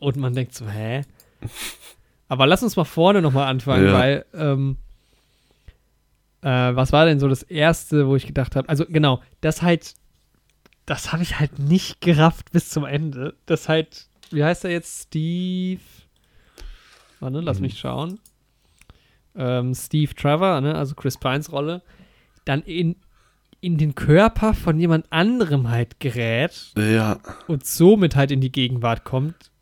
und 0.00 0.16
man 0.16 0.34
denkt 0.34 0.54
so, 0.54 0.68
hä? 0.68 1.02
Aber 2.28 2.46
lass 2.46 2.62
uns 2.62 2.76
mal 2.76 2.84
vorne 2.84 3.22
nochmal 3.22 3.46
anfangen, 3.46 3.86
ja. 3.86 3.92
weil 3.92 4.24
ähm, 4.34 4.78
äh, 6.42 6.74
was 6.74 6.92
war 6.92 7.06
denn 7.06 7.20
so 7.20 7.28
das 7.28 7.42
erste, 7.42 8.06
wo 8.06 8.16
ich 8.16 8.26
gedacht 8.26 8.56
habe? 8.56 8.68
Also 8.68 8.84
genau, 8.86 9.22
das 9.40 9.62
halt, 9.62 9.94
das 10.86 11.12
habe 11.12 11.22
ich 11.22 11.38
halt 11.38 11.58
nicht 11.58 12.00
gerafft 12.00 12.52
bis 12.52 12.68
zum 12.68 12.84
Ende. 12.84 13.34
Das 13.46 13.68
halt, 13.68 14.06
wie 14.30 14.44
heißt 14.44 14.64
er 14.64 14.72
jetzt? 14.72 15.06
Steve. 15.06 15.80
Warte, 17.20 17.40
lass 17.40 17.58
mhm. 17.58 17.62
mich 17.62 17.78
schauen. 17.78 18.18
Ähm, 19.34 19.74
Steve 19.74 20.14
Trevor, 20.14 20.60
ne, 20.60 20.74
also 20.74 20.94
Chris 20.94 21.16
Pines 21.16 21.52
Rolle, 21.52 21.82
dann 22.44 22.62
in, 22.62 22.96
in 23.60 23.78
den 23.78 23.94
Körper 23.94 24.52
von 24.52 24.78
jemand 24.78 25.10
anderem 25.10 25.70
halt 25.70 26.00
gerät. 26.00 26.72
Ja. 26.76 27.20
Und 27.46 27.64
somit 27.64 28.16
halt 28.16 28.32
in 28.32 28.40
die 28.40 28.52
Gegenwart 28.52 29.04
kommt. 29.04 29.52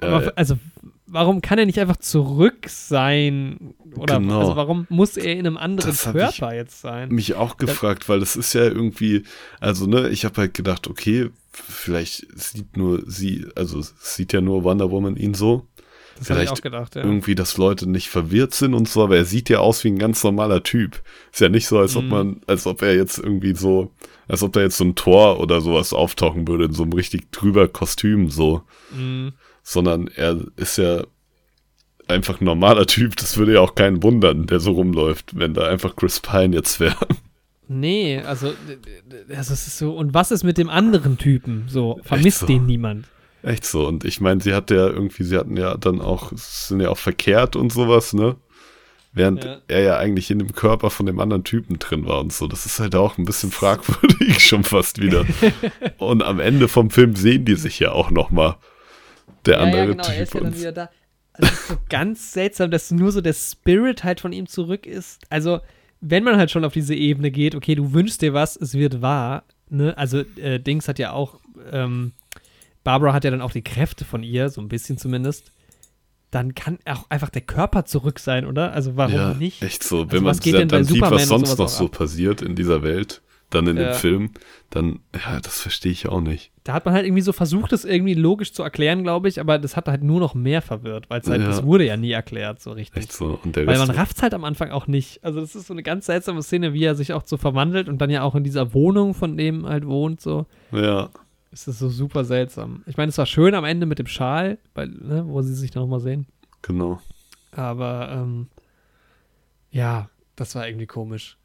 Aber, 0.00 0.32
also, 0.36 0.58
warum 1.06 1.40
kann 1.40 1.58
er 1.58 1.66
nicht 1.66 1.78
einfach 1.78 1.96
zurück 1.96 2.66
sein? 2.68 3.74
Oder 3.96 4.18
genau. 4.18 4.40
also 4.40 4.56
warum 4.56 4.86
muss 4.88 5.16
er 5.16 5.32
in 5.32 5.46
einem 5.46 5.56
anderen 5.56 5.90
das 5.90 6.04
Körper 6.04 6.54
jetzt 6.54 6.80
sein? 6.80 7.10
Mich 7.10 7.34
auch 7.34 7.56
gefragt, 7.56 8.08
weil 8.08 8.20
das 8.20 8.36
ist 8.36 8.52
ja 8.54 8.62
irgendwie, 8.62 9.24
also 9.60 9.86
ne, 9.86 10.08
ich 10.08 10.24
habe 10.24 10.40
halt 10.40 10.54
gedacht, 10.54 10.88
okay, 10.88 11.30
vielleicht 11.52 12.26
sieht 12.38 12.76
nur 12.76 13.02
sie, 13.06 13.46
also 13.54 13.80
sieht 13.80 14.32
ja 14.32 14.40
nur 14.40 14.64
Wonder 14.64 14.90
Woman 14.90 15.16
ihn 15.16 15.34
so. 15.34 15.66
Das 16.18 16.28
Vielleicht 16.28 16.52
ich 16.52 16.58
auch 16.58 16.62
gedacht, 16.62 16.94
ja. 16.94 17.02
irgendwie, 17.02 17.34
dass 17.34 17.56
Leute 17.56 17.88
nicht 17.88 18.08
verwirrt 18.08 18.54
sind 18.54 18.74
und 18.74 18.88
so, 18.88 19.02
aber 19.02 19.16
er 19.16 19.24
sieht 19.24 19.48
ja 19.48 19.58
aus 19.58 19.82
wie 19.84 19.88
ein 19.88 19.98
ganz 19.98 20.22
normaler 20.22 20.62
Typ. 20.62 21.02
Ist 21.32 21.40
ja 21.40 21.48
nicht 21.48 21.66
so, 21.66 21.78
als 21.78 21.96
ob 21.96 22.04
mhm. 22.04 22.10
man, 22.10 22.40
als 22.46 22.66
ob 22.66 22.82
er 22.82 22.94
jetzt 22.94 23.18
irgendwie 23.18 23.54
so, 23.54 23.90
als 24.28 24.42
ob 24.42 24.52
da 24.52 24.60
jetzt 24.60 24.76
so 24.76 24.84
ein 24.84 24.94
Tor 24.94 25.40
oder 25.40 25.60
sowas 25.60 25.92
auftauchen 25.92 26.46
würde 26.46 26.66
in 26.66 26.72
so 26.72 26.84
einem 26.84 26.92
richtig 26.92 27.32
drüber 27.32 27.68
Kostüm 27.68 28.30
so. 28.30 28.62
Mm 28.96 29.30
sondern 29.64 30.08
er 30.08 30.38
ist 30.56 30.76
ja 30.76 31.04
einfach 32.06 32.40
ein 32.40 32.44
normaler 32.44 32.86
Typ. 32.86 33.16
Das 33.16 33.36
würde 33.36 33.54
ja 33.54 33.60
auch 33.60 33.74
keinen 33.74 34.02
wundern, 34.02 34.46
der 34.46 34.60
so 34.60 34.72
rumläuft, 34.72 35.36
wenn 35.36 35.54
da 35.54 35.66
einfach 35.66 35.96
Chris 35.96 36.20
Pine 36.20 36.54
jetzt 36.54 36.78
wäre. 36.78 37.08
Nee, 37.66 38.20
also 38.20 38.52
das 39.26 39.50
ist 39.50 39.78
so. 39.78 39.96
Und 39.96 40.12
was 40.12 40.30
ist 40.30 40.44
mit 40.44 40.58
dem 40.58 40.68
anderen 40.68 41.16
Typen? 41.16 41.64
So, 41.66 41.98
vermisst 42.04 42.40
so. 42.40 42.46
den 42.46 42.66
niemand. 42.66 43.06
Echt 43.44 43.66
so. 43.66 43.86
Und 43.86 44.04
ich 44.04 44.20
meine, 44.20 44.40
sie 44.40 44.54
hat 44.54 44.70
ja 44.70 44.88
irgendwie, 44.88 45.22
sie 45.22 45.36
hatten 45.36 45.56
ja 45.56 45.76
dann 45.76 46.00
auch, 46.00 46.32
sind 46.34 46.80
ja 46.80 46.88
auch 46.88 46.98
verkehrt 46.98 47.56
und 47.56 47.72
sowas, 47.72 48.14
ne? 48.14 48.36
Während 49.12 49.44
ja. 49.44 49.58
er 49.68 49.80
ja 49.82 49.96
eigentlich 49.98 50.30
in 50.30 50.40
dem 50.40 50.52
Körper 50.52 50.90
von 50.90 51.06
dem 51.06 51.20
anderen 51.20 51.44
Typen 51.44 51.78
drin 51.78 52.06
war 52.06 52.20
und 52.20 52.32
so. 52.32 52.48
Das 52.48 52.66
ist 52.66 52.80
halt 52.80 52.96
auch 52.96 53.16
ein 53.16 53.24
bisschen 53.24 53.52
fragwürdig 53.52 54.40
schon 54.44 54.64
fast 54.64 55.00
wieder. 55.00 55.24
und 55.98 56.22
am 56.22 56.40
Ende 56.40 56.66
vom 56.68 56.90
Film 56.90 57.14
sehen 57.14 57.44
die 57.44 57.54
sich 57.54 57.78
ja 57.78 57.92
auch 57.92 58.10
noch 58.10 58.30
mal 58.30 58.56
der 59.46 59.60
andere 59.60 59.80
ja, 59.80 59.86
genau, 59.86 60.02
Typ. 60.02 60.14
Er 60.14 60.22
ist 60.22 60.34
ja 60.34 60.40
dann 60.40 60.56
wieder 60.56 60.72
da. 60.72 60.90
Also 61.34 61.52
ist 61.52 61.68
so 61.68 61.76
ganz 61.88 62.32
seltsam, 62.32 62.70
dass 62.70 62.90
nur 62.90 63.12
so 63.12 63.20
der 63.20 63.34
Spirit 63.34 64.04
halt 64.04 64.20
von 64.20 64.32
ihm 64.32 64.46
zurück 64.46 64.86
ist. 64.86 65.20
Also, 65.30 65.60
wenn 66.00 66.24
man 66.24 66.36
halt 66.36 66.50
schon 66.50 66.64
auf 66.64 66.72
diese 66.72 66.94
Ebene 66.94 67.30
geht, 67.30 67.54
okay, 67.54 67.74
du 67.74 67.92
wünschst 67.92 68.22
dir 68.22 68.32
was, 68.32 68.56
es 68.56 68.74
wird 68.74 69.02
wahr, 69.02 69.44
ne? 69.68 69.96
Also, 69.98 70.20
äh, 70.40 70.60
Dings 70.60 70.88
hat 70.88 70.98
ja 70.98 71.12
auch, 71.12 71.40
ähm, 71.72 72.12
Barbara 72.84 73.12
hat 73.12 73.24
ja 73.24 73.30
dann 73.30 73.40
auch 73.40 73.52
die 73.52 73.64
Kräfte 73.64 74.04
von 74.04 74.22
ihr, 74.22 74.48
so 74.50 74.60
ein 74.60 74.68
bisschen 74.68 74.98
zumindest. 74.98 75.52
Dann 76.30 76.54
kann 76.54 76.78
auch 76.84 77.06
einfach 77.10 77.30
der 77.30 77.42
Körper 77.42 77.84
zurück 77.84 78.18
sein, 78.18 78.44
oder? 78.44 78.72
Also, 78.72 78.96
warum 78.96 79.14
ja, 79.14 79.34
nicht? 79.34 79.62
Echt 79.62 79.82
so, 79.82 80.02
also, 80.02 80.12
wenn 80.12 80.22
man 80.24 80.36
dann, 80.38 80.68
dann 80.68 80.84
sieht, 80.84 81.00
was 81.00 81.28
sonst 81.28 81.58
noch 81.58 81.68
so 81.68 81.88
passiert 81.88 82.42
in 82.42 82.54
dieser 82.54 82.82
Welt 82.82 83.22
dann 83.50 83.66
in 83.66 83.76
ja. 83.76 83.92
dem 83.92 83.94
Film, 83.94 84.30
dann, 84.70 85.00
ja, 85.14 85.40
das 85.40 85.60
verstehe 85.60 85.92
ich 85.92 86.08
auch 86.08 86.20
nicht. 86.20 86.50
Da 86.64 86.72
hat 86.72 86.86
man 86.86 86.94
halt 86.94 87.06
irgendwie 87.06 87.22
so 87.22 87.32
versucht, 87.32 87.72
das 87.72 87.84
irgendwie 87.84 88.14
logisch 88.14 88.52
zu 88.52 88.62
erklären, 88.62 89.02
glaube 89.02 89.28
ich, 89.28 89.38
aber 89.38 89.58
das 89.58 89.76
hat 89.76 89.86
halt 89.86 90.02
nur 90.02 90.18
noch 90.18 90.34
mehr 90.34 90.62
verwirrt, 90.62 91.08
weil 91.08 91.20
es 91.20 91.28
halt, 91.28 91.42
ja. 91.42 91.46
das 91.46 91.62
wurde 91.62 91.84
ja 91.86 91.96
nie 91.96 92.10
erklärt, 92.10 92.60
so 92.60 92.72
richtig. 92.72 93.04
Echt 93.04 93.12
so. 93.12 93.38
Und 93.44 93.54
der 93.54 93.66
weil 93.66 93.78
man 93.78 93.90
rafft 93.90 94.16
es 94.16 94.22
halt 94.22 94.34
am 94.34 94.44
Anfang 94.44 94.70
auch 94.70 94.86
nicht. 94.86 95.22
Also, 95.22 95.40
das 95.40 95.54
ist 95.54 95.66
so 95.66 95.74
eine 95.74 95.82
ganz 95.82 96.06
seltsame 96.06 96.42
Szene, 96.42 96.72
wie 96.72 96.84
er 96.84 96.94
sich 96.94 97.12
auch 97.12 97.22
so 97.24 97.36
verwandelt 97.36 97.88
und 97.88 97.98
dann 97.98 98.10
ja 98.10 98.22
auch 98.22 98.34
in 98.34 98.44
dieser 98.44 98.74
Wohnung 98.74 99.14
von 99.14 99.36
dem 99.36 99.66
halt 99.66 99.86
wohnt, 99.86 100.20
so. 100.20 100.46
Ja. 100.72 101.10
Es 101.54 101.68
ist 101.68 101.78
so 101.78 101.88
super 101.88 102.24
seltsam. 102.24 102.82
Ich 102.84 102.96
meine, 102.96 103.10
es 103.10 103.18
war 103.18 103.26
schön 103.26 103.54
am 103.54 103.64
Ende 103.64 103.86
mit 103.86 104.00
dem 104.00 104.08
Schal, 104.08 104.58
weil, 104.74 104.88
ne, 104.88 105.24
wo 105.24 105.40
sie 105.40 105.54
sich 105.54 105.72
noch 105.76 105.86
mal 105.86 106.00
sehen. 106.00 106.26
Genau. 106.62 107.00
Aber, 107.52 108.10
ähm, 108.10 108.48
ja, 109.70 110.10
das 110.34 110.56
war 110.56 110.66
irgendwie 110.66 110.86
komisch. 110.86 111.38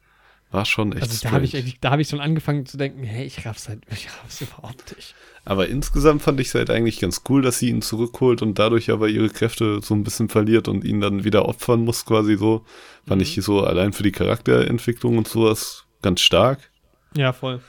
War 0.50 0.64
schon 0.64 0.90
echt 0.90 1.02
Also 1.02 1.20
da 1.22 1.30
habe 1.30 1.44
ich, 1.44 1.78
da 1.80 1.92
hab 1.92 2.00
ich 2.00 2.08
schon 2.08 2.18
angefangen 2.18 2.66
zu 2.66 2.76
denken, 2.76 3.04
hey, 3.04 3.24
ich 3.24 3.46
raff's 3.46 3.68
halt, 3.68 3.84
ich 3.92 4.08
raff's 4.08 4.40
überhaupt 4.40 4.96
nicht. 4.96 5.14
Aber 5.44 5.68
insgesamt 5.68 6.22
fand 6.22 6.40
ich 6.40 6.48
es 6.48 6.56
halt 6.56 6.70
eigentlich 6.70 6.98
ganz 6.98 7.22
cool, 7.28 7.40
dass 7.40 7.60
sie 7.60 7.68
ihn 7.68 7.80
zurückholt 7.80 8.42
und 8.42 8.58
dadurch 8.58 8.90
aber 8.90 9.06
ihre 9.06 9.28
Kräfte 9.28 9.80
so 9.80 9.94
ein 9.94 10.02
bisschen 10.02 10.28
verliert 10.28 10.66
und 10.66 10.84
ihn 10.84 11.00
dann 11.00 11.22
wieder 11.22 11.46
opfern 11.46 11.84
muss, 11.84 12.04
quasi 12.04 12.36
so. 12.36 12.64
Fand 13.06 13.20
mhm. 13.20 13.22
ich 13.22 13.34
so 13.36 13.62
allein 13.62 13.92
für 13.92 14.02
die 14.02 14.10
Charakterentwicklung 14.10 15.18
und 15.18 15.28
sowas 15.28 15.84
ganz 16.02 16.20
stark. 16.20 16.68
Ja, 17.14 17.32
voll. 17.32 17.60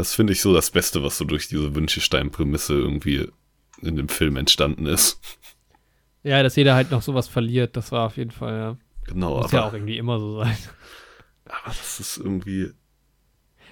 Das 0.00 0.14
finde 0.14 0.32
ich 0.32 0.40
so 0.40 0.54
das 0.54 0.70
Beste, 0.70 1.02
was 1.02 1.18
so 1.18 1.26
durch 1.26 1.46
diese 1.48 1.74
Wünschestein-Prämisse 1.74 2.72
irgendwie 2.72 3.28
in 3.82 3.96
dem 3.96 4.08
Film 4.08 4.36
entstanden 4.36 4.86
ist. 4.86 5.20
Ja, 6.22 6.42
dass 6.42 6.56
jeder 6.56 6.74
halt 6.74 6.90
noch 6.90 7.02
sowas 7.02 7.28
verliert, 7.28 7.76
das 7.76 7.92
war 7.92 8.06
auf 8.06 8.16
jeden 8.16 8.30
Fall, 8.30 8.56
ja. 8.56 8.76
Genau. 9.04 9.42
Muss 9.42 9.52
ja 9.52 9.66
auch 9.66 9.74
irgendwie 9.74 9.98
immer 9.98 10.18
so 10.18 10.38
sein. 10.38 10.56
Aber 11.44 11.66
das 11.66 12.00
ist 12.00 12.16
irgendwie. 12.16 12.70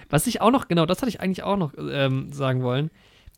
Was 0.07 0.27
ich 0.27 0.39
auch 0.39 0.51
noch, 0.51 0.67
genau, 0.67 0.85
das 0.85 0.99
hatte 0.99 1.09
ich 1.09 1.19
eigentlich 1.19 1.41
auch 1.41 1.57
noch 1.57 1.73
ähm, 1.79 2.31
sagen 2.31 2.61
wollen. 2.61 2.91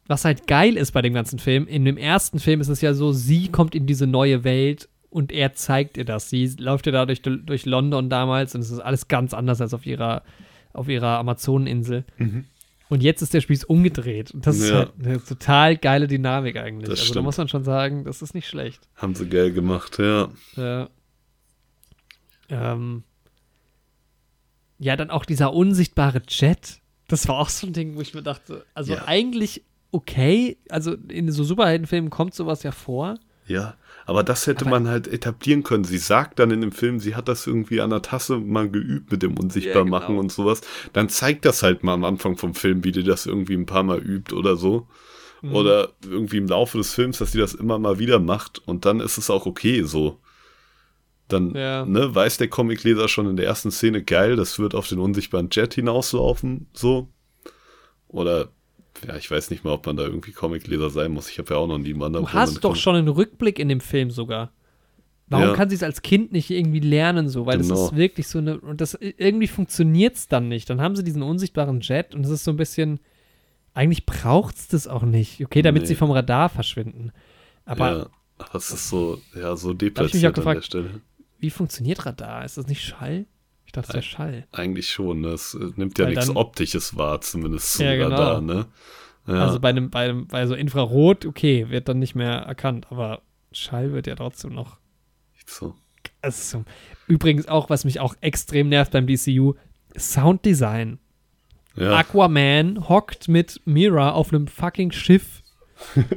Was 0.07 0.25
halt 0.25 0.45
geil 0.45 0.75
ist 0.75 0.91
bei 0.91 1.01
dem 1.01 1.13
ganzen 1.13 1.39
Film, 1.39 1.67
in 1.67 1.85
dem 1.85 1.95
ersten 1.95 2.39
Film 2.39 2.59
ist 2.59 2.67
es 2.67 2.81
ja 2.81 2.93
so, 2.93 3.13
sie 3.13 3.47
kommt 3.47 3.73
in 3.73 3.87
diese 3.87 4.05
neue 4.05 4.43
Welt 4.43 4.89
und 5.09 5.31
er 5.31 5.53
zeigt 5.53 5.95
ihr 5.95 6.03
das. 6.03 6.29
Sie 6.29 6.45
läuft 6.59 6.87
ja 6.87 6.91
da 6.91 7.05
durch, 7.05 7.21
durch 7.21 7.65
London 7.65 8.09
damals 8.09 8.53
und 8.53 8.59
es 8.59 8.69
ist 8.69 8.79
alles 8.79 9.07
ganz 9.07 9.33
anders 9.33 9.61
als 9.61 9.73
auf 9.73 9.85
ihrer, 9.85 10.23
auf 10.73 10.89
ihrer 10.89 11.19
Amazoneninsel. 11.19 12.03
Mhm. 12.17 12.47
Und 12.91 13.01
jetzt 13.01 13.21
ist 13.21 13.33
der 13.33 13.39
Spieß 13.39 13.63
umgedreht. 13.63 14.31
Und 14.31 14.45
das 14.45 14.59
ja. 14.59 14.65
ist 14.65 14.73
halt 14.73 14.91
eine 15.01 15.23
total 15.23 15.77
geile 15.77 16.09
Dynamik 16.09 16.57
eigentlich. 16.57 16.89
Das 16.89 16.99
also 16.99 17.03
stimmt. 17.03 17.15
da 17.15 17.21
muss 17.21 17.37
man 17.37 17.47
schon 17.47 17.63
sagen, 17.63 18.03
das 18.03 18.21
ist 18.21 18.35
nicht 18.35 18.49
schlecht. 18.49 18.85
Haben 18.97 19.15
sie 19.15 19.29
geil 19.29 19.53
gemacht, 19.53 19.97
ja. 19.97 20.27
Ja. 20.57 20.89
Ähm, 22.49 23.03
ja, 24.77 24.97
dann 24.97 25.09
auch 25.09 25.23
dieser 25.23 25.53
unsichtbare 25.53 26.21
Jet. 26.27 26.81
Das 27.07 27.29
war 27.29 27.37
auch 27.39 27.47
so 27.47 27.65
ein 27.65 27.71
Ding, 27.71 27.95
wo 27.95 28.01
ich 28.01 28.13
mir 28.13 28.23
dachte, 28.23 28.65
also 28.73 28.91
ja. 28.91 29.05
eigentlich 29.07 29.63
okay, 29.91 30.57
also 30.67 30.93
in 31.07 31.31
so 31.31 31.45
Superheldenfilmen 31.45 32.09
kommt 32.09 32.33
sowas 32.33 32.61
ja 32.63 32.73
vor. 32.73 33.17
Ja, 33.45 33.75
aber 34.05 34.23
das 34.23 34.47
hätte 34.47 34.65
aber 34.65 34.79
man 34.79 34.87
halt 34.87 35.07
etablieren 35.07 35.63
können. 35.63 35.83
Sie 35.83 35.97
sagt 35.97 36.39
dann 36.39 36.51
in 36.51 36.61
dem 36.61 36.71
Film, 36.71 36.99
sie 36.99 37.15
hat 37.15 37.27
das 37.27 37.47
irgendwie 37.47 37.81
an 37.81 37.89
der 37.89 38.01
Tasse 38.01 38.37
mal 38.37 38.69
geübt 38.69 39.11
mit 39.11 39.21
dem 39.23 39.37
Unsichtbarmachen 39.37 40.01
ja, 40.01 40.07
genau. 40.07 40.19
und 40.21 40.31
sowas. 40.31 40.61
Dann 40.93 41.09
zeigt 41.09 41.45
das 41.45 41.63
halt 41.63 41.83
mal 41.83 41.93
am 41.93 42.03
Anfang 42.03 42.37
vom 42.37 42.53
Film, 42.53 42.83
wie 42.83 42.91
die 42.91 43.03
das 43.03 43.25
irgendwie 43.25 43.55
ein 43.55 43.65
paar 43.65 43.83
Mal 43.83 43.99
übt 43.99 44.33
oder 44.33 44.55
so. 44.57 44.87
Mhm. 45.41 45.55
Oder 45.55 45.89
irgendwie 46.03 46.37
im 46.37 46.47
Laufe 46.47 46.77
des 46.77 46.93
Films, 46.93 47.19
dass 47.19 47.31
sie 47.31 47.39
das 47.39 47.53
immer 47.53 47.79
mal 47.79 47.99
wieder 47.99 48.19
macht. 48.19 48.61
Und 48.67 48.85
dann 48.85 48.99
ist 48.99 49.17
es 49.17 49.29
auch 49.29 49.45
okay 49.45 49.83
so 49.83 50.19
dann 51.31 51.53
ja. 51.55 51.85
ne, 51.85 52.13
weiß 52.13 52.37
der 52.37 52.49
Comicleser 52.49 53.07
schon 53.07 53.29
in 53.29 53.35
der 53.35 53.45
ersten 53.45 53.71
Szene, 53.71 54.03
geil, 54.03 54.35
das 54.35 54.59
wird 54.59 54.75
auf 54.75 54.87
den 54.87 54.99
unsichtbaren 54.99 55.49
Jet 55.51 55.73
hinauslaufen, 55.73 56.67
so. 56.73 57.07
Oder, 58.07 58.49
ja, 59.07 59.15
ich 59.15 59.29
weiß 59.29 59.49
nicht 59.49 59.63
mal, 59.63 59.71
ob 59.71 59.85
man 59.85 59.97
da 59.97 60.03
irgendwie 60.03 60.31
Comicleser 60.31 60.89
sein 60.89 61.11
muss. 61.11 61.29
Ich 61.29 61.39
habe 61.39 61.53
ja 61.53 61.59
auch 61.59 61.67
noch 61.67 61.77
nie 61.77 61.93
einen 61.93 62.13
Du 62.13 62.29
hast 62.29 62.63
doch 62.63 62.75
schon 62.75 62.95
einen 62.95 63.07
Rückblick 63.07 63.59
in 63.59 63.69
dem 63.69 63.81
Film 63.81 64.11
sogar. 64.11 64.51
Warum 65.27 65.49
ja. 65.49 65.53
kann 65.53 65.69
sie 65.69 65.75
es 65.75 65.83
als 65.83 66.01
Kind 66.01 66.33
nicht 66.33 66.49
irgendwie 66.49 66.81
lernen, 66.81 67.29
so? 67.29 67.45
Weil 67.45 67.59
genau. 67.59 67.69
das 67.69 67.83
ist 67.85 67.95
wirklich 67.95 68.27
so 68.27 68.39
eine, 68.39 68.59
und 68.59 68.81
das 68.81 68.97
irgendwie 68.99 69.47
funktioniert 69.47 70.17
es 70.17 70.27
dann 70.27 70.49
nicht. 70.49 70.69
Dann 70.69 70.81
haben 70.81 70.95
sie 70.95 71.05
diesen 71.05 71.23
unsichtbaren 71.23 71.79
Jet 71.79 72.13
und 72.13 72.25
es 72.25 72.29
ist 72.29 72.43
so 72.43 72.51
ein 72.51 72.57
bisschen, 72.57 72.99
eigentlich 73.73 74.05
braucht 74.05 74.57
es 74.57 74.67
das 74.67 74.87
auch 74.87 75.03
nicht. 75.03 75.43
Okay, 75.43 75.61
damit 75.61 75.83
nee. 75.83 75.87
sie 75.87 75.95
vom 75.95 76.11
Radar 76.11 76.49
verschwinden. 76.49 77.13
Aber. 77.63 78.09
Ja, 78.39 78.45
das 78.51 78.71
ist 78.71 78.89
so, 78.89 79.21
ja, 79.33 79.55
so 79.55 79.73
deplatziert 79.73 80.25
an 80.25 80.33
gefragt, 80.33 80.57
der 80.57 80.65
Stelle 80.65 81.01
wie 81.41 81.49
funktioniert 81.49 82.05
Radar? 82.05 82.45
Ist 82.45 82.57
das 82.57 82.67
nicht 82.67 82.83
Schall? 82.83 83.25
Ich 83.71 83.73
dachte, 83.73 83.93
der 83.93 84.01
Schall. 84.01 84.47
Eigentlich 84.51 84.89
schon, 84.91 85.21
ne? 85.21 85.29
Es 85.29 85.53
äh, 85.53 85.69
nimmt 85.77 85.97
ja 85.97 86.03
Weil 86.03 86.11
nichts 86.11 86.27
dann- 86.27 86.35
Optisches 86.35 86.97
wahr, 86.97 87.21
zumindest 87.21 87.71
zum 87.75 87.85
Ja, 87.85 87.95
genau. 87.95 88.09
Radar, 88.17 88.41
ne? 88.41 88.65
Ja, 89.27 89.45
Also 89.45 89.61
bei 89.61 89.69
einem, 89.69 89.89
bei 89.89 90.09
einem, 90.09 90.27
bei 90.27 90.45
so 90.45 90.55
Infrarot, 90.55 91.25
okay, 91.25 91.69
wird 91.69 91.87
dann 91.87 91.99
nicht 91.99 92.13
mehr 92.13 92.33
erkannt, 92.33 92.87
aber 92.89 93.21
Schall 93.53 93.93
wird 93.93 94.07
ja 94.07 94.15
trotzdem 94.15 94.53
noch. 94.53 94.77
so. 95.45 95.73
Also, 96.21 96.65
übrigens 97.07 97.47
auch, 97.47 97.69
was 97.69 97.85
mich 97.85 98.01
auch 98.01 98.15
extrem 98.19 98.67
nervt 98.67 98.91
beim 98.91 99.07
DCU, 99.07 99.53
Sounddesign. 99.97 100.99
Ja, 101.77 101.95
Aquaman 101.97 102.89
hockt 102.89 103.29
mit 103.29 103.61
Mira 103.65 104.11
auf 104.11 104.33
einem 104.33 104.47
fucking 104.47 104.91
Schiff, 104.91 105.40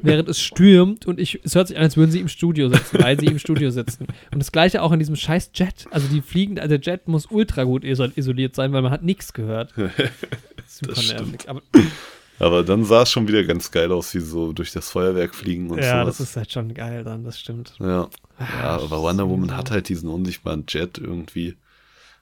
während 0.02 0.28
es 0.28 0.40
stürmt 0.40 1.06
und 1.06 1.18
ich, 1.20 1.40
es 1.44 1.54
hört 1.54 1.68
sich 1.68 1.76
an, 1.76 1.82
als 1.82 1.96
würden 1.96 2.10
sie 2.10 2.20
im 2.20 2.28
Studio 2.28 2.68
sitzen, 2.68 2.98
weil 3.02 3.18
sie 3.18 3.26
im 3.26 3.38
Studio 3.38 3.70
sitzen. 3.70 4.06
Und 4.32 4.38
das 4.38 4.52
gleiche 4.52 4.82
auch 4.82 4.92
in 4.92 4.98
diesem 4.98 5.16
scheiß 5.16 5.50
Jet. 5.54 5.86
Also 5.90 6.08
die 6.08 6.20
fliegen, 6.20 6.58
also 6.58 6.76
der 6.76 6.80
Jet 6.80 7.08
muss 7.08 7.26
ultra 7.30 7.64
gut 7.64 7.84
iso- 7.84 8.12
isoliert 8.16 8.54
sein, 8.54 8.72
weil 8.72 8.82
man 8.82 8.92
hat 8.92 9.02
nichts 9.02 9.32
gehört. 9.32 9.72
Super 10.66 11.02
nervig. 11.02 11.48
Aber 11.48 11.62
aber 12.40 12.64
dann 12.64 12.84
sah 12.84 13.02
es 13.02 13.10
schon 13.10 13.28
wieder 13.28 13.44
ganz 13.44 13.70
geil 13.70 13.92
aus, 13.92 14.12
wie 14.14 14.18
so 14.20 14.52
durch 14.52 14.72
das 14.72 14.90
Feuerwerk 14.90 15.34
fliegen 15.34 15.70
und 15.70 15.78
ja, 15.78 16.02
sowas. 16.02 16.18
das 16.18 16.28
ist 16.30 16.36
halt 16.36 16.50
schon 16.52 16.74
geil 16.74 17.04
dann, 17.04 17.22
das 17.24 17.38
stimmt. 17.38 17.74
Ja. 17.78 18.08
ja, 18.40 18.80
aber 18.80 19.00
Wonder 19.02 19.28
Woman 19.28 19.56
hat 19.56 19.70
halt 19.70 19.88
diesen 19.88 20.08
unsichtbaren 20.10 20.64
Jet 20.68 20.98
irgendwie. 20.98 21.54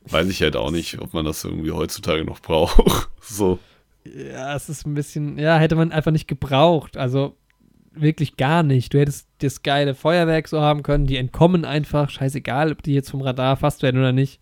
Weiß 0.04 0.28
ich 0.28 0.42
halt 0.42 0.56
auch 0.56 0.70
nicht, 0.70 1.00
ob 1.00 1.14
man 1.14 1.24
das 1.24 1.44
irgendwie 1.44 1.70
heutzutage 1.70 2.24
noch 2.24 2.40
braucht. 2.40 3.08
So. 3.24 3.58
Ja, 4.04 4.54
es 4.56 4.68
ist 4.68 4.86
ein 4.86 4.94
bisschen, 4.94 5.38
ja, 5.38 5.58
hätte 5.58 5.76
man 5.76 5.92
einfach 5.92 6.10
nicht 6.10 6.28
gebraucht. 6.28 6.96
Also 6.96 7.36
wirklich 7.92 8.36
gar 8.36 8.62
nicht. 8.62 8.94
Du 8.94 8.98
hättest 8.98 9.28
das 9.38 9.62
geile 9.62 9.94
Feuerwerk 9.94 10.48
so 10.48 10.60
haben 10.60 10.82
können, 10.82 11.06
die 11.06 11.16
entkommen 11.16 11.64
einfach, 11.64 12.10
scheißegal, 12.10 12.72
ob 12.72 12.82
die 12.82 12.94
jetzt 12.94 13.10
vom 13.10 13.20
Radar 13.20 13.50
erfasst 13.50 13.82
werden 13.82 14.00
oder 14.00 14.12
nicht. 14.12 14.40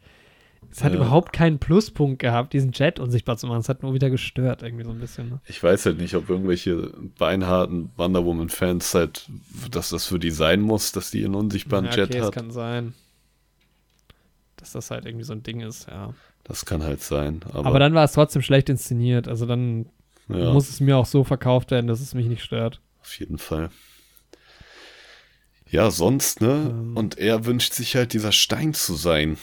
Es 0.71 0.85
hat 0.85 0.93
Ja. 0.93 0.99
überhaupt 0.99 1.33
keinen 1.33 1.59
Pluspunkt 1.59 2.21
gehabt, 2.21 2.53
diesen 2.53 2.71
Jet 2.73 3.01
unsichtbar 3.01 3.37
zu 3.37 3.49
machen. 3.49 3.59
Es 3.61 3.69
hat 3.69 3.83
nur 3.83 3.93
wieder 3.93 4.09
gestört, 4.09 4.63
irgendwie 4.63 4.85
so 4.85 4.91
ein 4.93 5.01
bisschen. 5.01 5.29
Ne? 5.31 5.41
Ich 5.47 5.61
weiß 5.61 5.85
halt 5.87 5.99
nicht, 5.99 6.15
ob 6.15 6.31
irgendwelche 6.31 6.93
beinharten 7.19 7.91
Wonder 7.97 8.25
Woman-Fans 8.25 8.95
halt, 8.95 9.29
dass 9.71 9.89
das 9.89 10.07
für 10.07 10.21
die 10.21 10.31
sein 10.31 10.61
muss, 10.61 10.93
dass 10.93 11.11
die 11.11 11.25
einen 11.25 11.35
unsichtbaren 11.35 11.87
ja, 11.87 11.91
Jet 11.97 12.11
okay, 12.11 12.19
es 12.19 12.27
hat. 12.27 12.35
kann 12.35 12.51
sein, 12.53 12.95
dass 14.57 14.73
das 14.73 14.91
halt 14.93 15.07
irgendwie 15.07 15.25
so 15.25 15.33
ein 15.33 15.43
Ding 15.43 15.61
ist, 15.61 15.89
ja. 15.89 16.15
Das 16.51 16.67
kann 16.67 16.83
halt 16.83 17.01
sein. 17.01 17.43
Aber, 17.53 17.65
Aber, 17.65 17.79
dann 17.79 17.95
war 17.95 18.03
es 18.03 18.11
trotzdem 18.11 18.43
schlecht 18.43 18.69
inszeniert. 18.69 19.29
Also 19.29 19.47
dann 19.47 19.87
ja, 20.29 20.53
muss 20.53 20.69
es 20.69 20.81
mir 20.81 20.97
auch 20.97 21.07
so 21.07 21.23
verkauft 21.23 21.71
werden, 21.71 21.87
dass 21.87 22.01
es 22.01 22.13
mich 22.13 22.27
nicht 22.27 22.43
stört. 22.43 22.81
auf 23.03 23.17
jeden 23.21 23.39
Fall. 23.39 23.71
Ja, 25.69 25.93
sonst, 25.93 26.41
ne? 26.41 26.71
Ähm. 26.71 26.97
Und 26.97 27.19
er 27.19 27.45
wünscht 27.47 27.73
sich 27.73 27.95
halt, 27.95 28.15
dieser 28.15 28.33
Stein 28.33 28.75
zu 28.75 28.95
sein. 28.95 29.39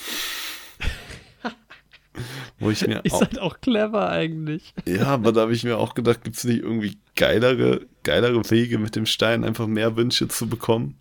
Wo 2.59 2.71
ich 2.71 2.85
mir 2.85 2.99
Ist 3.05 3.13
auch, 3.13 3.21
halt 3.21 3.39
auch 3.39 3.61
clever 3.61 4.09
eigentlich. 4.09 4.73
ja, 4.85 5.05
aber 5.05 5.31
da 5.31 5.41
habe 5.41 5.53
ich 5.53 5.63
mir 5.63 5.77
auch 5.77 5.93
gedacht, 5.93 6.25
gibt 6.25 6.35
es 6.35 6.43
nicht 6.43 6.61
irgendwie 6.61 6.97
geilere, 7.15 7.85
geilere 8.03 8.49
Wege 8.51 8.79
mit 8.79 8.97
dem 8.97 9.05
Stein, 9.05 9.45
einfach 9.45 9.67
mehr 9.67 9.95
Wünsche 9.95 10.27
zu 10.27 10.49
bekommen? 10.49 10.97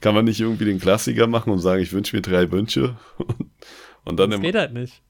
Kann 0.00 0.14
man 0.14 0.24
nicht 0.24 0.40
irgendwie 0.40 0.66
den 0.66 0.78
Klassiker 0.78 1.26
machen 1.26 1.52
und 1.52 1.58
sagen, 1.58 1.82
ich 1.82 1.92
wünsche 1.92 2.14
mir 2.14 2.22
drei 2.22 2.48
Wünsche? 2.52 2.96
Und 4.04 4.18
dann, 4.18 4.30
Das 4.30 4.38
im, 4.38 4.42
geht 4.42 4.56
halt 4.56 4.72
nicht. 4.72 5.02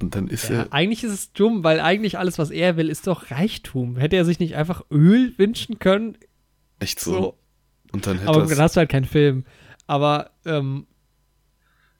Und 0.00 0.14
dann 0.14 0.28
ist 0.28 0.48
Ja, 0.48 0.56
er, 0.56 0.72
eigentlich 0.72 1.04
ist 1.04 1.12
es 1.12 1.32
dumm, 1.32 1.62
weil 1.64 1.80
eigentlich 1.80 2.18
alles, 2.18 2.38
was 2.38 2.50
er 2.50 2.76
will, 2.76 2.88
ist 2.88 3.06
doch 3.06 3.30
Reichtum. 3.30 3.96
Hätte 3.96 4.16
er 4.16 4.24
sich 4.24 4.40
nicht 4.40 4.56
einfach 4.56 4.84
Öl 4.90 5.34
wünschen 5.38 5.78
können? 5.78 6.18
echt 6.80 7.00
so. 7.00 7.12
So. 7.12 7.38
Und 7.92 8.06
dann 8.06 8.18
hätte 8.18 8.30
Aber 8.30 8.42
er 8.42 8.48
dann 8.48 8.58
hast 8.60 8.76
du 8.76 8.80
halt 8.80 8.90
keinen 8.90 9.04
Film. 9.04 9.44
Aber 9.86 10.30
ähm, 10.44 10.86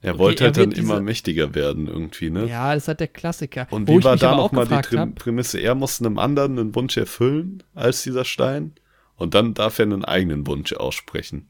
Er 0.01 0.13
Okay, 0.13 0.19
wollte 0.19 0.43
er 0.43 0.45
halt 0.47 0.57
dann 0.57 0.71
wird 0.71 0.77
immer 0.79 0.99
mächtiger 0.99 1.55
werden 1.55 1.87
irgendwie, 1.87 2.29
ne? 2.29 2.45
ja, 2.47 2.73
das 2.73 2.83
ist 2.83 2.87
halt 2.89 2.99
der 2.99 3.07
Klassiker. 3.07 3.67
Und 3.69 3.87
Wo 3.87 3.99
wie 3.99 4.03
war 4.03 4.17
da 4.17 4.35
nochmal 4.35 4.67
die 4.67 4.75
hab, 4.75 5.15
Prämisse? 5.15 5.59
Er 5.59 5.75
muss 5.75 5.99
einem 6.01 6.17
anderen 6.19 6.59
einen 6.59 6.75
Wunsch 6.75 6.97
erfüllen 6.97 7.63
als 7.73 8.03
dieser 8.03 8.25
Stein 8.25 8.73
und 9.15 9.33
dann 9.33 9.53
darf 9.53 9.79
er 9.79 9.83
einen 9.85 10.05
eigenen 10.05 10.45
Wunsch 10.47 10.73
aussprechen. 10.73 11.47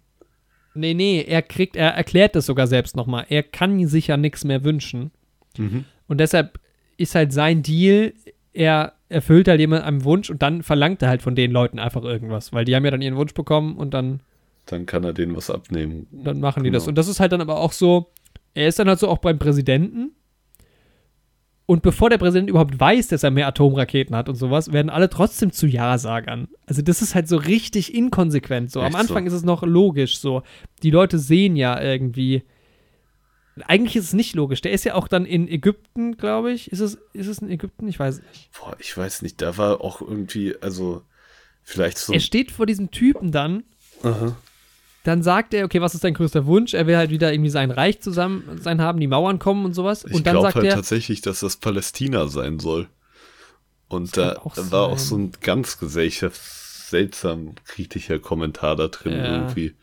Nee, 0.76 0.94
nee, 0.96 1.22
er 1.22 1.42
kriegt, 1.44 1.76
er 1.76 1.90
erklärt 1.92 2.36
das 2.36 2.46
sogar 2.48 2.68
selbst 2.68 2.96
nochmal. 2.96 3.26
Er 3.30 3.44
kann 3.44 3.86
sich 3.88 4.08
ja 4.08 4.18
nichts 4.18 4.44
mehr 4.44 4.64
wünschen. 4.64 5.12
Mhm. 5.58 5.86
Und 6.08 6.20
deshalb 6.20 6.60
ist 6.98 7.16
halt 7.16 7.34
sein 7.34 7.64
Deal, 7.64 8.14
er 8.54 8.94
erfüllt 9.10 9.48
halt 9.48 9.60
jemand 9.60 9.84
einen 9.84 10.04
Wunsch 10.04 10.30
und 10.30 10.42
dann 10.42 10.64
verlangt 10.64 11.02
er 11.02 11.10
halt 11.10 11.22
von 11.22 11.36
den 11.36 11.52
Leuten 11.52 11.80
einfach 11.80 12.04
irgendwas. 12.04 12.54
Weil 12.54 12.66
die 12.66 12.76
haben 12.76 12.86
ja 12.86 12.92
dann 12.92 13.02
ihren 13.02 13.16
Wunsch 13.16 13.34
bekommen 13.34 13.78
und 13.78 13.94
dann 13.94 14.22
Dann 14.66 14.86
kann 14.86 15.04
er 15.04 15.14
denen 15.14 15.36
was 15.36 15.50
abnehmen. 15.50 16.08
dann 16.12 16.40
machen 16.40 16.64
die 16.64 16.70
Genau. 16.70 16.78
das. 16.78 16.88
Und 16.88 16.98
das 16.98 17.08
ist 17.08 17.20
halt 17.20 17.32
dann 17.32 17.42
aber 17.42 17.58
auch 17.60 17.72
so, 17.72 18.12
er 18.54 18.68
ist 18.68 18.80
dann 18.80 18.88
halt 18.88 19.00
so 19.00 19.08
auch 19.08 19.18
beim 19.20 19.40
Präsidenten. 19.40 20.12
Und 21.66 21.82
bevor 21.82 22.10
der 22.10 22.18
Präsident 22.18 22.50
überhaupt 22.50 22.78
weiß, 22.78 23.08
dass 23.08 23.24
er 23.24 23.32
mehr 23.32 23.48
Atomraketen 23.48 24.16
hat 24.16 24.28
und 24.28 24.36
sowas, 24.36 24.74
werden 24.74 24.90
alle 24.90 25.10
trotzdem 25.10 25.52
zu 25.52 25.66
Ja-Sagern. 25.66 26.50
Also 26.66 26.82
das 26.82 27.02
ist 27.02 27.16
halt 27.16 27.28
so 27.30 27.38
richtig 27.38 27.96
inkonsequent. 27.96 28.70
So 28.70 28.82
am 28.82 28.96
Anfang 28.96 29.24
so? 29.24 29.28
ist 29.28 29.34
es 29.34 29.44
noch 29.46 29.64
logisch. 29.64 30.18
So 30.20 30.44
die 30.84 30.92
Leute 30.92 31.18
sehen 31.20 31.56
ja 31.56 31.82
irgendwie. 31.82 32.44
Eigentlich 33.68 33.96
ist 33.96 34.06
es 34.06 34.14
nicht 34.14 34.36
logisch. 34.36 34.62
Der 34.62 34.72
ist 34.72 34.84
ja 34.84 34.96
auch 34.96 35.08
dann 35.08 35.26
in 35.26 35.48
Ägypten, 35.48 36.18
glaube 36.18 36.52
ich. 36.52 36.72
Ist 36.72 36.80
es, 36.80 36.98
ist 37.14 37.28
es 37.28 37.38
in 37.40 37.50
Ägypten? 37.50 37.88
Ich 37.88 38.00
weiß 38.00 38.22
nicht. 38.30 38.50
Boah, 38.60 38.76
ich 38.80 38.98
weiß 38.98 39.22
nicht, 39.22 39.42
da 39.42 39.58
war 39.58 39.82
auch 39.82 40.02
irgendwie, 40.02 40.56
also 40.62 41.04
vielleicht 41.62 41.98
so. 41.98 42.14
Er 42.14 42.20
steht 42.20 42.52
vor 42.52 42.66
diesem 42.66 42.90
Typen 42.90 43.32
dann 43.32 43.64
Aha. 44.02 44.36
dann 45.04 45.22
sagt 45.22 45.54
er, 45.54 45.66
okay, 45.66 45.82
was 45.82 45.94
ist 45.94 46.04
dein 46.04 46.16
größter 46.16 46.46
Wunsch? 46.48 46.74
Er 46.74 46.88
will 46.88 46.98
halt 46.98 47.12
wieder 47.12 47.32
irgendwie 47.32 47.52
sein 47.52 47.70
Reich 47.70 48.02
zusammen 48.02 48.60
sein 48.62 48.82
haben, 48.82 49.00
die 49.00 49.08
Mauern 49.08 49.38
kommen 49.38 49.66
und 49.66 49.74
sowas. 49.74 50.04
Ich 50.06 50.14
und 50.14 50.26
dann 50.26 50.34
glaube 50.34 50.48
sagt 50.48 50.56
halt 50.56 50.66
er, 50.66 50.76
tatsächlich, 50.76 51.22
dass 51.22 51.42
das 51.42 51.58
Palästina 51.58 52.28
sein 52.28 52.60
soll. 52.60 52.88
Und 53.88 54.18
da 54.18 54.38
auch 54.38 54.58
war 54.72 54.88
auch 54.88 54.98
so 54.98 55.16
ein 55.16 55.32
ganz 55.42 55.78
gesellschafts 55.78 56.90
seltsam 56.90 57.56
kritischer 57.66 58.20
Kommentar 58.20 58.76
da 58.76 58.88
drin 58.88 59.14
Ja. 59.14 59.26
irgendwie. 59.26 59.74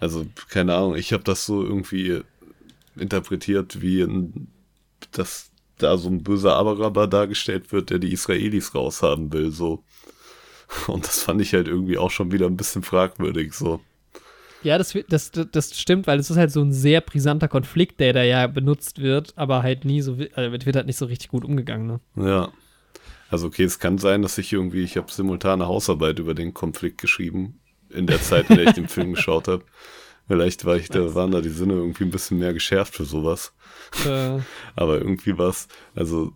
Also, 0.00 0.26
keine 0.48 0.74
Ahnung, 0.74 0.96
ich 0.96 1.12
habe 1.12 1.24
das 1.24 1.46
so 1.46 1.62
irgendwie 1.64 2.22
interpretiert, 3.00 3.80
wie 3.80 4.02
ein, 4.02 4.48
dass 5.12 5.50
da 5.78 5.96
so 5.96 6.08
ein 6.08 6.22
böser 6.22 6.56
Araber 6.56 7.06
dargestellt 7.06 7.72
wird, 7.72 7.90
der 7.90 7.98
die 7.98 8.12
Israelis 8.12 8.74
raushaben 8.74 9.32
will, 9.32 9.50
so. 9.50 9.84
Und 10.86 11.06
das 11.06 11.22
fand 11.22 11.40
ich 11.40 11.54
halt 11.54 11.66
irgendwie 11.66 11.98
auch 11.98 12.10
schon 12.10 12.32
wieder 12.32 12.46
ein 12.46 12.56
bisschen 12.56 12.82
fragwürdig, 12.82 13.54
so. 13.54 13.80
ja, 14.62 14.76
das, 14.76 14.96
das, 15.08 15.30
das, 15.30 15.78
stimmt, 15.78 16.06
weil 16.06 16.18
es 16.18 16.30
ist 16.30 16.36
halt 16.36 16.50
so 16.50 16.60
ein 16.60 16.72
sehr 16.72 17.00
brisanter 17.00 17.48
Konflikt, 17.48 18.00
der 18.00 18.12
da 18.12 18.22
ja 18.22 18.46
benutzt 18.46 19.00
wird, 19.00 19.32
aber 19.36 19.62
halt 19.62 19.84
nie 19.84 20.02
so, 20.02 20.16
also 20.34 20.52
wird 20.52 20.76
halt 20.76 20.86
nicht 20.86 20.98
so 20.98 21.06
richtig 21.06 21.28
gut 21.28 21.44
umgegangen, 21.44 21.86
ne? 21.86 22.00
Ja. 22.16 22.52
Also 23.30 23.48
okay, 23.48 23.64
es 23.64 23.78
kann 23.78 23.98
sein, 23.98 24.22
dass 24.22 24.38
ich 24.38 24.52
irgendwie, 24.52 24.82
ich 24.82 24.96
habe 24.96 25.12
simultane 25.12 25.66
Hausarbeit 25.66 26.18
über 26.18 26.34
den 26.34 26.54
Konflikt 26.54 26.98
geschrieben, 26.98 27.60
in 27.90 28.06
der 28.06 28.20
Zeit, 28.20 28.48
in 28.50 28.56
der 28.56 28.68
ich 28.68 28.74
den 28.74 28.88
Film 28.88 29.12
geschaut 29.14 29.48
habe. 29.48 29.64
Vielleicht 30.28 30.66
war 30.66 30.76
ich, 30.76 30.90
da 30.90 31.14
waren 31.14 31.30
da 31.30 31.40
die 31.40 31.48
Sinne 31.48 31.72
irgendwie 31.72 32.04
ein 32.04 32.10
bisschen 32.10 32.38
mehr 32.38 32.52
geschärft 32.52 32.94
für 32.94 33.06
sowas. 33.06 33.54
Äh, 34.06 34.38
Aber 34.76 34.98
irgendwie 34.98 35.38
war 35.38 35.48
es, 35.48 35.68
also 35.94 36.32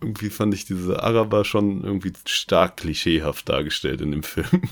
irgendwie 0.00 0.30
fand 0.30 0.54
ich 0.54 0.64
diese 0.64 1.02
Araber 1.02 1.44
schon 1.44 1.84
irgendwie 1.84 2.12
stark 2.26 2.76
klischeehaft 2.78 3.48
dargestellt 3.48 4.00
in 4.00 4.10
dem 4.10 4.22
Film. 4.22 4.62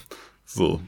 So. 0.49 0.81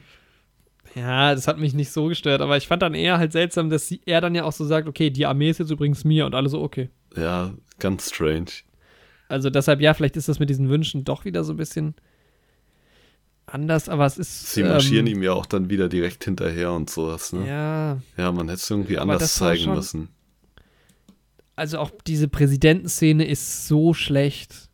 ja, 0.95 1.35
das 1.35 1.49
hat 1.49 1.59
mich 1.59 1.73
nicht 1.73 1.91
so 1.91 2.05
gestört, 2.05 2.39
aber 2.39 2.55
ich 2.55 2.69
fand 2.69 2.81
dann 2.81 2.93
eher 2.93 3.17
halt 3.17 3.33
seltsam, 3.33 3.69
dass 3.69 3.89
sie, 3.89 3.99
er 4.05 4.21
dann 4.21 4.33
ja 4.33 4.45
auch 4.45 4.53
so 4.53 4.63
sagt, 4.63 4.87
okay, 4.87 5.09
die 5.09 5.25
Armee 5.25 5.49
ist 5.49 5.59
jetzt 5.59 5.69
übrigens 5.69 6.05
mir 6.05 6.25
und 6.25 6.33
alle 6.33 6.47
so, 6.47 6.61
okay. 6.61 6.89
Ja, 7.13 7.53
ganz 7.77 8.09
strange. 8.09 8.51
Also 9.27 9.49
deshalb, 9.49 9.81
ja, 9.81 9.93
vielleicht 9.93 10.15
ist 10.15 10.29
das 10.29 10.39
mit 10.39 10.49
diesen 10.49 10.69
Wünschen 10.69 11.03
doch 11.03 11.25
wieder 11.25 11.43
so 11.43 11.51
ein 11.51 11.57
bisschen 11.57 11.93
anders, 13.53 13.89
aber 13.89 14.05
es 14.05 14.17
ist. 14.17 14.53
Sie 14.53 14.63
marschieren 14.63 15.07
ähm, 15.07 15.13
ihm 15.17 15.23
ja 15.23 15.33
auch 15.33 15.45
dann 15.45 15.69
wieder 15.69 15.89
direkt 15.89 16.23
hinterher 16.23 16.71
und 16.73 16.89
sowas, 16.89 17.33
ne? 17.33 17.47
Ja, 17.47 17.97
Ja, 18.17 18.31
man 18.31 18.47
hätte 18.49 18.59
es 18.61 18.69
irgendwie 18.69 18.97
anders 18.97 19.35
zeigen 19.35 19.63
schon- 19.65 19.75
müssen. 19.75 20.09
also 21.55 21.79
auch 21.79 21.91
diese 22.07 22.27
Präsidentenszene 22.27 23.25
ist 23.25 23.67
so 23.67 23.93
schlecht. 23.93 24.69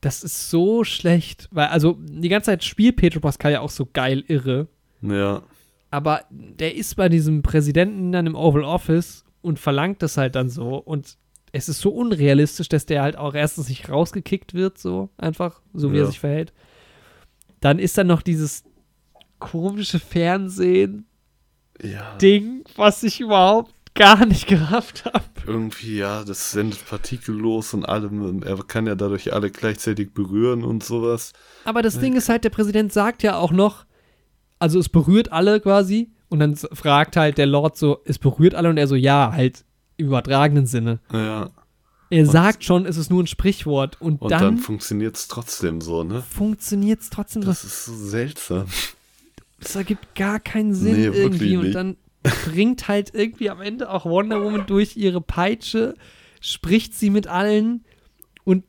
Das 0.00 0.22
ist 0.22 0.50
so 0.50 0.84
schlecht, 0.84 1.48
weil 1.50 1.68
also 1.68 1.98
die 2.00 2.28
ganze 2.28 2.46
Zeit 2.46 2.62
spielt 2.62 2.96
Pedro 2.96 3.18
Pascal 3.20 3.52
ja 3.52 3.60
auch 3.60 3.70
so 3.70 3.88
geil 3.92 4.22
irre, 4.28 4.68
Ja, 5.02 5.42
aber 5.90 6.22
der 6.30 6.76
ist 6.76 6.94
bei 6.94 7.08
diesem 7.08 7.42
Präsidenten 7.42 8.12
dann 8.12 8.26
im 8.26 8.36
Oval 8.36 8.62
Office 8.62 9.24
und 9.42 9.58
verlangt 9.58 10.02
das 10.02 10.16
halt 10.16 10.36
dann 10.36 10.50
so 10.50 10.76
und 10.76 11.16
es 11.50 11.68
ist 11.68 11.80
so 11.80 11.90
unrealistisch, 11.90 12.68
dass 12.68 12.86
der 12.86 13.02
halt 13.02 13.16
auch 13.16 13.34
erstens 13.34 13.68
nicht 13.70 13.88
rausgekickt 13.88 14.54
wird, 14.54 14.78
so 14.78 15.08
einfach, 15.16 15.62
so 15.72 15.90
wie 15.92 15.96
Ja. 15.96 16.02
er 16.02 16.06
sich 16.06 16.20
verhält. 16.20 16.52
Dann 17.60 17.78
ist 17.78 17.98
dann 17.98 18.06
noch 18.06 18.22
dieses 18.22 18.64
komische 19.38 19.98
Fernsehen-Ding, 19.98 21.04
ja. 21.82 22.64
was 22.76 23.02
ich 23.02 23.20
überhaupt 23.20 23.72
gar 23.94 24.26
nicht 24.26 24.46
gerafft 24.46 25.04
habe. 25.06 25.24
irgendwie, 25.46 25.98
ja, 25.98 26.24
das 26.24 26.52
sendet 26.52 26.86
partikellos 26.86 27.74
und 27.74 27.84
allem. 27.84 28.42
Er 28.42 28.56
kann 28.58 28.86
ja 28.86 28.94
dadurch 28.94 29.32
alle 29.32 29.50
gleichzeitig 29.50 30.14
berühren 30.14 30.62
und 30.64 30.84
sowas. 30.84 31.32
Aber 31.64 31.82
das 31.82 31.98
Ding 31.98 32.14
ist 32.14 32.28
halt, 32.28 32.44
der 32.44 32.50
Präsident 32.50 32.92
sagt 32.92 33.22
ja 33.22 33.36
auch 33.36 33.50
noch, 33.50 33.86
also 34.58 34.78
es 34.78 34.88
berührt 34.88 35.32
alle 35.32 35.60
quasi. 35.60 36.12
Und 36.28 36.40
dann 36.40 36.56
fragt 36.56 37.16
halt 37.16 37.38
der 37.38 37.46
Lord 37.46 37.76
so, 37.76 38.02
es 38.04 38.18
berührt 38.18 38.54
alle 38.54 38.68
und 38.68 38.76
er 38.76 38.86
so, 38.86 38.94
ja, 38.94 39.32
halt 39.32 39.64
im 39.96 40.06
übertragenen 40.06 40.66
Sinne. 40.66 41.00
Ja, 41.12 41.50
Er 42.10 42.26
sagt 42.26 42.64
schon, 42.64 42.86
es 42.86 42.96
ist 42.96 43.10
nur 43.10 43.22
ein 43.22 43.26
Sprichwort. 43.26 44.00
Und, 44.00 44.22
Und 44.22 44.30
dann, 44.30 44.42
dann, 44.42 44.58
funktioniert 44.58 45.16
es 45.16 45.28
trotzdem 45.28 45.80
so, 45.80 46.04
ne? 46.04 46.22
funktioniert 46.22 47.00
es 47.00 47.10
trotzdem 47.10 47.42
so. 47.42 47.48
Das 47.48 47.64
ist 47.64 47.84
so 47.84 47.94
seltsam. 47.94 48.66
Das 49.60 49.76
ergibt 49.76 50.14
gar 50.14 50.40
keinen 50.40 50.74
Sinn 50.74 50.96
Nee, 50.96 51.06
irgendwie. 51.06 51.56
Und 51.56 51.72
dann 51.72 51.96
bringt 52.22 52.88
halt 52.88 53.14
irgendwie 53.14 53.50
am 53.50 53.60
Ende 53.60 53.90
auch 53.90 54.04
Wonder 54.04 54.42
Woman 54.42 54.66
durch 54.66 54.96
ihre 54.96 55.20
Peitsche, 55.20 55.94
spricht 56.40 56.94
sie 56.94 57.10
mit 57.10 57.26
allen 57.26 57.84
und 58.44 58.64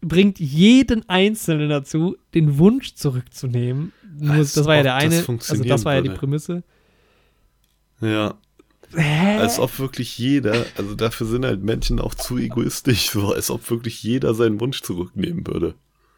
bringt 0.00 0.38
jeden 0.38 1.08
Einzelnen 1.08 1.68
dazu, 1.68 2.16
den 2.34 2.58
Wunsch 2.58 2.94
zurückzunehmen. 2.94 3.92
Nur, 4.18 4.36
das 4.36 4.64
war 4.64 4.76
ja 4.76 4.82
der 4.82 4.94
das 4.94 5.04
eine, 5.04 5.38
also 5.48 5.64
das 5.64 5.84
war 5.84 5.94
ja 5.94 6.00
die. 6.00 6.10
Prämisse. 6.10 6.62
Ja, 8.00 8.38
Hä? 8.94 9.38
als 9.38 9.58
ob 9.58 9.78
wirklich 9.78 10.18
jeder, 10.18 10.66
also 10.76 10.94
dafür 10.94 11.26
sind 11.26 11.44
halt 11.44 11.62
Menschen 11.62 12.00
auch 12.00 12.14
zu 12.14 12.38
egoistisch, 12.38 13.10
so 13.10 13.32
als 13.32 13.50
ob 13.50 13.68
wirklich 13.70 14.02
jeder 14.02 14.34
seinen 14.34 14.60
Wunsch 14.60 14.82
zurücknehmen 14.82 15.46
würde. 15.46 15.74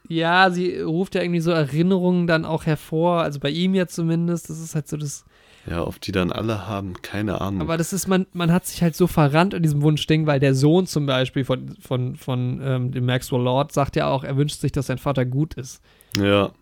Ja, 0.08 0.50
sie 0.50 0.80
ruft 0.80 1.14
ja 1.14 1.22
irgendwie 1.22 1.40
so 1.40 1.50
Erinnerungen 1.50 2.26
dann 2.26 2.44
auch 2.44 2.66
hervor, 2.66 3.22
also 3.22 3.40
bei 3.40 3.50
ihm 3.50 3.74
ja 3.74 3.86
zumindest. 3.86 4.50
Das 4.50 4.60
ist 4.60 4.74
halt 4.74 4.88
so 4.88 4.96
das. 4.96 5.24
Ja, 5.68 5.84
ob 5.84 6.00
die 6.00 6.12
dann 6.12 6.30
alle 6.30 6.68
haben, 6.68 6.94
keine 7.02 7.40
Ahnung. 7.40 7.60
Aber 7.60 7.76
das 7.76 7.92
ist, 7.92 8.06
man, 8.06 8.26
man 8.32 8.52
hat 8.52 8.66
sich 8.66 8.82
halt 8.82 8.94
so 8.94 9.08
verrannt 9.08 9.52
an 9.52 9.64
diesem 9.64 9.82
Wunschding, 9.82 10.24
weil 10.28 10.38
der 10.38 10.54
Sohn 10.54 10.86
zum 10.86 11.06
Beispiel 11.06 11.44
von, 11.44 11.76
von, 11.80 12.14
von 12.14 12.60
ähm, 12.62 12.92
dem 12.92 13.04
Maxwell 13.04 13.42
Lord 13.42 13.72
sagt 13.72 13.96
ja 13.96 14.08
auch, 14.08 14.22
er 14.22 14.36
wünscht 14.36 14.60
sich, 14.60 14.70
dass 14.70 14.86
sein 14.86 14.98
Vater 14.98 15.24
gut 15.24 15.54
ist. 15.54 15.82
ja, 16.16 16.52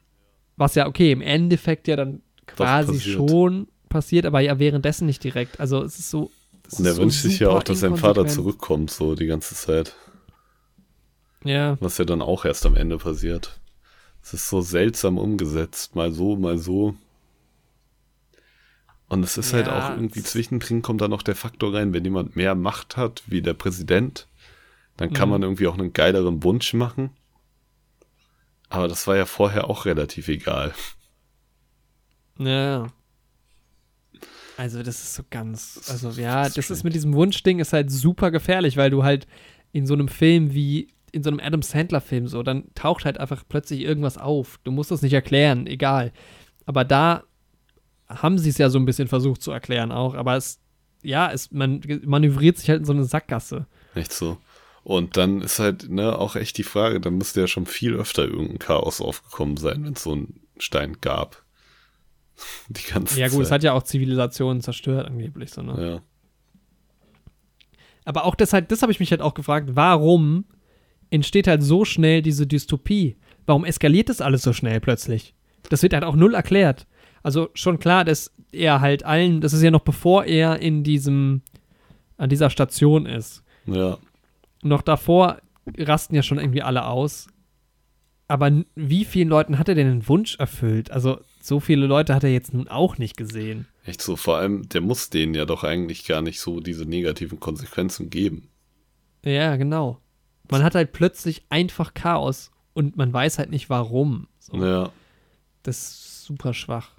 Was 0.56 0.74
ja, 0.74 0.86
okay, 0.86 1.12
im 1.12 1.20
Endeffekt 1.20 1.86
ja 1.86 1.96
dann 1.96 2.22
quasi 2.46 2.98
schon 2.98 3.68
passiert, 3.94 4.26
aber 4.26 4.40
ja 4.40 4.58
währenddessen 4.58 5.06
nicht 5.06 5.24
direkt. 5.24 5.58
Also 5.60 5.82
es 5.82 5.98
ist 5.98 6.10
so. 6.10 6.30
es 6.66 6.78
und 6.78 6.84
er 6.84 6.94
so 6.94 7.02
wünscht 7.02 7.22
sich 7.22 7.38
ja 7.38 7.48
auch, 7.48 7.62
dass 7.62 7.80
sein 7.80 7.96
Vater 7.96 8.26
zurückkommt, 8.26 8.90
so 8.90 9.14
die 9.14 9.26
ganze 9.26 9.54
Zeit. 9.54 9.94
Ja. 11.44 11.76
Was 11.80 11.96
ja 11.98 12.04
dann 12.04 12.20
auch 12.22 12.44
erst 12.44 12.66
am 12.66 12.74
Ende 12.76 12.98
passiert. 12.98 13.60
Es 14.22 14.34
ist 14.34 14.48
so 14.48 14.60
seltsam 14.62 15.16
umgesetzt, 15.18 15.94
mal 15.94 16.12
so, 16.12 16.36
mal 16.36 16.58
so. 16.58 16.94
Und 19.08 19.22
es 19.22 19.36
ist 19.36 19.52
halt 19.52 19.66
Ja, 19.66 19.78
auch 19.78 19.90
irgendwie 19.96 20.22
zwischendrin 20.22 20.82
kommt 20.82 21.00
da 21.00 21.08
noch 21.08 21.22
der 21.22 21.36
Faktor 21.36 21.74
rein, 21.74 21.92
wenn 21.92 22.04
jemand 22.04 22.34
mehr 22.36 22.54
Macht 22.54 22.96
hat, 22.96 23.22
wie 23.26 23.42
der 23.42 23.54
Präsident, 23.54 24.26
dann 24.96 25.12
kann 25.12 25.28
Mhm. 25.28 25.32
man 25.34 25.42
irgendwie 25.42 25.66
auch 25.68 25.74
einen 25.78 25.92
geileren 25.92 26.42
Wunsch 26.42 26.72
machen. 26.74 27.10
Aber 28.70 28.88
das 28.88 29.06
war 29.06 29.16
ja 29.16 29.26
vorher 29.26 29.68
auch 29.70 29.84
relativ 29.84 30.28
egal. 30.28 30.74
Ja. 32.38 32.86
Also 34.56 34.82
das 34.82 35.02
ist 35.02 35.14
so 35.14 35.22
ganz, 35.28 35.80
also 35.88 36.10
ja, 36.10 36.48
das 36.48 36.70
ist 36.70 36.84
mit 36.84 36.94
diesem 36.94 37.14
Wunschding 37.14 37.58
ist 37.58 37.72
halt 37.72 37.90
super 37.90 38.30
gefährlich, 38.30 38.76
weil 38.76 38.90
du 38.90 39.02
halt 39.02 39.26
in 39.72 39.86
so 39.86 39.94
einem 39.94 40.08
Film 40.08 40.54
wie 40.54 40.94
in 41.10 41.22
so 41.22 41.30
einem 41.30 41.40
Adam 41.40 41.62
Sandler 41.62 42.00
Film 42.00 42.26
so, 42.26 42.42
dann 42.42 42.64
taucht 42.74 43.04
halt 43.04 43.18
einfach 43.18 43.44
plötzlich 43.48 43.80
irgendwas 43.80 44.18
auf. 44.18 44.58
Du 44.64 44.72
musst 44.72 44.90
das 44.90 45.02
nicht 45.02 45.12
erklären, 45.12 45.66
egal. 45.66 46.12
Aber 46.66 46.84
da 46.84 47.24
haben 48.08 48.38
sie 48.38 48.50
es 48.50 48.58
ja 48.58 48.68
so 48.68 48.78
ein 48.78 48.84
bisschen 48.84 49.08
versucht 49.08 49.42
zu 49.42 49.50
erklären 49.50 49.92
auch, 49.92 50.14
aber 50.14 50.36
es 50.36 50.60
ja, 51.02 51.30
es 51.30 51.50
man 51.50 51.80
manövriert 52.04 52.58
sich 52.58 52.68
halt 52.70 52.80
in 52.80 52.84
so 52.84 52.92
eine 52.92 53.04
Sackgasse. 53.04 53.66
Nicht 53.94 54.12
so. 54.12 54.38
Und 54.82 55.16
dann 55.16 55.40
ist 55.40 55.58
halt, 55.58 55.88
ne, 55.88 56.18
auch 56.18 56.36
echt 56.36 56.58
die 56.58 56.62
Frage, 56.62 57.00
dann 57.00 57.16
müsste 57.16 57.40
ja 57.40 57.46
schon 57.46 57.66
viel 57.66 57.94
öfter 57.94 58.24
irgendein 58.24 58.58
Chaos 58.58 59.00
aufgekommen 59.00 59.56
sein, 59.56 59.84
wenn 59.84 59.94
es 59.94 60.02
so 60.02 60.12
einen 60.12 60.40
Stein 60.58 60.98
gab. 61.00 61.43
Die 62.68 62.82
ganze 62.92 63.20
Ja 63.20 63.28
gut, 63.28 63.42
es 63.42 63.48
Zeit. 63.48 63.56
hat 63.56 63.62
ja 63.64 63.72
auch 63.72 63.82
Zivilisationen 63.82 64.60
zerstört 64.60 65.06
angeblich 65.06 65.50
so, 65.50 65.62
ne? 65.62 65.86
ja. 65.86 66.00
Aber 68.04 68.24
auch 68.26 68.34
deshalb, 68.34 68.68
das 68.68 68.82
habe 68.82 68.92
ich 68.92 69.00
mich 69.00 69.10
halt 69.10 69.22
auch 69.22 69.34
gefragt, 69.34 69.70
warum 69.74 70.44
entsteht 71.10 71.46
halt 71.46 71.62
so 71.62 71.84
schnell 71.84 72.20
diese 72.22 72.46
Dystopie? 72.46 73.16
Warum 73.46 73.64
eskaliert 73.64 74.08
das 74.08 74.20
alles 74.20 74.42
so 74.42 74.52
schnell 74.52 74.80
plötzlich? 74.80 75.34
Das 75.70 75.82
wird 75.82 75.94
halt 75.94 76.04
auch 76.04 76.16
null 76.16 76.34
erklärt. 76.34 76.86
Also 77.22 77.48
schon 77.54 77.78
klar, 77.78 78.04
dass 78.04 78.34
er 78.52 78.80
halt 78.82 79.04
allen, 79.04 79.40
das 79.40 79.54
ist 79.54 79.62
ja 79.62 79.70
noch 79.70 79.80
bevor 79.80 80.24
er 80.24 80.58
in 80.60 80.84
diesem, 80.84 81.40
an 82.18 82.28
dieser 82.28 82.50
Station 82.50 83.06
ist. 83.06 83.42
Ja. 83.66 83.96
Noch 84.62 84.82
davor 84.82 85.38
rasten 85.78 86.14
ja 86.14 86.22
schon 86.22 86.38
irgendwie 86.38 86.62
alle 86.62 86.84
aus. 86.86 87.28
Aber 88.28 88.50
wie 88.74 89.04
vielen 89.06 89.28
Leuten 89.28 89.58
hat 89.58 89.68
er 89.68 89.74
denn 89.74 89.86
den 89.88 90.08
Wunsch 90.08 90.36
erfüllt? 90.38 90.90
Also 90.90 91.20
so 91.44 91.60
viele 91.60 91.86
Leute 91.86 92.14
hat 92.14 92.24
er 92.24 92.30
jetzt 92.30 92.54
nun 92.54 92.68
auch 92.68 92.96
nicht 92.96 93.18
gesehen. 93.18 93.66
Echt 93.84 94.00
so, 94.00 94.16
vor 94.16 94.38
allem, 94.38 94.66
der 94.70 94.80
muss 94.80 95.10
denen 95.10 95.34
ja 95.34 95.44
doch 95.44 95.62
eigentlich 95.62 96.06
gar 96.06 96.22
nicht 96.22 96.40
so 96.40 96.58
diese 96.58 96.86
negativen 96.86 97.38
Konsequenzen 97.38 98.08
geben. 98.08 98.48
Ja, 99.22 99.56
genau. 99.56 100.00
Man 100.50 100.62
hat 100.62 100.74
halt 100.74 100.92
plötzlich 100.92 101.44
einfach 101.50 101.92
Chaos 101.92 102.50
und 102.72 102.96
man 102.96 103.12
weiß 103.12 103.38
halt 103.38 103.50
nicht 103.50 103.68
warum. 103.68 104.26
So. 104.38 104.56
Ja. 104.56 104.90
Das 105.64 105.76
ist 105.76 106.24
super 106.24 106.54
schwach. 106.54 106.92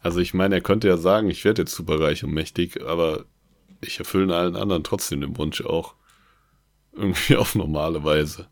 Also 0.00 0.20
ich 0.20 0.32
meine, 0.32 0.54
er 0.54 0.60
könnte 0.60 0.86
ja 0.86 0.96
sagen, 0.96 1.28
ich 1.28 1.44
werde 1.44 1.62
jetzt 1.62 1.74
superreich 1.74 2.22
und 2.22 2.32
mächtig, 2.32 2.80
aber 2.86 3.24
ich 3.80 3.98
erfülle 3.98 4.36
allen 4.36 4.54
anderen 4.54 4.84
trotzdem 4.84 5.22
den 5.22 5.36
Wunsch 5.38 5.60
auch. 5.60 5.94
Irgendwie 6.92 7.36
auf 7.36 7.56
normale 7.56 8.04
Weise. 8.04 8.46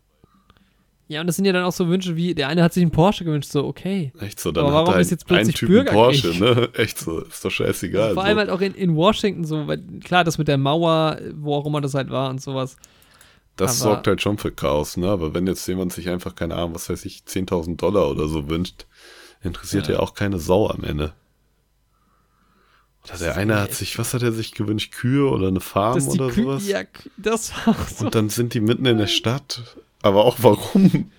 Ja, 1.10 1.20
und 1.22 1.26
das 1.26 1.34
sind 1.34 1.44
ja 1.44 1.52
dann 1.52 1.64
auch 1.64 1.72
so 1.72 1.88
Wünsche 1.88 2.14
wie, 2.14 2.36
der 2.36 2.46
eine 2.46 2.62
hat 2.62 2.72
sich 2.72 2.82
einen 2.82 2.92
Porsche 2.92 3.24
gewünscht, 3.24 3.50
so, 3.50 3.64
okay. 3.66 4.12
Echt 4.20 4.38
so, 4.38 4.52
dann 4.52 4.64
Aber 4.64 4.74
warum 4.74 4.94
er 4.94 5.00
ist 5.00 5.08
ein- 5.08 5.14
jetzt 5.14 5.26
plötzlich 5.26 5.56
Typen 5.56 5.84
Porsche, 5.86 6.32
Bürgerkrieg? 6.34 6.72
ne? 6.72 6.74
Echt 6.80 6.98
so, 6.98 7.18
ist 7.22 7.44
doch 7.44 7.50
scheißegal. 7.50 8.14
Vor 8.14 8.22
so. 8.22 8.28
allem 8.28 8.38
halt 8.38 8.48
auch 8.48 8.60
in, 8.60 8.74
in 8.76 8.94
Washington 8.94 9.42
so, 9.44 9.66
weil 9.66 9.82
klar, 10.04 10.22
das 10.22 10.38
mit 10.38 10.46
der 10.46 10.56
Mauer, 10.56 11.18
wo 11.34 11.56
auch 11.56 11.66
immer 11.66 11.80
das 11.80 11.94
halt 11.94 12.10
war 12.10 12.30
und 12.30 12.40
sowas. 12.40 12.76
Das 13.56 13.82
aber- 13.82 13.90
sorgt 13.94 14.06
halt 14.06 14.22
schon 14.22 14.38
für 14.38 14.52
Chaos, 14.52 14.96
ne? 14.96 15.08
Aber 15.08 15.34
wenn 15.34 15.48
jetzt 15.48 15.66
jemand 15.66 15.92
sich 15.92 16.08
einfach, 16.08 16.36
keine 16.36 16.54
Ahnung, 16.54 16.76
was 16.76 16.88
weiß 16.88 17.04
ich, 17.04 17.24
10.000 17.26 17.76
Dollar 17.76 18.08
oder 18.08 18.28
so 18.28 18.48
wünscht, 18.48 18.86
interessiert 19.42 19.88
ja, 19.88 19.94
Ja. 19.94 19.98
auch 20.00 20.14
keine 20.14 20.38
Sau 20.38 20.68
am 20.70 20.84
Ende. 20.84 21.12
Oder 23.08 23.18
der 23.18 23.36
eine 23.36 23.58
hat 23.58 23.72
sich, 23.72 23.98
was 23.98 24.14
hat 24.14 24.22
er 24.22 24.30
sich 24.32 24.52
gewünscht, 24.52 24.92
Kühe 24.92 25.28
oder 25.28 25.48
eine 25.48 25.60
Farm 25.60 26.06
oder 26.06 26.26
Kü- 26.26 26.42
sowas? 26.44 26.68
ja, 26.68 26.82
das 27.16 27.52
war 27.66 27.74
so. 27.88 28.04
Und 28.04 28.14
dann 28.14 28.28
sind 28.28 28.54
die 28.54 28.60
mitten 28.60 28.86
in 28.86 28.98
der 28.98 29.06
Stadt. 29.08 29.76
Aber 30.02 30.24
auch 30.24 30.36
warum? 30.40 31.10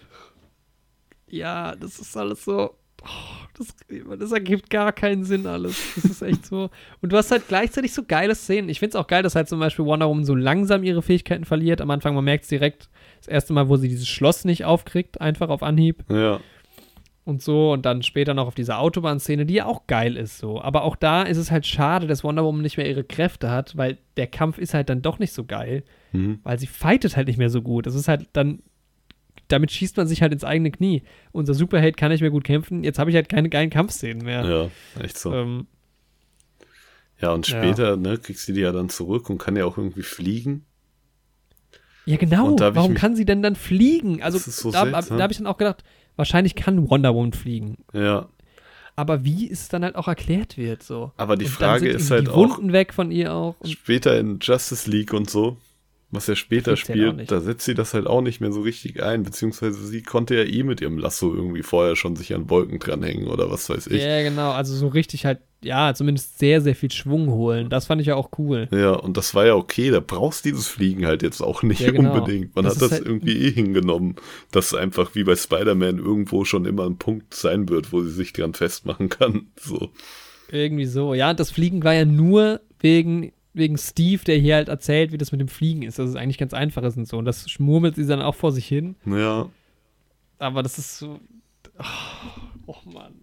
Ja, 1.27 1.75
das 1.75 1.99
ist 1.99 2.17
alles 2.17 2.43
so. 2.43 2.75
Oh, 3.03 3.47
das, 3.57 3.75
das 4.19 4.31
ergibt 4.31 4.69
gar 4.69 4.91
keinen 4.91 5.23
Sinn 5.23 5.47
alles. 5.47 5.95
Das 5.95 6.05
ist 6.05 6.21
echt 6.21 6.45
so. 6.45 6.69
Und 7.01 7.11
du 7.11 7.17
hast 7.17 7.31
halt 7.31 7.47
gleichzeitig 7.47 7.93
so 7.93 8.03
geile 8.03 8.35
Szenen. 8.35 8.69
Ich 8.69 8.79
finde 8.79 8.97
es 8.97 9.03
auch 9.03 9.07
geil, 9.07 9.23
dass 9.23 9.35
halt 9.35 9.49
zum 9.49 9.59
Beispiel 9.59 9.85
Wonder 9.85 10.07
Woman 10.07 10.25
so 10.25 10.35
langsam 10.35 10.83
ihre 10.83 11.01
Fähigkeiten 11.01 11.45
verliert. 11.45 11.81
Am 11.81 11.89
Anfang, 11.89 12.13
man 12.13 12.25
merkt 12.25 12.43
es 12.43 12.49
direkt, 12.49 12.89
das 13.19 13.27
erste 13.27 13.53
Mal, 13.53 13.69
wo 13.69 13.77
sie 13.77 13.87
dieses 13.87 14.07
Schloss 14.07 14.45
nicht 14.45 14.65
aufkriegt, 14.65 15.19
einfach 15.21 15.49
auf 15.49 15.63
Anhieb 15.63 16.03
Ja, 16.09 16.41
und 17.23 17.41
so. 17.41 17.71
Und 17.71 17.85
dann 17.85 18.03
später 18.03 18.33
noch 18.33 18.47
auf 18.47 18.55
dieser 18.55 18.79
Autobahnszene, 18.79 19.45
die 19.45 19.55
ja 19.55 19.65
auch 19.65 19.87
geil 19.87 20.17
ist 20.17 20.37
so. 20.37 20.61
Aber 20.61 20.83
auch 20.83 20.95
da 20.95 21.23
ist 21.23 21.37
es 21.37 21.51
halt 21.51 21.65
schade, 21.65 22.07
dass 22.07 22.23
Wonder 22.23 22.43
Woman 22.43 22.61
nicht 22.61 22.77
mehr 22.77 22.89
ihre 22.89 23.03
Kräfte 23.03 23.49
hat, 23.49 23.77
weil 23.77 23.97
der 24.17 24.27
Kampf 24.27 24.57
ist 24.57 24.73
halt 24.73 24.89
dann 24.89 25.01
doch 25.01 25.19
nicht 25.19 25.33
so 25.33 25.43
geil, 25.43 25.83
hm. 26.11 26.39
weil 26.43 26.59
sie 26.59 26.67
fightet 26.67 27.15
halt 27.17 27.27
nicht 27.27 27.37
mehr 27.37 27.49
so 27.49 27.61
gut. 27.61 27.85
Das 27.85 27.95
ist 27.95 28.07
halt 28.07 28.27
dann 28.33 28.61
damit 29.51 29.71
schießt 29.71 29.97
man 29.97 30.07
sich 30.07 30.21
halt 30.21 30.33
ins 30.33 30.43
eigene 30.43 30.71
Knie. 30.71 31.03
Unser 31.31 31.53
Superheld 31.53 31.97
kann 31.97 32.11
nicht 32.11 32.21
mehr 32.21 32.29
gut 32.31 32.43
kämpfen. 32.43 32.83
Jetzt 32.83 32.99
habe 32.99 33.09
ich 33.09 33.15
halt 33.15 33.29
keine 33.29 33.49
geilen 33.49 33.69
Kampfszenen 33.69 34.23
mehr. 34.25 34.43
ja, 34.45 35.01
echt 35.03 35.17
so. 35.17 35.33
Ähm, 35.33 35.67
Ja, 37.21 37.33
und 37.33 37.47
Ja. 37.47 37.57
später, 37.61 37.97
ne, 37.97 38.17
kriegst 38.17 38.47
du 38.47 38.53
die 38.53 38.61
ja 38.61 38.71
dann 38.71 38.89
zurück 38.89 39.29
und 39.29 39.37
kann 39.37 39.55
ja 39.55 39.65
auch 39.65 39.77
irgendwie 39.77 40.01
fliegen. 40.01 40.65
ja, 42.05 42.17
genau. 42.17 42.55
Da 42.55 42.73
Warum 42.75 42.93
mich- 42.93 42.99
kann 42.99 43.15
sie 43.15 43.25
denn 43.25 43.43
dann 43.43 43.55
fliegen? 43.55 44.23
Also, 44.23 44.39
so 44.39 44.71
da, 44.71 44.85
seltsam. 44.85 45.17
da 45.17 45.23
habe 45.23 45.31
ich 45.31 45.37
dann 45.37 45.45
auch 45.47 45.57
gedacht, 45.57 45.83
wahrscheinlich 46.15 46.55
kann 46.55 46.89
Wonder 46.89 47.13
Woman 47.13 47.33
fliegen. 47.33 47.77
Ja, 47.93 48.27
Aber 48.95 49.23
wie 49.23 49.49
es 49.49 49.69
dann 49.69 49.83
halt 49.83 49.95
auch 49.95 50.07
erklärt 50.07 50.57
wird, 50.57 50.81
so. 50.83 51.11
aber 51.15 51.37
die 51.37 51.45
Und 51.45 51.51
Frage 51.51 51.89
ist 51.89 52.09
halt 52.11 52.25
die 52.25 52.31
auch, 52.31 52.35
Wunden 52.57 52.73
weg 52.73 52.91
von 52.93 53.09
ihr 53.11 53.33
auch. 53.33 53.55
Später 53.65 54.19
in 54.19 54.39
Justice 54.41 54.89
League 54.89 55.13
und 55.13 55.29
so, 55.29 55.57
was 56.11 56.27
ja 56.27 56.35
später 56.35 56.75
spielt, 56.75 57.31
da 57.31 57.39
setzt 57.39 57.65
sie 57.65 57.73
das 57.73 57.93
halt 57.93 58.05
auch 58.05 58.21
nicht 58.21 58.41
mehr 58.41 58.51
so 58.51 58.61
richtig 58.61 59.01
ein, 59.01 59.23
beziehungsweise 59.23 59.85
sie 59.87 60.03
konnte 60.03 60.35
ja 60.35 60.43
eh 60.43 60.63
mit 60.63 60.81
ihrem 60.81 60.97
Lasso 60.97 61.33
irgendwie 61.33 61.63
vorher 61.63 61.95
schon 61.95 62.15
sich 62.15 62.33
an 62.35 62.49
Wolken 62.49 62.79
dranhängen 62.79 63.27
oder 63.27 63.49
was 63.49 63.69
weiß 63.69 63.87
ich. 63.87 64.03
ja, 64.03 64.21
genau. 64.21 64.51
Also 64.51 64.75
so 64.75 64.87
richtig 64.89 65.25
halt, 65.25 65.39
ja, 65.63 65.93
zumindest 65.93 66.39
sehr, 66.39 66.59
sehr 66.59 66.75
viel 66.75 66.91
Schwung 66.91 67.29
holen. 67.29 67.69
Das 67.69 67.85
fand 67.85 68.01
ich 68.01 68.07
ja 68.07 68.15
auch 68.15 68.31
cool. 68.39 68.67
Ja, 68.71 68.91
und 68.91 69.15
das 69.15 69.33
war 69.35 69.45
ja 69.45 69.55
okay, 69.55 69.89
da 69.91 69.99
brauchst 69.99 70.43
du 70.43 70.49
dieses 70.49 70.67
Fliegen 70.67 71.05
halt 71.05 71.21
jetzt 71.23 71.39
auch 71.41 71.63
nicht 71.63 71.81
Ja, 71.81 71.91
genau. 71.91 72.13
unbedingt. 72.13 72.55
Man 72.55 72.65
Das 72.65 72.75
hat 72.75 72.81
das 72.81 72.91
halt- 72.93 73.05
irgendwie 73.05 73.37
eh 73.37 73.51
hingenommen, 73.51 74.15
dass 74.51 74.73
einfach 74.73 75.15
wie 75.15 75.23
bei 75.23 75.35
Spider-Man 75.35 75.97
irgendwo 75.99 76.43
schon 76.45 76.65
immer 76.65 76.85
ein 76.87 76.97
Punkt 76.97 77.33
sein 77.35 77.69
wird, 77.69 77.93
wo 77.93 78.01
sie 78.01 78.11
sich 78.11 78.33
dran 78.33 78.53
festmachen 78.53 79.09
kann. 79.09 79.47
So. 79.61 79.91
Irgendwie 80.51 80.85
so. 80.85 81.13
Ja, 81.13 81.33
das 81.33 81.51
Fliegen 81.51 81.83
war 81.83 81.93
ja 81.93 82.03
nur 82.03 82.59
wegen, 82.79 83.31
wegen 83.53 83.77
Steve, 83.77 84.23
der 84.23 84.37
hier 84.37 84.55
halt 84.55 84.69
erzählt, 84.69 85.11
wie 85.11 85.17
das 85.17 85.31
mit 85.31 85.41
dem 85.41 85.47
Fliegen 85.47 85.83
ist, 85.83 85.99
dass 85.99 86.09
es 86.09 86.15
eigentlich 86.15 86.37
ganz 86.37 86.53
einfach 86.53 86.83
ist 86.83 86.97
und 86.97 87.07
so. 87.07 87.17
Und 87.17 87.25
das 87.25 87.49
schmurmelt 87.49 87.95
sie 87.95 88.05
dann 88.05 88.21
auch 88.21 88.35
vor 88.35 88.51
sich 88.51 88.65
hin. 88.65 88.95
Ja, 89.05 89.49
Aber 90.39 90.63
das 90.63 90.77
ist 90.77 90.97
so. 90.97 91.19
Oh, 91.77 91.83
oh 92.67 92.89
Mann. 92.89 93.21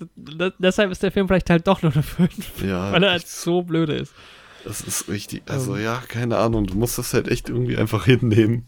D 0.00 0.06
d 0.16 0.50
deshalb 0.58 0.90
ist 0.90 1.02
der 1.02 1.10
Film 1.10 1.26
vielleicht 1.26 1.50
halt 1.50 1.66
doch 1.66 1.82
nur 1.82 1.92
eine 1.92 2.02
5, 2.04 2.62
ja. 2.62 2.92
weil 2.92 3.02
er 3.02 3.10
halt 3.10 3.26
so 3.26 3.62
blöde 3.62 3.94
ist. 3.94 4.14
Das 4.64 4.80
ist 4.80 5.08
richtig, 5.08 5.42
also 5.46 5.72
um, 5.72 5.80
ja, 5.80 6.02
keine 6.08 6.36
Ahnung, 6.36 6.66
du 6.66 6.74
musst 6.74 6.98
das 6.98 7.14
halt 7.14 7.28
echt 7.28 7.48
irgendwie 7.48 7.76
einfach 7.76 8.04
hinnehmen 8.04 8.66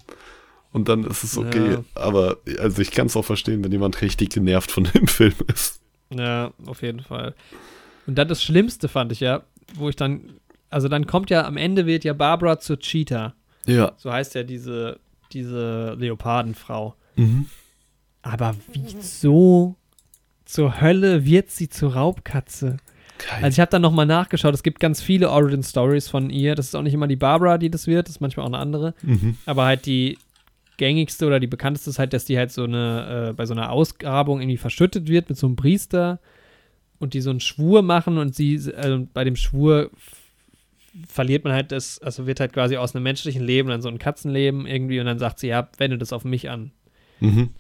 und 0.72 0.89
dann 0.89 1.05
ist 1.05 1.24
es 1.24 1.36
okay. 1.36 1.72
Ja. 1.72 1.85
Aber 1.94 2.39
also 2.59 2.81
ich 2.81 2.93
kann 2.93 3.06
es 3.06 3.16
auch 3.16 3.24
verstehen, 3.24 3.62
wenn 3.64 3.72
jemand 3.72 4.01
richtig 4.01 4.31
genervt 4.31 4.70
von 4.70 4.85
dem 4.94 5.06
Film 5.06 5.35
ist. 5.52 5.81
Ja, 6.12 6.52
auf 6.66 6.82
jeden 6.82 7.01
Fall. 7.01 7.35
Und 8.06 8.16
dann 8.16 8.28
das 8.28 8.43
Schlimmste 8.43 8.89
fand 8.89 9.12
ich 9.12 9.20
ja, 9.20 9.43
wo 9.74 9.89
ich 9.89 9.97
dann, 9.97 10.40
also 10.70 10.88
dann 10.88 11.06
kommt 11.06 11.30
ja 11.30 11.44
am 11.44 11.56
Ende 11.56 11.86
wird 11.86 12.05
ja 12.05 12.12
Barbara 12.12 12.59
zur 12.59 12.78
Cheetah. 12.78 13.34
Ja. 13.66 13.92
So 13.97 14.12
heißt 14.12 14.34
ja 14.34 14.42
diese, 14.42 14.98
diese 15.32 15.94
Leopardenfrau. 15.98 16.94
Mhm. 17.16 17.47
Aber 18.22 18.55
wieso 18.72 19.76
zur 20.44 20.80
Hölle 20.80 21.24
wird 21.24 21.51
sie 21.51 21.68
zur 21.68 21.94
Raubkatze? 21.94 22.76
Geil. 23.18 23.44
Also 23.44 23.56
ich 23.56 23.60
habe 23.60 23.70
dann 23.70 23.82
nochmal 23.82 24.06
nachgeschaut, 24.06 24.55
es 24.55 24.62
gibt 24.62 24.80
ganz 24.80 25.02
viele 25.02 25.30
Origin 25.30 25.62
Stories 25.62 26.09
von 26.09 26.30
ihr. 26.30 26.55
Das 26.55 26.66
ist 26.66 26.74
auch 26.74 26.82
nicht 26.82 26.94
immer 26.94 27.06
die 27.06 27.16
Barbara, 27.16 27.59
die 27.59 27.70
das 27.70 27.86
wird, 27.86 28.09
das 28.09 28.16
ist 28.16 28.20
manchmal 28.20 28.44
auch 28.44 28.51
eine 28.51 28.59
andere. 28.59 28.94
Mhm. 29.02 29.36
Aber 29.47 29.64
halt 29.64 29.86
die 29.86 30.18
gängigste 30.78 31.26
oder 31.26 31.40
die 31.40 31.47
bekannteste 31.47 31.90
ist 31.90 31.98
halt, 31.98 32.14
dass 32.14 32.24
die 32.24 32.38
halt 32.38 32.51
so 32.51 32.64
eine, 32.64 33.28
äh, 33.30 33.32
bei 33.34 33.44
so 33.44 33.52
einer 33.52 33.70
Ausgrabung 33.70 34.40
irgendwie 34.40 34.56
verschüttet 34.56 35.09
wird 35.09 35.28
mit 35.28 35.36
so 35.36 35.47
einem 35.47 35.56
Priester 35.56 36.20
und 36.98 37.12
die 37.12 37.20
so 37.20 37.30
einen 37.30 37.40
Schwur 37.40 37.82
machen 37.82 38.16
und 38.16 38.34
sie, 38.34 38.55
äh, 38.55 39.06
bei 39.12 39.24
dem 39.24 39.36
Schwur 39.36 39.90
verliert 41.07 41.45
man 41.45 41.53
halt 41.53 41.73
das, 41.73 42.01
also 42.01 42.27
wird 42.27 42.41
halt 42.41 42.53
quasi 42.53 42.77
aus 42.77 42.95
einem 42.95 43.05
menschlichen 43.05 43.43
Leben 43.43 43.69
dann 43.69 43.83
so 43.83 43.89
ein 43.89 43.99
Katzenleben 43.99 44.67
irgendwie 44.67 45.01
und 45.01 45.07
dann 45.07 45.19
sagt 45.19 45.39
sie, 45.39 45.49
ja, 45.49 45.69
wende 45.79 45.99
das 45.99 46.12
auf 46.12 46.25
mich 46.25 46.51
an. 46.51 46.73
Mhm. 47.21 47.51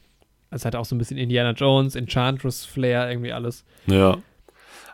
Also 0.50 0.64
halt 0.64 0.76
auch 0.76 0.84
so 0.84 0.94
ein 0.94 0.98
bisschen 0.98 1.18
Indiana 1.18 1.52
Jones, 1.52 1.94
Enchantress 1.94 2.64
Flair, 2.64 3.08
irgendwie 3.08 3.32
alles. 3.32 3.64
Ja. 3.86 4.18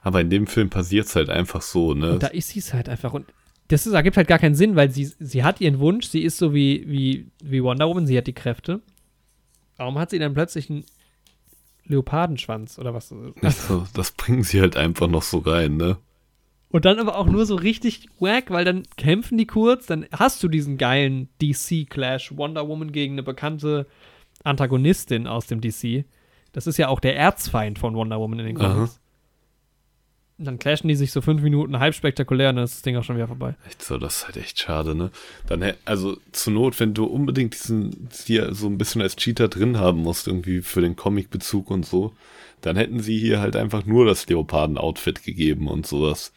Aber 0.03 0.21
in 0.21 0.31
dem 0.31 0.47
Film 0.47 0.69
passiert 0.69 1.07
es 1.07 1.17
halt 1.17 1.31
einfach 1.31 1.63
so, 1.63 1.95
ne? 1.95 2.13
Und 2.13 2.23
da 2.23 2.29
ist 2.29 2.51
sie 2.51 2.59
es 2.59 2.75
halt 2.75 2.89
einfach. 2.89 3.13
Und 3.15 3.27
das 3.69 3.87
ist, 3.87 3.95
ergibt 3.95 4.17
halt 4.17 4.29
gar 4.29 4.39
keinen 4.39 4.55
Sinn, 4.55 4.77
weil 4.77 4.91
sie, 4.91 5.11
sie 5.19 5.43
hat 5.43 5.61
ihren 5.61 5.79
Wunsch, 5.79 6.07
sie 6.07 6.23
ist 6.23 6.39
so 6.39 6.55
wie, 6.55 6.85
wie, 6.87 7.27
wie 7.43 7.63
Wonder 7.63 7.89
Woman, 7.89 8.07
sie 8.07 8.17
hat 8.17 8.27
die 8.27 8.35
Kräfte. 8.35 8.81
Warum 9.77 9.99
hat 9.99 10.11
sie 10.11 10.19
dann 10.19 10.35
plötzlich 10.35 10.71
einen 10.71 10.85
Leopardenschwanz 11.85 12.79
oder 12.79 12.95
was? 12.95 13.13
Also, 13.43 13.87
das 13.95 14.13
bringen 14.13 14.43
sie 14.43 14.61
halt 14.61 14.77
einfach 14.77 15.09
noch 15.09 15.23
so 15.23 15.39
rein, 15.39 15.77
ne? 15.77 15.97
Und 16.77 16.85
dann 16.85 16.99
aber 16.99 17.17
auch 17.17 17.25
nur 17.25 17.47
so 17.47 17.55
richtig 17.55 18.07
wack, 18.21 18.51
weil 18.51 18.67
dann 18.67 18.83
kämpfen 18.99 19.39
die 19.39 19.47
kurz, 19.47 19.87
dann 19.87 20.05
hast 20.13 20.43
du 20.43 20.49
diesen 20.49 20.77
geilen 20.77 21.31
DC-Clash, 21.41 22.37
Wonder 22.37 22.69
Woman 22.69 22.93
gegen 22.93 23.15
eine 23.15 23.23
bekannte 23.23 23.87
Antagonistin 24.45 25.27
aus 25.27 25.47
dem 25.47 25.63
DC. 25.63 26.05
Das 26.53 26.67
ist 26.67 26.77
ja 26.77 26.89
auch 26.89 27.01
der 27.01 27.17
Erzfeind 27.17 27.79
von 27.79 27.95
Wonder 27.95 28.21
Woman 28.21 28.41
in 28.41 28.47
den 28.49 28.59
Comics. 28.59 29.01
Dann 30.37 30.59
clashen 30.59 30.89
die 30.89 30.97
sich 30.97 31.13
so 31.13 31.23
fünf 31.23 31.41
Minuten 31.41 31.79
halb 31.79 31.95
spektakulär 31.95 32.51
und 32.51 32.57
dann 32.57 32.67
ist 32.67 32.75
das 32.75 32.83
Ding 32.83 32.95
auch 32.99 33.05
schon 33.05 33.17
wieder 33.17 33.29
vorbei. 33.29 33.55
Echt 33.67 33.83
so, 33.83 33.97
das 33.97 34.19
ist 34.19 34.27
halt 34.27 34.37
echt 34.37 34.61
schade, 34.61 34.95
ne? 34.95 35.11
Dann, 35.47 35.73
also 35.87 36.19
zur 36.33 36.53
Not, 36.53 36.79
wenn 36.79 36.93
du 36.93 37.07
unbedingt 37.07 37.55
diesen 37.55 38.11
hier 38.27 38.53
so 38.53 38.67
ein 38.67 38.77
bisschen 38.77 39.01
als 39.01 39.17
Cheater 39.17 39.49
drin 39.49 39.79
haben 39.79 40.01
musst, 40.01 40.29
irgendwie 40.29 40.61
für 40.61 40.83
den 40.83 40.95
Comic-Bezug 40.95 41.71
und 41.71 41.87
so, 41.87 42.13
dann 42.61 42.77
hätten 42.77 43.01
sie 43.01 43.19
hier 43.19 43.41
halt 43.41 43.57
einfach 43.57 43.87
nur 43.87 44.05
das 44.05 44.27
Leoparden-Outfit 44.27 45.25
gegeben 45.25 45.69
und 45.69 45.87
sowas. 45.87 46.35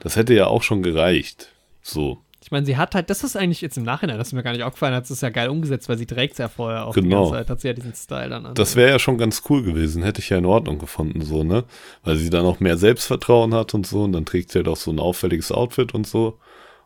Das 0.00 0.16
hätte 0.16 0.34
ja 0.34 0.46
auch 0.46 0.62
schon 0.62 0.82
gereicht. 0.82 1.52
So. 1.82 2.18
Ich 2.42 2.50
meine, 2.50 2.64
sie 2.64 2.76
hat 2.76 2.94
halt, 2.94 3.10
das 3.10 3.24
ist 3.24 3.36
eigentlich 3.36 3.60
jetzt 3.60 3.76
im 3.76 3.82
Nachhinein, 3.82 4.16
das 4.16 4.28
ist 4.28 4.32
mir 4.32 4.42
gar 4.42 4.52
nicht 4.52 4.62
aufgefallen, 4.62 4.94
hat 4.94 5.10
es 5.10 5.20
ja 5.20 5.28
geil 5.28 5.48
umgesetzt, 5.48 5.88
weil 5.88 5.98
sie 5.98 6.06
trägt 6.06 6.32
es 6.32 6.38
ja 6.38 6.48
vorher 6.48 6.86
auch 6.86 6.94
genau. 6.94 7.06
die 7.06 7.10
ganze 7.10 7.32
Zeit, 7.32 7.50
hat 7.50 7.60
sie 7.60 7.68
ja 7.68 7.74
diesen 7.74 7.94
Style 7.94 8.30
dann 8.30 8.46
an. 8.46 8.54
Das 8.54 8.76
wäre 8.76 8.90
ja 8.90 8.98
schon 8.98 9.18
ganz 9.18 9.42
cool 9.50 9.62
gewesen, 9.62 10.02
hätte 10.02 10.20
ich 10.20 10.30
ja 10.30 10.38
in 10.38 10.46
Ordnung 10.46 10.78
gefunden, 10.78 11.20
so, 11.22 11.42
ne? 11.42 11.64
Weil 12.04 12.16
sie 12.16 12.30
dann 12.30 12.46
auch 12.46 12.60
mehr 12.60 12.78
Selbstvertrauen 12.78 13.52
hat 13.54 13.74
und 13.74 13.86
so 13.86 14.04
und 14.04 14.12
dann 14.12 14.24
trägt 14.24 14.52
sie 14.52 14.60
halt 14.60 14.68
auch 14.68 14.76
so 14.76 14.90
ein 14.90 15.00
auffälliges 15.00 15.52
Outfit 15.52 15.94
und 15.94 16.06
so 16.06 16.38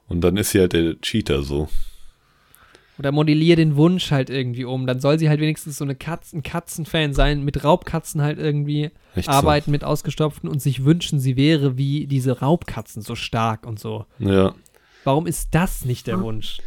und 0.08 0.22
dann 0.22 0.36
ist 0.36 0.50
sie 0.50 0.60
halt 0.60 0.72
der 0.72 1.00
Cheater 1.00 1.42
so. 1.42 1.68
Oder 2.98 3.10
modellier 3.10 3.56
den 3.56 3.76
Wunsch 3.76 4.10
halt 4.10 4.28
irgendwie 4.28 4.64
um. 4.64 4.86
Dann 4.86 5.00
soll 5.00 5.18
sie 5.18 5.28
halt 5.28 5.40
wenigstens 5.40 5.78
so 5.78 5.84
eine 5.84 5.94
Katzen, 5.94 6.42
Katzenfan 6.42 7.14
sein, 7.14 7.42
mit 7.42 7.64
Raubkatzen 7.64 8.20
halt 8.20 8.38
irgendwie 8.38 8.90
Echt 9.14 9.28
arbeiten, 9.28 9.66
so? 9.66 9.70
mit 9.70 9.84
ausgestopften 9.84 10.48
und 10.48 10.60
sich 10.60 10.84
wünschen, 10.84 11.18
sie 11.18 11.36
wäre 11.36 11.78
wie 11.78 12.06
diese 12.06 12.40
Raubkatzen 12.40 13.02
so 13.02 13.14
stark 13.14 13.66
und 13.66 13.80
so. 13.80 14.06
Ja. 14.18 14.54
Warum 15.04 15.26
ist 15.26 15.48
das 15.54 15.84
nicht 15.84 16.06
der 16.06 16.20
Wunsch? 16.20 16.58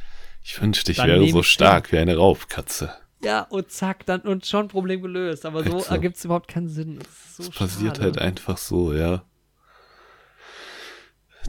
Ich 0.44 0.62
wünschte, 0.62 0.92
ich 0.92 0.98
dann 0.98 1.08
wäre 1.08 1.28
so 1.30 1.44
stark 1.44 1.92
wie 1.92 1.98
eine 1.98 2.18
Raubkatze. 2.18 2.92
Ja, 3.24 3.42
und 3.42 3.72
zack, 3.72 4.06
dann 4.06 4.22
und 4.22 4.46
schon 4.46 4.68
Problem 4.68 5.02
gelöst. 5.02 5.46
Aber 5.46 5.64
so, 5.64 5.80
so. 5.80 5.86
ergibt 5.90 6.18
es 6.18 6.26
überhaupt 6.26 6.48
keinen 6.48 6.70
Sinn. 6.70 7.00
Das, 7.00 7.38
so 7.38 7.44
das 7.44 7.56
passiert 7.56 8.00
halt 8.00 8.20
einfach 8.20 8.58
so, 8.58 8.94
ja. 8.94 9.24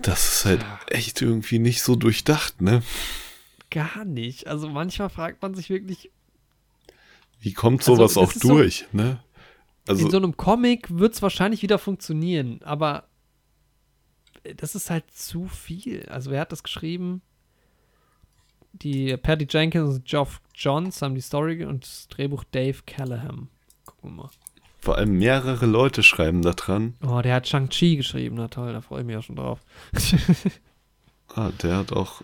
Das 0.00 0.36
ist 0.36 0.44
halt 0.46 0.64
echt 0.88 1.20
irgendwie 1.20 1.58
nicht 1.58 1.82
so 1.82 1.96
durchdacht, 1.96 2.62
ne? 2.62 2.82
Gar 3.70 4.04
nicht. 4.04 4.46
Also 4.46 4.68
manchmal 4.68 5.08
fragt 5.08 5.42
man 5.42 5.54
sich 5.54 5.70
wirklich. 5.70 6.10
Wie 7.40 7.52
kommt 7.52 7.82
sowas 7.82 8.16
also, 8.16 8.22
auch 8.22 8.32
durch, 8.32 8.86
so, 8.90 8.96
ne? 8.96 9.20
Also, 9.88 10.04
in 10.04 10.10
so 10.10 10.16
einem 10.16 10.36
Comic 10.36 10.98
wird 10.98 11.14
es 11.14 11.22
wahrscheinlich 11.22 11.62
wieder 11.62 11.78
funktionieren, 11.78 12.60
aber 12.64 13.08
das 14.56 14.74
ist 14.74 14.90
halt 14.90 15.04
zu 15.12 15.46
viel. 15.46 16.06
Also 16.08 16.30
wer 16.30 16.40
hat 16.40 16.52
das 16.52 16.62
geschrieben? 16.62 17.22
Die 18.72 19.16
Patty 19.16 19.46
Jenkins 19.48 19.96
und 19.96 20.04
Geoff 20.04 20.40
Johns 20.54 21.02
haben 21.02 21.14
die 21.14 21.20
Story 21.20 21.64
und 21.64 21.84
das 21.84 22.08
Drehbuch 22.08 22.44
Dave 22.44 22.78
Callahan. 22.86 23.48
Gucken 23.84 24.10
wir 24.10 24.22
mal. 24.24 24.30
Vor 24.80 24.98
allem 24.98 25.18
mehrere 25.18 25.66
Leute 25.66 26.02
schreiben 26.02 26.42
da 26.42 26.52
dran. 26.52 26.94
Oh, 27.04 27.20
der 27.20 27.34
hat 27.34 27.48
Shang-Chi 27.48 27.96
geschrieben. 27.96 28.36
Na 28.36 28.48
toll, 28.48 28.72
da 28.72 28.80
freue 28.80 29.00
ich 29.00 29.06
mich 29.06 29.16
auch 29.16 29.22
schon 29.22 29.36
drauf. 29.36 29.60
ah, 31.34 31.50
der 31.62 31.78
hat 31.78 31.92
auch 31.92 32.22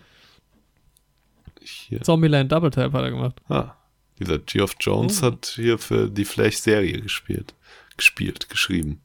hier. 1.71 2.01
Zombieland 2.01 2.51
Double 2.51 2.71
Tap 2.71 2.93
hat 2.93 3.01
er 3.03 3.11
gemacht. 3.11 3.41
Ah, 3.49 3.75
dieser 4.19 4.39
Geoff 4.39 4.75
Jones 4.79 5.21
oh. 5.21 5.27
hat 5.27 5.53
hier 5.55 5.77
für 5.77 6.09
die 6.09 6.25
Flash-Serie 6.25 7.01
gespielt. 7.01 7.53
Gespielt, 7.97 8.49
geschrieben. 8.49 9.01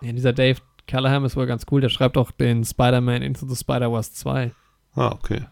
Ja, 0.00 0.12
dieser 0.12 0.32
Dave 0.32 0.60
Callahan 0.86 1.24
ist 1.24 1.36
wohl 1.36 1.46
ganz 1.46 1.66
cool. 1.70 1.80
Der 1.80 1.88
schreibt 1.88 2.16
auch 2.16 2.30
den 2.30 2.64
Spider-Man 2.64 3.22
Into 3.22 3.46
the 3.46 3.56
Spider-Verse 3.56 4.12
2. 4.12 4.52
Ah, 4.94 5.12
okay. 5.12 5.42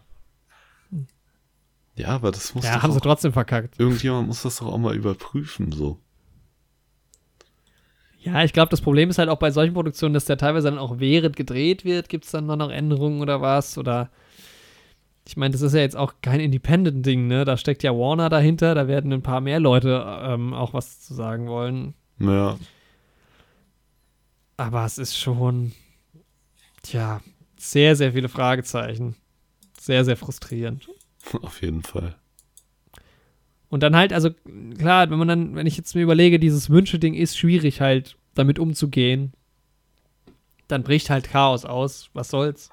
Ja, 1.95 2.09
aber 2.09 2.31
das 2.31 2.53
muss. 2.53 2.63
Ja, 2.63 2.81
haben 2.81 2.93
sie 2.93 3.01
trotzdem 3.01 3.33
verkackt. 3.33 3.79
Irgendjemand 3.79 4.27
muss 4.27 4.43
das 4.43 4.57
doch 4.57 4.67
auch 4.67 4.77
mal 4.77 4.95
überprüfen, 4.95 5.71
so. 5.71 5.99
Ja, 8.19 8.43
ich 8.43 8.53
glaube, 8.53 8.69
das 8.69 8.81
Problem 8.81 9.09
ist 9.09 9.17
halt 9.17 9.29
auch 9.29 9.39
bei 9.39 9.51
solchen 9.51 9.73
Produktionen, 9.73 10.13
dass 10.13 10.25
der 10.25 10.37
teilweise 10.37 10.69
dann 10.69 10.79
auch 10.79 10.99
während 10.99 11.35
gedreht 11.35 11.85
wird, 11.85 12.09
gibt 12.09 12.25
es 12.25 12.31
dann 12.31 12.45
noch 12.45 12.69
Änderungen 12.69 13.21
oder 13.21 13.41
was. 13.41 13.77
Oder 13.77 14.11
ich 15.27 15.35
meine, 15.35 15.51
das 15.51 15.61
ist 15.61 15.73
ja 15.73 15.81
jetzt 15.81 15.97
auch 15.97 16.13
kein 16.21 16.39
Independent-Ding, 16.39 17.27
ne? 17.27 17.43
Da 17.43 17.57
steckt 17.57 17.83
ja 17.83 17.91
Warner 17.91 18.29
dahinter, 18.29 18.75
da 18.75 18.87
werden 18.87 19.11
ein 19.11 19.21
paar 19.21 19.41
mehr 19.41 19.59
Leute 19.59 20.05
ähm, 20.23 20.53
auch 20.53 20.73
was 20.73 21.01
zu 21.01 21.13
sagen 21.13 21.47
wollen. 21.47 21.93
Ja. 22.19 22.57
Aber 24.55 24.85
es 24.85 24.97
ist 24.97 25.17
schon, 25.17 25.73
tja, 26.81 27.21
sehr, 27.57 27.95
sehr 27.95 28.13
viele 28.13 28.29
Fragezeichen. 28.29 29.15
Sehr, 29.77 30.05
sehr 30.05 30.15
frustrierend. 30.15 30.87
Auf 31.41 31.61
jeden 31.61 31.83
Fall. 31.83 32.15
Und 33.69 33.83
dann 33.83 33.97
halt, 33.97 34.13
also 34.13 34.29
klar, 34.77 35.09
wenn 35.09 35.19
man 35.19 35.27
dann, 35.27 35.55
wenn 35.55 35.67
ich 35.67 35.75
jetzt 35.75 35.93
mir 35.93 36.03
überlege, 36.03 36.39
dieses 36.39 36.69
Wünsche-Ding 36.69 37.13
ist 37.13 37.37
schwierig 37.37 37.81
halt 37.81 38.17
damit 38.33 38.59
umzugehen, 38.59 39.33
dann 40.69 40.83
bricht 40.83 41.09
halt 41.09 41.29
Chaos 41.29 41.65
aus. 41.65 42.09
Was 42.13 42.29
soll's? 42.29 42.69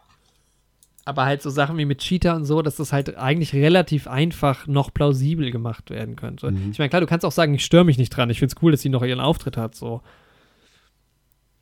Aber 1.06 1.26
halt 1.26 1.42
so 1.42 1.50
Sachen 1.50 1.76
wie 1.76 1.84
mit 1.84 1.98
Cheetah 1.98 2.34
und 2.34 2.44
so, 2.46 2.62
dass 2.62 2.76
das 2.76 2.92
halt 2.92 3.16
eigentlich 3.16 3.52
relativ 3.52 4.06
einfach 4.06 4.66
noch 4.66 4.92
plausibel 4.92 5.50
gemacht 5.50 5.90
werden 5.90 6.16
könnte. 6.16 6.50
Mhm. 6.50 6.70
Ich 6.70 6.78
meine, 6.78 6.88
klar, 6.88 7.00
du 7.00 7.06
kannst 7.06 7.26
auch 7.26 7.32
sagen, 7.32 7.54
ich 7.54 7.64
störe 7.64 7.84
mich 7.84 7.98
nicht 7.98 8.10
dran. 8.10 8.30
Ich 8.30 8.38
finde 8.38 8.54
es 8.56 8.62
cool, 8.62 8.72
dass 8.72 8.80
sie 8.80 8.88
noch 8.88 9.02
ihren 9.02 9.20
Auftritt 9.20 9.56
hat, 9.56 9.74
so. 9.74 10.00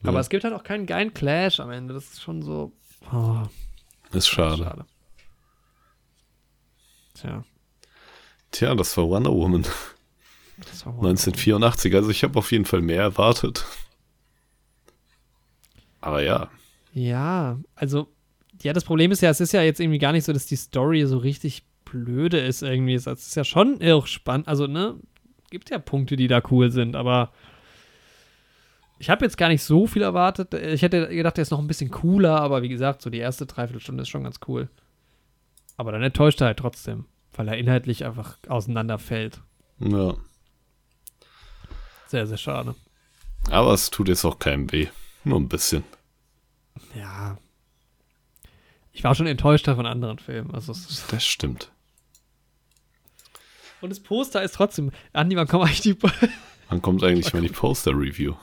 Aber 0.05 0.15
ja. 0.15 0.21
es 0.21 0.29
gibt 0.29 0.45
halt 0.45 0.55
auch 0.55 0.65
keinen 0.65 0.87
geilen 0.87 1.15
Clash 1.15 1.61
am 1.61 1.71
Ende. 1.71 1.95
Das 1.95 2.05
ist 2.05 2.23
schon 2.23 2.43
so. 2.43 2.73
Oh, 3.13 3.43
ist 4.13 4.29
schade. 4.29 4.65
schade. 4.65 4.85
Tja. 7.15 7.45
Tja, 8.51 8.75
das 8.75 8.97
war 8.97 9.09
Wonder 9.09 9.33
Woman. 9.33 9.65
Das 10.59 10.85
war 10.87 10.95
Wonder 10.97 11.11
1984. 11.11 11.95
Also 11.95 12.11
ich 12.11 12.23
habe 12.25 12.39
auf 12.39 12.53
jeden 12.53 12.65
Fall 12.65 12.81
mehr 12.81 13.03
erwartet. 13.03 13.65
Aber 16.01 16.23
ja. 16.23 16.51
Ja, 16.93 17.59
also, 17.75 18.09
ja, 18.61 18.73
das 18.73 18.85
Problem 18.85 19.11
ist 19.11 19.23
ja, 19.23 19.31
es 19.31 19.41
ist 19.41 19.53
ja 19.53 19.63
jetzt 19.63 19.81
irgendwie 19.81 19.99
gar 19.99 20.13
nicht 20.13 20.25
so, 20.25 20.33
dass 20.33 20.47
die 20.47 20.57
Story 20.57 21.07
so 21.07 21.19
richtig 21.19 21.65
blöde 21.85 22.39
ist 22.39 22.63
irgendwie. 22.63 22.95
Es 22.95 23.07
ist 23.07 23.35
ja 23.35 23.45
schon 23.45 23.83
auch 23.83 24.07
spannend. 24.07 24.49
Also, 24.49 24.67
ne, 24.67 24.97
gibt 25.51 25.71
ja 25.71 25.79
Punkte, 25.79 26.17
die 26.17 26.29
da 26.29 26.43
cool 26.51 26.71
sind, 26.71 26.97
aber 26.97 27.33
ich 28.99 29.11
habe 29.11 29.25
jetzt 29.25 29.37
gar 29.37 29.49
nicht 29.49 29.63
so 29.63 29.87
viel 29.87 30.03
erwartet. 30.03 30.55
Ich 30.55 30.83
hätte 30.83 31.09
gedacht, 31.09 31.37
der 31.37 31.43
ist 31.43 31.51
noch 31.51 31.59
ein 31.59 31.67
bisschen 31.67 31.91
cooler, 31.91 32.41
aber 32.41 32.63
wie 32.63 32.69
gesagt, 32.69 33.03
so 33.03 33.11
die 33.11 33.19
erste 33.19 33.47
Dreiviertelstunde 33.47 34.03
ist 34.03 34.09
schon 34.09 34.23
ganz 34.23 34.39
cool. 34.47 34.69
Aber 35.77 35.91
dann 35.93 36.03
enttäuscht 36.03 36.41
er 36.41 36.49
halt 36.49 36.59
trotzdem, 36.59 37.07
weil 37.33 37.49
er 37.49 37.57
inhaltlich 37.57 38.05
einfach 38.05 38.39
auseinanderfällt. 38.47 39.41
Ja. 39.81 40.15
Sehr, 42.07 42.27
sehr 42.27 42.37
schade. 42.37 42.75
Aber 43.51 43.73
es 43.73 43.91
tut 43.91 44.09
jetzt 44.09 44.25
auch 44.25 44.39
keinem 44.39 44.71
weh. 44.71 44.87
Nur 45.25 45.41
ein 45.41 45.49
bisschen. 45.49 45.83
Ja. 46.95 47.39
Ich 48.93 49.05
war 49.05 49.15
schon 49.15 49.27
enttäuschter 49.27 49.75
von 49.77 49.87
anderen 49.87 50.19
Filmen. 50.19 50.55
Also 50.55 50.73
Das 51.11 51.25
stimmt. 51.25 51.71
und 53.81 53.91
das 53.91 54.01
Poster 54.01 54.43
ist 54.43 54.55
trotzdem. 54.55 54.91
Andi, 55.13 55.37
wann 55.37 55.49
kommen 55.49 55.65
eigentlich 55.65 55.81
die, 55.81 55.97
Wann 56.69 56.83
kommt 56.83 57.03
eigentlich 57.03 57.33
mal 57.33 57.43
die 57.43 57.49
Poster-Review? 57.49 58.35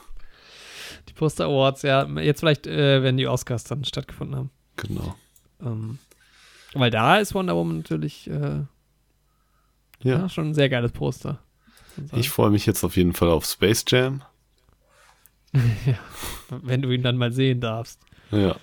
die 1.08 1.14
Poster 1.14 1.46
Awards? 1.46 1.82
Ja, 1.84 2.06
jetzt 2.20 2.40
vielleicht, 2.42 2.68
äh, 2.68 3.02
wenn 3.04 3.18
die 3.18 3.28
Oscars 3.28 3.64
dann 3.64 3.84
stattgefunden 3.86 4.36
haben. 4.36 4.50
Genau. 4.76 5.16
Ähm, 5.62 5.98
weil 6.74 6.92
da 6.92 7.18
ist 7.18 7.34
Wonder 7.34 7.56
Woman 7.56 7.78
natürlich 7.78 8.30
äh, 8.30 8.60
ja. 10.02 10.20
Ja. 10.20 10.30
schon 10.30 10.50
ein 10.50 10.54
sehr 10.54 10.70
geiles 10.70 10.92
Poster. 10.92 11.40
Ich 12.14 12.30
freue 12.30 12.50
mich 12.50 12.66
jetzt 12.66 12.84
auf 12.84 12.96
jeden 12.96 13.14
Fall 13.14 13.30
auf 13.30 13.46
Space 13.46 13.84
Jam. 13.88 14.22
wenn 16.50 16.82
du 16.82 16.92
ihn 16.92 17.02
dann 17.04 17.18
mal 17.18 17.32
sehen 17.32 17.60
darfst. 17.60 18.00
Ja. 18.32 18.56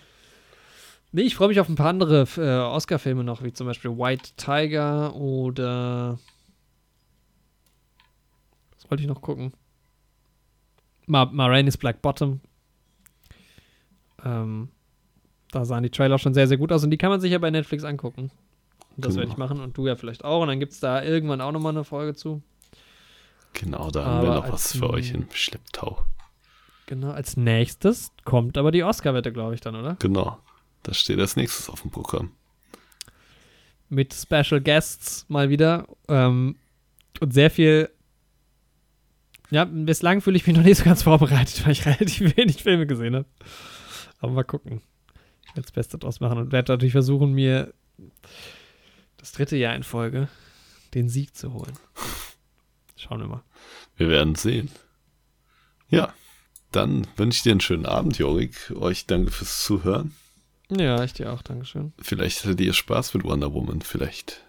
Nee, 1.17 1.23
ich 1.23 1.35
freue 1.35 1.49
mich 1.49 1.59
auf 1.61 1.71
ein 1.71 1.77
paar 1.77 1.89
andere 1.89 2.29
äh, 2.37 2.59
Oscar-Filme 2.59 3.25
noch, 3.25 3.43
wie 3.43 3.51
zum 3.51 3.67
Beispiel 3.67 3.91
White 3.91 4.33
Tiger 4.37 5.17
oder. 5.17 6.19
Was 8.75 8.91
wollte 8.91 9.03
ich 9.03 9.09
noch 9.09 9.23
gucken? 9.23 9.55
Ma 11.07 11.25
Ma 11.25 11.47
Rainey's 11.47 11.79
Black 11.79 12.03
Bottom. 12.03 12.43
Ähm, 14.27 14.69
da 15.53 15.65
sahen 15.65 15.85
die 15.85 15.91
Trailer 15.91 16.19
schon 16.19 16.35
sehr, 16.35 16.49
sehr 16.49 16.59
gut 16.59 16.71
aus 16.71 16.85
und 16.85 16.91
die 16.91 16.99
kann 16.99 17.09
man 17.09 17.23
sich 17.23 17.33
ja 17.33 17.39
bei 17.39 17.51
Netflix 17.51 17.83
angucken. 17.83 18.31
Das 18.99 19.15
werde 19.17 19.31
ich 19.31 19.37
Genau. 19.37 19.49
machen 19.49 19.61
und 19.63 19.75
du 19.79 19.87
ja 19.87 19.97
vielleicht 19.97 20.23
auch. 20.23 20.43
Und 20.43 20.49
dann 20.49 20.61
gibt 20.61 20.73
es 20.75 20.81
da 20.81 21.03
irgendwann 21.03 21.41
auch 21.41 21.53
nochmal 21.53 21.73
eine 21.73 21.85
Folge 21.85 22.15
zu. 22.15 22.43
Genau, 23.55 23.91
da 23.91 24.05
haben 24.05 24.23
wir 24.23 24.33
Aber 24.33 24.47
noch 24.49 24.53
was 24.53 24.77
für 24.77 24.91
euch 24.91 25.13
im 25.13 25.29
Schlepptau. 25.33 25.99
Genau, 26.85 27.13
als 27.13 27.39
nächstes 27.39 28.13
kommt 28.27 28.59
aber 28.59 28.71
die 28.71 28.85
Oscar-Wette, 28.85 29.33
glaube 29.33 29.55
ich, 29.55 29.63
dann, 29.63 29.77
oder? 29.77 29.97
Genau. 29.99 30.41
Das 30.87 31.01
steht 31.01 31.19
als 31.19 31.35
nächstes 31.35 31.69
auf 31.69 31.83
dem 31.83 31.91
Programm. 31.91 32.31
mit 33.89 34.15
Special 34.15 34.61
Guests 34.61 35.27
mal 35.29 35.49
wieder. 35.51 35.87
Ähm, 36.09 36.57
und 37.21 37.35
sehr 37.35 37.51
viel. 37.51 37.91
Ja, 39.51 39.65
bislang 39.65 40.21
fühle 40.21 40.37
ich 40.37 40.47
mich 40.47 40.57
noch 40.57 40.63
nicht 40.63 40.79
so 40.79 40.85
ganz 40.85 41.03
vorbereitet, 41.03 41.61
weil 41.65 41.73
ich 41.73 41.87
relativ 41.87 42.37
wenig 42.37 42.63
Filme 42.63 42.87
gesehen 42.87 43.17
habe. 43.17 43.27
Aber 44.21 44.33
mal 44.33 44.45
gucken. 44.45 44.81
Ich 45.43 45.49
werde 45.51 45.63
das 45.63 45.73
Beste 45.73 45.99
draus 45.99 46.21
machen 46.21 46.39
und 46.39 46.53
werde 46.53 46.73
natürlich 46.73 46.93
versuchen, 46.93 47.33
mir 47.33 47.75
das 49.17 49.33
dritte 49.33 49.57
Jahr 49.57 49.75
in 49.75 49.83
Folge 49.83 50.29
den 50.95 51.09
Sieg 51.09 51.35
zu 51.37 51.53
holen. 51.53 51.73
Schauen 52.97 53.21
wir 53.21 53.27
mal. 53.27 53.43
Wir 53.97 54.09
werden 54.09 54.37
sehen. 54.37 54.71
Ja, 55.89 56.15
dann 56.71 57.09
wünsche 57.17 57.39
ich 57.39 57.43
dir 57.43 57.53
einen 57.53 57.61
schönen 57.61 57.87
Abend, 57.87 58.19
Jorik. 58.19 58.73
Euch 58.77 59.07
danke 59.07 59.33
fürs 59.33 59.65
Zuhören. 59.65 60.15
Ja, 60.71 61.03
ich 61.05 61.13
dir 61.13 61.33
auch. 61.33 61.43
Dankeschön. 61.43 61.93
Vielleicht 62.01 62.45
hattet 62.45 62.61
ihr 62.61 62.73
Spaß 62.73 63.15
mit 63.15 63.25
Wonder 63.25 63.53
Woman, 63.55 63.81
vielleicht 63.83 64.45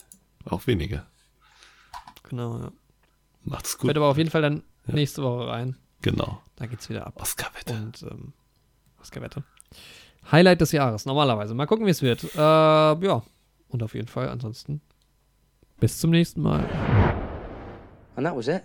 auch 0.45 0.65
weniger. 0.67 1.05
Genau, 2.27 2.57
ja. 2.59 2.71
Macht's 3.43 3.77
gut. 3.77 3.87
werde 3.87 3.99
aber 3.99 4.09
auf 4.09 4.17
jeden 4.17 4.29
Fall 4.29 4.41
dann 4.41 4.63
Ja. 4.87 4.93
nächste 4.95 5.23
Woche 5.23 5.47
rein. 5.47 5.77
Genau. 6.01 6.41
Da 6.55 6.65
geht's 6.65 6.89
wieder 6.89 7.05
ab. 7.07 7.13
Oscar-Wette. 7.21 7.73
Und 7.73 8.03
ähm, 8.03 8.33
Oscar-Wette. 8.99 9.43
Highlight 10.31 10.59
des 10.61 10.71
Jahres, 10.71 11.05
normalerweise. 11.05 11.53
Mal 11.53 11.67
gucken, 11.67 11.85
wie 11.85 11.91
es 11.91 12.01
wird. 12.01 12.23
Äh, 12.35 12.37
ja, 12.37 13.23
und 13.69 13.83
auf 13.83 13.93
jeden 13.93 14.07
Fall 14.07 14.27
ansonsten 14.29 14.81
bis 15.79 15.99
zum 15.99 16.09
nächsten 16.09 16.41
Mal. 16.41 16.67
And 18.15 18.25
that 18.25 18.35
was 18.35 18.47
it. 18.47 18.63